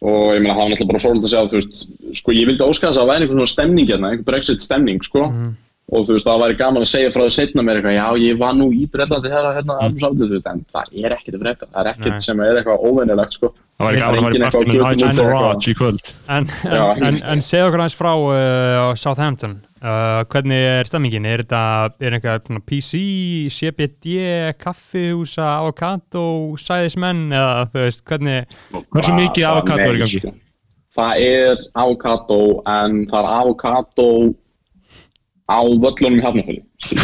og 0.00 0.20
ég 0.34 0.44
meina 0.44 0.54
það 0.56 0.60
var 0.60 0.70
náttúrulega 0.74 0.90
bara 0.92 1.02
fórhald 1.06 1.24
að 1.24 1.32
segja 1.32 1.48
þú 1.52 1.58
veist, 1.62 1.80
sko 2.20 2.36
ég 2.36 2.46
vildi 2.50 2.64
óska 2.68 2.88
þess 2.90 2.98
að 2.98 3.02
það 3.02 3.10
væri 3.14 3.24
einhver 3.24 3.38
svona 3.38 3.54
stemning 3.54 3.90
hérna, 3.90 4.12
einhver 4.12 4.28
brexit 4.30 4.62
stemning 4.64 5.02
sko 5.04 5.24
Mhm. 5.30 5.50
Og 5.90 6.04
þú 6.06 6.16
veist 6.16 6.28
það 6.28 6.42
væri 6.44 6.58
gaman 6.60 6.84
að 6.84 6.92
segja 6.92 7.14
frá 7.14 7.24
því 7.24 7.32
setna 7.36 7.64
mér 7.66 7.80
eitthvað, 7.80 7.98
já 7.98 8.26
ég 8.26 8.38
var 8.40 8.54
nú 8.58 8.68
í 8.74 8.84
Bretlandi 8.90 9.32
hérna, 9.32 9.54
hérna, 9.56 9.80
mm. 9.88 9.98
þú 10.20 10.30
veist, 10.34 10.52
en 10.52 10.62
það 10.70 10.94
er 11.02 11.16
ekkert 11.16 11.38
að 11.38 11.42
breyta, 11.44 11.70
það 11.70 11.82
er 11.82 11.92
ekkert 11.94 12.26
sem 12.26 12.44
er 12.46 12.60
eitthvað 12.60 12.86
óveinilegt 12.90 13.38
sko 13.38 13.52
Það 13.80 13.88
væri 13.88 14.00
gaman 14.00 14.18
að 14.18 14.24
fara 14.26 14.34
í 14.36 14.40
eitthvað 14.44 14.66
með 14.68 14.98
Nigel 15.00 15.12
Farage 15.16 15.70
í 15.70 15.74
kvöld. 15.78 16.08
En, 16.28 16.46
Já, 16.68 16.82
en, 16.82 17.04
en, 17.06 17.14
víst. 17.16 17.28
en 17.32 17.44
segðu 17.46 17.68
okkur 17.70 17.80
aðeins 17.80 17.96
frá 17.96 18.10
uh, 18.12 18.90
Southampton 19.00 19.54
uh, 19.80 20.20
hvernig 20.28 20.66
er 20.74 20.90
stemmingin? 20.90 21.28
Er 21.30 21.42
þetta 21.46 21.62
er 22.04 22.16
eitthvað 22.18 22.50
svona 22.50 22.64
PC, 22.68 23.00
CBD 23.56 24.18
kaffihúsa, 24.60 25.46
avokado 25.62 26.26
sæðismenn 26.60 27.30
eða 27.32 27.64
þú 27.72 27.86
veist 27.86 28.04
hvernig 28.10 28.54
Hversu 28.92 29.16
mikið 29.16 29.48
avokado 29.48 29.86
er 29.86 29.96
í 29.96 30.04
gangi? 30.04 30.22
sko. 30.26 30.34
Það 31.00 31.24
er 31.24 31.64
avokado 31.80 32.40
en 32.68 33.02
það 33.08 33.20
er 33.22 33.32
avokado 33.38 34.08
á 35.50 35.60
völlunum 35.82 36.20
í 36.20 36.24
Hafnarfjöli 36.24 36.62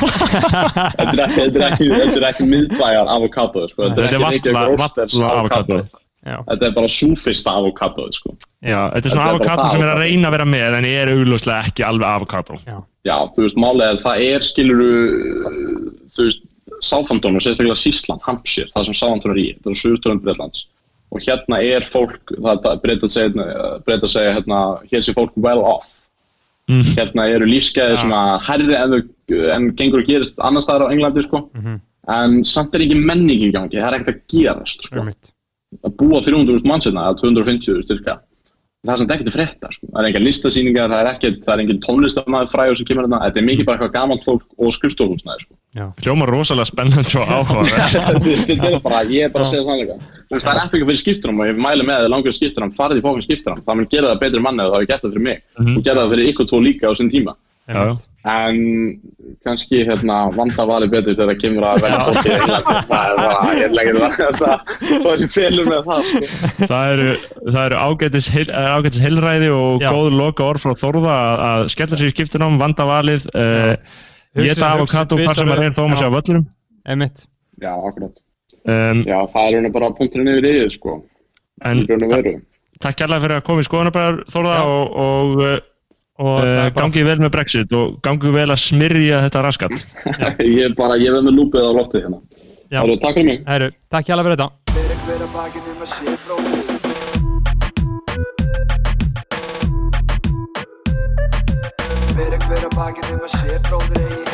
Þetta 0.96 1.12
er 1.12 1.22
ekki, 1.26 1.36
þetta 1.36 1.68
ekki, 1.68 1.86
þetta 1.92 2.28
ekki 2.30 2.46
miðbæjar 2.48 3.10
avokado 3.12 3.66
sko. 3.68 3.88
Þetta 3.90 4.02
er 4.02 4.06
ekki 4.06 4.22
Reykjavík 4.22 4.46
valla- 4.56 4.68
Roasters 4.72 5.16
valla 5.20 5.40
avokado. 5.42 5.78
Já, 6.26 6.36
Þetta 6.48 6.66
er 6.66 6.72
bara 6.74 6.88
súfista 6.90 7.52
avokado 7.54 8.06
sko. 8.16 8.32
Já, 8.66 8.80
þetta 8.94 9.04
er 9.06 9.12
svona 9.14 9.26
bara 9.26 9.36
avokado 9.36 9.62
það 9.66 9.74
sem 9.76 9.84
er 9.84 9.92
að 9.92 10.00
reyna 10.02 10.30
að 10.30 10.34
vera 10.36 10.46
með 10.54 10.76
en 10.80 10.88
ég 10.88 11.02
er 11.04 11.12
augljóslega 11.12 11.68
ekki 11.70 11.84
alveg 11.86 12.08
avokado. 12.08 12.58
já, 12.66 12.78
Já, 13.06 13.16
þú 13.36 13.44
veist, 13.44 13.58
málið 13.62 13.84
er 13.92 14.00
það 14.02 14.22
er 14.30 14.46
skiluru 14.48 14.88
þú 16.16 16.24
veist, 16.26 16.40
og 17.36 17.44
sérstaklega 17.44 17.76
Sísland, 17.78 18.24
Hampshire, 18.26 18.68
það 18.74 18.88
sem 18.88 18.96
Southampton 18.98 19.32
er 19.36 19.38
í 19.42 19.46
þetta 19.54 19.70
er 19.70 19.78
suðusturinn 19.82 20.22
Breitlands 20.24 20.64
og 21.14 21.22
hérna 21.22 21.60
er 21.62 21.86
fólk, 21.86 22.32
það 22.34 22.66
er 22.72 22.80
breyta 22.82 23.06
að 23.06 23.12
segja, 23.14 23.46
breyta 23.86 24.08
að 24.08 24.12
segja 24.16 24.32
hérna, 24.34 24.58
hér 24.90 25.04
sé 25.06 25.14
fólk 25.16 25.36
well 25.38 25.62
off 25.62 25.95
Mm. 26.66 26.82
hérna 26.96 27.28
eru 27.30 27.46
lífsgæði 27.46 27.94
Já. 27.94 28.00
svona 28.02 28.20
herri 28.42 28.74
en, 28.74 28.94
en 29.54 29.66
gengur 29.78 30.00
að 30.02 30.08
gerist 30.10 30.40
annar 30.42 30.64
staðar 30.64 30.90
á 30.90 30.92
Englandi 30.94 31.22
sko. 31.22 31.44
mhm, 31.54 31.76
en 32.10 32.40
samt 32.44 32.74
er 32.74 32.82
ekki 32.82 32.98
menning 32.98 33.44
í 33.46 33.52
gangi, 33.54 33.78
það 33.78 33.86
er 33.86 33.98
ekkert 34.00 34.16
að 34.16 34.22
gerast 34.34 34.88
sko. 34.88 35.04
að 35.06 35.94
búa 36.00 36.18
300.000 36.26 36.66
manns 36.66 36.88
hérna 36.88 37.06
eða 37.06 37.20
250 37.22 37.86
styrka 37.86 38.18
það 38.86 38.92
er 38.94 39.00
samt 39.02 39.12
ekkert 39.16 39.28
að 39.30 39.36
frétta 39.36 39.70
sko. 39.74 39.86
það 39.92 40.00
er 40.02 40.08
engin 40.10 40.24
listasýningar, 40.26 40.88
það 40.92 41.00
er 41.02 41.08
ekkert 41.12 41.38
það 41.46 41.52
er 41.56 41.62
engin 41.64 41.80
tónlistamæður 41.86 42.50
fræður 42.54 42.76
sem 42.80 42.86
kemur 42.90 43.06
hérna 43.06 43.20
þetta 43.26 43.40
er 43.42 43.46
mikið 43.50 43.66
bara 43.68 43.76
eitthvað 43.78 43.94
gamalt 43.98 44.24
fólk 44.26 44.44
og 44.56 44.72
skrifstofhúsnæði 44.76 45.44
sko. 45.46 45.54
Já, 45.76 45.86
Hljómar 46.04 46.30
rosalega 46.32 46.68
spennandi 46.70 47.18
og 47.20 47.28
áhuga. 47.36 47.88
Þetta 47.92 48.70
er 48.70 48.78
bara, 48.86 49.00
ég 49.12 49.26
er 49.28 49.32
bara 49.34 49.44
að 49.44 49.50
segja 49.52 49.64
sannleika 49.68 49.98
Þú 50.26 50.34
veist, 50.36 50.46
það 50.46 50.52
er 50.56 50.62
ekki 50.64 50.80
fyrir 50.88 51.00
skipturum 51.02 51.40
og 51.42 51.50
ég 51.50 51.58
mæli 51.66 51.84
með 51.86 52.04
að 52.06 52.12
langar 52.14 52.34
skipturum 52.34 52.72
farið 52.74 52.98
í 52.98 53.04
fókn 53.04 53.22
skipturum, 53.26 53.60
það 53.66 53.76
mun 53.82 53.90
gera 53.92 54.12
það 54.14 54.22
betri 54.24 54.40
manni 54.46 54.64
og 54.64 54.72
það 54.72 54.80
hefur 54.80 54.90
gert 54.92 55.02
það 55.04 55.12
fyrir 55.16 55.26
mig 55.28 55.42
Mhm. 55.60 55.76
og 55.76 55.84
gera 55.86 56.00
það 56.06 56.14
fyrir 56.16 56.30
ykkur 56.32 56.48
tvo 56.50 56.58
líka 56.64 56.88
á 56.90 56.92
sinn 56.96 57.10
tíma 57.12 57.34
en 57.66 58.58
kannski 59.46 59.80
hérna, 59.86 60.16
vanda 60.36 60.64
valið 60.68 60.90
betur 60.92 61.16
þegar 61.16 61.30
það 61.32 61.38
kemur 61.42 61.64
að 61.66 61.80
velja 61.82 62.00
fólki 62.06 62.30
í 62.30 62.34
Englandi. 62.36 62.74
Það 62.90 63.06
er 63.10 63.16
bara, 63.20 63.38
ég 63.56 63.64
ætla 63.66 63.82
ekki 63.82 64.26
að 64.26 64.38
það. 64.40 64.74
Það 64.86 65.08
er 65.12 65.32
félur 65.34 65.70
með 65.70 65.80
það 65.88 66.02
sko. 66.10 66.20
Það 66.70 66.92
eru, 66.94 67.08
það 67.50 67.60
eru 67.64 67.80
ágætis, 67.86 68.28
heil, 68.36 68.46
er 68.50 68.68
ágætis 68.76 69.02
heilræði 69.06 69.50
og 69.56 69.82
Já. 69.86 69.88
góð 69.96 70.10
loka 70.20 70.46
orð 70.46 70.62
frá 70.66 70.76
Þórða 70.82 71.16
að, 71.16 71.44
að 71.50 71.66
skella 71.74 72.00
sér 72.00 72.10
í 72.10 72.14
skiptunum, 72.14 72.58
vanda 72.62 72.86
valið, 72.90 73.26
uh, 73.34 73.74
Hugsa- 74.36 74.48
geta 74.50 74.72
avokado 74.76 75.18
hvar 75.22 75.38
sem 75.42 75.54
er 75.56 75.74
þó 75.76 75.82
maður 75.86 76.02
sé 76.02 76.06
á 76.06 76.16
völlunum. 76.18 76.46
emitt 76.94 77.26
Já, 77.62 77.72
akkurat. 77.72 78.14
Um, 78.66 79.04
Já, 79.06 79.18
það 79.32 79.46
er 79.46 79.54
hérna 79.56 79.72
bara 79.74 79.90
punkturinn 79.96 80.28
yfir 80.36 80.46
yfir 80.50 80.74
sko. 80.74 80.98
En 81.64 81.82
í 81.82 81.86
raun 81.88 82.02
og 82.04 82.10
veru. 82.12 82.32
takk 82.82 82.98
kærlega 83.00 83.22
fyrir 83.24 83.38
að 83.40 83.44
koma 83.46 83.62
í 83.62 83.66
skoðanabæðar 83.66 84.18
Þórða 84.28 84.56
Já. 84.58 84.66
og, 84.66 84.96
og 85.06 85.40
uh, 85.40 85.54
og 86.16 86.40
uh, 86.40 86.46
er 86.46 86.70
bara 86.72 86.86
gangi 86.86 87.02
vel 87.04 87.18
með 87.20 87.32
Brexit 87.34 87.72
og 87.76 87.98
gangi 88.04 88.30
vel 88.32 88.48
að 88.48 88.60
smyrja 88.62 89.22
þetta 89.26 89.42
raskat. 89.44 89.74
Ég 90.40 90.62
er 90.70 90.74
bara, 90.78 90.96
ég 91.00 91.12
verð 91.12 91.28
með 91.28 91.34
lúpið 91.40 91.68
á 91.68 91.70
loftið 91.76 92.06
hérna. 92.06 92.20
Það 92.72 92.94
takk 93.02 93.14
fyrir 93.18 93.28
mig. 93.30 93.38
Herru, 93.46 93.68
takk 93.92 94.04
hjá 94.08 94.14
fyrir 94.16 94.34
þetta. 94.36 94.48
Fyrir 94.76 94.96
eigi 102.36 104.26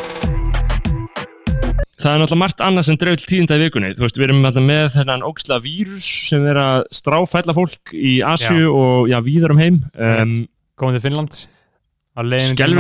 það 2.03 2.17
er 2.17 2.19
náttúrulega 2.19 2.41
margt 2.41 2.63
annað 2.65 2.87
sem 2.89 2.97
dreif 2.99 3.21
til 3.21 3.29
tíðinda 3.31 3.57
í 3.59 3.63
vikunni. 3.63 3.93
Þú 3.95 4.03
veist, 4.03 4.17
við 4.19 4.27
erum 4.27 4.41
þarna 4.47 4.63
með 4.67 4.87
þennan 4.97 5.25
ógislega 5.27 5.63
vírus 5.63 6.07
sem 6.29 6.47
er 6.51 6.59
að 6.59 6.79
stráfælla 6.99 7.55
fólk 7.55 7.93
í 7.95 8.17
Asju 8.27 8.73
og 8.75 9.11
já, 9.13 9.19
víðar 9.23 9.55
um 9.55 9.63
heim. 9.63 9.77
Um, 9.95 10.33
komið 10.79 10.99
til 10.99 11.05
Finnlands 11.07 11.45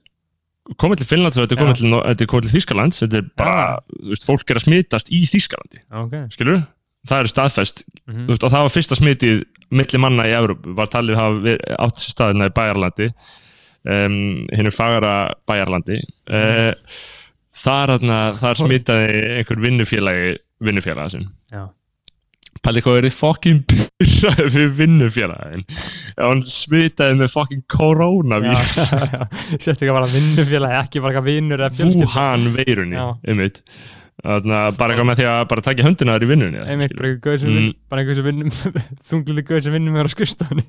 komið 0.78 1.00
til 1.02 1.06
Finnlands 1.10 1.36
og 1.38 1.42
þetta 1.48 1.56
er 1.56 1.62
komið 1.62 1.76
til, 2.18 2.26
komið 2.30 2.46
til 2.46 2.52
Þýskalands. 2.60 3.00
Þetta 3.02 3.18
er 3.18 3.24
bara, 3.36 3.64
þú 3.98 4.12
veist, 4.12 4.26
fólk 4.28 4.50
er 4.52 4.60
að 4.60 4.66
smitast 4.68 5.10
í 5.10 5.22
Þýskalandi, 5.26 5.80
ok. 6.02 6.14
Skilur 6.36 6.60
það 7.08 7.18
eru 7.24 7.32
staðfest, 7.32 7.84
Mhm. 8.06 8.26
þú 8.26 8.30
veist, 8.30 8.44
og 8.46 8.50
það 8.52 8.62
var 8.62 8.74
fyrsta 8.76 8.98
smitið 9.00 9.44
milli 9.72 9.98
manna 9.98 10.22
í 10.28 10.34
Evrópu, 10.38 10.74
var 10.76 10.86
talið 10.86 11.16
hafa 11.18 11.40
verið- 11.42 11.76
átt 11.78 12.04
staðina 12.06 12.46
í 12.46 12.54
Bæjarlandi 12.54 13.08
um, 13.84 14.46
hinn 14.52 14.66
er 14.66 14.70
fagara 14.70 15.34
Bæjarlandi. 15.48 15.98
Uh, 16.30 16.74
þar, 17.52 17.96
þarna, 17.98 18.18
þar 18.38 18.54
smitaði 18.62 19.22
einhver 19.40 19.58
vinnufélagi 19.64 20.36
vinnufélaga 20.62 21.10
sinn. 21.10 21.26
Já, 21.50 21.66
Palli 22.62 22.82
hvað 22.84 22.98
er 23.00 23.06
þið 23.08 23.14
fokkin 23.18 23.56
byrraði 23.72 24.44
við 24.54 24.68
vinnufélagin 24.78 25.64
hann 26.18 26.42
smitaði 26.46 27.16
með 27.18 27.32
fokkin 27.32 27.62
já. 28.46 28.52
sérst 29.56 29.72
ekki 29.82 29.88
að 29.90 29.96
vera 29.98 30.10
vinnufélagi 30.12 30.76
ekki 30.84 31.02
bara 31.02 31.12
eitthvað 31.16 31.26
vinnur 31.32 31.64
eða 31.64 31.72
fjölskyld 31.80 32.06
Wuhan 32.06 32.44
veirunni 32.58 33.00
einmitt. 33.32 33.62
Þannig 34.22 34.54
að 34.60 34.76
bara 34.78 34.94
eitthvað 34.94 35.08
með 35.08 35.18
því 35.22 35.26
að 35.32 35.40
bara 35.50 35.64
taka 35.66 35.86
höndina 35.88 36.14
þar 36.14 36.26
í 36.26 36.30
vinnunni 36.30 36.60
einmitt, 36.62 36.92
bara 36.98 37.08
einhver 37.10 37.24
gauð 37.26 37.40
sem 37.42 37.50
Mm. 37.50 37.72
sem 38.20 38.28
vinnum 38.28 38.52
þunglili 39.10 39.44
gauð 39.48 39.64
sem 39.66 39.74
vinnum 39.74 39.96
mér 39.98 40.06
á 40.06 40.14
skrifstofunni. 40.14 40.64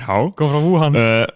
Já. 0.00 0.16
Kom 0.34 0.50
frá 0.50 0.60
Wuhan. 0.64 0.96
Uh, 0.98 1.26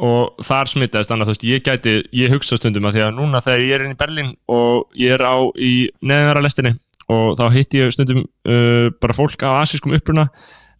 og 0.00 0.38
þar 0.46 0.70
smitaðist 0.70 1.10
annað, 1.12 1.28
þú 1.28 1.34
veist, 1.34 1.48
ég 1.50 1.64
gæti 1.66 1.94
ég 2.16 2.32
hugsa 2.32 2.56
stundum 2.56 2.86
að 2.88 2.96
því 2.96 3.02
að 3.04 3.16
núna 3.18 3.42
þegar 3.44 3.64
ég 3.66 3.74
er 3.76 3.84
inn 3.84 3.92
í 3.92 3.98
Berlín 4.00 4.30
og 4.48 4.94
ég 4.96 5.12
er 5.18 5.24
á 5.26 5.36
í 5.60 5.72
neðanvara 6.00 6.44
lestinni 6.46 6.72
og 7.10 7.34
þá 7.40 7.44
hitti 7.56 7.82
ég 7.82 7.94
stundum 7.94 8.22
uh, 8.22 8.88
bara 9.02 9.16
fólk 9.16 9.42
af 9.46 9.64
asískum 9.64 9.96
uppruna. 9.96 10.28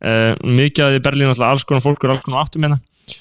Uh, 0.00 0.32
mikið 0.46 0.86
að 0.86 0.96
í 0.96 1.02
Berlín 1.04 1.28
alltaf 1.28 1.50
alls 1.50 1.66
konar 1.68 1.84
fólk 1.84 2.06
og 2.06 2.14
alls 2.14 2.24
konar 2.24 2.46
áttum 2.46 2.64
hérna. 2.64 2.80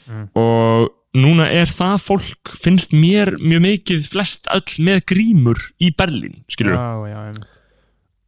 Mm. 0.09 0.25
og 0.37 0.89
núna 1.17 1.47
er 1.49 1.69
það 1.71 2.03
fólk 2.05 2.51
finnst 2.61 2.91
mér 2.93 3.33
mjög 3.41 3.63
mikið 3.65 4.09
flest 4.11 4.49
öll 4.53 4.75
með 4.85 4.99
grímur 5.09 5.61
í 5.81 5.89
Berlín 5.97 6.43
skilur 6.51 6.75
já, 6.77 7.09
já, 7.09 7.21
einmitt. 7.29 7.47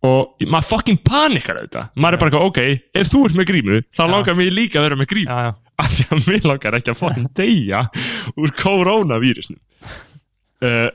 og 0.08 0.48
maður 0.48 0.70
fucking 0.72 1.02
panikar 1.06 1.60
þetta 1.62 1.84
maður 1.94 2.18
er 2.18 2.24
bara 2.24 2.32
eitthvað, 2.32 2.48
ok, 2.50 2.88
ef 3.02 3.12
þú 3.12 3.26
ert 3.28 3.38
með 3.38 3.50
grímu 3.52 3.82
þá 3.84 4.02
Já. 4.02 4.12
langar 4.16 4.40
mér 4.40 4.56
líka 4.56 4.82
að 4.82 4.88
vera 4.88 5.02
með 5.02 5.12
grímu. 5.14 5.30
Já, 5.30 5.52
já, 5.52 5.54
af 5.84 5.92
því 5.98 6.08
að 6.08 6.32
mér 6.32 6.50
langar 6.50 6.80
ekki 6.80 6.94
að 6.94 7.02
fucking 7.04 7.30
deyja 7.38 7.84
úr 8.38 8.56
koronavírusnum 8.64 9.62
uh, 10.66 10.90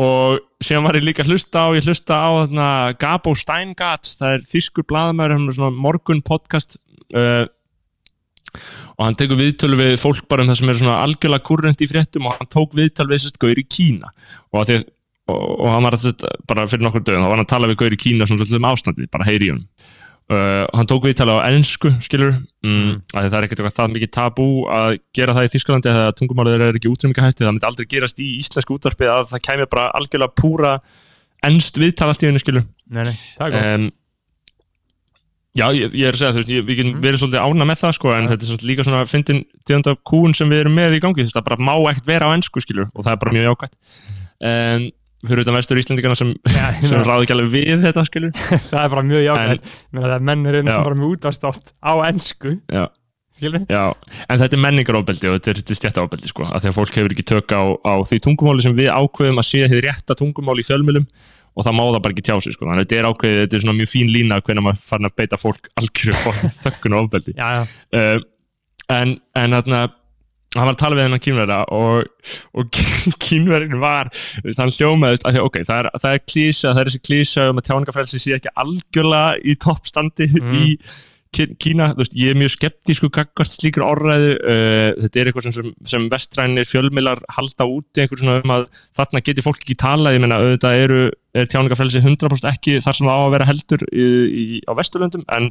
og 0.00 0.40
síðan 0.64 0.86
var 0.88 0.98
ég 0.98 1.06
líka 1.06 1.24
að 1.24 1.34
hlusta 1.34 1.66
á 1.66 1.68
ég 1.76 1.86
hlusta 1.86 2.16
á 2.18 2.30
þarna 2.42 2.68
Gabo 2.98 3.34
Steingart 3.38 4.14
það 4.18 4.38
er 4.38 4.48
þýskur 4.50 4.88
blaðamæður 4.90 5.36
hann 5.36 5.50
er 5.50 5.58
svona 5.58 5.84
morgun 5.86 6.22
podcast 6.24 6.78
uh, 7.14 7.44
og 8.96 9.06
hann 9.06 9.16
tekur 9.18 9.38
viðtölu 9.40 9.78
við 9.78 9.94
fólk 10.02 10.26
bara 10.30 10.44
um 10.44 10.50
það 10.50 10.60
sem 10.60 10.72
er 10.72 10.80
svona 10.80 10.98
algjörlega 11.04 11.46
kurrent 11.48 11.82
í 11.82 11.88
fréttum 11.90 12.28
og 12.28 12.36
hann 12.38 12.50
tók 12.50 12.76
viðtölu 12.78 13.14
við 13.14 13.24
sérst 13.24 13.40
gaur 13.42 13.58
í 13.58 13.66
Kína. 13.66 14.12
Og, 14.54 14.66
því, 14.68 14.78
og, 15.32 15.44
og 15.58 15.68
hann 15.72 15.86
var 15.86 15.96
að 15.96 16.08
þetta 16.08 16.32
bara 16.50 16.66
fyrir 16.70 16.86
nokkur 16.86 17.02
dögum, 17.02 17.24
þá 17.24 17.30
var 17.30 17.36
hann 17.36 17.46
að 17.46 17.52
tala 17.54 17.70
við 17.72 17.80
gaur 17.82 17.96
í 17.96 18.00
Kína 18.04 18.28
svona 18.28 18.44
svolítið 18.44 18.60
um 18.60 18.68
ástandið, 18.70 19.10
bara 19.14 19.28
heyri 19.28 19.48
í 19.48 19.54
honum 19.54 19.66
uh, 20.30 20.66
hann 20.72 20.86
tók 20.88 21.04
viðtölu 21.04 21.34
á 21.36 21.44
ennsku 21.50 21.90
skilur, 22.00 22.38
mm, 22.64 22.70
Mm. 22.84 23.02
að 23.14 23.26
það 23.30 23.38
er 23.38 23.44
ekkert 23.46 23.60
eitthvað 23.60 23.78
það 23.78 23.92
mikið 23.94 24.10
tabú 24.16 24.46
að 24.72 24.98
gera 25.14 25.34
það 25.34 25.44
í 25.48 25.52
Þýskalandi 25.54 25.90
eða 25.92 26.12
tungumálið 26.16 26.54
er 26.64 26.78
ekki 26.78 26.92
útrýmingahætti 26.92 27.44
það 27.44 27.52
myndi 27.54 27.68
aldrei 27.68 27.86
gerast 27.92 28.18
í 28.24 28.28
íslensku 28.40 28.78
útvarpi 28.78 29.04
að 29.10 29.28
það 29.34 29.44
kæmi 29.48 29.66
bara 29.70 29.90
algjörlega 29.98 30.34
púra 30.40 30.72
ennst 31.44 31.76
viðtal 31.76 32.08
allt 32.08 32.22
í 32.24 32.26
henni 32.30 32.40
skilur 32.40 32.64
nei, 32.88 33.04
nei, 33.04 33.16
það 33.38 33.46
er 33.46 33.52
gott 33.52 33.74
um, 33.80 33.90
Já, 35.54 35.68
ég, 35.70 35.92
ég 35.94 36.08
er 36.08 36.16
að 36.16 36.18
segja, 36.18 36.32
þú 36.34 36.40
veist, 36.40 36.48
við 36.66 36.76
getum 36.80 36.88
Mhm. 36.96 37.02
verið 37.04 37.20
svolítið 37.22 37.44
ána 37.46 37.64
með 37.70 37.78
það, 37.78 37.92
sko, 37.94 38.08
en 38.10 38.24
Ja. 38.24 38.28
þetta 38.30 38.42
er 38.42 38.48
svolítið 38.50 38.68
líka 38.72 38.84
svona 38.84 39.02
fyndin 39.06 39.44
tíðand 39.64 39.86
af 39.86 39.98
kúun 40.02 40.34
sem 40.34 40.48
við 40.50 40.60
erum 40.64 40.74
með 40.74 40.96
í 40.96 41.00
gangi, 41.00 41.30
það 41.30 41.44
bara 41.44 41.56
má 41.62 41.74
ekkert 41.92 42.06
vera 42.06 42.26
á 42.26 42.34
ennsku, 42.34 42.58
skilur, 42.60 42.90
og 42.92 43.04
það 43.04 43.12
er 43.12 43.16
bara 43.22 43.32
mjög 43.36 43.46
jákvæmt. 43.54 43.74
En 44.42 44.90
fyrir 45.28 45.44
utan 45.44 45.56
vestur 45.58 45.80
Íslandingana 45.80 46.18
sem, 46.18 46.32
ég 46.50 46.82
sem 46.88 47.04
ráði 47.04 47.26
ekki 47.26 47.36
alveg 47.36 47.52
við 47.54 47.86
þetta, 47.86 48.04
skilur. 48.08 48.34
það 48.70 48.82
er 48.82 48.92
bara 48.96 49.06
mjög 49.08 49.24
jákvæmt 49.24 49.72
það 49.94 50.12
er 50.16 50.26
Já. 50.68 50.74
sem 50.74 50.86
bara 50.90 51.00
með 51.00 51.08
útvarstátt 51.14 51.74
á 51.80 51.92
ennsku 52.10 52.50
en 54.30 54.38
þetta 54.38 54.54
er 54.54 54.62
menningaróbeldi 54.62 55.26
og 55.30 55.38
þetta 55.38 55.50
er, 55.50 55.58
þetta 55.60 55.74
stjættaóbeldi, 55.80 56.28
sko, 56.30 56.44
af 56.46 56.62
því 56.62 56.70
að 56.70 56.76
fólk 56.76 56.98
hefur 57.00 57.14
ekki 57.16 57.26
tök 57.26 57.48
á, 57.50 57.62
á 57.82 57.94
því 58.06 58.18
tungumáli 58.28 58.62
sem 58.62 58.76
við 58.78 58.92
ákveðum 58.94 59.40
að 59.42 59.48
sé 59.48 59.64
hefur 59.64 59.82
rétta 59.88 60.14
tungumál 60.18 60.60
í 60.62 60.66
fjölmjölum 60.66 61.06
og 61.54 61.66
það 61.66 61.76
má 61.78 61.82
það 61.82 62.02
bara 62.04 62.14
ekki 62.14 62.26
tjá 62.28 62.36
sig, 62.38 62.54
sko, 62.54 62.68
þannig 62.68 62.82
að 62.84 62.86
þetta 62.86 63.00
er 63.00 63.08
ákveðið, 63.10 63.40
þetta 63.42 63.56
er 63.58 63.64
svona 63.64 63.78
mjög 63.80 63.90
fín 63.90 64.08
lína 64.14 64.38
hvernig 64.38 64.64
maður 64.66 64.86
farin 64.86 65.10
að 65.10 65.16
beita 65.18 65.40
fólk 65.40 65.64
algjörðu 65.80 66.16
hann 70.54 70.68
var 70.68 70.74
að 70.76 70.80
tala 70.82 70.98
við 70.98 71.06
hennan 71.08 71.22
kínverða 71.24 71.58
og, 71.74 72.28
og 72.54 72.68
kínverðin 73.26 73.80
var 73.82 74.10
hann 74.58 74.74
hljómaðist 74.76 75.26
að 75.26 75.36
því, 75.38 75.42
ok, 75.48 75.58
það 75.68 75.80
er, 75.82 75.88
það 76.04 76.18
er 76.18 76.22
klísa 76.32 76.68
það 76.74 76.82
er 76.84 76.90
þessi 76.92 77.02
klísa 77.08 77.48
um 77.50 77.60
að 77.62 77.66
tjáningafrelsi 77.70 78.22
sé 78.22 78.36
ekki 78.38 78.54
algjörlega 78.64 79.34
í 79.44 79.56
toppstandi 79.66 80.30
Mm. 80.34 80.54
í 80.60 80.66
Kína, 81.34 81.90
þú 81.94 82.02
veist, 82.04 82.14
ég 82.18 82.32
er 82.32 82.38
mjög 82.38 82.54
skeptísku 82.54 83.10
gaggvart 83.14 83.52
slíkur 83.54 83.86
orðræðu 83.86 84.30
uh, 84.38 84.88
þetta 85.02 85.20
er 85.20 85.30
eitthvað 85.30 85.48
sem, 85.48 85.72
sem, 85.90 86.06
vestrænir 86.12 86.68
fjölmiðlar 86.70 87.22
halda 87.36 87.66
úti 87.68 88.04
einhver 88.04 88.20
svona 88.20 88.40
um 88.44 88.54
að 88.54 88.68
þarna 88.96 89.22
geti 89.26 89.44
fólk 89.44 89.62
ekki 89.64 89.78
talað, 89.80 90.16
ég 90.16 90.24
meina 90.24 90.40
auðvitað 90.40 90.82
eru 90.84 91.02
er 91.34 91.48
tjáningafrelsi 91.50 91.98
100% 91.98 92.46
ekki 92.46 92.76
þar 92.84 92.96
sem 92.96 93.08
það 93.08 93.18
á 93.18 93.22
að 93.24 93.32
vera 93.34 93.48
heldur 93.48 93.82
í, 93.90 94.04
í, 94.04 94.44
á 94.70 94.72
vesturlöndum 94.78 95.24
en 95.34 95.48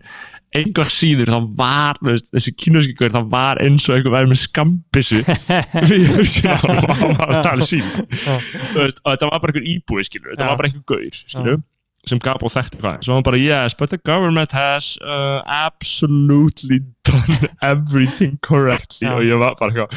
einhver 0.55 0.91
síður 0.91 1.33
það 1.33 1.49
var 1.59 1.99
veist, 2.07 2.29
þessi 2.31 2.53
kínverski 2.55 2.95
gaur 3.01 3.11
það 3.17 3.27
var 3.33 3.61
eins 3.65 3.89
og 3.89 3.97
einhver 3.97 4.15
væri 4.15 4.31
með 4.31 4.41
skambissu 4.45 5.19
við 5.91 6.07
hugsin 6.13 6.55
á 6.55 6.57
hann 6.63 7.19
á 7.19 7.25
að 7.27 7.37
tala 7.49 7.67
sín. 7.67 7.83
Þú 7.83 8.79
veist, 8.79 9.03
og 9.03 9.11
þetta 9.11 9.29
var 9.29 9.43
bara 9.43 9.51
einhver 9.51 9.69
íbúi 9.75 10.07
skilur 10.07 10.31
þetta 10.31 10.47
Já. 10.47 10.53
var 10.53 10.61
bara 10.61 10.71
einhver 10.71 10.87
gaur 10.93 11.19
skilur 11.19 11.61
sem 12.09 12.19
gaf 12.19 12.43
og 12.43 12.51
þekkti 12.51 12.81
hvað 12.81 13.05
svo 13.05 13.15
hann 13.15 13.23
bara 13.23 13.39
yes 13.39 13.75
but 13.79 13.89
the 13.93 13.99
government 14.03 14.51
has 14.51 14.97
uh, 15.01 15.39
absolutely 15.47 16.81
done 17.07 17.49
everything 17.61 18.37
correctly. 18.43 19.07
Og 19.07 19.23
ég 19.23 19.39
var 19.39 19.55
bara 19.59 19.87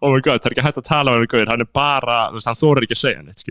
oh 0.00 0.12
my 0.12 0.20
god 0.20 0.42
það 0.44 0.50
er 0.50 0.56
ekki 0.56 0.66
hægt 0.68 0.82
að 0.82 0.88
tala 0.90 1.16
um 1.16 1.24
hann 1.24 1.52
hann 1.54 1.64
er 1.64 1.72
bara 1.72 2.18
hann 2.34 2.60
þórar 2.60 2.84
ekki 2.86 2.98
að 2.98 3.04
segja 3.06 3.24
neitt 3.24 3.44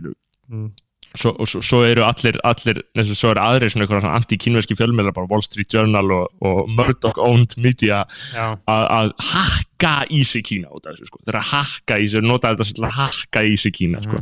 Mm. 0.53 0.73
svo, 1.15 1.31
og 1.39 1.47
svo, 1.47 1.61
svo 1.63 1.79
eru 1.87 2.03
allir, 2.05 2.35
allir 2.43 2.81
þessu, 2.97 3.15
svo 3.17 3.29
eru 3.31 3.41
aðrir 3.43 3.71
svona 3.71 3.85
einhverja 3.85 4.11
anti-kínverski 4.17 4.75
fjölmiðlar 4.77 5.15
bara 5.15 5.29
Wall 5.31 5.43
Street 5.45 5.71
Journal 5.73 6.11
og, 6.11 6.25
og 6.43 6.69
Murdoch 6.73 7.19
owned 7.21 7.55
media 7.61 8.01
að, 8.35 9.13
hakka 9.31 9.93
í 10.13 10.23
sig 10.27 10.45
Kína 10.49 10.73
út 10.73 10.89
af 10.89 10.97
þessu 10.97 11.09
sko, 11.09 11.21
þeir 11.25 11.39
að 11.39 11.49
hakka 11.53 11.99
í 12.01 12.09
sig 12.11 12.25
nota 12.25 12.51
þetta 12.53 12.67
að 12.89 12.97
hakka 12.97 13.45
í 13.45 13.55
sig 13.61 13.75
Kína 13.77 14.01
sko. 14.05 14.19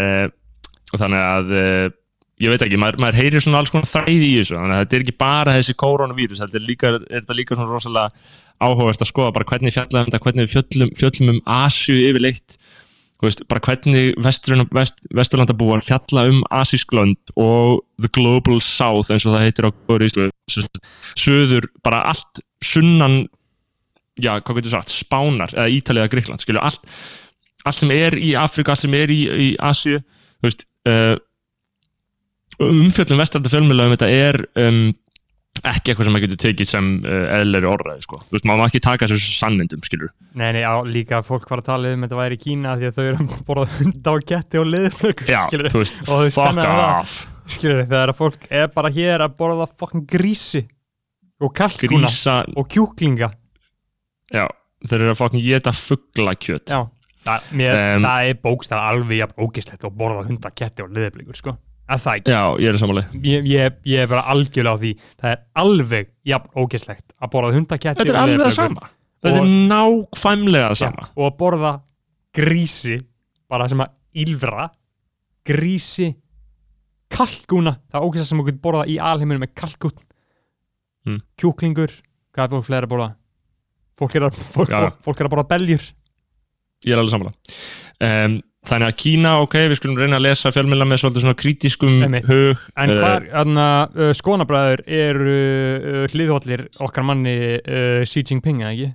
uh, 0.00 0.26
og 0.92 1.02
þannig 1.04 1.24
að 1.28 1.54
uh, 1.60 1.86
ég 2.38 2.52
veit 2.52 2.64
ekki, 2.64 2.78
maður, 2.80 3.00
maður 3.02 3.18
heyrir 3.18 3.42
svona 3.42 3.62
alls 3.62 3.72
konar 3.74 3.88
þræði 3.90 4.26
í 4.26 4.34
þessu, 4.38 4.56
þannig 4.58 4.76
að 4.76 4.82
þetta 4.82 4.96
er 4.98 5.04
ekki 5.04 5.16
bara 5.18 5.54
þessi 5.58 5.76
koronavírus, 5.82 6.42
þetta 6.42 6.58
er, 6.58 6.66
líka, 6.66 6.92
er 6.98 7.22
þetta 7.22 7.38
líka 7.38 7.58
svona 7.58 7.72
rosalega 7.72 8.28
áhugavert 8.62 9.04
að 9.04 9.10
skoða 9.10 9.34
bara 9.36 9.48
hvernig 9.48 9.74
fjallaðum 9.74 10.10
þetta, 10.10 10.22
hvernig 10.26 10.52
fjöllum, 10.52 10.92
fjöllum 10.98 11.32
um 11.34 11.40
Asju 11.58 11.96
yfirleitt. 12.08 12.58
Veist, 13.18 13.40
bara 13.50 13.62
hvernig 13.66 14.12
vest, 14.22 14.46
vesturlandabúar 15.10 15.80
fjalla 15.82 16.28
um 16.30 16.44
asísk 16.54 16.92
lönd 16.94 17.32
og 17.34 17.80
the 17.98 18.06
global 18.14 18.60
south 18.62 19.10
eins 19.10 19.26
og 19.26 19.34
það 19.34 19.42
heitir 19.42 19.66
á 19.66 19.70
íslu 20.06 20.28
söður, 21.18 21.66
bara 21.82 22.04
allt 22.12 22.38
sunnan 22.62 23.24
já, 24.22 24.36
hvað 24.38 24.60
getur 24.60 24.76
sagt, 24.76 24.94
Spánar 24.94 25.50
eða 25.56 25.66
Ítalið 25.74 26.04
eða 26.04 26.12
Gríkland, 26.14 26.44
skilju, 26.44 26.62
allt 26.62 26.86
allt 27.66 27.82
sem 27.82 27.90
er 27.90 28.14
í 28.14 28.36
Afrika, 28.38 28.70
allt 28.70 28.84
sem 28.86 28.94
er 28.94 29.10
í, 29.10 29.18
í 29.26 29.48
Asíu, 29.66 29.98
þú 30.38 30.46
veist 30.46 30.64
uh, 30.88 31.16
umfjöllum 32.62 33.20
vesturlanda 33.22 33.52
fjölmjöla 33.52 33.86
um 33.88 33.92
þetta 33.94 34.08
er 34.10 34.38
um, 34.58 34.80
ekki 35.66 35.90
eitthvað 35.92 36.06
sem 36.06 36.14
maður 36.14 36.24
getur 36.28 36.40
tekið 36.44 36.68
sem 36.70 36.88
uh, 37.02 37.24
eðleri 37.38 37.66
orðræði, 37.66 38.02
sko, 38.06 38.18
þú 38.28 38.36
veist, 38.36 38.44
maður 38.46 38.60
má 38.60 38.66
ekki 38.70 38.80
taka 38.84 39.08
þessu 39.10 39.32
sannindum, 39.38 39.80
skilju 39.86 40.08
nei, 40.38 40.52
nei, 40.54 40.60
já, 40.62 40.72
líka 40.86 41.18
fólk 41.26 41.48
var 41.50 41.62
að 41.62 41.68
tala 41.72 41.92
um 41.96 42.04
þetta 42.06 42.18
væri 42.20 42.38
í 42.38 42.42
Kína 42.44 42.76
því 42.78 42.90
að 42.90 42.98
þau 42.98 43.04
eru 43.08 43.24
að 43.24 43.42
borða 43.48 43.66
hunda 43.78 44.14
og 44.14 44.26
ketti 44.30 44.60
og 44.62 44.68
liðflögg 44.74 45.24
Já, 45.30 45.40
skilur, 45.48 45.70
þú 45.74 45.82
veist, 45.82 46.00
Og 46.06 46.24
fuck 46.34 46.44
að 46.52 46.60
það- 46.62 47.00
off. 47.00 47.16
skilur, 47.56 47.82
þegar 47.88 48.12
að 48.14 48.18
fólk 48.20 48.46
er 48.60 48.68
bara 48.76 48.92
hér 48.94 49.24
að 49.26 49.36
borða 49.40 49.66
fucking 49.78 50.06
grísi 50.14 50.64
og 51.42 51.54
kalkuna 51.54 52.06
Grísa, 52.10 52.36
og 52.58 52.66
kjúklinga. 52.74 53.28
Já, 54.34 54.46
þeir 54.86 55.00
eru 55.04 55.12
að 55.14 55.20
fucking 55.22 55.42
geta 55.46 55.70
fugglakjöt 55.74 56.70
já, 56.74 56.80
það, 57.26 57.46
mér, 57.58 57.78
Em. 57.78 58.02
það 58.06 58.30
er 58.32 58.38
bókstaf 58.42 58.82
alveg 58.92 59.20
jafn 59.24 59.42
ógislegt 59.46 59.86
að 59.86 59.94
borða 59.98 60.26
hunda, 60.28 60.50
ketti 60.54 60.82
og 60.86 60.90
liðflöggur, 60.94 61.38
sko 61.38 61.54
að 61.88 62.02
það 62.04 62.18
ekki. 62.20 62.32
Já, 62.34 62.42
ég 62.62 62.70
er 62.72 62.78
samanlega 62.82 63.20
ég, 63.24 63.48
ég, 63.48 63.76
ég 63.88 64.02
er 64.04 64.10
bara 64.10 64.24
algjörlega 64.34 64.76
á 64.76 64.82
því. 64.82 64.92
Það 65.20 65.30
er 65.34 65.42
alveg 65.62 66.10
jafn 66.28 66.62
ógeslegt 66.62 67.14
að 67.18 67.32
borða 67.34 67.52
hundaketti 67.56 68.02
Þetta 68.02 68.14
er 68.14 68.20
alveg 68.22 68.42
það 68.44 68.56
sama. 68.58 68.90
Þetta 69.24 69.42
er 69.42 69.52
nákvæmlega 69.72 70.70
það 70.72 70.80
sama. 70.82 71.08
Og 71.16 71.24
að 71.28 71.38
borða 71.42 71.72
grísi 72.38 72.98
bara 73.48 73.68
sem 73.72 73.80
að 73.82 73.94
ylfra 74.24 74.68
grísi 75.48 76.10
kalkúna, 77.08 77.78
það 77.88 78.02
er 78.02 78.04
ógæst 78.10 78.28
sem 78.28 78.42
getur 78.44 78.60
borðað 78.66 78.90
í 78.92 78.98
alheiminu 79.00 79.40
með 79.46 79.54
kalkún 79.56 79.96
Mm. 81.08 81.22
kjúklingur, 81.40 81.92
hvað 82.34 82.44
er 82.44 82.50
fólk 82.52 82.66
fleira 82.66 82.84
að 82.84 82.90
borða? 82.92 83.06
Fólk 83.98 84.16
er 84.18 84.26
að, 84.26 84.40
fólk, 84.52 84.72
fólk 85.06 85.20
er 85.22 85.28
að 85.28 85.32
borða 85.32 85.44
beljur. 85.48 85.84
Ég 86.84 86.92
er 86.92 87.00
alveg 87.00 87.14
sammála. 87.14 87.32
Um, 88.04 88.34
þannig 88.68 88.90
að 88.90 88.96
Kína, 89.00 89.32
ok, 89.44 89.54
við 89.70 89.78
skulum 89.80 89.96
reyna 89.98 90.18
að 90.18 90.24
lesa 90.28 90.52
fjölmjöla 90.54 90.86
með 90.90 91.00
svolítið 91.02 91.24
svona 91.24 91.38
kritískum 91.40 91.98
Einmitt. 92.04 92.26
hug 92.28 92.62
En 92.76 92.92
Eh, 92.92 93.00
hvar, 93.02 93.26
þannig 93.32 93.64
að 93.64 94.00
uh, 94.04 94.12
skonabræður 94.18 94.82
eru 95.00 95.34
uh, 95.34 96.06
hliðhóllir 96.12 96.64
okkar 96.86 97.06
manni 97.08 97.36
uh, 97.58 98.00
Xi 98.08 98.22
Jinping, 98.28 98.62
eða 98.62 98.72
ekki? 98.76 98.90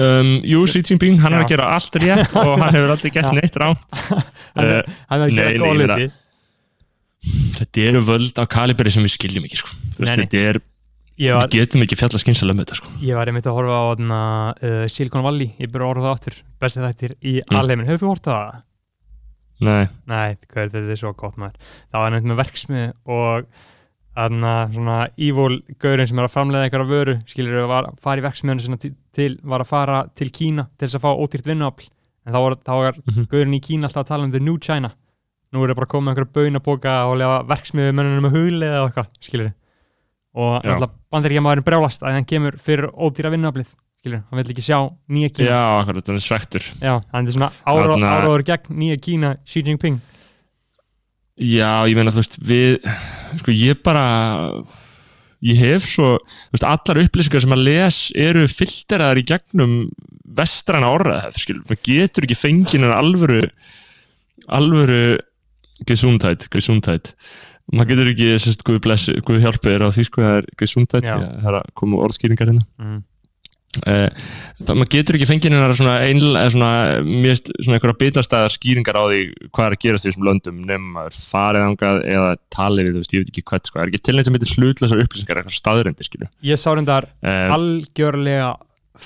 um, 0.00 0.32
Jú, 0.42 0.64
Xi 0.70 0.82
Jinping, 0.88 1.20
hann 1.22 1.36
er 1.36 1.42
Já. 1.42 1.46
að 1.46 1.52
gera 1.54 1.70
allt 1.76 1.98
rétt 2.02 2.36
og 2.40 2.52
hann 2.62 2.74
hefur 2.74 2.94
aldrei 2.96 3.12
gert 3.14 3.32
neitt 3.38 3.58
rá 3.60 3.68
Hann 4.56 4.68
er, 4.70 4.92
hann 5.10 5.24
er 5.24 5.26
að 5.28 5.34
gera 5.38 5.98
hluti. 5.98 6.10
þetta 7.58 7.84
eru 7.88 8.02
völd 8.08 8.36
á 8.40 8.44
kaliberi 8.50 8.90
sem 8.94 9.04
við 9.06 9.14
skiljum 9.16 9.46
ekki 9.48 9.60
sko. 9.62 9.70
Þú 9.96 10.02
veist, 10.04 10.18
þetta 10.24 10.42
er, 10.50 10.58
var, 11.18 11.46
við 11.46 11.54
getum 11.60 11.82
ekki 11.84 11.96
fjalla 12.00 12.18
skynsalega 12.18 12.56
með 12.58 12.64
þetta 12.66 12.76
sko. 12.80 12.88
ég 13.06 13.14
var 13.14 13.26
einmitt 13.30 13.46
að 13.46 13.54
horfa 13.58 13.74
á 13.78 13.84
þarna, 13.94 14.18
uh, 14.66 14.86
Silicon 14.90 15.22
Valley, 15.22 15.52
ég 15.60 15.70
byrja 15.70 15.86
að 15.86 15.90
horfa 15.92 16.02
á 16.02 16.06
það 16.08 16.14
aftur, 16.16 16.36
bestið 16.60 16.86
þættir 16.88 17.12
í 17.22 17.34
Mm. 17.44 17.56
alheimin. 17.60 17.86
Hefur 17.86 18.02
þú 18.02 18.08
horfað 18.14 18.34
á 18.34 18.36
það? 18.42 18.62
Nei, 19.60 19.84
Nei, 20.10 20.30
hvað 20.50 20.62
er 20.64 20.68
þetta 20.74 20.90
er 20.90 20.96
svo 20.98 21.12
gott 21.14 21.36
maður. 21.38 21.54
Það 21.92 22.00
var 22.02 22.10
nefnt 22.10 22.26
með 22.32 22.40
verksmið 22.42 22.88
og 23.06 23.46
þarna 24.16 24.52
svona 24.74 24.98
evil 25.16 25.62
gaurinn 25.78 26.06
sem 26.08 26.18
er 26.18 26.24
að 26.28 26.34
framleiða 26.34 26.64
einhverja 26.68 26.90
vöru, 26.90 27.14
skilur 27.26 27.54
við 27.54 27.70
að 27.70 27.94
fara 28.02 28.20
í 28.20 28.24
verksmiðinu 28.26 28.60
sinna 28.60 28.78
til, 29.14 29.38
var 29.42 29.60
að 29.60 29.66
fara 29.70 30.08
til 30.14 30.30
Kína 30.30 30.66
til 30.78 30.88
þess 30.88 30.96
að 30.98 31.04
fá 31.06 31.14
ódýrt 31.14 31.46
vinnuafl. 31.46 31.88
En 32.26 32.32
þá 32.34 32.38
var, 32.42 32.54
þá 32.54 32.72
var 32.82 32.92
Mhm. 33.06 33.26
gaurinn 33.30 33.54
í 33.54 33.60
Kína 33.62 33.86
alltaf 33.86 34.02
að 34.04 34.08
tala 34.08 34.24
um 34.24 34.32
the 34.32 34.40
new 34.40 34.58
China. 34.58 34.92
Nú 35.52 35.62
er 35.62 35.68
það 35.68 35.74
bara 35.76 35.86
að 35.86 36.02
með 36.02 36.08
einhverja 36.16 36.32
og 40.34 40.64
alltaf 40.66 40.92
bandaríkjamaðurinn 41.14 41.66
brjálast 41.66 42.02
að 42.04 42.16
hann 42.18 42.28
kemur 42.28 42.58
fyrir 42.58 42.90
ódýra 42.90 43.30
við. 43.34 43.66
Hann 44.04 44.36
vil 44.36 44.50
ekki 44.52 44.60
sjá 44.66 44.78
nýja 45.08 45.30
Kína. 45.32 45.48
já, 45.48 45.84
þetta 45.88 46.12
er 46.12 46.20
svektur 46.20 46.64
Já, 46.82 47.00
hann 47.14 47.26
er 47.26 47.32
svona 47.32 47.52
ára, 47.64 47.86
Þarna- 47.94 48.10
áraður 48.18 48.42
gegn 48.44 48.76
nýja 48.76 48.98
Kína, 49.00 49.30
Xi 49.48 49.62
Jinping. 49.64 50.00
Já, 51.40 51.86
ég 51.88 51.96
meina, 51.96 52.12
þú 52.12 52.20
veist, 52.20 52.36
við 52.44 52.84
sko, 53.40 53.50
ég 53.50 53.80
bara 53.82 54.04
ég 55.44 55.56
hef 55.56 55.86
svo, 55.88 56.18
þú 56.20 56.54
veist, 56.58 56.66
allar 56.68 57.00
upplýsingar 57.04 57.40
sem 57.40 57.56
að 57.56 57.64
les 57.64 57.98
eru 58.14 58.44
filteraðar 58.46 59.20
í 59.22 59.24
gegnum 59.24 59.74
vestræna 60.36 60.92
orðað, 60.92 61.32
skil, 61.40 61.58
maður 61.64 61.80
getur 61.88 62.26
ekki 62.28 62.38
fengið 62.38 62.84
en 62.84 62.94
alvöru 62.94 63.40
alvöru 64.52 65.18
gesundheit, 65.88 66.46
gesundheit 66.52 67.14
maður 67.72 67.90
getur 67.94 68.12
ekki, 68.12 68.28
sérst, 68.42 68.62
Guð 68.66 68.80
Guð 69.24 69.42
hjálpi 69.44 69.72
þér 69.72 69.88
á 69.88 69.94
því, 69.94 70.06
sko, 70.10 70.22
það 70.24 70.38
er 70.42 70.48
gesundheit 70.60 71.08
Já. 71.08 71.16
það 71.16 71.50
er 71.50 71.58
að 71.62 71.74
koma 71.80 72.00
orðskýringar 72.04 72.50
hérna. 72.52 72.66
Mm. 72.80 73.02
Uh, 73.82 74.06
það, 74.60 74.76
maður 74.78 74.90
getur 74.92 75.16
ekki 75.18 75.26
fengið 75.26 75.54
hennar 75.56 75.72
svona, 75.74 75.94
einl, 76.06 76.28
eða 76.38 76.50
svona, 76.54 76.68
mist, 77.24 77.48
svona 77.58 77.78
einhverja 77.78 77.98
bitastæðar 78.04 78.52
skýringar 78.54 78.98
á 79.00 79.04
því 79.10 79.22
hvað 79.48 79.64
er 79.64 79.74
að 79.74 79.80
gerast 79.82 80.06
í 80.06 80.10
þessum 80.10 80.28
löndum 80.28 80.60
nefnum 80.60 80.92
maður 80.94 81.16
farið 81.32 81.66
angað 81.66 81.98
eða 82.12 82.28
talið 82.54 82.86
við, 82.86 82.92
þú 82.92 83.02
veist, 83.02 83.16
ég 83.16 83.24
veit 83.24 83.32
ekki 83.32 83.44
hvað 83.50 83.64
sko, 83.64 83.80
það 83.80 83.82
er 83.82 83.90
ekki 83.90 84.02
til 84.06 84.14
neitt 84.14 84.28
sem 84.28 84.38
heitir 84.38 84.54
hlutlæsar 84.54 85.02
upplýsingar 85.02 85.40
eitthvað 85.40 85.58
staðrendir, 85.58 86.08
skilju 86.08 86.30
Ég 86.46 86.62
sá 86.62 86.68
reyndar 86.70 87.08
uh, 87.10 87.56
algjörlega 87.56 88.52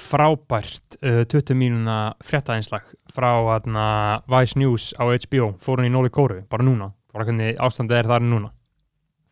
frábært 0.03 1.01
uh, 1.01 1.23
20 1.25 1.57
mínuna 1.65 1.99
fréttaðinslag 2.29 2.93
frá 3.17 3.31
atna, 3.57 3.89
Vice 4.29 4.61
News 4.61 4.93
á 5.01 5.09
HBO 5.09 5.55
fór 5.65 5.81
hann 5.81 5.89
í 5.89 5.95
Nóri 5.97 6.13
Kóru, 6.13 6.43
bara 6.53 6.69
núna 6.69 6.93
bara 7.19 7.27
hvernig 7.29 7.59
ástandið 7.59 7.99
er 7.99 8.09
þar 8.15 8.25
núna. 8.31 8.51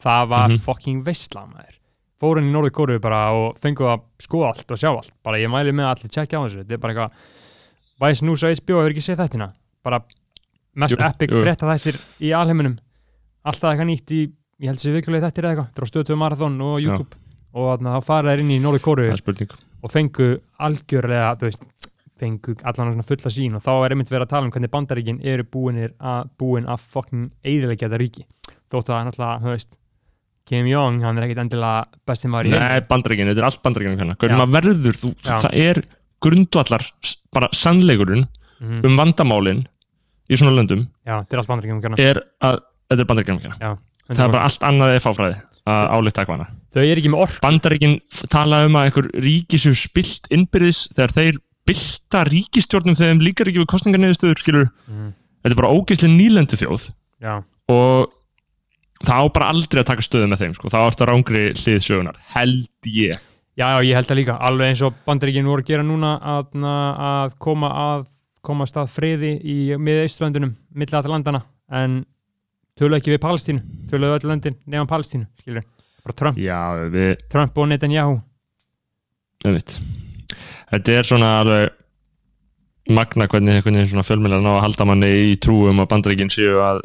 Það 0.03 0.28
var 0.34 0.49
Mhm. 0.51 0.59
fucking 0.66 1.03
veistla 1.07 1.47
maður 1.47 1.74
fór 2.20 2.39
hann 2.41 2.49
í 2.49 2.53
Nóri 2.53 2.70
Kóru 2.72 2.99
bara 3.01 3.30
og 3.37 3.59
fenguð 3.61 3.91
að 3.93 4.03
skoða 4.24 4.49
allt 4.53 4.70
og 4.72 4.78
sjá 4.80 4.89
allt. 4.91 5.12
Bara 5.22 5.37
ég 5.37 5.51
mæli 5.53 5.72
með 5.72 5.84
að 5.84 5.93
allir 5.95 6.12
tjekkja 6.16 6.39
á 6.41 6.45
þessu. 6.47 6.62
Þetta 6.64 6.72
er 6.72 6.78
bara 6.78 6.95
eitthvað 6.95 7.12
Vice 8.01 8.22
News 8.24 8.43
á 8.45 8.49
HBO 8.53 8.80
hefur 8.80 8.93
ekki 8.95 9.05
séð 9.05 9.20
þættina. 9.20 9.53
Bara 9.84 10.01
mest 10.76 10.97
Jú, 10.97 11.05
epic 11.05 11.30
jú. 11.30 11.43
fréttaðættir 11.45 11.99
í 12.20 12.32
alheiminum. 12.32 12.78
Alltaf 13.45 13.72
eitthvað 13.72 13.89
nýtt 13.91 14.11
í 14.16 14.20
ég 14.61 14.66
held 14.72 14.78
sér 14.80 14.97
vikulega 14.97 15.28
þættir 15.30 15.45
eða 15.45 15.53
eitthvað. 15.53 15.68
Þetta 15.68 15.80
er 15.80 15.87
á 15.87 15.93
stöðtöðu 15.93 16.18
marathon 16.18 16.61
og 16.61 16.80
YouTube. 16.80 17.16
Og 17.57 17.78
þarna 17.78 17.97
þá 17.97 18.05
fara 18.05 18.28
þær 18.37 18.41
inn 18.41 18.51
í 18.51 18.61
Nóri 18.61 18.80
Kóru 18.80 19.07
það 19.12 19.57
og 19.84 19.91
fengu 19.93 20.41
algjörlega 20.61 21.37
þú 21.39 21.45
veist, 21.51 21.62
fengu 22.21 22.55
allan 22.64 22.93
svona 22.95 23.05
fulla 23.07 23.31
sín 23.33 23.57
og 23.59 23.62
þá 23.64 23.73
er 23.87 23.95
einmitt 23.97 24.11
verið 24.12 24.27
að 24.27 24.31
tala 24.35 24.47
um 24.49 24.53
hvernig 24.55 24.73
bandaríkin 24.73 25.19
eru 25.25 25.45
búinir 25.53 25.93
að 26.01 26.31
búin 26.41 26.69
að 26.73 26.85
fucking 26.95 27.27
eiginlega 27.45 27.87
þetta 27.89 28.01
ríki. 28.01 28.25
Þótt 28.73 28.91
að 28.95 29.05
náttúrulega, 29.11 29.43
þú 29.45 29.53
veist 29.55 29.77
Kim 30.47 30.67
Jong, 30.71 31.01
hann 31.03 31.19
er 31.19 31.27
ekkit 31.27 31.41
endilega 31.43 31.87
besti 32.07 32.29
maður 32.31 32.49
í 32.49 32.55
Nei, 32.55 32.81
bandaríkinn, 32.87 33.31
þetta 33.33 33.43
er 33.43 33.49
allt 33.49 33.62
bandaríkinn 33.67 33.99
hérna. 33.99 34.14
Hvernig 34.21 34.39
maður 34.43 34.55
verður, 34.61 34.99
þú, 35.01 35.11
það 35.27 35.57
er 35.67 35.81
grundvallar, 36.23 36.85
bara 37.35 37.49
sannleikurinn 37.53 38.25
mm, 38.62 38.79
um 38.87 38.95
vandamálin 39.01 39.64
í 40.31 40.39
svona 40.39 40.55
löndum 40.57 40.87
já, 41.07 41.19
þetta 41.21 41.37
er 41.37 41.43
allt 41.43 41.51
bandaríkin 41.53 41.77
um 41.77 41.83
hvernig 41.85 42.01
er 42.07 42.21
að, 42.47 42.62
þetta 42.91 43.03
er 43.05 43.11
bandaríkinn 43.11 43.43
hérna. 43.43 43.73
það 44.09 44.23
er 44.29 44.33
bara 44.37 44.47
allt 44.49 44.64
annað 44.71 44.95
eða 44.95 45.05
fáfræði 45.05 45.37
að 45.67 45.91
álita 45.99 46.23
eitthvað 46.23 46.39
hana 46.39 46.49
þau 46.77 46.81
eru 46.87 47.01
ekki 47.03 47.11
með 47.12 47.23
ork 47.27 47.37
Bandaríkin 47.43 47.95
f- 48.14 48.25
tala 48.33 48.62
um 48.69 48.79
að 48.79 48.89
einhver 48.89 49.07
ríki 49.27 49.59
séu 49.61 49.75
spilt 49.79 50.29
innbyrðis 50.35 50.81
þegar 50.95 51.14
þeir 51.17 51.39
bylta 51.67 52.25
ríkistjórnum 52.29 52.97
þegar 52.99 53.14
þeim 53.14 53.23
líkar 53.27 53.51
ekki 53.51 53.62
við 53.62 53.71
kostningarniðurstöður 53.73 54.43
skilur, 54.43 54.69
mm, 54.89 55.14
þetta 55.43 55.55
er 55.57 55.61
bara 55.61 55.73
ógeðslega 55.75 56.14
nýlendi 56.14 56.61
þjóð. 56.61 56.89
Já, 57.23 57.35
og 57.73 58.12
það 59.05 59.23
á 59.23 59.27
bara 59.37 59.53
aldrei 59.53 59.83
að 59.83 59.89
taka 59.93 60.05
stöðu 60.05 60.29
með 60.31 60.43
þeim 60.45 60.57
sko. 60.57 60.73
þá 60.73 60.79
er 60.81 60.95
þetta 60.95 61.09
rángri 61.11 61.47
hlið 61.55 61.81
sögunar 61.85 62.21
held 62.35 62.91
ég. 62.91 63.25
Já, 63.57 63.67
já, 63.73 63.79
ég 63.89 63.97
held 63.97 64.09
það 64.11 64.21
líka. 64.21 64.37
Alveg 64.45 64.73
eins 64.73 64.83
og 64.85 64.97
bandaríkin 65.07 65.49
voru 65.49 65.64
að 65.64 65.71
gera 65.71 65.85
núna 65.87 66.17
að, 66.21 66.59
að 66.61 67.37
koma 67.41 67.71
að 67.73 68.05
komast 68.47 68.77
að 68.79 68.93
friði 68.95 69.33
í 69.43 69.57
miðausturlöndunum 69.81 70.55
milli 70.77 70.97
allra 70.97 71.14
landana 71.17 71.43
en 71.73 72.03
töluðu 72.79 73.01
ekki 73.01 73.14
við 73.14 73.23
Palestínu 73.25 73.89
töluðu 73.91 74.19
öll 74.19 74.31
löndin 74.31 74.59
nefn 74.69 74.91
Palestínu 74.91 75.27
skilur, 75.41 75.64
bara 76.05 76.19
Trump, 76.21 76.39
já, 76.39 76.61
við, 76.93 77.14
Trump 77.33 77.59
og 77.59 77.71
Netanyahu. 77.73 78.19
Einmitt 79.45 79.79
þetta 80.73 80.97
er 81.01 81.09
svona 81.09 81.33
alveg 81.41 82.95
magna 82.97 83.27
hvernig, 83.27 83.62
hvernig 83.67 83.89
svona 83.91 84.07
fjölmjölar 84.07 84.43
ná 84.45 84.53
að 84.57 84.62
halda 84.69 84.87
manni 84.87 85.09
í 85.33 85.37
trúum 85.43 85.81
að 85.83 85.89
Bandaríkin 85.91 86.31
séu 86.31 86.61
að 86.62 86.85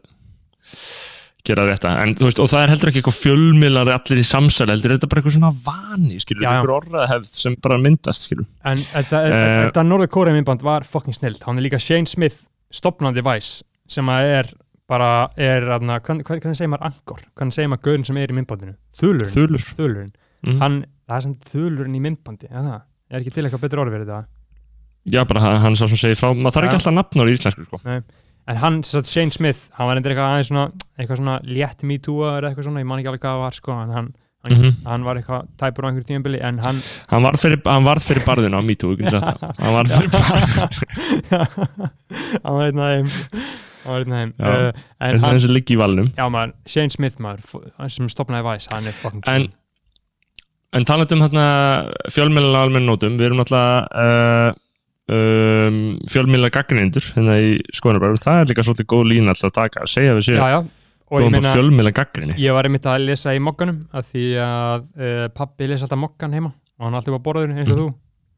gera 1.45 1.63
þetta, 1.71 1.91
en 2.03 2.11
þú 2.17 2.27
veist, 2.27 2.39
og 2.43 2.49
það 2.51 2.63
er 2.63 2.71
heldur 2.75 2.89
ekki 2.91 2.99
eitthvað 3.01 3.17
fjölmiðlar 3.17 3.89
allir 3.95 4.19
í 4.21 4.25
samsæl, 4.29 4.67
heldur 4.69 4.91
er 4.93 4.99
þetta 4.99 5.09
bara 5.09 5.21
eitthvað 5.21 5.35
svona 5.37 5.51
vani, 5.65 6.19
skilur, 6.21 6.45
eitthvað 6.45 6.73
orðahefð 6.75 7.31
sem 7.39 7.55
bara 7.65 7.77
myndast, 7.81 8.27
skilur 8.27 8.45
En 8.69 8.83
þetta, 8.91 9.21
Eh. 9.31 9.81
Norður 9.87 10.11
Kórea 10.13 10.35
myndband 10.35 10.61
var 10.65 10.85
fucking 10.85 11.17
snilt. 11.17 11.41
Hann 11.47 11.57
er 11.57 11.65
líka 11.65 11.79
Shane 11.81 12.05
Smith, 12.09 12.43
stopnandi 12.69 13.23
Vice, 13.25 13.63
sem 13.89 14.05
að 14.13 14.29
er 14.35 14.51
bara, 14.91 15.09
er, 15.37 15.65
aðna, 15.77 15.97
hvern, 16.03 16.21
hvern, 16.27 16.41
hvernig 16.43 16.59
segir 16.59 16.69
maður 16.75 16.91
angor? 16.91 17.25
Hvernig 17.39 17.57
segir 17.57 17.71
maður 17.73 17.85
gaurin 17.89 18.05
sem 18.05 18.17
er 18.21 18.33
í 18.33 18.37
myndbandinu? 18.37 18.75
Þulurinn. 19.01 19.33
Þulur 19.33 19.65
Þulurinn. 19.79 20.13
Mhm. 20.45 20.57
Hann, 20.61 20.79
það 21.09 21.17
er 21.17 21.25
sem 21.25 21.35
þulurinn 21.49 21.97
í 21.97 22.03
myndbandi, 22.05 22.49
eða 22.51 22.63
það? 22.69 22.81
Er 23.11 23.19
ekki 23.19 23.33
til 23.35 23.43
eitthvað 23.45 23.63
betur 23.67 23.81
orð 23.83 23.91
verið 23.97 24.11
það? 24.13 24.25
Já, 25.11 25.21
bara 25.27 25.41
hann, 25.43 25.59
hann 25.65 25.75
sá 25.75 25.87
sem 25.89 25.97
segir 25.99 26.15
frá, 26.19 26.29
maður 26.37 26.53
þarf 26.59 26.67
ekki 26.69 26.77
alltaf 26.79 26.93
nafnur 26.95 27.27
í 27.31 27.33
íslensku, 27.35 27.65
sko. 27.67 27.79
En 28.49 28.57
hann, 28.61 28.81
sem 28.87 28.99
sagt, 29.01 29.09
Shane 29.11 29.31
Smith, 29.35 29.67
hann 29.77 29.87
var 29.89 29.97
endur 29.99 30.13
eitthvað 30.13 30.31
aðeins 30.35 30.49
svona, 30.51 30.65
eitthvað 30.97 31.19
svona 31.21 31.35
létt 31.45 31.83
me 31.85 31.97
too 32.01 32.21
eða 32.25 32.49
eitthvað 32.51 32.67
svona, 32.69 32.81
ég 32.83 32.87
man 32.89 33.01
ekki 33.01 33.09
alveg 33.11 33.21
hvað 33.25 33.35
það 33.35 33.41
var, 33.43 33.57
sko, 33.57 33.75
en 33.83 33.91
hann, 33.95 34.07
hann, 34.45 34.55
Mhm. 34.57 34.71
hann 34.85 35.03
var 35.05 35.15
eitthvað 35.19 35.47
tæpur 35.61 35.85
á 35.85 35.87
einhverju 35.89 36.07
tímabili, 36.11 36.39
en 36.41 36.57
hann, 36.65 36.79
Hann 37.09 37.23
var 37.23 37.33
fyrir, 37.41 37.61
hann 37.65 37.83
var 37.85 37.99
fyrir 38.01 38.23
barðina 38.25 38.57
á 38.57 38.63
MeToo, 38.65 38.93
ekki 38.95 39.09
sagt 39.09 39.25
það. 39.25 39.55
Hann 39.59 39.73
var 39.73 39.85
fyrir 39.85 40.09
barðina 40.15 41.31
hann 42.43 42.55
var 42.55 42.65
einn 42.69 42.81
þeim, 42.81 43.09
hann 43.83 43.93
var 43.93 44.05
einn 44.05 44.33
Já. 44.37 44.45
uh, 44.45 44.83
en 45.01 45.15
En 45.15 45.19
hann, 45.25 45.35
þessi 45.37 45.51
liggi 45.51 45.75
í 45.75 45.79
valnum. 45.81 46.11
Já 46.17 46.25
maður, 46.33 46.53
Shane 46.65 46.93
Smith 46.93 47.17
maður 47.21 47.45
f- 47.45 47.89
sem 47.93 48.09
stopnaði 48.09 48.45
Vice, 48.51 48.69
hann 48.71 48.87
er 48.89 48.97
fucking 49.01 49.49
En- 50.73 50.79
king. 50.79 50.81
En 50.81 50.85
talandi 50.85 51.13
um 51.13 51.21
hérna 51.21 51.45
fjölmiðla 52.09 52.61
almenn 52.65 52.85
nótum, 52.87 53.17
við 53.19 53.25
erum 53.29 53.39
náttúrulega 53.41 53.87
uh, 53.91 54.53
um, 55.11 55.79
fjölmiðla 56.09 56.49
gagnrýndur 56.55 57.03
hérna 57.15 57.35
í 57.43 57.49
skoðanabræður, 57.75 58.21
það 58.23 58.39
er 58.41 58.51
líka 58.51 58.63
svolítið 58.63 58.87
góð 58.93 59.07
lína 59.11 59.33
alltaf 59.33 59.49
að 59.51 59.57
taka, 59.57 59.81
að 59.85 59.91
segja 59.95 60.13
við 60.15 60.23
séu 60.29 60.37
Já, 60.37 60.47
já, 60.55 60.59
og 61.11 61.19
ég 62.39 62.53
var 62.55 62.69
einmitt 62.69 62.85
að 62.87 63.03
lesa 63.09 63.33
í 63.35 63.41
mokkanum 63.43 63.81
að 63.91 64.05
því 64.13 64.25
að 64.45 64.85
uh, 64.95 65.27
pappi 65.35 65.67
lesa 65.67 65.83
alltaf 65.87 65.99
mokkan 65.99 66.31
heima 66.37 66.53
og 66.79 66.85
hann 66.87 66.93
er 66.95 67.01
alltaf 67.01 67.19
á 67.19 67.25
borðinu 67.25 67.59
eins 67.59 67.69
og 67.69 67.77
Mhm. 67.77 67.81
þú 67.81 67.91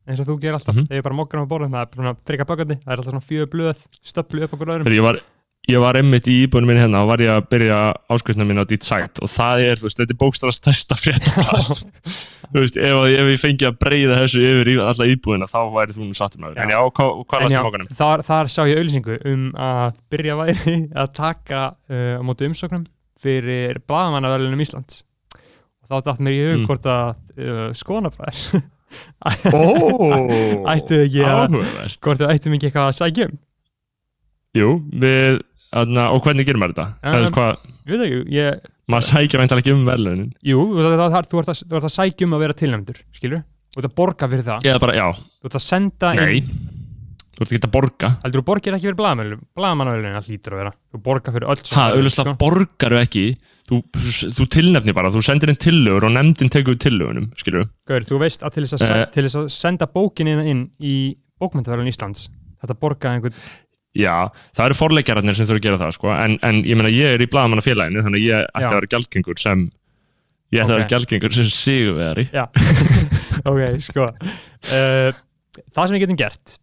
eins 0.10 0.19
og 0.19 0.26
þú 0.27 0.39
gerir 0.41 0.57
alltaf, 0.57 0.76
Mhm. 0.76 0.88
þegar 0.89 0.97
ég 0.99 1.03
bara 1.03 1.15
mokkan 1.15 1.39
á 1.45 1.47
borðinu 1.47 1.72
það 1.77 1.81
er 1.81 1.95
bara 1.95 2.15
frika 2.27 2.43
böggandi, 2.49 2.76
það 2.84 2.91
er 2.91 2.97
alltaf 2.97 3.14
svona 3.14 3.27
fjögur 3.30 3.49
blöð 3.53 3.77
stöflu 4.03 4.43
upp 4.43 4.53
okkur 4.57 4.68
öðrum 4.73 4.89
ég 4.91 5.01
var, 5.05 5.19
ég 5.72 5.80
var 5.80 5.95
einmitt 5.95 6.26
í 6.27 6.34
íbúinu 6.44 6.68
minn 6.68 6.80
hérna 6.81 7.03
og 7.06 7.07
var 7.14 7.22
ég 7.23 7.31
að 7.31 7.45
byrja 7.53 7.77
áskrifna 8.11 8.44
mín 8.48 8.60
á 8.60 8.68
Deet 8.68 8.84
Site 8.84 9.22
og 9.23 9.30
það 9.31 9.61
er, 9.69 9.80
þú 9.80 9.88
veist, 9.88 9.99
þetta 10.02 10.14
er 10.15 10.19
bókstala 10.23 10.56
stærsta 10.56 10.98
fréttablað 11.03 11.69
þú 12.53 12.57
veist, 12.65 12.80
ef, 12.84 12.98
ef 13.22 13.30
ég 13.31 13.40
fengi 13.41 13.68
að 13.69 13.77
breyða 13.80 14.18
þessu 14.23 14.44
yfir 14.44 14.72
í 14.73 14.76
alla 14.84 15.07
íbúina 15.14 15.48
þá 15.48 15.60
væri 15.77 15.95
þú 15.95 16.10
nú 16.10 16.18
sattum 16.19 16.44
með 16.44 16.57
Já. 16.60 16.65
en 16.65 16.73
já, 16.76 16.80
hvað, 16.99 17.23
lastum 17.45 17.56
já, 17.56 17.61
okkanum? 17.69 17.94
þar, 18.02 18.26
þar 18.27 18.52
sá 18.52 18.60
ég 18.68 18.81
auðlýsingu 18.81 19.15
um 19.31 19.45
að 19.69 19.95
byrja 20.11 20.35
væri 20.41 20.76
að 21.03 21.14
taka 21.22 21.61
uh, 21.72 22.19
á 22.19 22.22
móti 22.27 22.49
umsóknum 22.52 22.84
fyrir 23.23 23.80
blaðamannaverlunum 23.88 24.60
Íslands. 24.65 25.06
Og 25.84 25.88
þá 25.94 26.10
dætt 26.10 26.22
mér 26.27 26.34
í 26.35 26.41
hug 26.44 26.57
Mm. 26.60 26.68
hvort 26.68 26.85
að 26.91 27.07
uh, 27.40 27.69
skonabræðir 27.80 28.61
Ó, 29.56 29.64
ættu 30.76 30.99
ekki 31.06 31.23
að 31.26 31.56
hvort 32.03 32.19
þau 32.19 32.27
ættum 32.35 32.53
ekki 32.57 32.68
eitthvað 32.69 32.90
að 32.91 32.98
sækja 32.99 33.27
um? 33.30 33.38
Jú, 34.60 34.68
við, 35.02 35.40
aðna, 35.82 36.10
og 36.14 36.22
hvernig 36.26 36.48
gerir 36.48 36.62
maður 36.62 36.76
þetta? 36.78 36.86
Um, 37.10 37.28
hvað, 37.38 37.66
ég 37.88 37.94
veit 37.94 38.06
ekki, 38.08 38.22
ég, 38.38 38.70
maður 38.94 39.08
sækja 39.10 39.41
veintalega 39.41 39.64
ekki 39.64 39.74
um 39.74 39.88
verðlunin 39.88 40.30
jú, 40.45 40.68
þú, 40.70 40.86
það, 40.86 41.04
það, 41.04 41.32
þú, 41.32 41.41
ert 41.41 41.52
að, 41.54 41.64
þú 41.66 41.82
að 41.82 41.95
sækja 41.95 42.28
um 42.28 42.38
að 42.38 42.45
vera 42.45 42.60
tilnæmdur 42.62 43.02
skilur, 43.18 43.44
þú 43.74 43.82
ert 43.82 43.90
að 43.90 43.98
borga 44.04 44.32
fyrir 44.34 44.48
það. 44.52 44.70
Eða 44.70 44.84
bara, 44.86 44.95
já, 45.00 45.08
þú 45.40 45.52
ert 45.52 45.60
að 45.60 45.68
senda 45.68 46.14
nei. 46.20 46.38
Inn 46.41 46.72
Þú 47.34 47.41
ert 47.41 47.50
ekki 47.50 47.66
að 47.66 47.72
borga. 47.74 48.10
Heldur 48.22 48.41
þú 48.44 48.45
borgir 48.45 48.76
ekki 48.78 48.86
fyrir 48.86 48.98
blaðamannaverlunum 49.58 50.18
það 50.20 50.28
hlýtur 50.30 50.54
að 50.54 50.60
vera, 50.62 50.74
þú 50.94 51.00
borgar 51.08 51.34
fyrir 51.34 51.48
öll 51.50 51.64
Ha, 51.74 51.86
auðvitað 51.95 52.30
borgaru 52.44 53.00
ekki. 53.00 53.24
Þú, 53.64 53.80
þú 54.38 54.45
tilnefni 54.54 54.94
bara, 54.94 55.10
þú 55.10 55.24
sendir 55.24 55.50
inn 55.50 55.58
tillögur 55.58 56.06
og 56.10 56.14
nefndin 56.14 56.52
tekur 56.52 56.76
við 56.76 56.82
tillögunum, 56.84 57.30
skilur 57.40 57.70
Gaur, 57.88 58.06
þú 58.06 58.20
veist 58.20 58.44
að 58.44 58.58
til 58.58 58.66
þess 58.68 58.84
að, 58.84 59.06
uh, 59.08 59.28
að 59.40 59.48
senda 59.56 59.88
bókinni 59.88 60.34
inn 60.52 60.66
í 60.84 60.95
bókmyndaverðun 61.40 61.88
Íslands 61.88 62.28
þetta 62.60 62.76
borga 62.80 63.14
einhvern 63.16 63.40
Já, 63.94 64.14
það 64.57 64.65
eru 64.72 64.76
forleikjararnir 64.80 65.36
sem 65.38 65.45
þurfa 65.45 65.60
að 65.61 65.65
gera 65.68 65.80
það, 65.84 65.91
sko 65.99 66.10
en, 66.15 66.36
en 66.41 66.61
ég 66.65 66.78
meina, 66.80 66.90
ég 66.90 67.14
er 67.14 67.22
í 67.22 67.28
blaðamannafélaginu 67.30 68.02
þannig 68.07 68.24
að 68.24 68.26
ég 68.26 68.48
ætti 68.49 68.64
Já. 68.64 68.70
að 68.72 68.78
vera 68.80 68.90
gjaldgengur 68.95 69.41
sem 69.44 69.65
ég 70.53 70.64
ætti 70.64 70.65
að 70.65 70.74
vera 70.74 70.88
Ok. 70.88 70.94
gjaldgengur 70.95 71.36
sem 71.38 71.52
sigurvegari 71.53 72.26
Já, 72.34 72.45
ok, 73.52 73.61
sko 73.86 74.07
uh, 74.10 75.20
Það 75.70 75.86
sem 75.86 75.94
við 75.98 76.03
getum 76.07 76.20
gert 76.24 76.56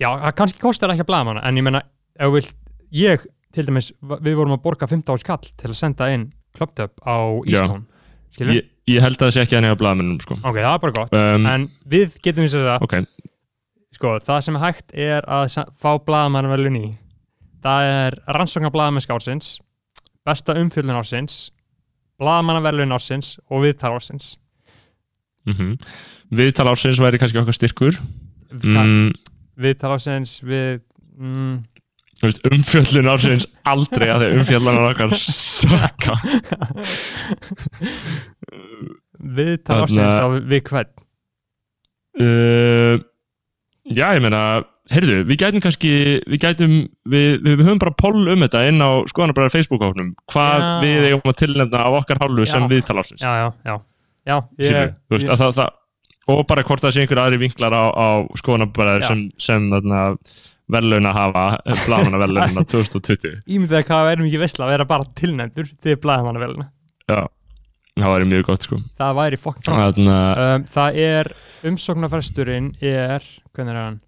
Já, 0.00 0.08
það 0.14 0.32
kannski 0.40 0.62
kostar 0.64 0.94
ekki 0.94 1.04
að 1.04 1.10
blaðamanna 1.12 1.44
en 1.44 1.60
ég 1.60 1.66
menna, 1.68 1.84
ef 2.16 2.32
vilt 2.38 2.52
ég, 2.96 3.28
til 3.52 3.66
dæmis, 3.68 3.90
við 4.24 4.38
vorum 4.40 4.56
að 4.56 4.64
borga 4.64 4.88
15 4.88 5.12
árs 5.18 5.26
kall 5.28 5.44
til 5.60 5.68
að 5.72 5.76
senda 5.82 6.08
inn 6.14 6.28
klöptöp 6.56 6.94
á 7.04 7.16
skilur? 7.44 8.54
ég, 8.56 8.68
ég 8.88 9.04
held 9.04 9.18
að 9.18 9.26
það 9.28 9.34
sé 9.36 9.44
ekki 9.44 9.58
að 9.58 9.66
nefna 9.66 9.80
blaðamennum, 9.84 10.20
sko 10.24 10.38
Ok, 10.40 10.56
það 10.62 10.72
er 10.72 10.82
bara 10.86 10.96
gott 11.02 11.16
um, 11.20 11.48
en 11.52 11.68
við 11.90 12.16
getum 12.24 12.46
við 12.46 12.54
sér 12.54 12.64
það 12.70 12.86
Ok, 12.88 12.96
sko, 13.98 14.16
það 14.22 14.42
sem 14.46 14.58
er 14.58 14.64
hægt 14.64 14.94
er 14.94 15.26
að 15.26 15.58
fá 15.74 15.90
blaðamannverlun 16.06 16.78
í. 16.78 16.88
Það 17.64 17.92
er 17.92 18.18
rannsóknar 18.38 18.74
blaðamennsk 18.74 19.10
ársins 19.10 19.56
besta 20.28 20.54
umfjöldun 20.60 20.98
ársins 20.98 21.48
blaðamannverlun 22.20 22.94
ársins 22.94 23.36
og 23.50 23.66
viðtal 23.66 23.96
ársins. 23.98 24.36
Mm 25.50 25.76
Viðtal 26.28 26.68
ársins 26.68 26.98
væri 27.00 27.16
kannski 27.18 27.38
okkar 27.40 27.56
styrkur. 27.56 27.96
Mm. 28.52 29.14
viðtal 29.56 29.94
ársins 29.96 30.42
við 30.44 30.82
mm, 31.16 31.62
Umfjöllun 32.18 33.08
ársins 33.12 33.46
aldrei 33.68 34.08
að 34.10 34.24
því 34.24 34.38
umfjöllunar 34.40 34.88
okkar 34.90 35.12
sökka 35.22 36.16
viðtal 39.38 39.84
ársins 39.84 40.16
þá 40.16 40.26
við 40.50 40.64
hvern? 40.66 40.90
Uh, 42.18 42.98
Já, 43.94 44.06
ég 44.16 44.22
meina 44.24 44.42
heyrðu, 44.92 45.18
við 45.28 45.40
gætum 45.42 45.62
kannski 45.64 45.90
við 46.24 46.42
gætum, 46.42 46.74
við, 47.08 47.26
við, 47.44 47.56
við 47.60 47.64
höfum 47.66 47.80
bara 47.82 47.94
poll 47.98 48.22
um 48.32 48.44
þetta 48.44 48.62
inn 48.70 48.80
á 48.80 48.90
skoðanabræðar 49.10 49.54
Facebook-hóknum 49.54 50.14
hvað 50.32 50.62
Já. 50.64 50.68
við 50.84 51.08
eigum 51.10 51.32
að 51.32 51.40
tilnefna 51.42 51.82
af 51.84 51.98
okkar 52.00 52.22
hálfu 52.22 52.46
Já. 52.46 52.50
sem 52.54 52.68
viðtal 52.70 52.98
ársins 53.02 53.24
já, 53.24 53.32
já, 53.42 53.48
já, 53.68 53.74
já 54.28 54.36
Skilur, 54.48 54.78
ég, 54.78 54.94
þú 55.08 55.16
veist, 55.18 55.26
ég, 55.26 55.32
að 55.34 55.42
það, 55.42 55.52
það, 55.58 55.74
og 56.34 56.44
bara 56.48 56.64
hvort 56.68 56.84
það 56.84 56.94
sé 56.94 57.04
einhver 57.04 57.22
aðri 57.24 57.40
vinklar 57.44 57.76
á, 57.76 57.84
á 57.92 58.08
skoðanabræðar 58.40 59.04
Já. 59.04 59.08
sem, 59.10 59.24
sem 59.48 59.68
þarna, 59.74 60.02
verðlauna 60.68 61.14
hafa 61.16 61.44
bláðana 61.84 62.22
verðlauna 62.24 62.64
2020 62.72 63.42
ímyndið 63.54 63.80
að 63.82 63.86
hvað 63.90 64.06
við 64.06 64.14
erum 64.16 64.30
ekki 64.30 64.42
veistla 64.44 64.68
að 64.68 64.74
vera 64.76 64.88
bara 64.88 65.10
tilnæmdur 65.20 65.72
til 65.84 65.98
blaðamannverluna 66.00 66.70
Já, 67.08 67.22
það 68.04 68.14
væri 68.16 68.28
mjög 68.32 68.44
gott 68.50 68.66
sko. 68.68 68.80
Það 69.00 69.14
væri 69.20 69.40
fokkin 69.44 69.68
frá 69.68 69.78
Þarna, 69.84 70.18
um, 70.48 70.66
það 70.74 71.00
er 71.08 71.32
umsóknarfresturinn 71.72 72.68
er 72.80 73.24
hvernig 73.54 73.74
er 73.74 73.80
hann? 73.82 74.00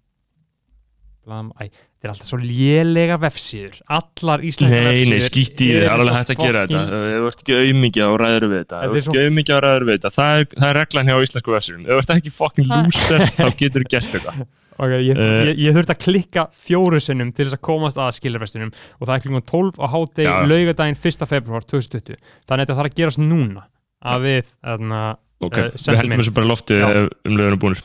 Blam, 1.21 1.51
æ, 1.61 1.67
þetta 1.69 2.07
er 2.07 2.11
alltaf 2.15 2.29
svo 2.31 2.37
lélega 2.41 3.17
vefsíður. 3.21 3.75
Allar 3.93 4.41
íslenska 4.41 4.73
Nei, 4.73 4.85
vefsíður 4.87 5.11
nei, 5.13 5.25
skýtt 5.27 5.59
í 5.61 5.67
þið, 5.69 5.75
það 5.75 5.83
er 5.85 5.91
alveg 5.93 6.15
hægt 6.17 6.31
að 6.33 6.39
gera 6.41 6.63
þetta. 6.65 6.79
þú 7.11 7.27
ert 7.29 7.43
ekki 7.43 7.57
auðmikið 7.59 8.01
á 8.01 8.11
ræður 8.23 8.45
við 8.49 8.57
þetta. 8.63 8.79
Ert 8.87 8.95
svo- 9.05 9.11
ekki 9.13 9.21
auðmikið 9.27 9.53
á 9.53 9.59
ræður 9.67 9.85
við 9.85 9.93
þetta. 9.99 10.11
Það 10.15 10.39
er, 10.41 10.47
það 10.55 10.65
er 10.71 10.79
reglan 10.81 11.11
hjá 11.11 11.17
íslensku 11.27 11.53
vefsum 11.53 11.83
Ef 11.85 11.91
þú 11.91 11.99
ert 12.01 12.13
ekki 12.15 12.33
fucking 12.33 12.71
loser 12.73 13.25
þá 13.37 13.45
getur 13.61 13.85
þú 13.85 13.91
gert 13.93 14.09
þetta. 14.15 14.33
Ok, 14.81 14.93
ég, 14.97 15.19
Eh. 15.21 15.45
ég, 15.51 15.59
ég 15.61 15.75
þurfti 15.77 15.93
að 15.93 16.01
klikka 16.01 16.47
fjóru 16.57 16.97
sinnum 17.05 17.29
til 17.37 17.45
þess 17.45 17.53
að 17.59 17.61
komast 17.69 17.99
að 18.01 18.15
skilurvestunum 18.17 18.71
og 18.73 19.03
það 19.05 19.13
er 19.13 19.21
klukkan 19.27 19.45
12 19.45 19.77
á 19.77 19.85
hádegi 19.93 20.25
Já. 20.25 20.33
laugadaginn 20.49 20.97
1. 20.97 21.27
februar 21.29 21.61
2020 21.69 22.17
þannig 22.49 22.49
að 22.49 22.65
þetta 22.65 22.77
þarf 22.79 22.89
að 22.89 22.97
gerast 22.97 23.21
núna 23.21 23.67
að 24.05 24.25
við 24.27 24.41
þarna, 24.63 25.01
Ok, 25.41 25.55
Eh, 25.57 25.71
við 25.73 26.03
inn. 26.05 26.11
þessu 26.19 26.33
bara 26.37 26.45
í 26.45 26.49
lofti 26.51 26.75
Já. 26.77 26.87
ef 26.89 27.07
um 27.25 27.37
löguna 27.37 27.57
búinir 27.57 27.79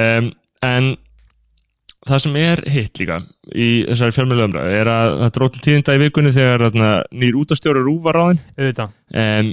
um, 0.00 0.30
En 0.64 0.96
það 2.08 2.18
sem 2.24 2.36
er 2.40 2.62
hitt 2.72 2.96
líka 3.00 3.18
í 3.52 3.66
þessari 3.88 4.14
fjölmjöluumræðu 4.16 4.72
er 4.78 4.88
að 4.88 5.10
það 5.20 5.32
dróð 5.36 5.52
til 5.52 5.62
tíðinda 5.66 5.94
í 5.96 6.00
vikunni 6.04 6.32
þegar 6.32 6.64
þarna, 6.70 6.88
nýr 7.12 7.36
útastjóri 7.42 7.82
Rúf 7.84 8.00
var 8.06 8.16
ráðinn 8.16 8.40
auðvitað 8.56 8.90
um, 9.20 9.52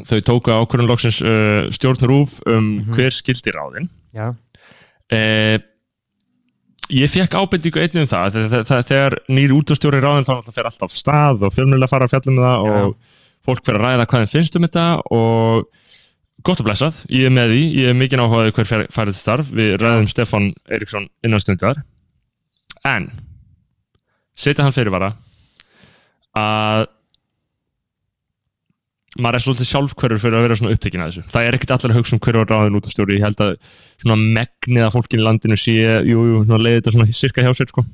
Þau 0.00 0.20
tóku 0.24 0.52
ákvörðun 0.56 0.88
loksins 0.88 1.20
uh, 1.20 1.68
stjórn 1.76 2.08
Rúf 2.08 2.38
um 2.48 2.70
Mhm. 2.80 2.94
hver 2.96 3.12
skildi 3.12 3.52
ráðinn 3.52 3.90
Já, 4.16 4.30
uh, 5.12 5.58
Ég 6.90 7.06
fekk 7.12 7.36
ábendingu 7.38 7.78
einnig 7.84 8.00
um 8.02 8.08
það 8.10 8.32
þegar, 8.34 8.64
þegar, 8.66 8.86
þegar 8.88 9.14
nýr 9.30 9.52
útastjóri 9.54 10.00
ráðinn 10.02 10.24
þá 10.26 10.48
fer 10.50 10.64
alltaf 10.66 10.88
af 10.88 10.96
stað 10.98 11.44
og 11.46 11.52
fjölmjölu 11.54 11.86
fara 11.86 12.08
að 12.08 12.16
fjalla 12.16 12.32
um 12.32 12.40
það 12.40 12.64
og 12.64 12.96
fólk 13.46 13.64
fer 13.66 13.78
að 13.78 13.86
ræða 13.86 14.06
hvað 14.10 14.24
þeim 14.24 14.32
finnst 14.34 14.58
um 14.58 14.66
þetta 14.66 14.86
og 15.16 15.70
gott 16.46 16.62
og 16.62 16.68
blessað, 16.68 17.02
ég 17.12 17.28
er 17.28 17.34
með 17.34 17.54
því. 17.54 17.64
Ég 17.80 17.90
er 17.90 17.98
mikið 17.98 18.22
áhugaði 18.24 18.54
hver 18.56 18.86
færið 18.94 19.18
starf. 19.18 19.50
Við 19.56 19.74
ræðum 19.80 20.08
Stefán 20.10 20.52
Eriksson 20.72 21.08
innan 21.26 21.42
stundar. 21.42 21.82
En 22.88 23.10
setja 24.38 24.64
hann 24.64 24.74
fyrirvara 24.74 25.12
að 26.38 26.86
maður 29.20 29.36
er 29.36 29.44
svolítið 29.44 29.68
sjálfhverfur 29.68 30.22
fyrir 30.22 30.38
að 30.38 30.44
vera 30.46 30.56
svona 30.58 30.74
upptekinn 30.76 31.02
að 31.02 31.10
þessu. 31.10 31.30
Það 31.32 31.46
er 31.46 31.56
ekkert 31.56 31.72
allir 31.74 31.92
að 31.92 31.98
hugsa 31.98 32.14
um 32.16 32.20
hverju 32.24 32.42
var 32.42 32.52
ráðin 32.54 32.76
út 32.78 32.86
af 32.86 32.94
stjóri 32.94 33.16
ég 33.16 33.24
held 33.26 33.42
að 33.44 33.54
svona 34.00 34.18
megnið 34.38 34.86
að 34.86 34.92
fólkin 34.94 35.20
í 35.20 35.26
landinu 35.26 35.58
sé, 35.58 35.74
jú, 36.06 36.22
jú, 36.30 36.42
leiði 36.54 36.78
þetta 36.78 36.94
svona 36.94 37.16
sirka 37.18 37.44
hjá 37.44 37.50
sér 37.58 37.72
sko. 37.72 37.84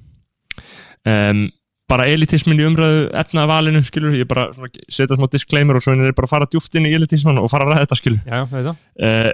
Um, 1.07 1.47
bara 1.91 2.07
elitismin 2.11 2.59
í 2.59 2.67
umræðu 2.67 3.03
efnaða 3.15 3.47
valinu, 3.53 3.83
skilur, 3.87 4.15
ég 4.19 4.27
bara 4.31 4.49
setja 4.91 5.15
smá 5.19 5.29
disclaimer 5.31 5.79
og 5.79 5.85
svo 5.85 5.95
er 5.95 6.15
bara 6.17 6.27
að 6.27 6.33
fara 6.33 6.49
djúft 6.51 6.75
inn 6.79 6.89
í 6.89 6.95
elitisman 6.97 7.39
og 7.39 7.47
fara 7.53 7.67
að 7.69 7.73
ræða 7.75 7.85
þetta, 7.85 7.99
skilur 8.01 8.23
já, 8.27 8.41
auðvitað 8.43 8.73
uh, 9.07 9.31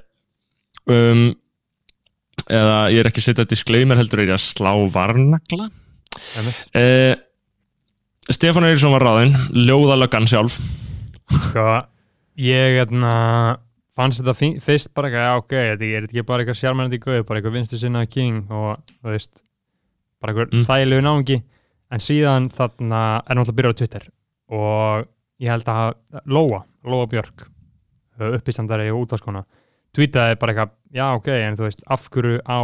um, 0.93 1.23
eða 2.53 2.77
ég 2.93 3.01
er 3.03 3.09
ekki 3.11 3.23
að 3.23 3.29
setja 3.31 3.47
disclaimer 3.55 4.01
heldur 4.01 4.20
er 4.24 4.33
ég 4.33 4.37
að 4.37 4.45
slá 4.45 4.73
varnagla. 4.93 5.70
Uh, 6.77 7.15
Stefán 8.33 8.66
Eiríksson 8.69 8.93
var 8.95 9.03
ráðinn 9.07 9.33
ljóðalöggan 9.66 10.29
sjálf. 10.31 10.59
Sko, 11.49 11.65
ég 12.39 12.77
hérna, 12.79 13.15
fannst 13.97 14.20
þetta 14.20 14.35
fyrst 14.62 14.93
bara 14.97 15.09
eitthvað, 15.09 15.24
já 15.24 15.41
ok, 15.41 15.55
þetta 15.73 15.89
er 15.89 16.07
ekki 16.11 16.24
bara 16.29 16.45
eitthvað 16.45 16.61
sjálfmennandi 16.61 17.01
gauð, 17.03 17.24
bara 17.29 17.41
eitthvað 17.41 17.57
vinstu 17.57 17.81
sinna 17.81 18.05
king 18.11 18.45
og 18.53 18.83
þú 19.01 19.15
veist, 19.15 19.33
bara 20.23 20.35
eitthvað 20.35 20.53
Mm. 20.55 20.66
þægilegu 20.69 21.05
náungi, 21.09 21.39
en 21.93 22.02
síðan 22.02 22.48
þarna 22.52 23.01
er 23.20 23.36
náttúrulega 23.39 23.52
að 23.52 23.59
byrja 23.59 23.73
á 23.73 23.78
Twitter 23.81 24.06
og 24.52 25.09
ég 25.43 25.52
held 25.52 25.69
að 25.73 26.23
Lóa, 26.28 26.62
Lóa 26.85 27.09
Björk, 27.10 27.47
uppistandari 28.32 28.90
og 28.93 29.06
útáskona, 29.06 29.43
tweetaði 29.97 30.39
bara 30.40 30.55
eitthvað, 30.55 30.74
já 30.94 31.06
ok, 31.16 31.28
en 31.36 31.59
þú 31.59 31.66
veist, 31.66 31.85
af 31.93 32.09
hverju 32.12 32.40
á 32.44 32.60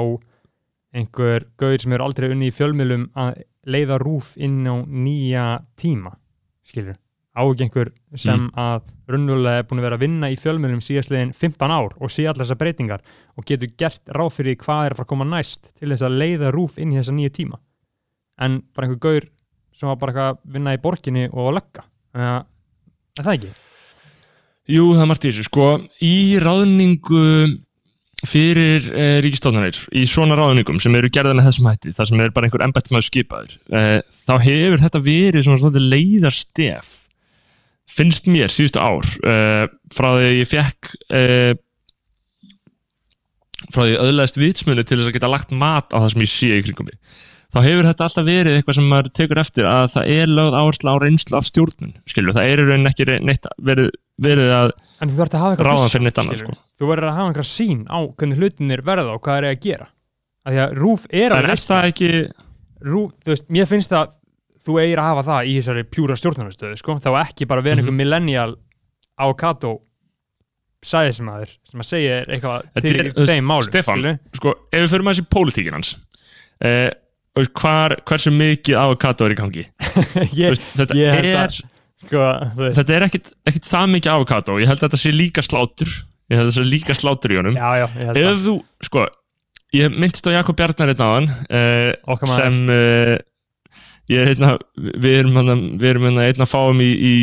einhver 0.99 1.49
gauð 1.61 1.83
sem 1.83 1.95
eru 1.97 2.07
aldrei 2.07 2.31
unni 2.33 2.49
í 2.49 2.55
fjölmiðlum 2.55 3.11
að 3.19 3.43
leiða 3.69 3.99
rúf 4.01 4.33
inn 4.41 4.63
á 4.65 4.77
nýja 4.85 5.45
tíma, 5.81 6.15
skilur 6.65 6.97
á 7.39 7.43
ekki 7.45 7.69
einhver 7.69 7.91
sem 8.19 8.49
að 8.59 8.89
raunverulega 9.09 9.63
er 9.63 9.67
búin 9.69 9.81
að 9.81 9.87
vera 9.87 9.99
að 9.99 10.05
vinna 10.05 10.31
í 10.33 10.39
fjölmjölum 10.41 10.83
síðastliðin 10.83 11.35
15 11.37 11.75
ár 11.75 11.95
og 11.95 12.11
sé 12.11 12.25
allar 12.27 12.43
þessar 12.43 12.59
breytingar 12.61 13.05
og 13.39 13.47
getur 13.47 13.71
gert 13.79 14.03
ráð 14.17 14.33
fyrir 14.41 14.59
hvað 14.59 14.89
er 14.89 14.97
að 14.97 15.01
fara 15.01 15.07
að 15.07 15.13
koma 15.13 15.29
næst 15.29 15.71
til 15.79 15.93
þess 15.93 16.07
að 16.09 16.19
leiða 16.19 16.53
rúf 16.55 16.81
inn 16.81 16.93
í 16.93 16.99
þessa 16.99 17.15
nýju 17.15 17.35
tíma 17.39 17.61
en 18.45 18.61
bara 18.75 18.89
einhver 18.89 19.01
gaur 19.03 19.29
sem 19.79 19.91
var 19.91 19.99
bara 20.01 20.13
eitthvað 20.13 20.35
að 20.35 20.53
vinna 20.57 20.75
í 20.75 20.83
borginni 20.83 21.25
og 21.31 21.49
að 21.51 21.57
lögga. 21.61 21.87
Þannig 22.13 22.31
að 22.33 22.43
er 23.19 23.29
það 23.29 23.39
ekki? 23.39 23.55
Jú, 24.69 24.85
það 24.93 25.03
er 25.03 25.11
margt 25.13 25.25
í 25.25 25.31
þessu, 25.31 25.47
sko. 25.49 25.67
Í 26.05 26.17
ráðningu 26.43 27.25
fyrir 28.27 28.89
uh, 28.91 29.19
ríkistóðanir 29.23 29.79
í 29.95 30.03
svona 30.11 30.35
ráðningum 30.39 30.81
sem 30.83 30.97
eru 30.99 31.11
gerða 31.15 31.37
með 31.39 31.53
þessum 31.53 31.69
hætti, 31.71 31.93
þar 31.95 32.09
sem 32.11 32.23
er 32.25 32.33
bara 32.35 32.49
einhver 32.49 32.65
embættismæður 32.67 33.07
skipaður, 33.07 33.53
uh, 33.71 34.01
þá 34.27 34.33
hefur 34.43 34.83
þetta 34.83 35.03
verið 35.05 35.47
svona 35.47 35.61
svolítið 35.63 35.87
leiðarstef 35.93 36.97
finnst 37.89 38.29
mér 38.31 38.53
síðustu 38.53 38.83
ár 38.83 39.07
uh, 39.25 39.65
frá 39.95 40.11
því 40.19 40.29
ég 40.35 40.51
fekk 40.51 40.93
uh, 41.09 41.55
frá 43.73 43.83
því 43.85 43.97
öðlaðist 44.03 44.39
vitsmunu 44.41 44.85
til 44.85 45.01
þess 45.01 45.11
að 45.11 45.17
geta 45.17 45.33
lagt 45.33 45.55
mat 45.55 45.95
á 45.95 45.99
það 46.03 46.11
sem 46.13 46.25
ég 46.25 46.33
sé 46.33 46.51
í 46.59 46.65
kringum 46.67 46.91
mig 46.91 46.99
þá 47.49 47.59
hefur 47.65 47.87
þetta 47.89 48.05
alltaf 48.09 48.27
verið 48.29 48.57
eitthvað 48.59 48.77
sem 48.79 48.89
maður 48.91 49.09
tekur 49.17 49.39
eftir 49.41 49.65
að 49.69 49.87
það 49.95 50.11
er 50.19 50.27
lögð 50.37 50.57
áherslu 50.61 50.91
á 50.93 50.97
reynslu 51.01 51.39
af 51.39 51.47
stjórnun 51.49 51.95
skilur, 52.11 52.35
það 52.37 52.49
er 52.53 52.59
í 52.61 52.67
raunin 52.69 52.91
ekki 52.91 53.07
neitt 53.25 53.47
verið, 53.65 53.89
verið 54.21 54.51
að 54.59 54.73
En 55.01 55.09
þú 55.13 55.17
þarf 55.21 55.35
að 55.35 55.41
hafa 55.45 55.53
eitthvað 55.55 55.69
Ráða 55.71 55.89
fyrir 55.93 56.05
neitt 56.09 56.19
annað, 56.19 56.39
skilurðu. 56.43 56.61
Þú 56.79 56.91
verður 56.91 57.09
að 57.09 57.17
hafa 57.19 57.29
einhverja 57.31 57.53
sín 57.55 57.81
á 57.89 57.99
hvernig 58.19 58.39
hlutinir 58.43 58.83
verða 58.85 59.15
og 59.15 59.23
hvað 59.25 59.39
er 59.39 59.49
að 59.49 59.61
gera 59.65 59.89
að 60.45 60.53
Því 60.53 60.61
að 60.65 60.71
er 61.23 61.33
að 61.39 61.49
er 61.49 61.63
það 61.65 61.89
ekki 61.89 62.11
rúf, 62.89 63.13
veist, 63.27 63.49
mér 63.49 63.67
finnst 63.67 63.93
að 63.97 64.13
þú 64.69 64.77
eigir 64.83 65.01
að 65.01 65.09
hafa 65.09 65.23
það 65.31 65.49
í 65.49 65.55
þessari 65.59 65.85
pjúra 65.89 66.17
stjórnarnastöðu 66.21 66.77
sko? 66.83 66.99
þá 67.01 67.11
ekki 67.25 67.47
bara 67.49 67.63
vera 67.65 67.81
einhver 67.81 67.93
Mhm. 67.95 68.01
millennial 68.03 68.57
avocado 69.19 69.79
sæðismæður 70.85 71.53
sem 71.67 71.81
að 71.83 71.89
segja 71.89 72.19
þér 72.23 72.29
eitthvað 72.37 72.67
Þetta 72.69 72.83
til 72.85 72.93
er- 73.01 73.09
í 73.09 73.13
þú 73.13 73.19
veist, 73.23 73.33
þeim 73.33 73.49
málum 73.51 73.67
Stefán, 73.67 73.99
skilurðu. 73.99 74.19
sko, 74.39 74.55
ef 74.73 74.81
við 74.85 74.93
förum 74.93 75.09
að 75.09 75.15
þessi 75.17 75.27
pólitíkin 75.35 75.73
hans 75.79 75.95
eh, 76.61 76.91
veist, 77.41 77.55
hvar, 77.63 77.97
hversu 78.09 78.33
mikið 78.35 78.79
avokado 78.81 79.27
er 79.29 79.35
í 79.35 79.39
gangi? 79.39 79.65
Ég, 80.41 80.53
veist, 80.55 80.67
þetta, 80.79 80.99
ég 80.99 81.21
er, 81.23 81.31
að- 81.45 81.61
sko, 82.05 82.27
þetta 82.79 82.97
er 82.99 83.07
ekkit, 83.09 83.33
ekkit 83.51 83.71
það 83.71 83.95
mikið 83.97 84.15
avokado 84.15 84.59
ég 84.63 84.71
held 84.71 84.83
að 84.83 84.89
þetta 84.89 85.03
sé 85.05 85.15
líka 85.15 85.45
slátur. 85.47 85.95
Ég 86.29 86.37
held 86.37 86.45
að 86.47 86.51
þetta 86.53 86.59
sé 86.61 86.69
líka 86.69 86.99
slátur 86.99 87.33
í 87.35 87.41
honum. 87.41 87.57
Já, 87.57 87.71
já, 87.83 87.87
ég 88.03 88.13
að 88.13 88.21
ef 88.27 88.45
þú, 88.45 88.59
sko 88.89 89.07
ég 89.77 89.93
myndist 89.93 90.29
á 90.29 90.37
Jakob 90.39 90.57
Bjarnar 90.57 90.93
einn 90.95 91.29
uh, 91.29 91.91
Okkar 92.09 92.31
maður. 92.31 92.41
sem 92.41 92.73
uh, 92.73 93.17
ég 94.09 94.23
er 94.23 94.31
einna 94.33 94.55
við 94.77 95.19
erum, 95.19 95.37
hana, 95.37 95.57
við 95.81 95.91
erum 95.91 96.07
hana, 96.09 96.27
einna 96.31 96.47
fáum 96.49 96.81
í, 96.81 96.89
í 96.89 97.15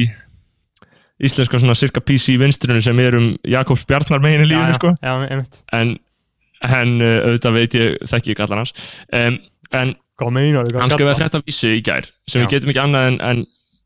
íslenska 1.26 1.60
svona 1.62 1.78
cirka 1.78 2.04
PC 2.04 2.36
vinstrinu 2.42 2.82
sem 2.84 3.00
erum 3.02 3.32
Jakobs 3.48 3.86
Bjarnar 3.90 4.22
megin 4.24 4.46
í 4.46 4.50
lífinu 4.52 4.78
sko. 4.78 4.94
já, 5.02 5.14
en, 5.80 5.96
en 6.66 6.94
uh, 7.00 7.18
auðvitað 7.30 7.58
veit 7.58 7.78
ég 7.80 7.98
þekki 8.12 8.36
ekki 8.36 8.46
allan 8.46 8.64
hans. 8.64 8.76
Um, 9.10 9.40
en 9.82 9.94
meinar 10.36 10.70
hann 10.80 10.94
skrifaði 10.94 11.20
frétt 11.20 11.38
af 11.40 11.44
vísi 11.48 11.74
í 11.78 11.84
gær 11.86 12.08
sem 12.30 12.42
Já. 12.42 12.46
við 12.46 12.54
getum 12.56 12.72
ekki 12.74 12.82
annað 12.86 13.08
en, 13.12 13.18
en, 13.30 13.44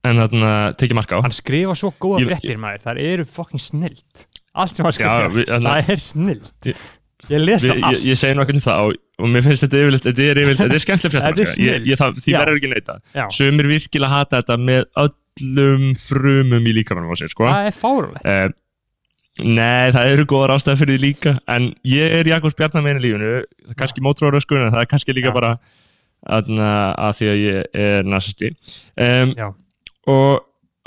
en 0.10 0.22
þarna, 0.24 0.52
tekið 0.80 1.00
marka 1.00 1.18
á. 1.18 1.24
Hann 1.26 1.36
skrifa 1.36 1.76
svo 1.80 1.92
góða 2.00 2.22
Ég- 2.24 2.30
fréttir 2.32 2.62
maður. 2.62 2.84
Það 2.86 3.02
eru 3.08 3.26
fucking 3.26 3.64
snilt 3.64 4.26
allt 4.54 4.76
sem 4.78 4.86
hann 4.86 4.94
Já, 4.94 5.00
skrifa, 5.00 5.34
við- 5.36 5.50
þarna- 5.50 5.76
það 5.76 5.94
er 5.96 6.04
snilt 6.06 6.52
Ég- 6.70 6.86
ég 7.30 7.44
les 7.46 7.66
það 7.66 7.76
ég, 7.76 7.84
allt. 7.90 8.06
ég 8.10 8.20
segi 8.22 8.38
nú 8.38 8.46
ekkert 8.46 8.60
um 8.62 8.66
það 8.68 8.84
og, 8.86 9.00
mér 9.34 9.46
finnst 9.46 9.66
þetta 9.66 9.82
yfirleitt 9.84 10.06
þetta 10.08 10.24
er, 10.30 10.42
yfirleitt, 10.44 10.62
þetta 10.64 10.78
er 10.80 10.86
skemmtileg 10.86 11.14
frétt 11.16 11.28
ég, 11.70 11.90
ég, 11.90 12.00
það, 12.00 12.22
því 12.26 12.38
verður 12.38 12.60
ekki 12.62 12.72
neita. 12.74 12.96
Já. 13.14 13.26
sumir 13.36 13.70
virkilega 13.74 14.14
hata 14.14 14.40
þetta 14.42 14.58
með 14.70 14.88
öllum 15.04 15.86
frumum 16.00 16.70
í 16.70 16.74
sér 17.20 17.34
sko. 17.34 17.46
það 17.50 17.70
er 17.70 17.78
fárulegt 17.80 18.26
uh, 18.26 18.50
Nei, 19.40 19.92
það 19.96 20.10
eru 20.14 20.26
góðar 20.30 20.56
ástæði 20.58 20.80
fyrir 20.82 20.98
því 20.98 21.02
líka 21.04 21.34
en 21.48 21.70
ég 21.88 22.16
er 22.20 22.28
Jakobs 22.28 22.58
Bjarnar 22.60 22.84
meina 22.86 23.00
lífinu 23.04 23.30
það 23.40 23.72
er 23.74 23.78
kannski 23.80 24.04
mótróður 24.04 24.40
öskur 24.42 24.60
en 24.66 24.74
það 24.74 24.82
er 24.84 24.90
kannski 24.92 25.16
líka 25.16 25.32
Já. 25.32 25.36
bara 25.38 25.52
aðna, 26.36 26.70
að 27.00 27.14
því 27.20 27.30
að 27.32 27.42
ég 27.46 27.80
er 27.86 28.10
nazisti 28.12 28.50
um, 29.00 29.34
og 30.12 30.42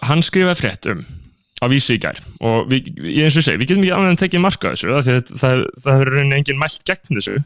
hann 0.04 0.24
skrifaði 0.26 0.60
frétt 0.60 0.90
um 0.92 1.04
á 1.62 1.66
vísi 1.70 1.94
í 1.96 2.02
gær 2.02 2.18
og 2.42 2.66
við, 2.72 2.90
ég 3.06 3.28
eins 3.28 3.38
og 3.38 3.46
segi, 3.46 3.60
við 3.62 3.70
getum 3.70 3.84
ekki 3.86 3.94
annað 3.96 4.12
en 4.16 4.20
tekið 4.24 4.42
marka 4.44 4.74
þessu 4.74 4.92
af 4.98 5.06
því 5.06 5.14
að 5.14 5.32
það, 5.44 5.62
það 5.84 5.96
hefur 5.96 6.12
raunin 6.16 6.36
engin 6.40 6.58
mælt 6.60 6.84
gegn 6.90 7.16
þessu 7.20 7.38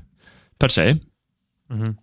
per 0.58 0.72
se. 0.74 0.88
Um, 1.70 1.94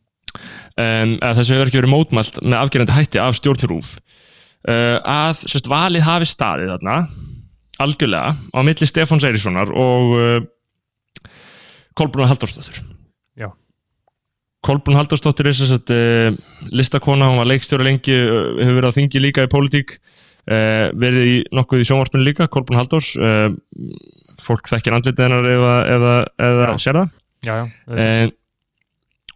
Mhm. 0.77 1.19
að 1.21 1.35
þessu 1.37 1.53
hefur 1.53 1.69
ekki 1.69 1.77
verið 1.81 1.91
mótmælt 1.93 2.37
með 2.41 2.55
afgerandi 2.57 2.93
hætti 2.95 3.19
af 3.21 3.35
stjórnrúf. 3.37 3.91
Uh, 4.63 4.97
að 5.03 5.43
sérst, 5.43 5.67
valið 5.69 6.05
hafi 6.07 6.25
staðið 6.31 6.71
þarna 6.73 6.95
algjörlega. 7.81 8.35
Á 8.53 8.59
milli 8.65 8.87
Stefáns 8.89 9.25
Eiríssonar 9.25 9.71
og 9.73 10.13
uh, 10.17 11.29
Kolbrún 11.97 12.27
Halldórsdóttur. 12.29 12.81
Já. 13.37 13.49
Kolbrún 14.65 14.97
Halldórsdóttir 14.97 15.49
er 15.49 15.57
sérst 15.57 15.93
uh, 15.93 16.35
listakona, 16.73 17.29
hún 17.31 17.41
var 17.41 17.49
leikstjóra 17.49 17.85
lengi 17.85 18.13
uh, 18.13 18.59
hefur 18.61 18.79
verið 18.79 18.89
á 18.93 18.97
þingi 18.97 19.23
líka 19.23 19.47
í 19.47 19.51
pólitík 19.51 19.97
uh, 19.97 20.89
verið 20.97 21.31
í 21.31 21.35
nokkuð 21.53 21.83
í 21.83 21.89
sjónvarpinu 21.89 22.25
líka 22.27 22.49
Kolbrún 22.51 22.81
Halldórs 22.81 23.13
fólk 24.43 24.69
þekkir 24.69 24.97
andlitið 24.97 25.27
hennar 25.27 25.49
eða, 25.53 25.73
eða, 25.93 26.13
eða 26.41 26.69
sér 26.81 27.01
það. 27.01 27.11
Já, 27.43 27.55
já, 27.67 28.31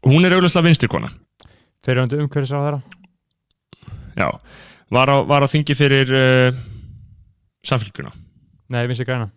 hún 0.07 0.23
er 0.26 0.34
auglustlega 0.38 0.69
vinstirkona 0.69 1.09
fyrirhundu 1.84 2.22
umhverfis 2.23 2.53
á 2.55 2.59
þeirra 2.64 2.80
Já, 4.18 4.30
var 4.95 5.11
á, 5.11 5.15
var 5.27 5.43
á 5.43 5.47
þingi 5.51 5.76
fyrir 5.77 6.14
samfélguna 7.68 8.14
nei, 8.73 8.84
ég 8.88 9.07
græna. 9.07 9.30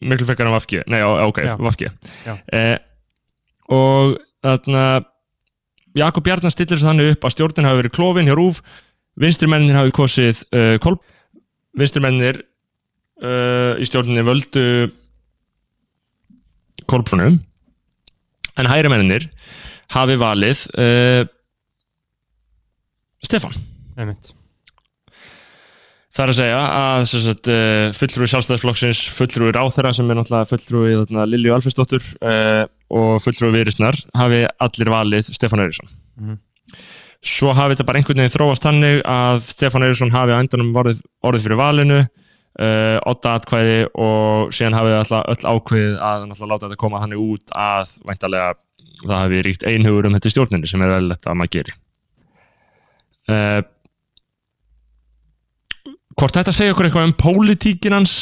Miklu 0.00 0.26
frekar 0.28 0.48
en 0.48 0.54
Vafki, 0.54 0.80
nei, 0.88 1.02
ok. 1.04 1.42
Vafki 1.60 1.90
eh, 2.56 2.76
og 3.68 4.16
þarna 4.40 4.84
Jakob 5.98 6.24
Bjarnar 6.24 6.54
stillir 6.54 6.78
svo 6.78 6.88
þannig 6.88 7.14
upp 7.14 7.26
að 7.26 7.34
stjórnin 7.34 7.68
hafi 7.68 7.82
verið 7.82 7.94
klófin 7.96 8.30
hjá 8.30 8.36
Rúf 8.38 8.62
vinstrimennin 9.20 9.76
hafi 9.76 9.92
kosið 9.94 10.44
uh, 10.54 10.76
kolb 10.82 11.02
vinstrimennir 11.78 12.40
uh, 13.22 13.76
í 13.78 13.86
stjórninni 13.88 14.24
völdu 14.26 14.64
kolbrunum 16.90 17.40
en 18.58 18.70
hægri 18.70 18.90
menninir 18.92 19.28
hafi 19.94 20.18
valið 20.20 20.66
uh, 20.78 21.22
Stefán. 23.20 23.52
Einmitt 24.00 24.32
Það 26.10 26.24
er 26.24 26.30
að 26.32 26.38
segja 26.40 26.60
að 26.74 27.12
uh, 27.54 27.88
fulltrúi 27.94 28.28
sjálfstæðisflokksins, 28.32 29.00
fulltrúi 29.14 29.52
ráþæra 29.54 29.92
sem 29.94 30.08
er 30.10 30.18
náttúrulega 30.18 30.50
fulltrúi 30.50 30.94
þarna, 31.04 31.26
Lilju 31.30 31.54
Alfriðsdóttur 31.54 32.08
uh, 32.26 32.64
og 32.90 33.20
fulltrúi 33.22 33.52
Virisnar 33.54 33.98
hafi 34.18 34.40
allir 34.66 34.90
valið 34.90 35.30
Stefán 35.36 35.62
Eiríksson. 35.62 35.92
Mhm. 36.18 36.40
Svo 37.20 37.52
hafi 37.52 37.76
þetta 37.76 37.86
bara 37.86 38.00
einhvern 38.00 38.22
veginn 38.22 38.32
þróast 38.32 38.64
þannig 38.64 39.02
að 39.06 39.42
Stefán 39.52 39.86
Eiríksson 39.86 40.12
hafi 40.14 40.34
á 40.34 40.40
endanum 40.40 40.74
orðið, 40.82 41.02
orðið 41.30 41.46
fyrir 41.46 41.60
valinu, 41.60 42.02
uh, 42.02 42.98
otta 43.12 43.36
atkvæði 43.38 43.80
og 43.94 44.54
síðan 44.56 44.80
hafi 44.80 44.94
alltaf 44.98 45.30
öll 45.30 45.50
ákveðið 45.54 45.98
að 46.10 46.26
láta 46.42 46.64
þetta 46.66 46.80
koma 46.80 47.04
þannig 47.04 47.22
út 47.22 47.54
að 47.54 47.98
væntalega 48.08 48.54
það 49.04 49.18
hafi 49.20 49.44
ríkt 49.46 49.66
einhugur 49.68 50.08
um 50.08 50.16
þetta 50.18 50.30
í 50.30 50.34
stjórninni 50.34 50.70
sem 50.70 50.82
er 50.82 50.96
vel 50.96 51.12
að 51.14 51.36
maður 51.38 51.58
geri. 51.60 51.76
Uh, 53.30 53.60
hvort 56.20 56.36
þetta 56.36 56.52
segja 56.54 56.74
okkur 56.74 56.88
eitthvað 56.88 57.08
um 57.08 57.16
pólitíkin 57.16 57.96
hans? 57.96 58.14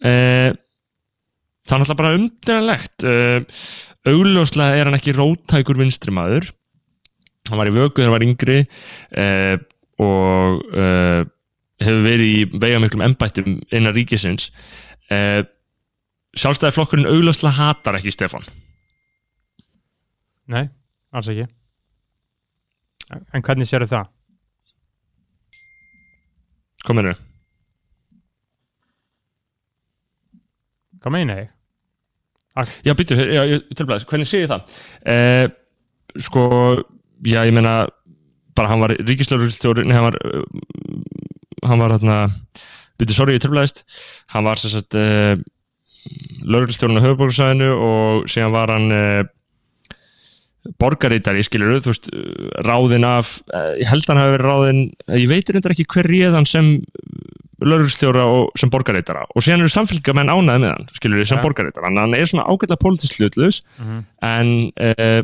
Eh, 0.00 0.52
það 1.66 1.74
er 1.74 1.82
náttúrulega 1.82 1.98
bara 1.98 2.16
umdæðanlegt 2.18 3.06
eh, 3.10 3.64
augljóslega 4.10 4.78
er 4.78 4.88
hann 4.88 4.98
ekki 4.98 5.14
róttækur 5.16 5.80
vinstri 5.80 6.14
maður. 6.14 6.46
Hann 7.50 7.60
var 7.60 7.70
í 7.70 7.74
vöku 7.74 7.98
þegar 7.98 8.08
hann 8.08 8.16
var 8.16 8.26
yngri 8.26 8.58
eh, 8.62 9.56
og 10.00 10.62
eh, 10.78 11.22
hefur 11.82 12.04
verið 12.06 12.28
í 12.28 12.60
veigamiklum 12.62 13.04
embættum 13.08 13.58
innan 13.72 13.96
ríkisins. 13.96 14.50
Eh, 15.10 15.42
sjálfstæði 16.38 16.76
flokkurinn 16.76 17.10
augljóslega 17.10 17.56
hatar 17.58 17.98
ekki 17.98 18.14
Stefán. 18.14 18.46
Nei, 20.50 20.68
alls 21.10 21.30
ekki. 21.32 21.50
En 23.34 23.42
hvernig 23.42 23.66
sérðu 23.66 23.90
það? 23.90 24.10
hvað 26.84 26.96
mennur 26.96 27.18
hvað 31.00 31.16
meina 31.16 31.38
ég? 31.40 31.50
Já, 32.84 32.92
býttu, 32.98 33.16
já, 33.16 33.44
ég 33.46 33.68
tilbæðis, 33.78 34.04
hvernig 34.10 34.28
sé 34.28 34.42
ég 34.42 34.50
það? 34.50 34.72
Eh, 35.08 35.46
sko, 36.20 36.44
já, 37.24 37.44
ég 37.46 37.54
meina 37.56 37.86
bara 38.56 38.72
hann 38.72 38.82
var 38.82 38.94
ríkislauglustjóri 38.98 39.86
nei, 39.86 39.96
hann 39.96 40.08
var 40.10 40.18
uh, 40.20 40.44
hann 41.66 41.82
var 41.82 41.94
hérna 41.94 42.18
býttu, 43.00 43.16
sorry, 43.16 43.36
ég 43.38 43.44
tilbæðist 43.44 43.84
hann 44.34 44.46
var 44.46 44.60
sem 44.60 44.72
sagt 44.74 44.96
uh, 44.98 45.36
lauglustjórun 46.48 47.00
á 47.00 47.04
höfuborgarsæðinu 47.06 47.70
og 47.76 48.30
síðan 48.30 48.54
var 48.54 48.72
hann 48.74 48.94
uh, 48.94 49.22
borgarítari, 50.80 51.44
skilur 51.46 51.78
þú 51.80 51.94
veist, 51.94 52.10
uh, 52.12 52.50
ráðinn 52.66 53.06
af 53.08 53.38
uh, 53.54 53.76
ég 53.80 53.88
held 53.90 54.08
hann 54.10 54.20
hafi 54.20 54.36
verið 54.36 54.50
ráðinn 54.50 54.82
ég 55.22 55.30
veit 55.30 55.52
reyndar 55.54 55.76
ekki 55.76 55.88
hver 55.94 56.10
réðan 56.10 56.48
sem 56.48 56.74
lauglustjóra 57.60 58.24
og 58.26 58.52
sem 58.58 58.70
borgarítara 58.72 59.26
og 59.34 59.42
síðan 59.44 59.60
eru 59.64 59.72
samfélgamenn 59.72 60.30
ánæði 60.32 60.62
með 60.64 60.70
hann 60.74 60.88
skilur 60.96 61.26
sem 61.26 61.38
Ja. 61.38 61.42
að 61.44 61.98
hann 62.00 62.14
er 62.14 62.26
svona 62.30 62.46
ágætlega 62.48 62.80
pólitísk 62.84 63.18
hlutlaus 63.20 63.62
Mhm. 63.78 64.04
en 64.22 64.72
uh, 64.80 65.22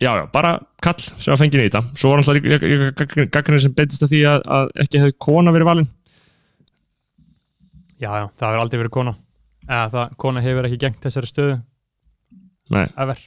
já, 0.00 0.10
já, 0.20 0.24
bara 0.32 0.60
kall 0.82 0.98
sem 1.00 1.32
að 1.34 1.40
fengið 1.40 1.62
í 1.62 1.68
þetta. 1.70 1.82
Svo 1.96 2.10
var 2.10 2.22
hann 2.22 2.36
alltaf 2.36 3.30
gaggrinn 3.32 3.60
sem 3.60 3.72
betist 3.72 4.02
að 4.02 4.10
því 4.12 4.20
að, 4.28 4.42
að 4.46 4.68
ekki 4.84 5.00
hefði 5.00 5.16
kona 5.18 5.52
verið 5.52 5.64
valin. 5.70 5.88
Já, 7.98 8.10
já, 8.12 8.26
það 8.36 8.48
hefur 8.50 8.60
aldrei 8.60 8.80
verið 8.82 8.90
kona. 8.92 9.14
Eða 9.66 9.90
það, 9.94 10.16
kona 10.20 10.40
hefur 10.44 10.66
ekki 10.68 10.78
gengt 10.78 11.00
þessari 11.00 11.26
stöðu 11.30 11.54
Nei. 12.70 12.86
ever. 12.98 13.18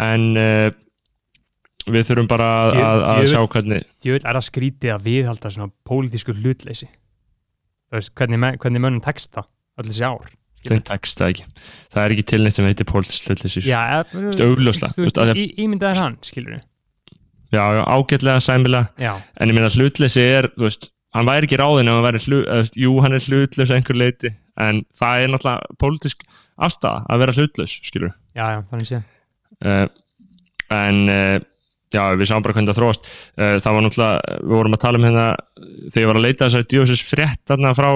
En 0.00 0.24
uh, 0.40 0.70
við 1.86 2.08
þurfum 2.10 2.28
bara 2.30 2.48
að, 2.64 2.80
að, 2.80 3.04
að 3.12 3.28
sjá 3.32 3.40
hvernig 3.54 3.86
ég 4.04 4.16
vil 4.16 4.20
er 4.24 4.40
að 4.40 4.46
skrítið 4.48 4.94
að 4.94 5.06
viðhalda 5.06 5.52
svona 5.54 5.72
pólitísku 5.88 6.34
hlutleysi. 6.36 6.90
Veist, 7.90 8.12
hvernig, 8.18 8.60
hvernig 8.62 8.84
mönnum 8.84 9.02
það 9.04 9.48
öll 9.80 9.88
þessi 9.88 10.06
ár 10.06 10.28
það 10.60 11.30
ekki. 11.30 11.44
Það 11.88 12.02
er 12.02 12.14
ekki 12.14 12.24
til 12.28 12.42
neitt 12.44 12.58
sem 12.58 12.66
heitir 12.68 12.88
pólitísk 12.90 13.30
hlutleysi. 13.30 13.62
Augljóslega, 13.72 14.92
þú 14.92 15.06
veist, 15.06 15.16
veist, 15.16 15.20
að 15.24 15.40
í, 15.40 15.46
ímyndaðir 15.64 16.02
hann, 16.02 16.18
skilur 16.26 16.58
við 16.58 16.66
já, 17.50 17.62
já, 17.78 17.82
ágætlega 17.88 18.42
sæmilega. 18.44 19.14
En 19.40 19.50
ég 19.50 19.56
meina 19.56 19.72
hlutleysi 19.72 20.26
er 20.36 20.50
veist, 20.60 20.90
hann 21.16 21.28
væri 21.28 21.48
ekki 21.48 21.58
ráðin 21.60 21.90
ef 21.90 21.96
hann 21.96 22.06
væri 22.06 22.22
hlut, 22.26 22.76
jú, 22.78 22.92
hann 23.04 23.16
er 23.16 23.24
hlutlaus 23.24 23.70
að 23.70 23.78
einhver 23.78 23.98
leiti 23.98 24.32
en 24.60 24.82
það 24.98 25.24
er 25.24 25.32
náttúrulega 25.32 25.78
pólitísk 25.80 26.26
afstæða 26.60 27.06
að 27.10 27.22
vera 27.24 27.36
hlutlaus, 27.38 27.76
skilur 27.86 28.12
já, 28.36 28.44
já, 28.44 28.58
þannig 28.70 28.90
sé 28.90 29.00
uh, 29.64 29.86
en 30.76 31.00
uh, 31.10 31.38
já, 31.94 32.02
við 32.16 32.30
sáum 32.30 32.44
bara 32.44 32.56
hvernig 32.56 32.72
það 32.72 32.80
þróast. 32.80 33.10
Uh, 33.36 33.56
það 33.62 33.76
var 33.76 33.86
náttúrulega, 33.86 34.40
við 34.40 34.56
vorum 34.56 34.76
að 34.76 34.82
tala 34.84 35.00
um 35.00 35.06
hérna 35.08 35.26
þegar 35.60 36.02
ég 36.02 36.10
var 36.10 36.20
að 36.20 36.26
leita 36.26 36.48
þessari 36.48 36.68
djóðsins 36.72 37.04
frétt 37.06 37.42
þarna 37.50 37.72
frá, 37.78 37.90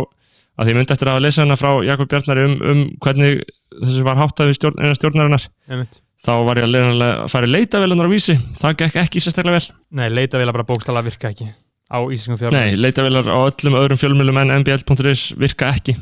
að 0.61 0.71
ég 0.71 0.79
myndi 0.79 0.95
eftir 0.95 1.11
að 1.11 1.25
lesa 1.25 1.45
hana 1.45 1.59
frá 1.59 1.71
Jakob 1.87 2.11
Bjarnari 2.11 2.47
um, 2.49 2.57
um 2.73 2.85
hvernig 3.05 3.45
þessu 3.75 4.07
var 4.07 4.21
háttað 4.21 4.53
við 4.53 4.59
stjórn, 4.61 4.81
eina 4.83 4.99
stjórnarinnar. 4.99 5.49
Einmitt. 5.71 6.01
þá 6.25 6.33
var 6.47 6.63
ég 6.63 6.71
að, 6.71 7.05
að 7.09 7.27
fara 7.33 7.51
í 7.51 7.53
leitavélunar 7.55 8.09
á 8.09 8.15
vísi. 8.15 8.39
Það 8.61 8.79
gekk 8.85 9.03
ekki 9.03 9.25
sérstaklega 9.25 9.59
vel. 9.59 9.77
Nei, 9.99 10.07
leita 10.13 10.41
vel 10.41 10.49
að 10.49 10.57
bara 10.61 10.69
bókstala 10.71 11.05
virka 11.05 11.33
ekki 11.35 11.51
á 11.85 11.99
íslenskum 12.01 12.41
fjármálum 12.41 12.65
Nei, 12.65 12.79
leitavélar 12.81 13.29
á 13.29 13.39
öllum 13.45 13.77
öðrum 13.79 14.01
fjölmjölum 14.01 14.41
en 14.41 14.55
mbl.is 14.63 15.27
virka 15.37 15.69
ekki. 15.75 15.99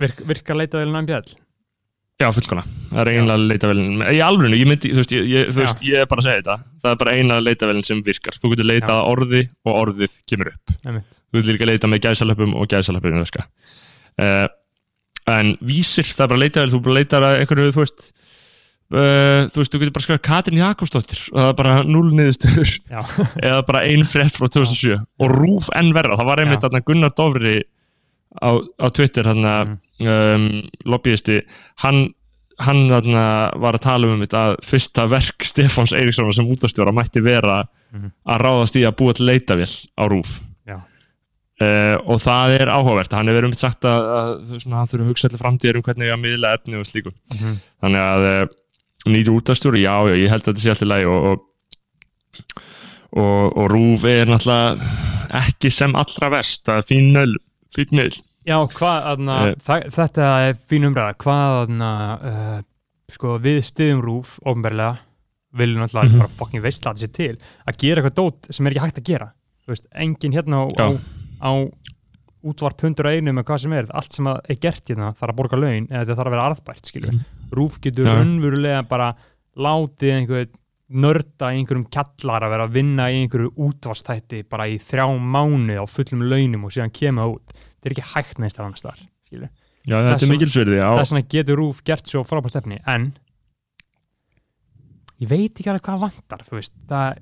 Virk, 0.00 0.22
virka 0.28 0.54
leita 0.54 0.78
vel 0.78 0.92
en 0.92 1.02
MBL 1.02 1.34
Já, 2.16 2.30
fullkona, 2.32 2.62
það 2.88 3.00
er 3.02 3.08
eiginlega 3.10 3.42
leitavélin 3.50 4.04
í 4.08 4.20
alvörinu, 4.24 4.56
ég 4.56 4.68
myndi, 4.70 4.88
þú 4.88 5.02
veist, 5.02 5.10
ég, 5.12 5.26
ég, 5.28 5.50
þú 5.52 5.60
veist, 5.60 5.82
ég 5.84 6.00
er 6.00 6.06
bara 6.08 6.22
að 6.22 6.28
segja 6.30 6.38
þetta, 6.40 6.54
það 6.80 6.94
er 6.94 7.00
bara 7.02 7.16
eina 7.18 7.36
leitavélin 7.44 7.84
sem 7.84 8.00
virkar, 8.06 8.38
þú 8.40 8.52
getur 8.54 8.68
leitað 8.70 8.94
að 8.94 9.10
orði 9.10 9.42
og 9.68 9.80
orðið 9.82 10.14
kemur 10.32 10.48
upp, 10.54 10.72
Einmitt. 10.88 11.18
þú 11.28 11.42
getur 11.42 11.58
líka 11.58 11.68
leitað 11.68 11.92
með 11.92 12.00
gæsalöpum 12.06 12.56
og 12.56 12.70
gæsalöpum 12.72 13.20
virka 13.20 13.44
uh, 14.24 14.48
en 15.36 15.52
vísir, 15.60 16.08
það 16.08 16.24
er 16.24 16.32
bara 16.32 16.42
leitavél 16.46 16.72
þú 16.72 16.82
bara 16.88 16.98
leitar 17.02 17.28
að 17.28 17.38
einhverju, 17.42 17.76
þú 17.76 17.84
veist 17.84 18.08
uh, 18.96 19.52
þú 19.52 19.60
veist, 19.60 19.76
þú 19.76 19.84
getur 19.84 19.94
bara 19.98 20.08
skræða 20.08 20.24
Katrin 20.30 20.64
Jakobsdóttir 20.64 21.22
og 21.34 21.38
það 21.42 21.52
er 21.52 21.60
bara 21.60 21.78
null 21.84 22.16
niðurstöður. 22.16 22.76
Já, 22.96 23.00
eða 23.44 23.62
bara 23.68 23.84
ein 23.92 24.08
frétt 24.08 24.40
frá 24.40 24.48
2007 24.48 24.96
og 24.96 25.36
rúf 25.36 25.68
enn 25.76 25.92
verra, 25.92 26.16
það 26.16 26.32
var 26.32 26.46
einmitt 26.46 26.64
á, 28.42 28.50
á 28.80 28.86
Twitter 28.92 29.24
þarna 29.24 29.54
Mm. 29.66 30.06
um, 30.06 30.62
lobbyisti 30.84 31.40
hann, 31.82 32.12
hann 32.60 32.88
þarna 32.90 33.22
var 33.58 33.74
að 33.78 33.80
tala 33.86 34.06
um 34.12 34.20
þetta 34.20 34.42
að 34.50 34.56
fyrsta 34.64 35.06
verk 35.08 35.44
Stefáns 35.48 35.92
Eiríksson 35.96 36.32
sem 36.36 36.46
útastjóra 36.52 36.92
mætti 36.92 37.22
vera 37.24 37.62
Mhm. 37.92 38.10
að 38.28 38.40
ráðast 38.44 38.76
í 38.76 38.82
að 38.84 38.96
búa 38.98 39.14
til 39.14 39.26
leitavél 39.26 39.72
á 39.96 40.04
rúf. 40.08 40.40
Uh, 41.56 41.96
og 42.04 42.18
það 42.20 42.58
er 42.60 42.68
áhugavert 42.68 43.14
hann 43.16 43.28
hefur 43.30 43.46
um 43.48 43.52
sagt 43.56 43.80
að, 43.88 44.02
að 44.12 44.58
svona, 44.60 44.76
hann 44.82 44.88
þurfa 44.90 45.04
að 45.06 45.08
hugsa 45.08 45.28
allir 45.30 45.40
framtíðir 45.40 45.76
um 45.78 45.82
hvernig 45.86 46.10
að 46.12 46.18
miðla 46.20 46.50
efni 46.58 46.76
og 46.76 46.84
slíku 46.84 47.12
Mhm. 47.32 47.54
þannig 47.80 48.02
að 48.04 48.24
uh, 48.28 48.46
nýtur 49.08 49.38
útastjóri, 49.40 49.80
já, 49.80 49.94
já, 50.04 50.14
ég 50.20 50.28
held 50.28 50.42
að 50.44 50.52
þetta 50.52 50.60
sé 50.60 50.74
allir 50.74 50.90
lægi 50.92 51.06
og, 51.08 51.24
og, 51.30 51.40
og, 53.16 53.56
og 53.56 53.70
rúf 53.72 54.04
er 54.04 54.26
náttúrulega 54.28 54.76
ekki 55.40 55.70
sem 55.72 55.96
allra 55.96 56.28
verst, 56.36 56.66
það 56.68 56.82
er 56.82 56.86
fín 56.92 57.08
nöl 57.16 57.32
fín 57.72 57.96
nöl 57.96 58.12
já 58.46 58.56
hvað 58.76 59.08
aðna, 59.12 59.36
Eh. 59.48 59.54
það, 59.66 59.84
þetta 59.96 60.26
er 60.48 60.54
fín 60.54 60.86
umræða 60.90 61.16
hvað 61.22 61.56
aðna, 61.66 61.90
uh, 62.30 62.62
sko, 63.10 63.38
við 63.42 63.58
stiðum 63.66 64.02
rúf 64.04 64.38
ofnbærlega 64.46 64.98
viljum 65.56 65.82
náttúrulega 65.82 66.10
Mhm. 66.12 66.18
bara 66.18 66.28
fucking 66.38 66.62
veistla 66.62 66.92
þessi 66.94 67.12
til 67.12 67.36
að 67.66 67.78
gera 67.78 68.02
eitthvað 68.02 68.14
dót 68.16 68.52
sem 68.54 68.66
er 68.66 68.70
ekki 68.72 68.84
hægt 68.84 68.98
að 69.00 69.04
gera 69.10 69.32
veist, 69.66 69.86
engin 69.94 70.32
hérna 70.32 70.62
á, 70.62 70.66
á, 70.78 70.88
á 71.42 71.50
útvarp 72.46 72.80
hundur 72.84 73.06
einu 73.10 73.32
með 73.34 73.44
hvað 73.48 73.60
sem 73.60 73.72
er 73.72 73.86
allt 73.92 74.12
sem 74.12 74.26
er 74.26 74.58
gert 74.60 74.84
hérna 74.86 75.08
þarf 75.16 75.32
að 75.32 75.36
borga 75.40 75.56
laun 75.58 75.88
eða 75.88 76.04
þetta 76.04 76.16
þarf 76.18 76.26
að 76.26 76.34
vera 76.36 76.46
arðbært 76.50 76.86
skilur 76.92 77.12
Mhm. 77.12 77.24
rúf 77.52 77.80
getur 77.80 78.06
Já. 78.06 78.14
raunverulega 78.16 78.88
bara 78.88 79.14
látið 79.56 80.12
einhver 80.20 80.46
nörda 80.92 81.50
í 81.50 81.58
einhverjum 81.64 81.88
kjallar 81.90 82.42
að 82.46 82.50
vera 82.50 82.66
að 82.68 82.72
vinna 82.76 83.08
í 83.10 83.26
einhverju 83.26 83.50
útvastætti 83.58 84.44
bara 84.48 84.64
í 84.70 84.76
þrjá 84.78 85.06
mánu 85.18 85.74
á 85.74 85.84
fullum 85.88 86.22
launum 86.28 86.64
og 86.64 86.70
síðan 86.70 86.92
kemur 86.92 87.24
það 87.24 87.34
út 87.34 87.56
þetta 87.76 87.90
er 87.90 87.94
ekki 87.96 88.08
hægt 88.14 88.38
neist 88.42 88.58
annars 88.60 88.82
þar 88.86 88.98
já, 89.30 89.96
þetta 90.02 90.26
er 90.26 90.32
mikilsverði 90.32 90.80
þess 90.82 91.12
vegna 91.14 91.28
getur 91.36 91.60
Rúf 91.60 91.82
gert 91.86 92.06
svo 92.10 92.24
frábært 92.26 92.56
efni 92.62 92.80
en 92.86 93.10
ég 95.22 95.30
veit 95.30 95.52
ekki 95.56 95.70
alveg 95.72 95.84
hvað 95.86 96.02
vantar 96.06 96.44
þú 96.46 96.58
veist, 96.58 96.74
það, 96.90 97.20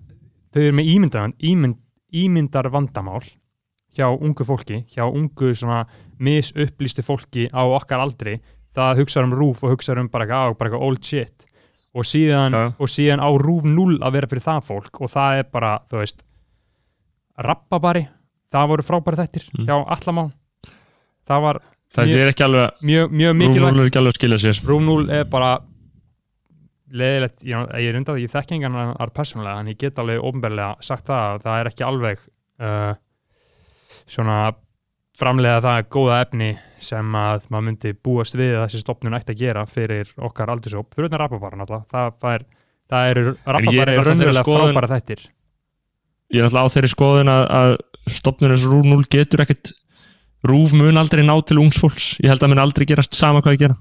þau 0.55 0.61
eru 0.65 0.77
með 0.81 0.91
ímyndar, 0.95 1.33
ímynd, 1.51 1.79
ímyndar 2.15 2.69
vandamál 2.75 3.23
hjá 3.95 4.09
ungu 4.11 4.43
fólki 4.47 4.81
hjá 4.91 5.05
ungu 5.07 5.53
svona 5.55 5.85
misupplýstu 6.19 7.05
fólki 7.07 7.45
á 7.55 7.63
okkar 7.63 8.03
aldri. 8.03 8.41
Það 8.75 9.05
hugsaður 9.05 9.29
um 9.29 9.35
Rúf 9.39 9.61
og 9.63 9.71
hugsaður 9.77 10.01
um 10.03 10.09
bara 10.11 10.25
eitthvað, 10.27 10.57
bara 10.59 10.71
eitthvað 10.71 10.87
old 10.89 11.05
shit. 11.07 11.45
Og 11.95 12.03
síðan, 12.11 12.51
Já. 12.57 12.63
og 12.83 12.91
síðan 12.91 13.23
á 13.23 13.31
Rúf 13.39 13.63
0 13.63 14.01
að 14.03 14.17
vera 14.17 14.27
fyrir 14.33 14.43
það 14.43 14.65
fólk 14.67 14.99
og 15.07 15.13
það 15.13 15.39
er 15.39 15.47
bara, 15.55 15.71
þú 15.87 16.01
veist 16.01 16.25
Rappabari, 17.39 18.03
það 18.51 18.69
voru 18.73 18.87
frábæri 18.87 19.21
þettir 19.23 19.47
Mm. 19.55 19.67
hjá 19.69 19.77
Allamá 19.95 20.25
það 21.29 21.45
var 21.47 21.61
það 21.95 22.11
mjög- 22.11 22.25
er 22.25 22.33
ekki 22.33 22.45
alveg 22.49 22.83
mjög, 22.91 23.15
mjög 23.21 23.37
mikilvægt. 23.41 23.77
0 23.77 23.81
er 23.85 23.91
ekki 23.91 24.01
alveg 24.03 24.15
að 24.15 24.19
skilja 24.21 24.41
sér. 24.45 24.61
Rúm 24.69 24.85
0 24.89 25.09
er 25.21 25.25
bara 25.31 25.53
leðilegt, 26.95 27.43
ég, 27.43 27.71
ég 27.81 27.89
er 27.91 27.97
undan 27.99 28.15
því, 28.19 28.27
ég 28.27 28.33
þekki 28.35 28.59
engan 28.59 28.77
annar 28.79 29.11
persónulega, 29.15 29.61
en 29.63 29.71
ég 29.73 29.79
get 29.81 29.99
alveg 29.99 30.21
ofnbærlega 30.23 30.75
sagt 30.85 31.09
það 31.09 31.25
að 31.33 31.41
það 31.47 31.61
er 31.63 31.71
ekki 31.73 31.87
alveg 31.89 32.21
uh, 32.61 32.93
svona 34.07 34.37
framlega 35.19 35.61
það 35.63 35.89
góða 35.95 36.19
efni 36.25 36.51
sem 36.83 37.15
að 37.19 37.47
maður 37.49 37.67
myndi 37.69 37.93
búast 38.05 38.35
við 38.39 38.57
að 38.59 38.65
þessi 38.67 38.83
stopnun 38.83 39.15
ætti 39.17 39.35
að 39.35 39.43
gera 39.45 39.63
fyrir 39.71 40.11
okkar 40.27 40.51
aldursóp, 40.55 40.91
fyrir 40.95 41.09
utan 41.09 41.23
rappabara 41.23 41.59
náttúrulega, 41.61 41.87
það, 41.91 42.15
það 42.21 42.37
er 42.39 42.47
það 42.95 43.11
eru 43.13 43.25
ég 43.73 43.81
er 43.85 43.93
raunverulega 44.05 44.45
frábæra 44.45 44.91
þættir. 44.95 45.23
Ég 46.35 46.41
er 46.43 46.49
alltaf 46.49 46.67
á 46.67 46.75
þeirri 46.75 46.91
skoðin 46.91 47.31
að, 47.31 47.45
að 47.59 47.75
stopnur 48.15 48.55
eins 48.55 48.65
og 48.67 48.75
Rúf 48.75 48.89
0 48.91 49.07
getur 49.15 49.45
ekkert 49.45 49.73
Rúf 50.45 50.75
mun 50.77 51.01
aldrei 51.01 51.25
ná 51.25 51.35
til 51.47 51.61
ungs 51.63 51.81
fólks 51.81 52.11
ég 52.21 52.33
held 52.33 52.45
að 52.45 52.53
mun 52.53 52.65
aldrei 52.65 52.87
gerast 52.91 53.17
sama 53.17 53.41
hvað 53.45 53.57
ég 53.57 53.65
gera 53.67 53.79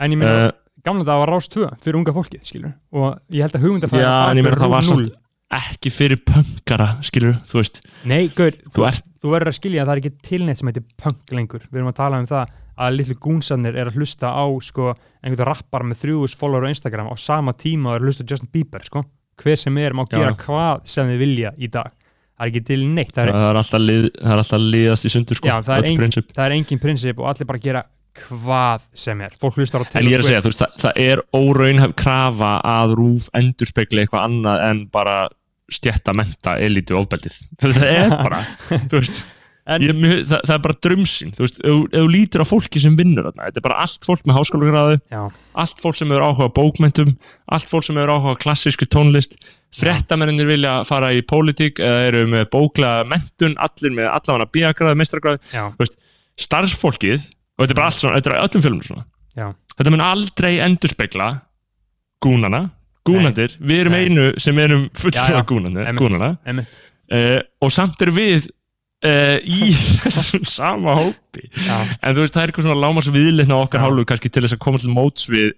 en 0.00 0.16
ég 0.16 0.20
meina, 0.20 0.48
uh, 0.48 0.56
gamla 0.86 1.06
það 1.06 1.22
var 1.22 1.34
rás 1.34 1.50
2 1.52 1.68
fyrir 1.84 2.00
unga 2.00 2.16
fólkið, 2.16 2.42
skilur, 2.48 2.74
og 2.96 3.06
ég 3.32 3.46
held 3.46 3.58
að 3.58 3.66
hugmyndafæði 3.66 4.04
já, 4.04 4.14
en 4.30 4.40
ég 4.40 4.46
meina 4.46 4.60
það 4.60 4.76
var 4.76 4.88
samt 4.90 5.14
ekki 5.56 5.92
fyrir 5.94 6.18
pönkara, 6.26 6.88
skilur 7.06 7.36
þú 7.50 7.60
veist, 7.60 7.82
Nei, 8.08 8.26
gaur, 8.34 8.56
þú 8.66 8.80
þú, 8.80 8.86
ert 8.88 9.10
þú 9.22 9.34
verður 9.34 9.50
að 9.50 9.58
skilja 9.60 9.82
að 9.82 9.90
það 9.90 9.94
er 9.94 10.00
ekki 10.02 10.28
tilneitt 10.28 10.60
sem 10.60 10.70
heitir 10.70 10.86
punk 11.02 11.34
lengur. 11.34 11.66
Við 11.66 11.80
erum 11.80 11.90
að 11.90 12.00
tala 12.00 12.20
um 12.22 12.28
það 12.30 12.54
að 12.76 12.96
litlu 12.96 13.16
gúnsarnir 13.24 13.78
er 13.78 13.90
að 13.90 14.00
hlusta 14.00 14.32
á 14.34 14.46
sko, 14.62 14.90
einhvern 15.24 15.48
rappar 15.48 15.86
með 15.86 16.02
þrjúðus 16.02 16.36
follower 16.38 16.66
á 16.66 16.72
Instagram 16.72 17.10
á 17.10 17.16
sama 17.18 17.54
tíma 17.56 17.92
og 17.92 17.96
er 17.96 18.04
að 18.04 18.10
hlusta 18.10 18.26
Justin 18.26 18.50
Bieber 18.52 18.84
sko. 18.86 19.04
hver 19.36 19.58
sem 19.60 19.78
er 19.78 19.92
má 19.92 20.04
Já. 20.06 20.16
gera 20.16 20.34
hvað 20.40 20.84
sem 20.88 21.08
þið 21.10 21.18
vilja 21.20 21.52
í 21.56 21.68
dag 21.68 21.92
það 22.36 22.46
er 22.46 22.52
ekki 22.52 22.64
til 22.68 22.80
neitt 22.92 23.12
það 23.16 23.26
er, 23.26 23.36
það 23.36 23.50
er 23.50 23.60
alltaf, 23.62 23.82
lið, 23.82 24.08
alltaf 24.36 24.64
liðast 24.76 25.08
í 25.08 25.12
sundur 25.12 25.38
sko, 25.40 25.48
Já, 25.48 25.56
það 25.64 25.76
er 25.78 26.00
prinsip. 26.00 26.32
það 26.36 26.48
er 26.48 26.56
engin 26.58 26.82
prinsip 26.82 27.22
og 27.22 27.30
allir 27.32 27.48
bara 27.48 27.62
gera 27.64 27.84
hvað 28.16 28.84
sem 28.96 29.20
er. 29.26 29.34
Fólk 29.40 29.58
hlustar 29.60 29.84
á 29.84 29.86
en 30.00 30.06
ég 30.08 30.16
er 30.16 30.22
að 30.24 30.30
segja, 30.30 30.44
veist, 30.46 30.62
það, 30.62 30.76
það 30.84 31.00
er 31.04 31.22
óraunhæf 31.36 31.96
krafa 32.00 32.52
að 32.64 32.94
Rúf 32.96 33.26
endurspegli 33.36 34.04
eitthvað 34.04 34.28
annað 34.30 34.62
en 34.70 34.84
bara 34.92 35.16
stjætta 35.72 36.14
menta 36.16 36.54
elitu 36.62 36.96
ofbeldið. 36.96 37.40
Það 37.60 37.86
er 37.88 38.12
bara, 38.14 38.38
þú 38.70 39.00
veist 39.00 39.24
En- 39.66 39.82
ég, 39.82 39.96
það, 40.30 40.40
það 40.46 40.54
er 40.54 40.60
bara 40.62 40.76
drömsinn 40.86 41.32
þú 41.34 41.42
veist, 41.42 41.56
ef 41.58 41.78
þú- 41.90 42.10
lítir 42.12 42.42
á 42.42 42.46
fólki 42.46 42.78
sem 42.82 42.94
vinnur 42.96 43.24
þarna, 43.26 43.48
þetta 43.48 43.58
er 43.58 43.64
bara 43.64 43.78
allt 43.82 44.04
fólk 44.06 44.22
með 44.28 44.36
háskólagráðu 44.38 44.98
Já, 45.10 45.22
allt 45.58 45.80
fólk 45.82 45.96
sem 45.98 46.12
hefur 46.12 46.22
áhuga 46.28 46.48
bókmentum 46.54 47.10
allt 47.50 47.66
fólk 47.66 47.82
sem 47.88 47.96
hefur 47.98 48.12
áhuga 48.14 48.36
klassísku 48.44 48.86
tónlist. 48.86 49.34
Fréttamennir 49.76 50.46
vilja 50.46 50.76
fara 50.86 51.10
í 51.12 51.20
pólitík 51.26 51.80
eða 51.82 52.06
eru 52.12 52.22
með 52.30 52.46
bóklega 52.54 53.02
mentun 53.10 53.56
allir 53.58 53.92
með 53.98 54.06
allavega 54.14 54.50
bíagráðu, 54.54 55.00
mestragráðu 55.02 55.42
já, 55.52 55.66
starfsfólkið 56.40 57.26
og 57.56 57.64
þetta 57.64 57.72
er 57.74 57.78
bara 57.80 57.90
allt 57.90 57.98
svona, 58.00 58.18
þetta 58.20 58.30
er 58.32 58.42
öllum 58.46 58.64
fjölum 58.64 58.82
svona. 58.86 59.04
Já, 59.36 59.46
þetta 59.76 59.92
mun 59.94 60.04
aldrei 60.06 60.52
endurspegla 60.64 61.28
gúnana, 62.24 62.62
gúnandir 63.06 63.54
við 63.60 63.82
erum 63.84 63.94
Nei. 63.96 64.06
einu 64.06 64.26
sem 64.42 64.58
erum 64.62 64.86
gúnandir, 64.94 65.86
Einmitt. 65.86 66.00
gúnana 66.00 66.30
einmitt. 66.46 66.78
Uh, 67.06 67.38
og 67.62 67.70
samt 67.74 68.00
er 68.02 68.10
við 68.14 68.48
uh, 69.04 69.36
í 69.42 69.70
þessum 70.04 70.46
sama 70.48 70.96
hópi 71.00 71.46
Já, 71.52 71.76
en 72.00 72.16
þú 72.16 72.24
veist, 72.24 72.34
það 72.36 72.42
er 72.42 72.52
eitthvað 72.52 72.68
svona 72.68 72.82
lámas 72.82 73.10
viðleitna 73.12 73.60
á 73.60 73.64
okkar 73.64 73.82
Já. 73.82 73.86
hálfu 73.86 74.08
kannski 74.08 74.32
til 74.32 74.44
þess 74.46 74.56
að 74.56 74.64
koma 74.66 74.82
til 74.82 74.94
móts 74.94 75.28
við 75.30 75.52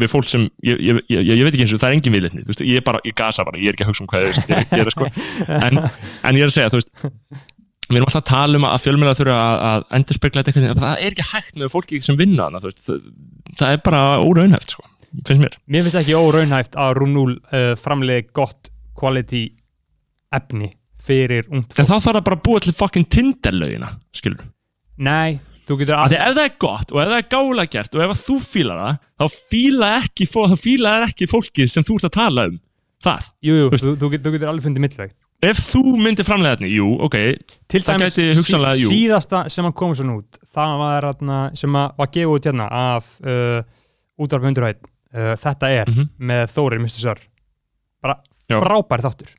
við 0.00 0.08
fólk 0.08 0.28
sem, 0.30 0.46
ég, 0.64 0.78
ég, 0.80 1.00
ég, 1.12 1.26
ég 1.28 1.42
veit 1.44 1.52
ekki 1.52 1.66
eins 1.66 1.72
og 1.76 1.80
það 1.82 1.90
er 1.90 1.96
engin 1.98 2.14
viðleitni, 2.14 2.44
þú 2.46 2.52
veist, 2.52 2.62
ég 2.64 2.80
er 2.80 2.84
bara, 2.86 3.00
ég 3.04 3.16
gasa 3.16 3.44
bara 3.44 3.60
ég 3.60 3.68
er 3.68 3.76
ekki 3.76 3.84
að 3.84 3.90
hugsa 3.90 4.04
um 4.04 4.08
hvað 4.08 4.22
ég 4.24 4.38
er 4.38 4.60
að 4.62 4.70
gera 4.72 4.94
sko. 4.94 5.08
en, 5.52 5.80
en 5.82 6.38
ég 6.38 6.46
er 6.46 6.48
að 6.48 6.54
segja, 6.54 6.70
þú 6.72 6.80
veist 6.80 6.92
við 7.92 7.98
erum 7.98 8.08
alltaf 8.08 8.22
að 8.22 8.30
tala 8.30 8.56
um 8.56 8.66
að 8.70 8.78
fjölmjöla 8.86 9.14
þurfa 9.18 9.36
að, 9.36 9.58
að 9.68 9.84
endur 9.98 10.18
spekla 10.18 10.44
þetta 10.46 10.62
eitthvað, 10.62 10.80
það 10.86 11.04
er 11.04 11.16
ekki 11.16 11.28
hægt 11.28 11.60
með 11.60 11.72
fólki 11.74 12.00
sem 12.06 12.20
vinna 12.22 12.48
hana, 12.48 12.62
þú 12.62 12.70
veist, 12.70 12.84
það, 12.86 13.02
það 13.60 13.76
er 13.76 13.82
bara 13.90 14.02
óraunhæft, 14.24 14.76
sko, 14.76 14.86
finnst 15.28 15.44
mér 15.44 15.58
Mér 15.68 15.84
finnst 15.84 16.00
ekki 16.00 16.16
óraunhæft 16.16 16.78
að 16.80 16.94
Rúnúl 17.02 17.34
uh, 17.36 17.74
framleiði 17.76 18.30
gott 18.32 18.72
quality 18.96 19.44
efni 20.32 20.72
fyrir 21.02 21.48
ungt 21.50 21.72
en 21.72 21.76
fólk. 21.76 21.88
þá 21.88 21.94
þarf 21.94 22.04
það 22.18 22.26
bara 22.28 22.36
að 22.38 22.44
búa 22.46 22.60
til 22.64 22.74
fucking 22.78 23.08
Tinder-lögina, 23.10 23.88
skilur 24.14 24.44
Nei, 25.02 25.40
þú 25.66 25.78
getur 25.80 25.96
að 25.98 26.12
því 26.12 26.18
ef 26.20 26.34
það 26.36 26.44
er 26.46 26.54
gott 26.62 26.92
og 26.92 27.00
ef 27.02 27.08
það 27.12 27.18
er 27.22 27.28
gála 27.32 27.66
gert 27.72 27.96
og 27.98 28.04
ef 28.06 28.22
þú 28.26 28.36
fílar 28.44 28.80
það, 28.82 29.00
þá 29.18 29.26
fíla 29.50 29.90
ekki 30.02 30.28
fíla 30.62 30.94
ekki 31.08 31.28
fólkið 31.30 31.72
sem 31.72 31.86
þú 31.88 31.98
ert 31.98 32.08
að 32.10 32.16
tala 32.18 32.46
um 32.52 32.56
það, 33.02 33.28
Jú, 33.42 33.54
jú, 33.58 33.68
þú, 33.74 33.92
þú, 33.98 34.10
þú 34.22 34.32
getur 34.36 34.48
alveg 34.52 34.66
fundið 34.68 34.84
millvegt. 34.86 35.16
ef 35.42 35.58
þú 35.72 35.80
myndir 35.98 36.26
framlega 36.28 36.60
þetta, 36.60 36.70
jú, 36.70 36.88
ok 37.02 37.16
Til 37.72 37.82
dæmis 37.88 38.14
gæti 38.14 38.28
hugsanlega, 38.38 38.78
jú. 38.78 38.92
síðasta 38.92 39.40
sem 39.50 39.66
að 39.66 39.74
koma 39.80 39.96
svona 39.98 40.18
út, 40.20 40.38
það 40.54 40.74
var 40.84 41.08
atna, 41.08 41.38
sem 41.58 41.78
að 41.80 41.96
var 41.98 42.12
gefið 42.14 42.34
út 42.36 42.46
hérna 42.50 42.68
af 42.70 43.08
uh, 43.26 43.62
útvarp 44.22 44.46
undurhætt, 44.52 44.84
uh, 45.16 45.32
þetta 45.42 45.72
er 45.80 45.90
Mhm. 45.90 46.08
með 46.20 46.44
Þórir 46.54 46.78
Mr. 46.84 47.00
Sör. 47.02 47.18
Bara 48.02 48.20
Já. 48.50 48.60
frábær 48.60 49.02
þáttur. 49.02 49.32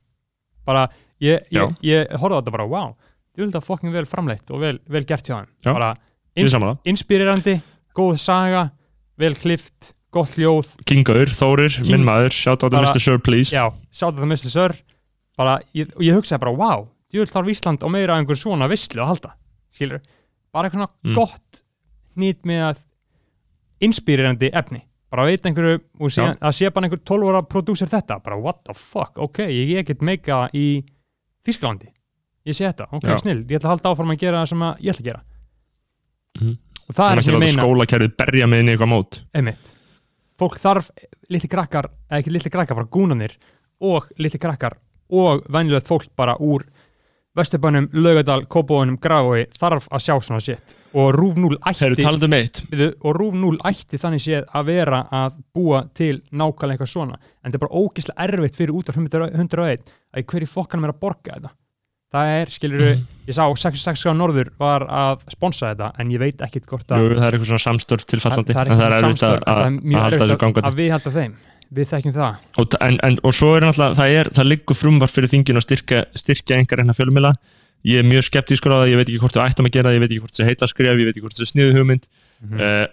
Bara, 0.66 0.88
ég, 1.20 1.42
ég, 1.50 1.74
ég 1.82 2.10
horfði 2.18 2.36
á 2.36 2.40
þetta 2.42 2.54
bara, 2.56 2.66
wow, 2.66 2.94
þú 3.34 3.44
vil 3.44 3.52
það 3.54 3.66
fokkin 3.68 3.92
vel 3.94 4.04
framleitt 4.06 4.50
og 4.50 4.60
vel, 4.60 4.78
vel 4.88 5.04
gert 5.04 5.26
hjá 5.28 5.36
hann. 5.40 5.48
Bara 5.64 5.92
saman 6.50 6.78
inspirerandi, 6.84 7.60
góð 7.94 8.16
saga, 8.18 8.70
vel 9.18 9.34
klift, 9.38 9.94
gott 10.14 10.34
hljóð, 10.38 10.72
Kingaur, 10.86 11.30
Þórir, 11.34 11.76
King- 11.82 11.90
minn 11.92 12.04
maður, 12.06 12.32
shout 12.34 12.62
out 12.64 12.70
to 12.72 12.80
Mr. 12.82 13.00
Sir, 13.02 13.18
please. 13.18 13.50
Já, 13.54 13.68
sáttu 13.92 14.18
það 14.22 14.30
Mr. 14.32 14.50
Sör, 14.50 14.74
bara, 15.38 15.60
ég, 15.74 15.90
og 15.96 16.02
ég 16.02 16.14
hugsaði 16.14 16.40
bara, 16.40 16.54
wow, 16.54 16.88
þú 17.10 17.22
vil 17.22 17.30
þarf 17.30 17.50
Ísland 17.54 17.82
og 17.86 17.90
meira 17.94 18.16
einhver 18.18 18.38
svona 18.38 18.68
visslu 18.70 19.02
að 19.02 19.12
halda, 19.14 19.32
skilur, 19.74 20.00
bara 20.54 20.68
eitthvað 20.70 20.88
Mm. 21.04 21.14
gott 21.14 21.62
nýtt 22.16 22.42
með 22.46 22.62
að 22.72 22.82
inspirerandi 23.84 24.50
efni, 24.54 24.80
bara 25.10 25.26
veit 25.28 25.44
einhverju 25.46 25.80
og 26.00 26.10
síðan, 26.14 26.38
að 26.40 26.54
sé 26.56 26.70
bara 26.74 26.86
einhver 26.88 27.02
12 27.06 27.30
ára 27.30 27.42
prodúser 27.46 27.90
þetta, 27.90 28.20
bara 28.24 28.38
what 28.40 28.62
the 28.66 28.74
fuck, 28.74 29.18
ok, 29.18 29.42
ég 29.50 29.84
get 29.86 30.00
meika 30.02 30.48
í 30.54 30.82
Þísklandi, 31.44 31.88
ég 32.48 32.56
sé 32.56 32.64
þetta, 32.68 32.86
ok, 32.92 33.04
Já. 33.08 33.16
snill, 33.20 33.42
ég 33.44 33.58
ætla 33.58 33.68
að 33.70 33.74
halda 33.74 33.90
áfram 33.94 34.12
að 34.14 34.20
gera 34.24 34.42
það 34.42 34.48
sem 34.52 34.62
að 34.68 34.78
ég 34.80 34.94
ætla 34.94 35.02
að 35.04 35.08
gera 35.10 35.22
Mhm. 36.40 36.54
og 36.88 36.94
það 36.94 37.10
er 37.12 37.18
ekki 37.20 37.24
sem 37.24 37.34
ég 37.34 37.42
meina 37.44 37.62
skólakerfið 37.62 38.16
berja 38.16 38.46
með 38.50 38.60
inn 38.60 38.68
í 38.68 38.72
eitthvað 38.74 38.90
mót 38.90 39.18
Einmitt. 39.34 39.74
Fólk 40.38 40.56
þarf 40.58 40.90
litli 41.30 41.48
krakkar, 41.48 41.86
eða 42.10 42.18
ekki 42.22 42.32
litli 42.34 42.50
krakkar, 42.50 42.74
bara 42.74 42.90
gúnanir 42.90 43.36
og 43.80 44.08
litli 44.18 44.38
krakkar 44.42 44.74
og 45.10 45.44
venjulegt 45.46 45.86
fólk 45.86 46.08
bara 46.16 46.34
úr 46.40 46.64
Vesturbænum, 47.34 47.88
Laugadal, 47.98 48.44
Kópavónum, 48.46 48.94
Grafói 49.02 49.48
þarf 49.58 49.88
að 49.90 50.02
sjá 50.04 50.14
svona 50.22 50.42
shit. 50.44 50.76
Og 50.94 51.08
Rúf 51.16 51.34
0 51.34 51.56
Þeir 51.58 51.88
eru 51.88 51.96
ætti, 51.96 52.04
um 52.06 52.06
og 53.02 53.16
Rúf 53.18 53.34
0 53.34 53.56
ætti 53.66 53.98
þannig 53.98 54.22
séð 54.22 54.44
að 54.54 54.68
vera 54.70 55.00
að 55.10 55.40
búa 55.56 55.80
til 55.98 56.20
nákvæmlega 56.30 56.76
eitthvað 56.76 56.92
svona. 56.92 57.18
En 57.42 57.50
þetta 57.50 57.58
er 57.58 57.64
bara 57.66 57.80
ógeðslega 57.82 58.28
erfitt 58.28 58.58
fyrir 58.60 58.76
út 58.78 58.88
af 58.92 59.00
101 59.02 59.92
að 60.14 60.26
hverju 60.30 60.50
fokkanum 60.52 60.86
er 60.86 60.94
að 60.94 61.00
borga 61.02 61.34
þetta. 61.34 61.50
Það 62.14 62.30
er, 62.38 62.46
skilur 62.54 62.82
Mhm. 62.94 63.00
ég 63.26 63.34
sá 63.34 63.42
66 63.50 64.06
á 64.06 64.14
Norður 64.14 64.52
var 64.56 64.86
að 64.86 65.24
sponsa 65.34 65.74
þetta 65.74 65.90
en 65.98 66.10
ég 66.14 66.20
veit 66.22 66.38
ekkit 66.38 66.66
hvort 66.70 66.86
að 66.86 67.02
Jú, 67.02 67.08
það 67.18 67.26
er 67.26 67.32
eitthvað 67.34 67.50
svona 67.50 67.64
samstörf 67.66 68.04
tilfallandi 68.06 68.54
það, 68.54 68.68
það 68.70 68.84
er 68.84 68.94
erfitt 68.94 69.00
samstarf, 69.08 69.42
að, 69.42 69.58
að, 69.58 69.64
að 69.64 70.68
að 70.70 70.78
við 70.78 70.90
halda 70.94 71.10
þeim 71.10 71.34
við 71.74 71.90
þekkjum 71.90 72.14
það. 72.16 72.38
Og, 72.62 72.76
en, 72.86 72.96
en, 73.08 73.18
og 73.26 73.34
svo 73.36 73.50
er 73.56 73.66
náttúrulega, 73.66 73.98
það, 73.98 74.14
er, 74.20 74.30
það 74.36 74.48
liggur 74.52 74.78
frumvar 74.78 75.10
fyrir 75.12 75.32
þingin 75.32 75.60
að 75.60 75.66
styrkja, 75.66 76.00
styrkja 76.22 76.58
einhver 76.60 76.80
reyna 76.82 76.94
fjölumila 76.96 77.34
ég 77.84 78.00
er 78.00 78.06
mjög 78.08 78.24
skeptískur 78.30 78.72
á 78.72 78.76
það, 78.80 78.90
ég 78.94 79.00
veit 79.00 79.08
ekki 79.10 79.20
hvort 79.20 79.34
við 79.36 79.44
ættum 79.44 79.66
að 79.68 79.74
gera 79.76 79.90
það 79.90 79.96
ég 79.98 80.02
veit 80.04 80.12
ekki 80.14 80.22
hvort 80.24 80.38
það 80.38 80.48
heita 80.48 80.68
skref, 80.70 80.94
ég 80.96 81.04
veit 81.08 81.12
ekki 81.18 81.24
hvort 81.26 81.36
það 81.40 81.50
sniðu 81.50 81.74
hugmynd 81.78 82.06
Mhm. 82.44 82.60
uh, 82.60 82.86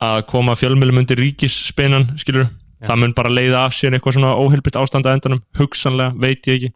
að 0.00 0.22
koma 0.30 0.54
fjölmilum 0.56 0.96
undir 1.02 1.18
ríkisspenan 1.20 2.06
skilur, 2.20 2.46
Já. 2.80 2.86
það 2.88 2.98
mun 3.02 3.12
bara 3.18 3.28
leiða 3.28 3.66
af 3.66 3.74
sér 3.76 3.92
eitthvað 3.98 4.16
svona 4.16 4.30
óheilbritt 4.40 4.78
ástand 4.80 5.04
að 5.04 5.18
endanum 5.18 5.42
hugsanlega, 5.60 6.14
veit 6.24 6.48
ég 6.48 6.56
ekki, 6.56 6.70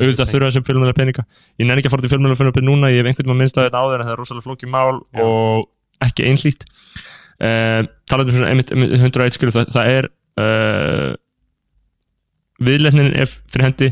auðvitað 0.00 0.30
þurfa 0.32 0.48
þessum 0.48 0.64
fjölmila 0.64 0.94
peninga. 0.96 1.24
Ég 1.60 1.68
nenni 1.68 1.82
ekki 1.82 1.90
að 1.90 1.94
fara 1.96 2.04
til 2.06 2.12
fjölmila 2.14 2.38
fyrir 2.40 2.64
núna 2.64 2.88
ég 2.88 3.02
hef 3.02 3.10
einhvern 3.12 3.28
veginn 3.28 3.42
minnst 3.44 3.60
að 3.60 3.68
þetta 3.68 3.82
áður 3.84 4.00
en 4.00 4.08
það 4.08 4.14
er 4.16 4.20
rosalega 4.22 4.46
flókið 4.48 4.72
mál 4.72 4.96
Já. 5.12 5.20
og 5.28 5.68
ekki 6.08 6.24
einhlít 6.30 6.64
uh, 7.44 7.82
talað 8.08 8.32
um 8.32 8.38
svona 8.38 8.50
einmitt, 8.54 8.72
einmitt 8.72 8.96
101 8.96 9.36
skilur, 9.36 9.54
það, 9.58 9.70
það 9.76 9.92
er 9.98 10.08
uh, 10.38 11.14
viðletnin 12.60 13.14
er 13.16 13.30
fyrir 13.30 13.66
hendi 13.70 13.90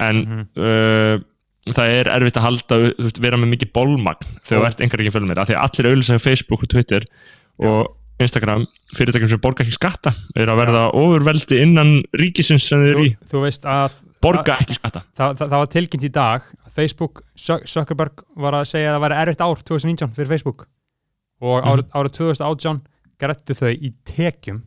en 0.00 0.20
Mhm. 0.24 0.40
uh, 0.60 1.22
það 1.70 1.94
er 2.00 2.10
erfitt 2.16 2.36
að 2.40 2.44
halda, 2.46 2.76
þú 2.98 3.04
veist, 3.06 3.20
vera 3.22 3.36
með 3.40 3.50
mikið 3.54 3.72
bólmagn 3.76 4.26
þegar 4.44 4.60
þú 4.62 4.66
ert 4.68 4.80
einhver 4.84 5.00
ekki 5.04 5.14
fjölmið 5.14 5.38
af 5.42 5.48
því 5.48 5.56
að 5.56 5.64
allir 5.66 5.88
auðvitað 5.90 6.20
á 6.20 6.26
Facebook 6.26 6.62
og 6.64 6.68
Twitter 6.72 7.06
og 7.60 7.96
Instagram, 8.20 8.66
fyrirtækjum 8.96 9.30
sem 9.32 9.40
borga 9.40 9.64
ekki 9.64 9.72
skatta 9.78 10.12
er 10.36 10.50
að 10.52 10.58
verða 10.60 10.82
ofurveldi 10.92 11.60
innan 11.62 12.02
ríkisins 12.12 12.66
sem 12.68 12.82
þið 12.82 12.90
eru 12.92 13.04
í, 13.06 13.12
þú, 13.30 13.40
veist 13.46 13.64
að 13.64 13.94
borga 14.20 14.58
ekki 14.60 14.76
skatta. 14.76 15.00
Það, 15.16 15.36
það, 15.38 15.46
það 15.48 15.62
var 15.62 15.70
tilkynnt 15.72 16.04
í 16.04 16.10
dag 16.12 16.42
að 16.66 16.74
Facebook, 16.76 17.22
Zuck- 17.40 17.64
Zuckerberg 17.66 18.20
var 18.36 18.52
að 18.58 18.66
segja 18.68 18.90
að 18.92 18.98
það 18.98 19.04
væri 19.06 19.20
erfitt 19.22 19.40
ár 19.46 19.62
2019 19.64 20.12
fyrir 20.18 20.28
Facebook 20.34 20.66
og 21.40 21.64
árið, 21.64 21.86
árið 21.96 22.12
2018 22.20 22.82
grættu 23.20 23.56
þau 23.56 23.70
í 23.72 23.92
tekjum 24.04 24.60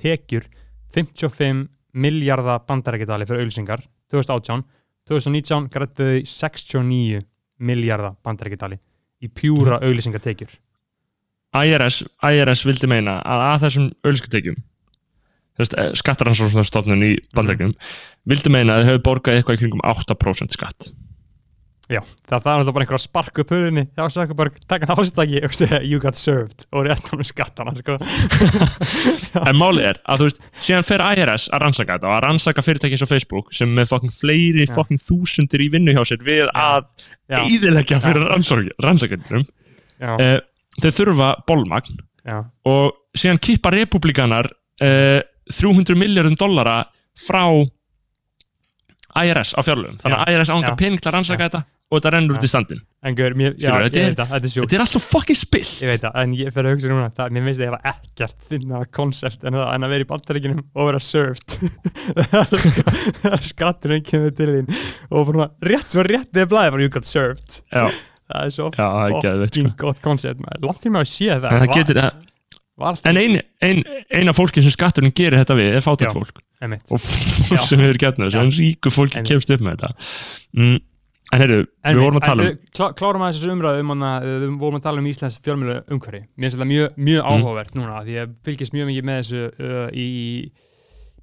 tekjur 0.00 0.46
55 0.94 1.66
miljardar 1.94 2.64
bandarækjadali 2.68 3.26
fyrir 3.28 3.44
auðlýsingar 3.44 3.84
2018, 4.12 4.64
2019 5.10 5.70
grættu 5.74 6.10
þau 6.20 6.26
69 6.28 7.22
miljardar 7.64 8.16
bandarækjadali 8.24 8.78
í 9.24 9.30
pjúra 9.30 9.80
auðlýsingartekjur 9.80 10.54
IRS, 11.54 12.02
IRS 12.18 12.64
vildi 12.66 12.90
meina 12.90 13.20
að 13.22 13.44
að 13.48 13.66
þessum 13.66 13.90
auðlískutekjum 14.02 14.62
skattaransóknarstofnun 16.00 17.06
í 17.06 17.12
bandarækjum 17.34 17.74
vildi 18.26 18.50
meina 18.50 18.74
að 18.74 18.80
þau 18.80 18.90
hefur 18.90 19.04
borgað 19.08 19.38
eitthvað 19.38 19.58
í 19.58 19.62
kringum 19.62 19.84
8% 19.86 20.56
skatt 20.56 20.90
Já, 21.84 22.00
það, 22.00 22.32
er 22.32 22.44
náttúrulega 22.44 22.72
bara 22.72 22.84
einhver 22.86 22.96
að 22.96 23.02
sparka 23.02 23.42
upp 23.42 23.50
hurðinni 23.52 23.82
þá 23.92 24.04
Zuckerberg 24.14 24.54
taka 24.70 24.86
hann 24.88 25.00
ásitaki 25.02 25.42
og 25.44 25.56
segja 25.56 25.80
you 25.84 25.98
got 26.00 26.16
served. 26.16 26.64
Og 26.72 26.86
rétt 26.86 27.10
hann 27.10 27.20
með 27.20 27.28
skattana 27.28 27.74
sko. 27.76 27.98
en 29.50 29.58
máli 29.60 29.84
er 29.90 30.00
að 30.08 30.22
þú 30.22 30.28
veist, 30.30 30.40
síðan 30.64 30.86
fer 30.88 31.04
IRS 31.04 31.50
að 31.52 31.64
rannsaka 31.66 31.98
þetta 31.98 32.08
og 32.08 32.14
að 32.16 32.22
rannsaka 32.24 32.64
fyrirtæki 32.64 32.96
eins 32.96 33.04
og 33.04 33.10
Facebook 33.10 33.52
sem 33.56 33.76
með 33.76 33.90
fokkin 33.92 34.14
fleiri 34.16 34.64
fokkin 34.72 35.02
þúsundir 35.02 35.66
í 35.66 35.68
vinnu 35.76 35.92
hjá 35.96 36.02
sér 36.08 36.24
við 36.24 36.48
að 36.48 36.88
Já, 37.28 37.38
eðilegja 37.42 38.00
fyrir 38.04 38.26
rannsakendunum 38.84 39.44
já, 39.44 40.10
uh, 40.16 40.34
þau 40.80 40.90
þurfa 41.02 41.30
bólmagn 41.48 42.00
já, 42.24 42.38
og 42.68 42.96
síðan 43.16 43.40
kippa 43.44 43.72
republikanar 43.76 44.48
uh, 44.80 45.20
300 45.52 46.00
miljardum 46.00 46.36
dollara 46.40 46.82
frá 47.12 47.44
IRS 49.22 49.54
á 49.54 49.60
fjárlögum. 49.62 49.96
Þannig 50.02 50.18
að 50.24 50.34
IRS 50.34 50.50
ánga 50.54 50.72
já. 50.72 50.76
pening 50.80 51.00
til 51.00 51.10
að 51.10 51.14
rannsaka 51.18 51.46
þetta 51.48 51.60
og 51.92 51.98
þetta 52.00 52.10
rennur 52.14 52.38
út 52.38 52.44
í 52.44 52.48
standin 52.50 52.80
ég 53.60 53.84
þetta 53.84 54.00
er- 54.00 54.14
það, 54.18 54.32
er 54.34 54.40
er 54.78 54.82
alltaf 54.84 55.04
fokkin 55.12 55.36
spill. 55.38 55.68
Ég 55.84 55.90
veit 55.92 56.02
það, 56.02 56.16
en 56.22 56.32
ég 56.34 56.54
fer 56.56 56.64
að 56.66 56.72
hugsa 56.74 56.88
núna 56.90 57.10
það, 57.14 57.34
mér 57.36 57.44
finnst 57.48 57.60
það 57.60 57.68
hefa 57.68 57.92
ekkert 57.92 58.48
finna 58.48 58.80
koncept 58.98 59.44
en, 59.44 59.58
það, 59.60 59.68
að 59.86 59.92
vera 59.94 60.06
í 60.06 60.08
bandaríkinum 60.10 60.62
og 60.74 60.88
vera 60.90 61.02
served. 61.04 61.58
Þegar 63.22 63.44
skatturinn 63.46 64.04
kemur 64.06 64.34
til 64.36 64.50
þín. 64.50 64.68
Og 65.12 65.28
bara 65.30 65.48
rétt 65.70 65.94
svo 65.94 66.04
rétt 66.06 66.34
eða 66.34 66.50
blæði 66.50 66.74
bara 66.74 66.86
you 66.86 66.92
got 66.96 67.08
served. 67.08 67.60
Já, 67.70 67.86
það 68.32 68.40
er 68.48 68.54
svo 68.56 68.70
það 68.74 69.00
er 69.04 69.16
geðveikt, 69.28 69.54
fucking 69.54 69.70
sko. 69.74 69.80
gott 69.86 70.02
koncept 70.04 70.40
langt 70.64 70.82
tíma 70.84 71.04
að 71.04 71.10
sé 71.12 71.28
það. 71.30 71.50
En 71.52 71.60
það 71.60 71.68
Var- 71.68 71.76
getur 71.78 72.00
var 72.00 72.12
en 73.06 73.16
ein, 73.20 73.36
ein, 73.62 73.82
eina 74.10 74.32
fólki 74.34 74.62
sem 74.64 74.72
skatturinn 74.74 75.12
gerir 75.14 75.38
þetta 75.42 75.54
við 75.58 75.76
er 75.78 75.84
fátækt 75.84 76.10
Já. 76.10 76.14
fólk 76.16 76.40
Einmitt. 76.64 76.88
og 76.90 76.98
fólk 77.04 77.68
sem 77.68 77.78
hefur 77.84 78.00
gert 78.02 78.18
þessu 78.18 78.40
Já. 78.40 78.42
en 78.42 78.50
ríku 78.56 78.90
fólki 78.90 79.20
Einmitt. 79.20 79.30
kemst 79.30 79.50
upp 79.54 79.62
með 79.62 79.76
þetta 79.76 79.92
mm, 80.58 80.76
en 81.34 81.40
heyrðu, 81.44 81.60
við 81.86 82.00
vorum 82.02 82.18
að 82.20 82.26
tala 82.28 82.44
um 82.50 82.58
klá, 82.74 82.86
klárum 82.98 83.22
að 83.26 83.32
þessu 83.36 83.52
umræðu 83.54 83.84
um 83.84 83.92
hana, 83.94 84.10
uh, 84.20 84.34
við 84.42 84.58
vorum 84.64 84.78
að 84.80 84.84
tala 84.88 85.02
um 85.04 85.08
Íslands 85.12 85.38
fjölmjölu 85.46 85.76
umhverfi 85.94 86.22
mér 86.24 86.44
finnst 86.48 86.58
þetta 86.58 86.68
mjög, 86.72 86.98
mjög 87.08 87.22
Mm. 87.24 87.30
áhugavert 87.30 87.74
núna 87.78 88.02
því 88.04 88.18
ég 88.18 88.34
fylgist 88.44 88.74
mjög 88.74 88.90
mikið 88.90 89.08
með 89.10 89.20
þessu 89.22 89.44
uh, 89.54 89.88
í 89.94 90.08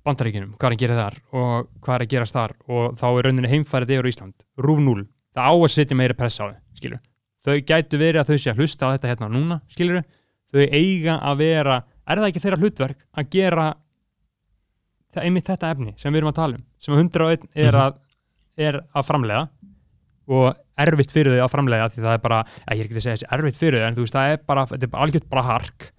bandaríkinum, 0.02 0.56
hvað 0.57 0.72
er 0.72 0.76
að 0.76 0.82
gera 0.82 0.95
þar 0.98 1.18
og 1.38 1.68
hvað 1.86 1.95
er 1.99 2.03
að 2.06 2.11
gerast 2.15 2.34
þar 2.38 2.53
og 2.73 2.95
þá 2.98 3.06
er 3.11 3.28
rauninni 3.28 3.52
heimfærið 3.52 3.91
yfir 3.99 4.10
Ísland, 4.10 4.34
rúf 4.57 4.80
0 4.82 5.03
það 5.36 5.45
á 5.45 5.53
að 5.53 5.73
setja 5.76 5.98
meira 5.99 6.18
pressa 6.18 6.48
á 6.48 6.49
þau, 6.49 6.57
skilur 6.80 7.02
þau 7.45 7.56
gætu 7.69 7.99
verið 8.02 8.22
að 8.23 8.32
þau 8.32 8.41
sé 8.41 8.49
að 8.53 8.64
hlusta 8.64 8.90
á 8.90 8.94
þetta 8.95 9.11
hérna 9.11 9.30
núna, 9.36 9.60
skilur 9.69 10.02
þau 10.52 10.65
eiga 10.72 11.19
að 11.22 11.38
vera 11.38 11.78
er 12.07 12.18
það 12.22 12.28
ekki 12.32 12.44
þeirra 12.44 12.60
hlutverk 12.61 13.06
að 13.18 13.30
gera 13.32 13.68
það 15.15 15.26
einmitt 15.28 15.49
þetta 15.52 15.72
efni 15.76 15.94
sem 15.99 16.14
við 16.14 16.22
erum 16.22 16.32
að 16.32 16.38
tala 16.40 16.57
um, 16.60 16.64
sem 16.80 16.95
101 16.95 17.48
er 17.56 17.72
Mhm. 17.72 17.82
að, 17.86 17.95
er 18.57 18.80
að 18.95 19.07
framlega 19.07 19.48
og 20.32 20.56
erfitt 20.82 21.11
fyrir 21.11 21.36
þau 21.36 21.45
að 21.45 21.52
framlega 21.56 21.90
því 21.91 22.03
það 22.06 22.14
er 22.15 22.22
bara, 22.23 22.44
að 22.68 22.78
ég 22.78 22.80
er 22.80 22.86
ekki 22.88 22.95
að 22.99 23.03
segja 23.06 23.15
þessi 23.18 23.32
erfitt 23.38 23.57
fyrir 23.60 23.82
þau 23.82 23.88
en 23.90 23.95
þú 23.98 24.06
veist, 24.06 24.15
það 24.15 24.32
er 24.36 24.40
bara, 24.48 24.64
þetta 24.69 24.88
er 24.88 25.02
algjört 25.06 25.28
bara 25.30 25.41
hark. 25.44 25.91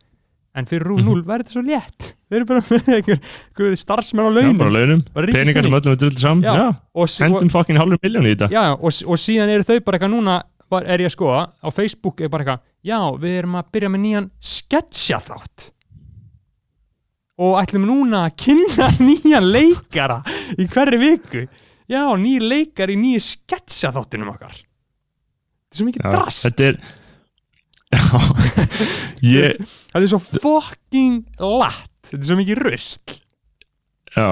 En 0.54 0.66
fyrir 0.68 0.84
Rúf 0.84 0.98
Mhm. 1.00 1.06
0 1.08 1.22
verður 1.24 1.44
þetta 1.44 1.52
svo 1.52 1.62
létt. 1.64 2.08
Þau 2.28 2.36
eru 2.36 2.44
bara 2.44 2.60
með 2.60 2.88
einhver 2.96 3.76
starfsmenn 3.76 4.26
á 4.26 4.30
já, 4.32 4.34
launum. 4.36 4.58
bara 4.58 4.70
launum, 4.70 5.02
Bara 5.14 5.26
peningar 5.26 5.62
sem 5.64 5.72
öllum 5.72 5.92
er 5.92 5.96
drull 5.96 6.16
saman. 6.20 6.42
Já. 6.44 6.54
já, 6.56 7.24
hendum 7.24 7.48
fokkin 7.52 7.76
hálfur 7.80 7.98
miljón 8.02 8.26
í 8.28 8.34
þetta. 8.34 8.48
Já, 8.52 8.72
og, 8.72 8.92
og 9.08 9.16
síðan 9.20 9.48
eru 9.52 9.64
þau 9.64 9.80
bara 9.84 9.98
eitthvað 9.98 10.12
núna 10.16 10.42
er 10.88 10.98
ég 11.04 11.08
að 11.08 11.16
skoða 11.16 11.42
á 11.60 11.68
Facebook 11.72 12.20
er 12.20 12.28
bara 12.28 12.44
eitthvað, 12.44 12.60
já, 12.86 12.98
við 13.22 13.36
erum 13.42 13.58
að 13.60 13.70
byrja 13.74 13.90
með 13.92 14.02
nýjan 14.06 14.28
sketsja 14.42 15.18
þátt 15.22 15.68
og 17.42 17.56
ætlum 17.62 17.86
núna 17.88 18.24
að 18.28 18.34
kynna 18.44 18.88
nýjan 19.08 19.46
leikara 19.50 20.20
í 20.60 20.66
hverri 20.70 20.98
viku. 21.00 21.44
Já, 21.90 22.04
nýjir 22.20 22.44
leikar 22.46 22.92
í 22.92 22.96
nýju 23.00 23.20
sketsja 23.24 23.90
þáttunum 23.94 24.30
okkar. 24.34 24.52
Þetta 24.52 25.72
er 25.72 25.80
svo 25.80 25.86
mikið 25.88 26.04
Já, 26.04 26.10
drast. 26.12 26.44
þetta 26.46 26.68
er 26.68 26.76
já, 27.92 28.04
ég 29.26 29.58
þetta 29.92 30.02
er 30.04 30.10
svo 30.12 30.20
fucking 30.22 31.18
latt. 31.40 31.88
Þetta 32.06 32.20
er 32.22 32.28
svo 32.30 32.38
mikið 32.40 32.62
rust 32.66 33.18
já, 34.12 34.28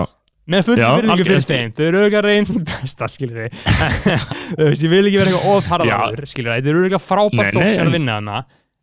með 0.50 0.64
full 0.66 0.78
Já, 0.80 0.86
virðingu 0.98 1.26
fyrir 1.28 1.44
þeim. 1.50 1.72
Þau 1.76 1.82
eru 1.86 2.00
auðvitað 2.00 2.26
reyn 2.26 2.48
besta, 2.70 3.08
skilur 3.12 3.38
við 3.44 3.60
þú 3.60 4.66
veist, 4.70 4.82
ég 4.86 4.90
vil 4.92 5.02
ekki 5.10 5.20
vera 5.20 5.30
eitthvað 5.30 5.52
ofharðaður 5.56 6.26
skilur 6.32 6.50
við, 6.50 6.56
þetta 6.60 6.72
eru 6.74 6.82
auðvitað 6.84 7.04
frábært 7.06 7.54
fólk 7.58 7.70
sem 7.74 7.84
er 7.84 7.90
að 7.92 7.96
vinna 7.98 8.18
hana 8.18 8.40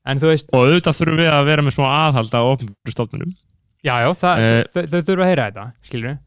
en 0.07 0.21
þú 0.23 0.31
veist, 0.31 0.49
og 0.55 0.65
auðvitað 0.67 0.97
þurfum 1.01 1.21
við 1.21 1.29
að 1.35 1.47
vera 1.51 1.65
með 1.67 1.75
smá 1.77 1.85
aðhald 1.91 2.35
á 2.37 2.41
ofnbjörn 2.47 2.93
stofnunum. 2.95 3.35
Já, 3.85 3.93
já, 4.05 4.09
það, 4.23 4.43
Eh. 4.47 4.59
þau, 4.73 4.83
þau 4.91 4.99
þurfa 5.11 5.23
að 5.25 5.31
heyra 5.33 5.47
þetta 5.51 5.65
skilur 5.89 6.07
við, 6.07 6.17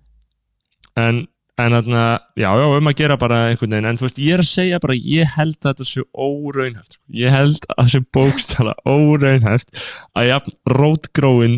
en, 1.01 1.21
en 1.61 1.75
þarna, 1.77 2.05
já, 2.41 2.49
já, 2.61 2.67
um 2.77 2.91
að 2.93 2.97
gera 3.01 3.17
bara 3.21 3.39
einhvern 3.51 3.75
veginn, 3.75 3.89
en 3.91 3.99
þú 4.01 4.07
veist, 4.07 4.21
ég 4.25 4.37
er 4.37 4.43
að 4.45 4.51
segja 4.53 4.79
bara 4.85 4.97
ég 5.01 5.33
held 5.37 5.57
að 5.61 5.71
þetta 5.73 5.89
sé 5.91 6.05
óraunhæft 6.15 6.97
sko. 6.99 7.03
ég 7.21 7.35
held 7.35 7.67
að 7.69 7.81
það 7.81 7.91
sé 7.95 8.01
bókstala 8.17 8.75
óraunhæft 8.97 9.75
að 10.17 10.29
jafn 10.31 10.57
rótgróin 10.77 11.57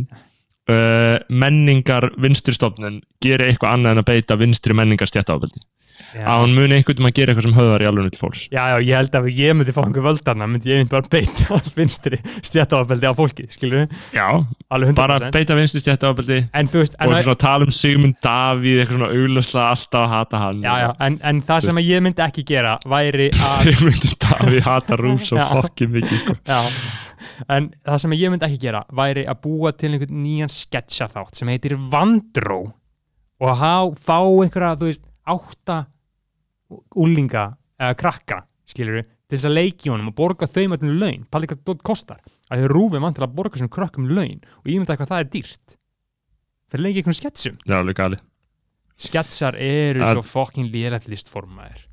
uh, 0.71 1.19
menningar 1.29 2.11
vinstristofnun 2.23 3.01
geri 3.23 3.51
eitthvað 3.51 3.79
annað 3.79 3.97
en 3.97 4.03
að 4.03 4.11
beita 4.13 4.39
vinstri 4.41 4.77
menningar 4.77 5.11
stjættaábeldi 5.11 5.63
já, 6.13 6.25
að 6.27 6.43
hún 6.43 6.55
muni 6.57 6.77
einhvern 6.77 6.97
veginn 6.97 7.09
að 7.09 7.17
gera 7.17 7.33
eitthvað 7.33 7.47
sem 7.47 7.57
höfðar 7.57 7.85
í 7.85 7.89
alveg 7.89 8.09
til 8.13 8.21
fólks. 8.21 8.43
Já, 8.53 8.63
já, 8.73 8.77
ég 8.87 8.99
held 8.99 9.17
að 9.17 9.29
ef 9.29 9.39
ég 9.39 9.57
myndi 9.57 9.75
fá 9.75 9.81
einhver 9.83 10.07
völdana, 10.07 10.49
myndi 10.51 10.71
ég 10.71 10.81
myndi 10.81 10.93
bara 10.93 11.11
beita 11.13 11.59
vinstri 11.79 12.21
stjættafabeldi 12.49 13.11
á 13.11 13.15
fólki, 13.19 13.47
við 13.63 13.77
já, 14.15 14.27
alveg 14.73 14.93
100% 14.93 15.01
bara 15.01 15.31
beita 15.35 15.59
vinstri 15.59 15.83
stjættaábeldi 15.85 16.41
en 16.59 16.73
þú 16.73 16.83
veist, 16.83 16.99
og 16.99 17.17
en, 17.17 17.31
tala 17.45 17.69
um 17.69 17.75
Sigmund 17.77 18.19
Davíð 18.25 18.83
eitthvað 18.83 18.99
svona 18.99 19.13
auglöslega 19.13 19.69
alltaf 19.77 20.03
að 20.03 20.17
hata 20.17 20.43
hann. 20.47 20.65
Já, 20.67 20.75
já, 20.85 20.91
en, 21.09 21.21
en 21.31 21.45
það 21.49 21.69
sem 21.69 21.83
ég 21.85 22.05
myndi 22.09 22.27
ekki 22.27 22.47
gera 22.53 22.77
væri 22.89 23.31
að 23.39 23.57
Sigmund 23.69 24.11
Davíð 24.27 24.69
hata 24.69 24.99
rúf 25.03 25.27
svo 25.29 25.41
Já. 25.41 25.49
fokkin 25.53 25.97
mikið 25.97 26.25
sko. 26.27 26.39
Já, 26.49 26.61
en 27.49 27.71
það 27.85 27.99
sem 28.05 28.15
ég 28.19 28.33
myndi 28.33 28.47
ekki 28.49 28.61
gera 28.67 28.83
væri 28.93 29.25
að 29.29 29.41
búa 29.45 29.73
til 29.77 29.93
einhvern 29.93 30.23
nýjan 30.25 30.53
sketcha 30.53 31.09
þátt 31.13 31.39
sem 31.39 31.51
heitir 31.53 31.77
Vandró 31.93 32.61
og 33.43 33.53
há, 33.59 33.75
fá 33.99 34.19
einhverja, 34.23 34.77
þú 34.79 34.89
veist, 34.91 35.05
átta 35.27 35.79
úlinga 36.95 37.47
eða 37.83 37.99
krakka, 37.99 38.43
skilur 38.69 39.01
við, 39.01 39.09
til 39.27 39.39
þess 39.39 39.49
að 39.51 39.57
leiki 39.59 39.91
honum 39.93 40.11
og 40.13 40.19
borga 40.19 40.47
þeim 40.47 40.77
öllum 40.77 40.99
laun, 41.01 41.25
palli 41.31 41.49
hvað 41.51 41.65
það 41.67 41.81
kostar. 41.89 42.21
Að 42.53 42.63
þau 42.63 42.69
rúfum 42.71 43.03
mann 43.03 43.17
til 43.17 43.25
að 43.27 43.35
borga 43.39 43.57
þessum 43.57 43.73
krökkum 43.73 44.11
laun 44.13 44.39
og 44.61 44.69
ég 44.71 44.79
myndi 44.79 44.93
eitthvað 44.95 45.11
það 45.15 45.25
er 45.25 45.33
dýrt. 45.35 45.79
Þeir 46.73 46.85
leiki 46.87 47.03
einhvern 47.03 47.19
sketsum. 47.19 47.59
Já, 47.67 47.79
alveg. 47.81 47.99
Gali 47.99 48.21
sketsar 49.03 49.57
eru 49.59 50.05
Að- 50.05 50.15
svo 50.15 50.23
fokkin 50.23 50.71
lélegt 50.73 51.09
listformaðir 51.11 51.87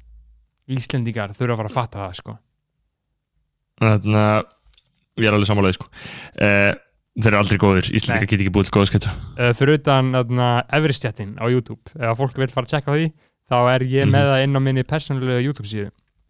Íslendingar 0.69 1.33
þurfa 1.33 1.55
að 1.55 1.57
fara 1.57 1.69
að 1.69 1.73
fatta 1.73 1.99
það 2.03 2.17
sko. 2.19 2.33
Þannig 3.79 4.17
að 4.21 4.43
ég 5.19 5.27
er 5.29 5.33
alveg 5.37 5.47
samanlega 5.49 5.77
sko. 5.77 5.87
uh, 6.41 6.71
þeir 7.19 7.31
eru 7.33 7.39
aldrei 7.41 7.57
góðir. 7.59 7.89
Íslandika 7.91 8.25
Nei. 8.25 8.31
get 8.31 8.39
ekki 8.45 8.53
búið 8.55 8.69
til 8.69 8.75
góða 8.79 8.89
sketsa. 8.91 9.11
Uh, 9.37 9.51
fyrir 9.57 9.79
utan 9.79 10.11
Everestjættin 10.71 11.35
á 11.41 11.45
YouTube. 11.51 11.81
Ef 11.99 12.17
fólk 12.17 12.37
vil 12.37 12.47
fara 12.53 12.65
að 12.65 12.73
checka 12.75 12.91
því 12.95 13.11
þá 13.49 13.57
er 13.75 13.81
ég 13.89 14.05
Mhm. 14.05 14.11
með 14.13 14.25
það 14.29 14.43
inn 14.43 14.55
á 14.55 14.61
minni 14.61 14.83
persónulegu 14.83 15.43
YouTube 15.43 15.67
síðu 15.67 15.89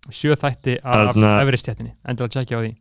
sjö 0.09 0.35
þætti 0.39 0.77
af 0.83 1.15
Everestjættinni 1.43 1.91
endilega 2.07 2.31
checka 2.39 2.55
á 2.57 2.61
því. 2.63 2.71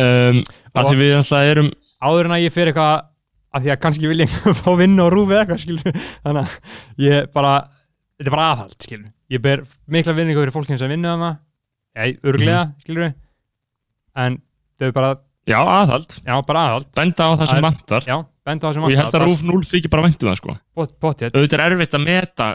Um, 0.00 0.42
að 0.74 0.84
Og- 0.84 0.90
því 0.92 0.96
við 1.00 1.14
alltaf 1.18 1.46
erum 1.50 1.70
áður 2.00 2.24
en 2.28 2.34
að 2.36 2.44
ég 2.46 2.52
fyrir 2.54 2.70
eitthvað 2.72 3.06
að 3.54 3.64
því 3.64 3.70
að 3.74 3.80
kannski 3.82 4.08
vil 4.08 4.20
ég 4.22 4.30
fá 4.62 4.70
vinna 4.78 5.04
og 5.04 5.12
rúfi 5.12 5.34
eitthvað 5.36 5.60
skilur 5.64 5.96
þannig 6.24 6.44
að 6.44 6.52
ég 7.04 7.32
bara 7.34 7.54
þetta 8.20 8.28
er 8.28 8.34
bara 8.36 8.46
aðhald 8.54 8.76
skilur 8.86 9.10
ég 9.34 9.42
ber 9.42 9.64
mikla 9.90 10.14
vinningu 10.16 10.40
fyrir 10.44 10.54
fólkinn 10.54 10.78
sem 10.80 10.88
vinna 10.92 11.16
það 11.18 11.34
ég, 12.06 12.20
örglega 12.22 12.62
Mhm. 12.68 12.74
skilur 12.84 13.14
en 14.16 14.38
þau 14.80 14.92
bara, 14.96 15.10
já, 15.50 15.58
aðhald, 15.60 16.16
já 16.26 16.34
bara 16.48 16.64
aðhald. 16.68 16.88
Benda 16.96 17.26
á 17.26 17.30
það 17.36 17.46
sem 17.50 17.60
Það 17.60 17.66
vantar. 17.68 18.08
Já, 18.08 18.16
benda 18.48 18.64
á 18.64 18.66
það 18.68 18.74
sem 18.78 18.84
og 18.88 18.90
ég 18.94 19.00
held 19.02 19.16
að 19.20 19.24
Rúf 19.28 19.44
0 19.50 19.62
þykir 19.70 19.92
bara 19.92 20.04
væntum 20.08 20.30
það 20.30 20.40
sko. 20.40 20.56
potið 21.00 21.30
auðvitað 21.36 21.56
er 21.60 21.64
erfitt 21.76 21.96
að 21.98 22.04
meta 22.06 22.48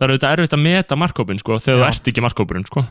það 0.00 0.06
er 0.06 0.12
auðvitað 0.14 0.34
erfitt 0.36 0.56
að 0.56 0.64
meta 0.64 0.96
markkópin 1.00 1.40
sko, 1.42 1.58
þegar 1.60 1.76
Já. 1.76 1.84
þú 1.84 1.88
ert 1.94 2.10
ekki 2.12 2.24
markkópurinn 2.24 2.66
sko. 2.68 2.86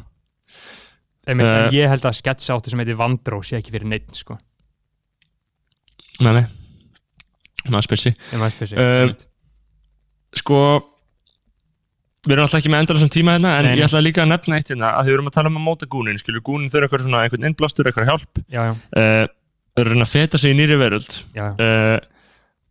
en 1.29 1.41
Eh. 1.41 1.69
ég 1.77 1.89
held 1.89 2.05
að 2.09 2.17
sketsa 2.17 2.55
áttu 2.57 2.69
sem 2.71 2.79
heitir 2.79 2.97
Vandró 2.97 3.41
sé 3.45 3.57
ekki 3.59 3.71
fyrir 3.71 3.85
neitt 3.85 4.15
sko. 4.15 4.37
Nei, 6.19 6.33
nei. 6.33 6.45
Maður 7.69 7.83
ef 8.09 8.39
maður 8.39 8.55
spyr 8.55 8.67
sig 8.67 8.79
Um, 8.79 9.15
sko 10.33 10.59
við 12.27 12.35
erum 12.35 12.45
alltaf 12.45 12.59
ekki 12.59 12.71
með 12.73 12.83
endala 12.83 13.01
sem 13.03 13.11
tíma 13.13 13.35
hérna 13.37 13.51
en 13.59 13.67
Nei, 13.69 13.73
ég 13.79 13.87
ætla 13.87 14.01
líka 14.03 14.23
að 14.25 14.31
nefna 14.33 14.59
eitt 14.59 14.71
hérna 14.73 14.93
að 14.99 15.09
við 15.09 15.17
erum 15.17 15.29
að 15.29 15.35
tala 15.37 15.51
um 15.51 15.59
að 15.59 15.65
móta 15.65 15.87
gúnin 15.91 16.19
skilur 16.19 16.43
gúnin 16.45 16.71
þurfa 16.71 16.89
eitthvað 16.89 17.05
svona 17.05 17.21
einhvern 17.25 17.47
innblástur, 17.49 17.87
eitthvað 17.89 18.09
hjálp. 18.11 18.41
Já, 18.51 18.61
já, 18.67 18.73
uh, 18.75 19.29
þau 19.71 19.83
eru 19.83 19.87
að 19.87 19.93
reyna 19.93 20.07
að 20.07 20.13
feta 20.15 20.41
sig 20.41 20.51
í 20.51 20.57
nýri 20.59 20.79
veröld. 20.81 21.15
Uh, 21.37 21.97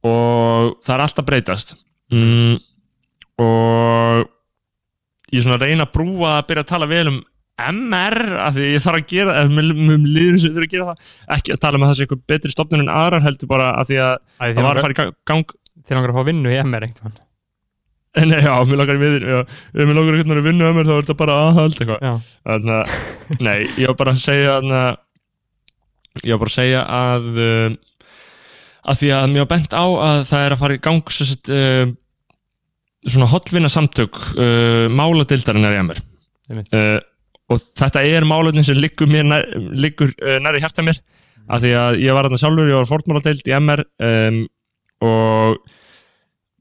og 0.09 0.77
það 0.85 0.95
er 0.95 1.05
alltaf 1.07 1.29
breytast. 1.29 1.75
Mm, 2.13 2.59
og 3.45 4.29
ég 5.33 5.45
svona 5.45 5.61
reyna 5.63 5.89
að 5.89 5.95
brúa 5.97 6.37
að 6.39 6.47
byrja 6.51 6.67
að 6.67 6.73
tala 6.75 6.91
vel 6.91 7.05
um 7.15 7.19
MR 7.59 8.19
af 8.39 8.55
því 8.55 8.67
ég 8.71 8.83
þarf 8.85 9.01
að 9.01 9.09
gera 9.11 9.39
eða 9.41 9.55
mér 9.57 9.71
mér 9.75 10.05
líður 10.07 10.37
sem 10.45 10.53
þurfa 10.55 10.69
að 10.69 10.75
gera 10.75 10.91
það 10.91 11.39
ekki 11.39 11.55
að 11.55 11.63
tala 11.65 11.79
um 11.79 11.85
að 11.85 11.91
það 11.91 11.97
sé 11.99 12.05
eitthvað 12.05 12.21
betri 12.31 12.53
stofnun 12.53 12.85
en 12.85 12.93
aðrar 12.95 13.25
heldur 13.25 13.51
bara 13.51 13.73
að 13.81 13.89
því 13.91 13.99
að 14.05 14.13
Æ, 14.39 14.45
það 14.45 14.61
var 14.69 14.79
að 14.79 14.87
fara 14.87 14.95
í 14.95 14.99
gang, 15.33 15.57
þið 15.89 15.99
langar 15.99 16.13
að 16.13 16.21
fá 16.21 16.29
vinnu 16.29 16.53
í 16.53 16.61
MR 16.63 16.87
einhvern 16.87 17.17
Nei, 18.19 18.41
já, 18.43 18.55
mér 18.67 18.81
langar 18.81 18.97
í 18.97 19.03
miðin 19.03 19.27
já, 19.29 19.41
ef 19.45 19.83
mér 19.85 19.95
langar 19.99 20.17
einhvern 20.17 20.33
veginn 20.33 20.41
að 20.41 20.47
vinna 20.49 20.71
um 20.73 20.79
mér 20.79 20.89
þá 20.89 20.95
er 20.95 21.05
þetta 21.05 21.19
bara 21.21 21.37
aðhald 21.49 21.77
eitthvað. 21.77 22.23
Þannig 22.49 22.73
að, 22.79 22.97
nei, 23.45 23.59
ég 23.79 23.91
var 23.91 23.99
bara 24.01 24.15
að 24.17 24.23
segja 24.25 24.57
að 24.59 24.73
ég 26.25 26.33
var 26.35 26.41
bara 26.43 26.51
að 26.51 26.57
segja 26.57 26.83
að 26.99 27.29
um, 27.45 27.77
að 28.89 29.01
því 29.03 29.11
að 29.19 29.29
mér 29.35 29.45
var 29.45 29.51
bent 29.53 29.77
á 29.77 29.85
að 29.85 30.23
það 30.31 30.45
er 30.47 30.55
að 30.57 30.63
fara 30.63 30.79
í 30.79 30.83
gang 30.89 31.13
sem 31.15 31.29
sagt, 31.29 31.53
um, 31.53 31.95
svona 33.09 33.31
hotvinna 33.31 33.71
samtök 33.73 34.19
uh, 34.35 34.89
máladeildarinnar 34.91 35.77
í 35.77 35.81
MR 35.85 36.03
einmitt. 36.49 36.75
uh, 36.75 36.99
og 37.53 37.63
þetta 37.79 38.03
er 38.05 38.27
málefni 38.29 38.65
sem 38.67 38.79
liggur 38.81 39.09
mér 39.11 39.29
nær, 39.29 39.47
liggur 39.79 40.11
uh, 40.17 40.39
nær 40.43 40.59
í 40.59 40.63
hjarta 40.65 40.85
mér 40.85 40.99
af 41.49 41.63
því 41.63 41.75
að 41.81 41.99
ég 42.03 42.17
var 42.17 42.27
þarna 42.27 42.41
sjálfur, 42.43 42.69
ég 42.69 42.77
var 42.81 42.89
fórtmáladeild 42.91 43.47
í 43.49 43.55
MR 43.57 43.85
um, 44.09 44.41
og 45.05 45.61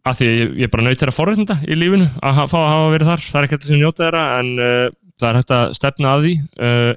af 0.10 0.20
því 0.20 0.28
að 0.28 0.38
ég, 0.40 0.54
ég 0.64 0.72
bara 0.74 0.86
naut 0.86 1.02
þeirra 1.02 1.16
forréttinda 1.16 1.58
í 1.68 1.78
lífinu 1.78 2.08
að 2.22 2.40
fá 2.52 2.58
að 2.60 2.70
hafa 2.74 2.94
verið 2.94 3.12
þar 3.12 3.26
það 3.26 3.40
er 3.40 3.48
ekki 3.48 3.58
þetta 3.58 3.70
sem 3.70 3.82
njóta 3.82 4.04
þeirra 4.06 4.24
en 4.38 4.54
uh, 4.58 4.86
það 5.18 5.30
er 5.30 5.40
hægt 5.40 5.54
að 5.58 5.74
stefna 5.78 6.14
að 6.14 6.26
því 6.26 6.36
uh, 6.68 6.94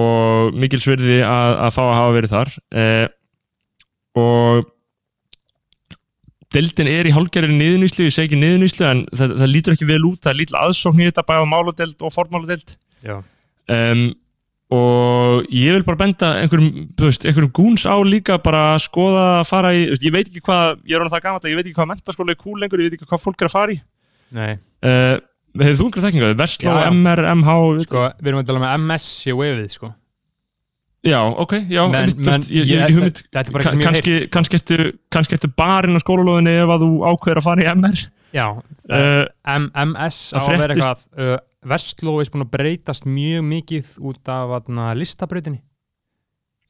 og 0.00 0.58
mikil 0.62 0.82
svirði 0.82 1.16
að, 1.26 1.54
að 1.66 1.72
fá 1.76 1.80
að 1.84 1.96
hafa 1.98 2.16
verið 2.18 2.34
þar 2.36 2.52
uh, 2.82 3.06
og 4.20 4.70
deildin 6.54 6.90
er 6.90 7.06
í 7.06 7.14
hálfgerðin 7.14 7.60
niðurnýslu, 7.60 8.08
ég 8.08 8.14
segi 8.14 8.30
ekki 8.30 8.40
niðurnýslu 8.40 8.86
en 8.88 9.04
það, 9.14 9.36
það 9.42 9.52
lítur 9.52 9.76
ekki 9.76 9.90
vel 9.90 10.00
út, 10.08 10.18
það 10.24 10.32
er 10.32 10.40
lítil 10.40 10.58
aðsókn 10.58 11.02
í 11.02 11.06
þetta 11.06 11.26
bæða 11.28 11.46
máladeild 11.50 12.02
og 12.06 12.14
formáladeild 12.14 12.74
já. 13.06 13.16
um, 13.70 14.02
og 14.70 15.46
ég 15.50 15.74
vil 15.74 15.84
bara 15.86 15.98
benda 15.98 16.28
einhverjum, 16.44 16.84
veist, 17.00 17.24
einhverjum 17.26 17.52
gúns 17.56 17.86
á 17.88 17.94
líka 18.06 18.36
bara 18.42 18.60
að 18.76 18.84
skoða 18.86 19.24
að 19.40 19.48
fara 19.50 19.72
í 19.74 19.86
veist, 19.90 20.04
ég 20.06 20.14
veit 20.14 20.28
ekki 20.30 20.42
hvað, 20.46 20.76
ég 20.86 20.94
er 20.94 21.02
orðin 21.02 21.14
það 21.16 21.24
gamalt 21.26 21.46
að 21.46 21.50
ég 21.50 21.58
veit 21.58 21.66
ekki 21.66 21.78
hvað 21.80 21.90
mentaskóla 21.90 22.34
er 22.36 22.38
cool 22.44 22.60
lengur, 22.62 22.82
ég 22.84 22.90
veit 22.90 22.98
ekki 23.00 23.08
hvað 23.10 23.24
fólk 23.24 23.42
er 23.42 23.50
að 23.50 23.56
fara 23.56 23.74
í. 23.74 23.80
Nei, 24.38 24.52
uh, 24.86 25.16
hefur 25.58 25.80
þú 25.80 25.88
einhverjum 25.88 26.06
þekkinga, 26.06 26.84
já. 26.84 26.92
MR, 26.94 27.24
MH 27.34 27.56
sko, 27.88 28.04
við 28.20 28.30
erum 28.30 28.44
að 28.44 28.52
tala 28.52 28.62
með 28.62 28.76
MS 28.84 29.08
í 29.26 29.36
wavið, 29.40 29.66
sko. 29.74 29.92
Já, 31.00 31.18
ok, 31.24 31.52
já 31.72 31.82
Men- 31.88 32.10
þú 32.12 32.24
men 32.28 32.42
ég, 32.42 32.64
ég, 32.68 32.70
ég- 32.76 32.90
hugmynd, 32.94 33.20
þetta 33.32 33.46
er 33.48 33.52
bara 33.52 33.64
eitthvað 33.64 33.94
heyrt, 33.96 34.08
sko. 34.20 34.30
kannski, 34.36 34.58
ertu, 34.60 34.98
kannski 35.10 35.36
ertu 35.38 35.48
barinn 35.56 35.96
á 35.96 36.00
skólalóðinni 36.04 36.52
ef 36.60 36.68
að 36.76 36.82
þú 36.84 36.90
ákveður 37.08 37.40
að 37.40 37.46
fara 37.46 37.62
í 37.64 37.70
MR 37.74 38.02
Já, 38.36 38.46
uh, 38.54 39.24
M 39.48 39.70
MS 39.74 40.18
á 40.36 40.44
að 40.44 40.58
vera 40.60 40.74
eitthvað 40.76 41.40
Vestló 41.60 42.16
er 42.20 42.30
búin 42.32 42.46
að 42.46 42.52
breytast 42.54 43.04
mjög 43.04 43.44
mikið 43.44 43.92
út 44.08 44.32
af 44.32 44.56
atna, 44.60 44.90
listabrautinni. 44.96 45.60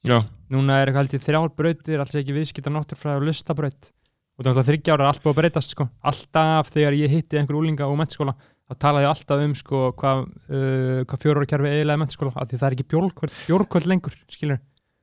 Já, 0.03 0.23
Núna 0.51 0.81
er 0.81 0.89
eitthvað 0.89 1.05
held 1.05 1.15
ég 1.15 1.25
þrjár 1.25 1.51
brautir 1.55 2.01
alls 2.01 2.15
ekki 2.17 2.33
viðskipta 2.35 2.73
náttúrfræði 2.73 3.21
og 3.21 3.27
listabraut. 3.29 3.91
Og 4.35 4.43
þannig 4.43 4.61
að 4.63 4.69
þryggja 4.71 4.95
ára 4.95 5.05
er 5.05 5.11
allt 5.11 5.21
búið 5.21 5.31
að 5.31 5.39
breytast 5.39 5.75
sko. 5.75 5.85
alltaf 6.01 6.71
þegar 6.73 6.97
ég 6.97 7.13
hitti 7.13 7.37
einhver 7.37 7.59
úlinga 7.59 7.85
á 7.85 7.93
mennskóla 7.93 8.33
þá 8.71 8.77
talaði 8.81 9.05
ég 9.05 9.11
alltaf 9.11 9.43
um 9.45 9.53
sko, 9.59 9.79
hvað, 9.99 10.21
uh, 10.49 10.99
hvað 11.05 11.23
fjórar 11.25 11.47
kerfi 11.49 11.71
eiginlega 11.71 12.01
mennskóla 12.01 12.33
af 12.35 12.49
því 12.49 12.59
það 12.61 12.67
er 12.67 12.75
ekki 12.77 12.87
bjórkvöld, 12.93 13.33
bjórkvöld 13.49 13.89
lengur 13.91 14.15
skilur, 14.31 14.61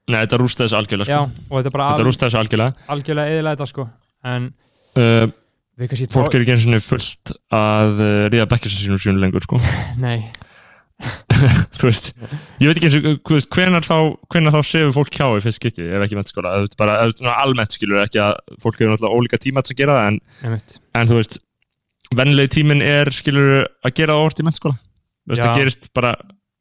nei, 0.08 0.18
þetta 0.22 0.40
rústa 0.40 0.64
þessu 0.64 0.78
algjörlega 0.78 1.12
já, 1.12 1.20
sko. 1.28 1.44
og 1.48 1.60
þetta 1.60 1.72
er 1.74 1.84
þetta 1.84 2.06
rústa 2.08 2.28
þessu 2.28 2.40
algjörlega. 2.42 2.88
algjörlega 2.94 3.34
eiginlega 3.34 3.58
þetta 3.58 3.70
sko. 3.72 3.86
En 4.32 4.48
uh, 4.98 5.26
fólk 5.78 6.34
er 6.34 6.44
ekki 6.44 6.54
eins 6.56 6.66
og 6.66 6.84
fullt 6.84 7.32
að 7.54 8.02
uh, 8.02 8.26
ríða 8.32 8.48
bekkjast 8.50 8.82
sínum 8.82 9.00
sínum 9.02 9.22
lengur 9.22 9.44
sko. 9.44 9.60
nei. 10.06 10.28
Þú 11.78 11.86
veist, 11.86 12.08
ég 12.58 12.66
veit 12.66 12.78
ekki 12.80 12.88
eins 12.88 12.96
og 12.98 13.04
þú 13.22 13.36
veist, 13.36 13.50
hvenar 13.54 13.84
þá, 13.86 13.96
hvenar 14.34 14.56
þá 14.56 14.62
sefur 14.66 14.96
fólk 14.96 15.14
hjá 15.14 15.26
í 15.30 15.42
fyrst 15.44 15.60
skipti, 15.60 15.84
ef 15.86 16.02
ekki 16.02 16.18
mennskóla 16.18 16.56
almennt 17.38 17.76
skilur 17.76 18.02
ekki 18.02 18.18
að 18.24 18.40
fólk 18.58 18.80
hefur 18.80 18.96
náttúrulega 18.96 19.20
ólíka 19.20 19.38
tíma 19.38 19.62
til 19.62 19.76
að 19.76 19.82
gera 19.84 19.98
það 20.00 20.08
en, 20.10 20.58
en 20.98 21.12
þú 21.12 21.20
veist, 21.20 21.38
vennilegi 22.18 22.54
tíminn 22.56 22.82
er 22.82 23.12
skilur 23.14 23.52
að 23.62 23.94
gera 23.94 24.16
það 24.18 24.26
orð 24.26 24.42
í 24.42 24.48
mennskóla 24.48 24.74
þú 24.80 25.36
veist, 25.36 25.44
það 25.44 25.60
gerist 25.62 25.88
bara 25.94 26.16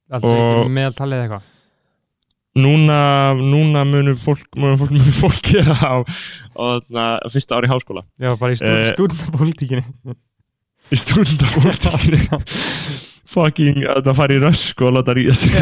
Allt 0.07 0.23
Og- 0.23 0.37
og... 0.39 0.69
meðaltalið 0.71 1.17
eða 1.17 1.25
eitthvað 1.27 1.53
núna, 2.57 2.99
núna 3.37 3.83
munur 3.87 4.17
fólk 4.19 4.47
munur 4.57 4.77
fólk, 4.81 4.93
munur 4.97 5.15
fólk 5.21 5.41
gera 5.51 5.75
á, 5.77 5.95
á 6.01 6.63
þarna, 6.77 7.05
fyrsta 7.33 7.57
ári 7.59 7.69
í 7.69 7.73
háskóla. 7.73 8.03
Já, 8.19 8.31
bara 8.39 8.55
í 8.55 8.59
stúd, 8.59 8.73
Eh, 8.77 8.89
stúdnapolítíkinni 8.93 9.85
í 10.93 10.99
stúdendapolítíkinni 11.03 12.21
fucking 13.37 13.81
að 13.91 14.05
það 14.07 14.15
fari 14.21 14.37
í 14.37 14.41
rösk 14.41 14.81
og 14.87 14.93
láta 14.95 15.13
ríða 15.17 15.35
sig. 15.35 15.51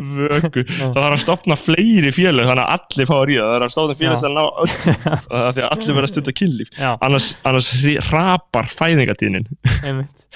Vöku. 0.00 0.64
Það 0.66 0.96
þarf 0.96 1.14
að 1.14 1.20
stopna 1.22 1.56
fleiri 1.60 2.12
félög 2.14 2.48
þannig 2.48 2.64
að 2.64 2.72
allir 2.76 3.08
fá 3.10 3.14
að 3.18 3.26
ríða. 3.30 3.44
Það 3.44 3.52
þarf 3.54 3.66
að 3.66 3.74
stopna 3.74 3.94
til 4.00 4.08
að 4.30 4.34
ná 4.34 4.42
öll. 4.46 4.72
Því 4.80 5.60
að 5.60 5.68
allir 5.68 5.94
verða 5.98 6.08
að 6.08 6.12
stunda 6.14 6.34
kynlíf 6.40 6.72
Já, 6.80 6.90
annars, 7.06 7.28
annars 7.50 7.68
hrapar 8.08 8.70
fæðingatíðnin 8.72 9.46
einmitt. 9.84 10.26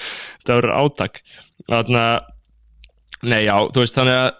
Það 0.45 0.61
verður 0.61 0.75
átak. 0.83 1.21
Þannig 1.65 2.01
að 2.05 2.31
nei 3.23 3.45
já, 3.45 3.55
þú 3.71 3.83
veist 3.83 3.95
þannig 3.95 4.19
að 4.23 4.33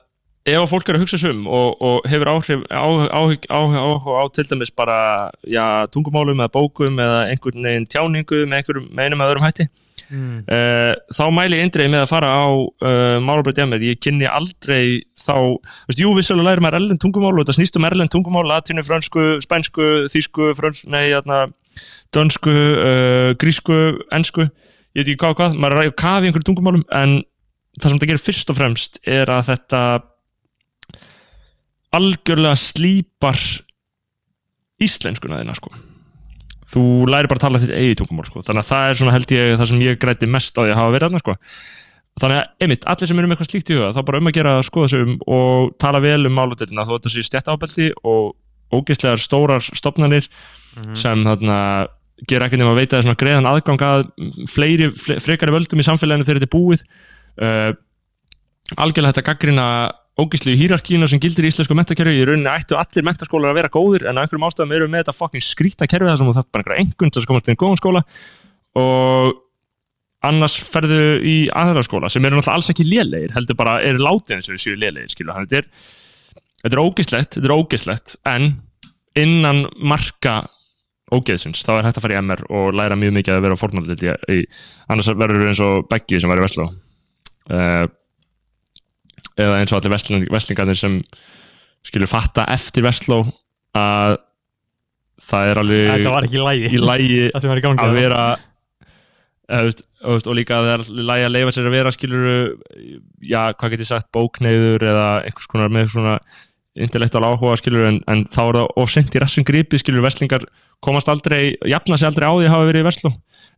ef 0.45 0.59
að 0.61 0.67
fólk 0.69 0.89
er 0.89 0.97
að 0.97 1.05
hugsa 1.05 1.17
sig 1.21 1.33
um 1.33 1.47
og, 1.49 1.79
og 1.81 2.09
hefur 2.09 2.29
áhrif 2.35 2.67
áhuga 2.69 3.07
á, 3.09 3.21
á, 3.49 3.59
á, 3.81 4.09
á 4.21 4.23
til 4.35 4.45
dæmis 4.51 4.73
bara 4.75 4.99
já, 5.41 5.87
tungumálum 5.93 6.43
eða 6.43 6.53
bókum 6.53 7.01
eða 7.01 7.25
einhvern 7.31 7.65
veginn 7.65 7.89
tjáningu 7.89 8.43
með 8.45 8.61
einhverjum 8.61 8.91
með 8.91 9.09
einum 9.09 9.25
eða 9.25 9.33
öðrum 9.33 9.47
hætti 9.47 9.67
mm. 10.11 10.37
uh, 10.45 10.93
þá 11.17 11.25
mæli 11.33 11.59
ég 11.59 11.65
eindreið 11.65 11.91
með 11.95 12.05
að 12.05 12.11
fara 12.13 12.29
á 12.29 12.45
uh, 12.51 13.17
málabröð 13.25 13.57
djamir, 13.59 13.85
ég 13.89 14.01
kynni 14.01 14.29
aldrei 14.29 15.01
þá, 15.17 15.57
þú 15.57 15.89
veist, 15.89 16.01
jú, 16.03 16.13
vissulega 16.17 16.51
læri 16.51 16.65
maður 16.65 16.79
erlend 16.81 17.01
tungumál 17.01 17.33
og 17.33 17.41
þetta 17.41 17.57
snýst 17.57 17.79
um 17.79 17.89
erlend 17.89 18.13
tungumál 18.13 18.45
latinu, 18.49 18.85
frönsku, 18.85 19.27
spænsku, 19.43 19.89
þýsku 20.13 20.53
fröns, 20.59 20.83
nei, 20.85 21.07
jæna, 21.09 21.47
dönsku 22.15 22.53
uh, 22.53 23.31
grísku, 23.41 23.79
ensku 24.13 24.45
ég 24.95 25.01
veit 25.01 25.15
ekki 25.15 25.33
hvað 25.35 25.57
maður 25.59 25.81
er 25.81 25.89
að 25.89 25.97
kafa 25.99 26.23
í 26.23 26.29
einhverju 26.29 26.51
tungumálum 26.51 26.85
en 26.95 27.23
það 27.79 27.89
sem 27.89 27.97
þetta 27.97 28.09
gerir 28.11 28.23
fyrst 28.25 28.51
og 28.53 28.57
fremst 28.59 28.99
er 29.07 29.31
að 29.33 29.49
þetta 29.51 29.81
algjörlega 31.95 32.57
slípar 32.59 33.39
íslenskuna 34.83 35.39
þína 35.41 35.55
sko 35.55 35.71
þú 36.65 36.81
læri 37.07 37.29
bara 37.29 37.37
að 37.39 37.45
tala 37.45 37.61
þitt 37.61 37.75
eigi 37.77 37.97
tungumál 38.01 38.25
sko. 38.27 38.41
þannig 38.43 38.63
að 38.65 38.69
það 38.71 38.89
er 38.89 38.99
svona 38.99 39.13
held 39.15 39.33
ég 39.35 39.51
það 39.59 39.69
sem 39.71 39.83
ég 39.85 39.99
græti 40.01 40.27
mest 40.33 40.57
á 40.57 40.61
því 40.65 40.71
að 40.73 40.79
hafa 40.81 40.93
verið 40.95 41.05
þarna 41.07 41.21
sko. 41.21 41.35
þannig 42.19 42.39
að 42.39 42.65
einmitt, 42.65 42.87
allir 42.91 43.07
sem 43.11 43.19
eru 43.21 43.27
með 43.29 43.35
eitthvað 43.37 43.51
slíkt 43.51 43.69
í 43.71 43.77
huga 43.77 43.91
þá 43.95 44.01
bara 44.09 44.19
um 44.21 44.29
að 44.31 44.35
gera 44.39 44.55
að 44.59 44.65
skoða 44.69 44.89
sig 44.91 45.05
um 45.05 45.13
og 45.37 45.75
tala 45.83 46.01
vel 46.03 46.21
um 46.25 46.35
máludeldina 46.35 46.85
þó 46.87 46.93
þetta 46.97 47.13
sé 47.13 47.23
stjætt 47.27 47.51
ábeldi 47.53 47.89
og 48.03 48.33
ógeðslegar 48.75 49.21
stórar 49.21 49.63
stopnarnir 49.75 50.27
Mhm. 50.75 50.95
sem 50.99 51.21
þarna 51.23 51.87
gera 52.27 52.49
ekki 52.49 52.57
nema 52.59 52.73
að 52.73 52.79
veita 52.81 52.99
svona 52.99 53.15
greiðan 53.15 53.45
aðgang 53.47 53.79
að 53.79 54.01
fleiri, 54.51 54.89
fle, 54.91 55.15
frekari 55.23 55.53
völdum 55.55 55.79
í 55.79 55.85
samfélaginu 55.87 56.25
þegar 56.27 56.41
þetta 56.41 56.49
er 56.49 56.51
búið 56.51 56.81
uh, 57.41 57.71
algjörlega 58.81 59.13
þetta 59.13 59.27
gaggrina 59.29 59.67
ógíslegu 60.15 60.59
hýrarkínu 60.61 61.07
sem 61.11 61.19
gildir 61.19 61.47
í 61.47 61.51
íslensku 61.51 61.75
mentakerfi 61.75 62.21
í 62.21 62.27
rauninni 62.27 62.51
ættu 62.51 62.77
allir 62.79 63.03
mentaskólar 63.03 63.51
að 63.51 63.59
vera 63.59 63.71
góðir 63.73 64.05
en 64.07 64.15
á 64.15 64.23
einhverjum 64.23 64.47
ástæðum 64.47 64.75
eru 64.77 64.87
við 64.87 64.93
með 64.93 65.03
þetta 65.03 65.17
fucking 65.17 65.43
skrýtna 65.43 65.89
kerfi 65.91 66.07
þar 66.07 66.21
sem 66.21 66.29
þú 66.29 66.35
þarf 66.37 66.51
bara 66.55 66.63
einhverja 66.63 66.85
engun 66.85 67.11
til 67.11 67.21
að 67.21 67.27
komast 67.31 67.47
til 67.47 67.51
einn 67.51 67.59
góðan 67.59 67.81
skóla. 67.81 68.03
Og 68.79 69.41
annars 70.25 70.55
ferðu 70.57 71.01
í 71.25 71.35
aðra 71.53 71.83
skóla 71.85 72.09
sem 72.11 72.23
eru 72.25 72.39
náttúrulega 72.39 72.57
alls 72.57 72.71
ekki 72.71 72.87
lélegir 72.87 73.35
heldur 73.35 73.59
bara 73.59 73.77
eru 73.85 74.01
látið 74.01 74.37
eins 74.37 74.49
og 74.49 74.55
þessu 74.55 74.77
lélegir 74.79 75.11
skilu 75.13 75.35
er, 75.35 75.67
þetta 76.63 76.71
er 76.71 76.81
ógíslegt 76.81 77.37
þetta 77.37 77.49
er 77.49 77.55
ógíslegt 77.55 78.15
en 78.31 78.49
innan 79.19 79.65
marka 79.77 80.45
ógeðsins 81.13 81.61
þá 81.65 81.75
er 81.77 81.89
hægt 81.89 81.99
að 81.99 82.07
fara 82.07 82.17
í 82.17 82.21
MR 82.23 82.41
og 82.49 82.71
læra 82.75 82.97
mjög 82.97 83.13
mikið 83.19 83.35
að 83.35 83.45
vera 83.45 83.59
fórnaldið 83.59 84.05
í, 84.07 84.15
í, 84.33 84.39
annars 84.89 85.11
verður 85.13 85.43
við 85.43 85.51
eins 85.51 85.63
og 85.63 85.85
Beggi 85.91 86.21
sem 86.21 86.31
var 86.31 86.41
í 86.41 86.45
Vestló. 86.45 86.65
uh, 86.71 86.84
eða 89.35 89.59
eins 89.59 89.73
og 89.73 89.79
allir 89.79 89.93
vestling, 89.95 90.27
vestlingarnir 90.31 90.79
sem 90.79 90.99
skilur 91.85 92.09
fatta 92.09 92.47
eftir 92.53 92.85
Vestló 92.85 93.21
að 93.77 94.17
það 95.25 95.51
er 95.51 95.61
alveg 95.61 96.05
í 96.71 96.81
lægi 96.81 97.19
að 97.35 97.95
vera 97.95 98.23
eða, 99.45 99.61
veist, 99.67 99.83
og 100.27 100.35
líka 100.37 100.57
að 100.57 100.69
það 100.69 100.73
er 100.75 101.05
lægi 101.11 101.27
að 101.27 101.35
leifa 101.35 101.55
sér 101.55 101.69
að 101.69 101.77
vera 101.77 101.93
skilur 101.93 102.25
já, 103.21 103.41
hvað 103.53 103.75
get 103.75 103.85
ég 103.85 103.91
sagt, 103.91 104.11
bókneiður 104.15 104.87
eða 104.91 105.07
einhvers 105.27 105.49
konar 105.51 105.73
með 105.73 105.93
svona 105.93 106.17
intellektual 106.75 107.23
áhuga 107.29 107.55
skilur 107.61 107.87
en, 107.87 108.01
en 108.11 108.25
þá 108.27 108.41
er 108.43 108.57
það 108.57 108.73
of 108.81 108.91
sent 108.91 109.15
í 109.15 109.21
rassum 109.23 109.45
gripið 109.47 109.83
skilur 109.83 110.03
veslingar 110.03 110.43
komast 110.83 111.11
aldrei, 111.11 111.55
jafna 111.63 111.99
sig 111.99 112.09
aldrei 112.09 112.27
á 112.27 112.33
því 112.35 112.49
að 112.49 112.55
hafa 112.55 112.67
verið 112.71 112.83
í 112.83 112.87
Vestló 112.89 113.11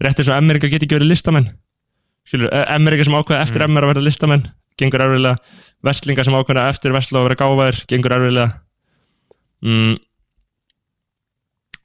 rétt 0.04 0.22
eins 0.22 0.30
og 0.30 0.38
Amerika 0.38 0.70
get 0.70 0.84
ekki 0.86 1.00
verið 1.00 1.14
listamenn 1.16 1.50
skilur, 2.28 2.52
Amerika 2.68 3.08
sem 3.08 3.18
ákveða 3.18 3.44
eftir 3.45 3.64
Mm. 3.64 3.74
MR 3.74 3.88
að 3.88 3.94
vera 3.94 4.06
listamenn 4.06 4.48
gengur 4.78 5.04
erfiðlega, 5.04 5.56
Vestlingar 5.86 6.28
sem 6.28 6.36
ákveða 6.38 6.68
eftir 6.72 6.94
Vestló 6.95 7.22
að 7.22 7.30
vera 7.30 7.40
gáfaðir, 7.41 7.80
gengur 7.90 8.16
erfiðlega 8.18 8.48
mm. 9.66 9.95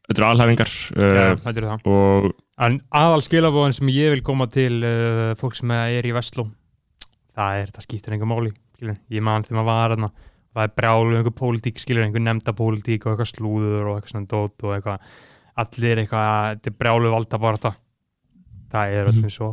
þetta 0.09 0.19
eru 0.19 0.29
alhæfingar 0.29 0.73
uh, 0.97 1.37
þetta 1.45 1.59
er 1.59 1.69
það 1.71 1.93
og 1.93 2.33
En 2.63 2.77
aðal 2.95 3.23
skilabóðin 3.25 3.75
sem 3.75 3.89
ég 3.91 4.13
vil 4.13 4.21
koma 4.23 4.45
til 4.47 4.85
uh, 4.85 5.33
fólk 5.41 5.57
sem 5.59 5.71
er 5.75 6.07
í 6.07 6.13
Vestló 6.15 6.45
það 7.35 7.63
er, 7.63 7.73
það 7.75 7.87
skiptir 7.87 8.15
einhver 8.15 8.31
máli 8.31 8.53
skilur. 8.77 8.99
ég 9.11 9.25
man 9.25 9.47
þegar 9.47 9.59
maður 9.59 9.71
var 9.71 9.95
þarna 9.95 10.11
það 10.53 10.67
er 10.67 10.75
brjálu 10.77 11.17
einhver 11.17 11.37
pólitík, 11.39 11.81
skilur, 11.81 12.05
einhver 12.05 12.23
nefnda 12.23 12.53
pólitík 12.57 13.07
og 13.07 13.15
eitthvað 13.15 13.31
slúður 13.33 13.89
og 13.89 13.95
eitthvað 13.97 14.13
svona 14.13 14.29
dót 14.29 14.67
og 14.67 14.75
eitthvað, 14.77 15.07
allir 15.65 16.03
eitthvað 16.03 16.33
þetta 16.51 16.71
er 16.71 16.77
brjálu 16.83 17.15
valda 17.15 17.41
bara 17.41 17.61
þetta 17.61 17.73
það 18.73 18.97
er 18.99 19.11
öllum 19.13 19.33
svo 19.33 19.53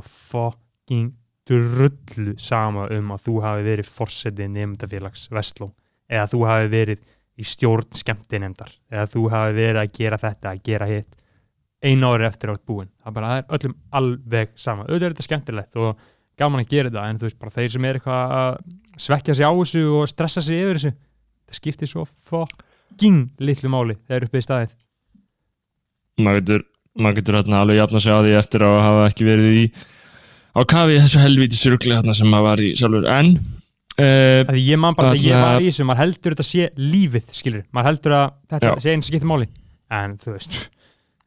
fucking 0.90 1.14
drullu 1.49 2.34
sama 2.38 2.88
um 2.94 3.14
að 3.14 3.24
þú 3.26 3.36
hafi 3.44 3.64
verið 3.66 3.90
forsetið 3.90 4.52
nefndafélags 4.53 5.30
Vestló 5.32 5.72
eða 6.10 6.28
þú 6.30 6.44
hafi 6.45 6.70
verið 6.70 6.99
í 7.40 7.45
stjórn 7.45 7.90
skemmtinemdar 7.95 8.72
eða 8.91 9.06
þú 9.10 9.30
hafi 9.30 9.56
verið 9.56 9.82
að 9.82 9.91
gera 9.94 10.18
þetta, 10.18 10.52
að 10.52 10.64
gera 10.64 10.88
hitt 10.90 11.16
einu 11.82 12.10
ári 12.10 12.26
eftir 12.28 12.52
átt 12.52 12.66
búin 12.66 12.90
það 13.03 13.14
bara 13.16 13.36
er 13.38 13.45
öllum 13.56 13.76
alveg 13.91 14.49
sama. 14.56 14.84
Auðvitað 14.84 15.06
er 15.06 15.14
þetta 15.14 15.28
skemmtilegt 15.28 15.78
og 15.80 16.02
gaman 16.38 16.64
að 16.64 16.74
gera 16.74 16.90
þetta 16.90 17.06
en 17.10 17.20
þú 17.20 17.30
veist 17.30 17.40
bara 17.40 17.56
þeir 17.56 17.70
sem 17.74 17.86
er 17.86 17.99
eitthvað 17.99 18.34
að 18.40 18.57
svekja 18.99 19.36
sig 19.36 19.45
á 19.45 19.53
þessu 19.53 19.86
og 19.99 20.10
stressa 20.10 20.41
sig 20.41 20.64
yfir 20.64 20.80
þessu 20.80 20.95
það 21.49 21.61
skiptir 21.61 21.90
svo 21.90 22.06
fucking 22.30 23.30
litlu 23.40 23.72
máli 23.72 23.95
þegar 24.06 24.28
uppið 24.28 24.44
í 24.44 24.48
staðið. 24.49 24.76
Maður 26.20 26.41
getur, 26.41 26.68
maður 26.99 27.22
getur 27.22 27.40
alveg 27.40 27.80
jafna 27.80 28.03
sig 28.03 28.14
á 28.14 28.20
því 28.20 28.36
eftir 28.41 28.68
að 28.68 28.82
hafa 28.84 29.07
ekki 29.07 29.30
verið 29.30 29.64
í 29.64 29.64
á 30.56 30.62
kafi 30.70 31.00
þessu 31.04 31.22
helvíti 31.24 31.58
surgli 31.60 31.96
hérna 31.96 32.16
sem 32.18 32.28
maður 32.32 32.48
var 32.50 32.64
í 32.66 32.70
sjálfur. 32.80 33.06
En 33.12 33.32
uh, 33.38 34.50
Því 34.50 34.64
ég 34.66 34.80
man 34.82 34.96
bara 34.98 35.14
þegar 35.14 35.24
ég 35.26 35.36
Þarna- 35.36 35.54
var 35.54 35.62
í 35.66 35.70
þessu 35.70 35.88
maður 35.90 36.02
heldur 36.06 36.36
þetta 36.36 36.48
sé 36.50 36.70
lífið 36.80 37.30
skilur 37.40 37.64
maður 37.76 37.90
heldur 37.92 38.16
að 38.20 38.28
þetta 38.54 38.72
Já. 38.74 38.80
sé 38.86 38.94
eins 38.96 39.10
skiptir 39.12 39.30
máli. 39.30 39.50
En 39.90 40.18
þú 40.22 40.36
veist 40.38 40.56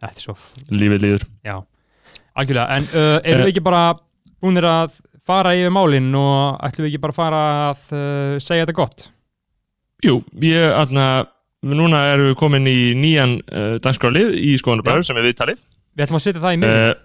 þetta 0.03 0.13
er 0.17 0.25
svo 0.27 0.37
lífið 0.71 1.03
líður. 1.07 1.27
Já. 1.47 1.57
Algjörlega. 2.39 2.77
En 2.79 2.87
uh, 2.93 3.19
erum 3.23 3.41
Eh. 3.43 3.47
við 3.47 3.53
ekki 3.53 3.65
bara 3.67 3.83
búinir 4.43 4.65
að 4.67 4.95
fara 5.27 5.53
yfir 5.55 5.71
málin 5.71 6.09
og 6.19 6.59
ætlum 6.67 6.87
við 6.87 6.95
ekki 6.95 7.03
bara 7.05 7.13
að 7.15 7.21
fara 7.21 7.43
að 7.71 7.83
uh, 7.95 8.39
segja 8.43 8.65
þetta 8.65 8.75
gott? 8.81 9.05
Jú, 10.03 10.17
ég 10.43 10.73
hérna 10.75 11.05
núna 11.63 12.01
erum 12.11 12.33
við 12.33 12.39
komin 12.41 12.65
í 12.67 12.79
nýjan 12.99 13.37
dagskrálið 13.85 14.33
í 14.35 14.57
skoðanabræður 14.59 15.05
sem 15.07 15.21
er 15.21 15.29
viðtalið. 15.29 15.61
Við 15.95 16.03
ætlum 16.09 16.19
að 16.19 16.25
setja 16.25 16.43
það 16.43 16.57
í 16.57 16.59
miðjum 16.65 16.89
uh, 16.89 16.97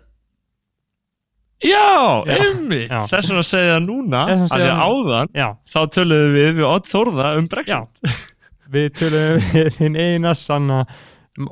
já, 1.63 2.23
Já. 2.27 2.37
einmitt. 2.37 2.89
Já. 2.91 3.01
þess 3.11 3.33
að 3.33 3.43
segja 3.49 3.77
núna 3.83 4.23
að 4.35 4.47
því 4.53 4.71
áðan 4.87 5.31
já. 5.33 5.47
þá 5.65 5.79
töluðum 5.95 6.33
við 6.37 6.49
við 6.59 6.69
Odd 6.69 6.89
Þórða 6.91 7.29
um 7.39 7.51
Brexit. 7.51 8.23
Við 8.67 8.87
tölum 8.99 9.45
við 9.53 9.77
hinn 9.79 9.95
eina 9.95 10.33
sanna 10.35 10.81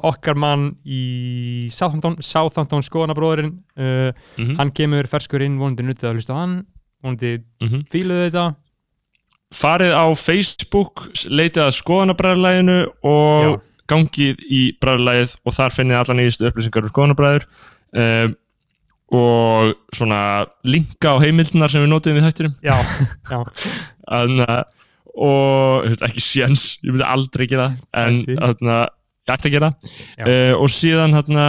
okkar 0.03 0.35
mann 0.35 0.71
í 0.83 1.69
Southampton, 1.71 2.17
Southampton 2.19 2.83
skoðanabróðurinn 2.83 3.53
uh, 3.77 4.09
Mhm, 4.35 4.55
hann 4.57 4.71
kemur 4.75 5.07
ferskur 5.07 5.45
inn, 5.45 5.59
vonandi 5.61 5.85
nutið 5.85 6.09
að 6.09 6.17
hlusta 6.17 6.33
á 6.35 6.41
hann 6.41 6.55
vonandi 7.05 7.37
mhm. 7.61 7.85
fíluðu 7.91 8.29
þetta. 8.29 8.45
Farið 9.55 9.93
á 9.93 10.05
Facebook 10.19 11.05
leitið 11.29 11.67
að 11.67 11.75
skoðanabræðarlæginu 11.77 12.79
og 13.07 13.61
gangið 13.89 14.41
í 14.49 14.63
bræðarlægið 14.81 15.35
og 15.45 15.55
þar 15.55 15.75
finnið 15.75 15.99
alla 15.99 16.17
nýjastu 16.17 16.49
upplýsingar 16.49 16.87
um 16.87 16.91
skoðanabræður. 16.91 17.45
Um, 17.95 18.33
og 19.15 19.75
svona 19.95 20.19
linka 20.67 21.15
á 21.15 21.23
heimildinar 21.23 21.71
sem 21.71 21.83
við 21.83 21.91
notum 21.91 22.17
við 22.17 22.27
þættinum. 22.27 22.57
Já, 22.65 22.75
já, 23.31 23.39
að 24.11 24.33
og 25.15 25.85
veist, 25.85 26.03
ekki 26.03 26.23
séns, 26.23 26.65
ég 26.83 26.91
myndi 26.91 27.07
aldrei 27.07 27.47
gera 27.47 27.69
það, 27.71 27.85
en 28.01 28.17
þarna, 28.41 28.79
ég 29.25 29.33
ætti 29.35 29.49
að 29.49 29.55
gera 29.55 29.69
uh, 29.71 30.53
og 30.59 30.71
síðan 30.73 31.15
þarna, 31.15 31.47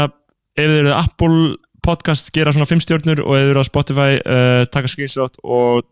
ef 0.57 0.71
þið 0.71 0.79
eruð 0.83 0.97
Apple 0.97 1.41
podcast 1.87 2.31
gera 2.35 2.55
svona 2.55 2.69
5 2.71 2.85
stjórnur 2.85 3.23
og 3.25 3.37
eða 3.39 3.53
eru 3.53 3.63
á 3.63 3.67
Spotify 3.67 4.19
uh, 4.23 4.63
taka 4.71 4.91
screenshot 4.91 5.39
og 5.43 5.87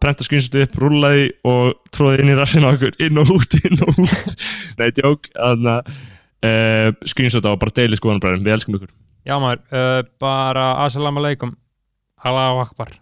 prenta 0.00 0.24
screenshot 0.24 0.56
upp, 0.62 0.78
rúlla 0.80 1.12
því 1.14 1.26
og 1.50 1.92
tróði 1.94 2.22
inn 2.22 2.32
í 2.32 2.38
rassinu 2.38 2.70
okkur, 2.70 2.96
inn 3.04 3.20
og 3.20 3.32
út, 3.34 3.58
inn 3.60 3.80
og 3.84 3.96
út. 4.04 4.44
Nei, 4.80 4.88
að 4.94 5.68
uh, 5.68 6.88
screenshot 7.08 7.48
á 7.48 7.52
og 7.52 7.60
bara 7.60 7.76
deili 7.76 7.98
skoðanabræðum, 7.98 8.46
við 8.46 8.56
elskum 8.56 8.78
ykkur 8.78 8.94
Já 9.28 9.36
maður, 9.36 9.60
uh, 9.76 10.00
bara 10.16 10.70
assalamu 10.86 11.20
alaikum 11.20 11.50
Allahu 12.24 12.62
akbar 12.62 12.94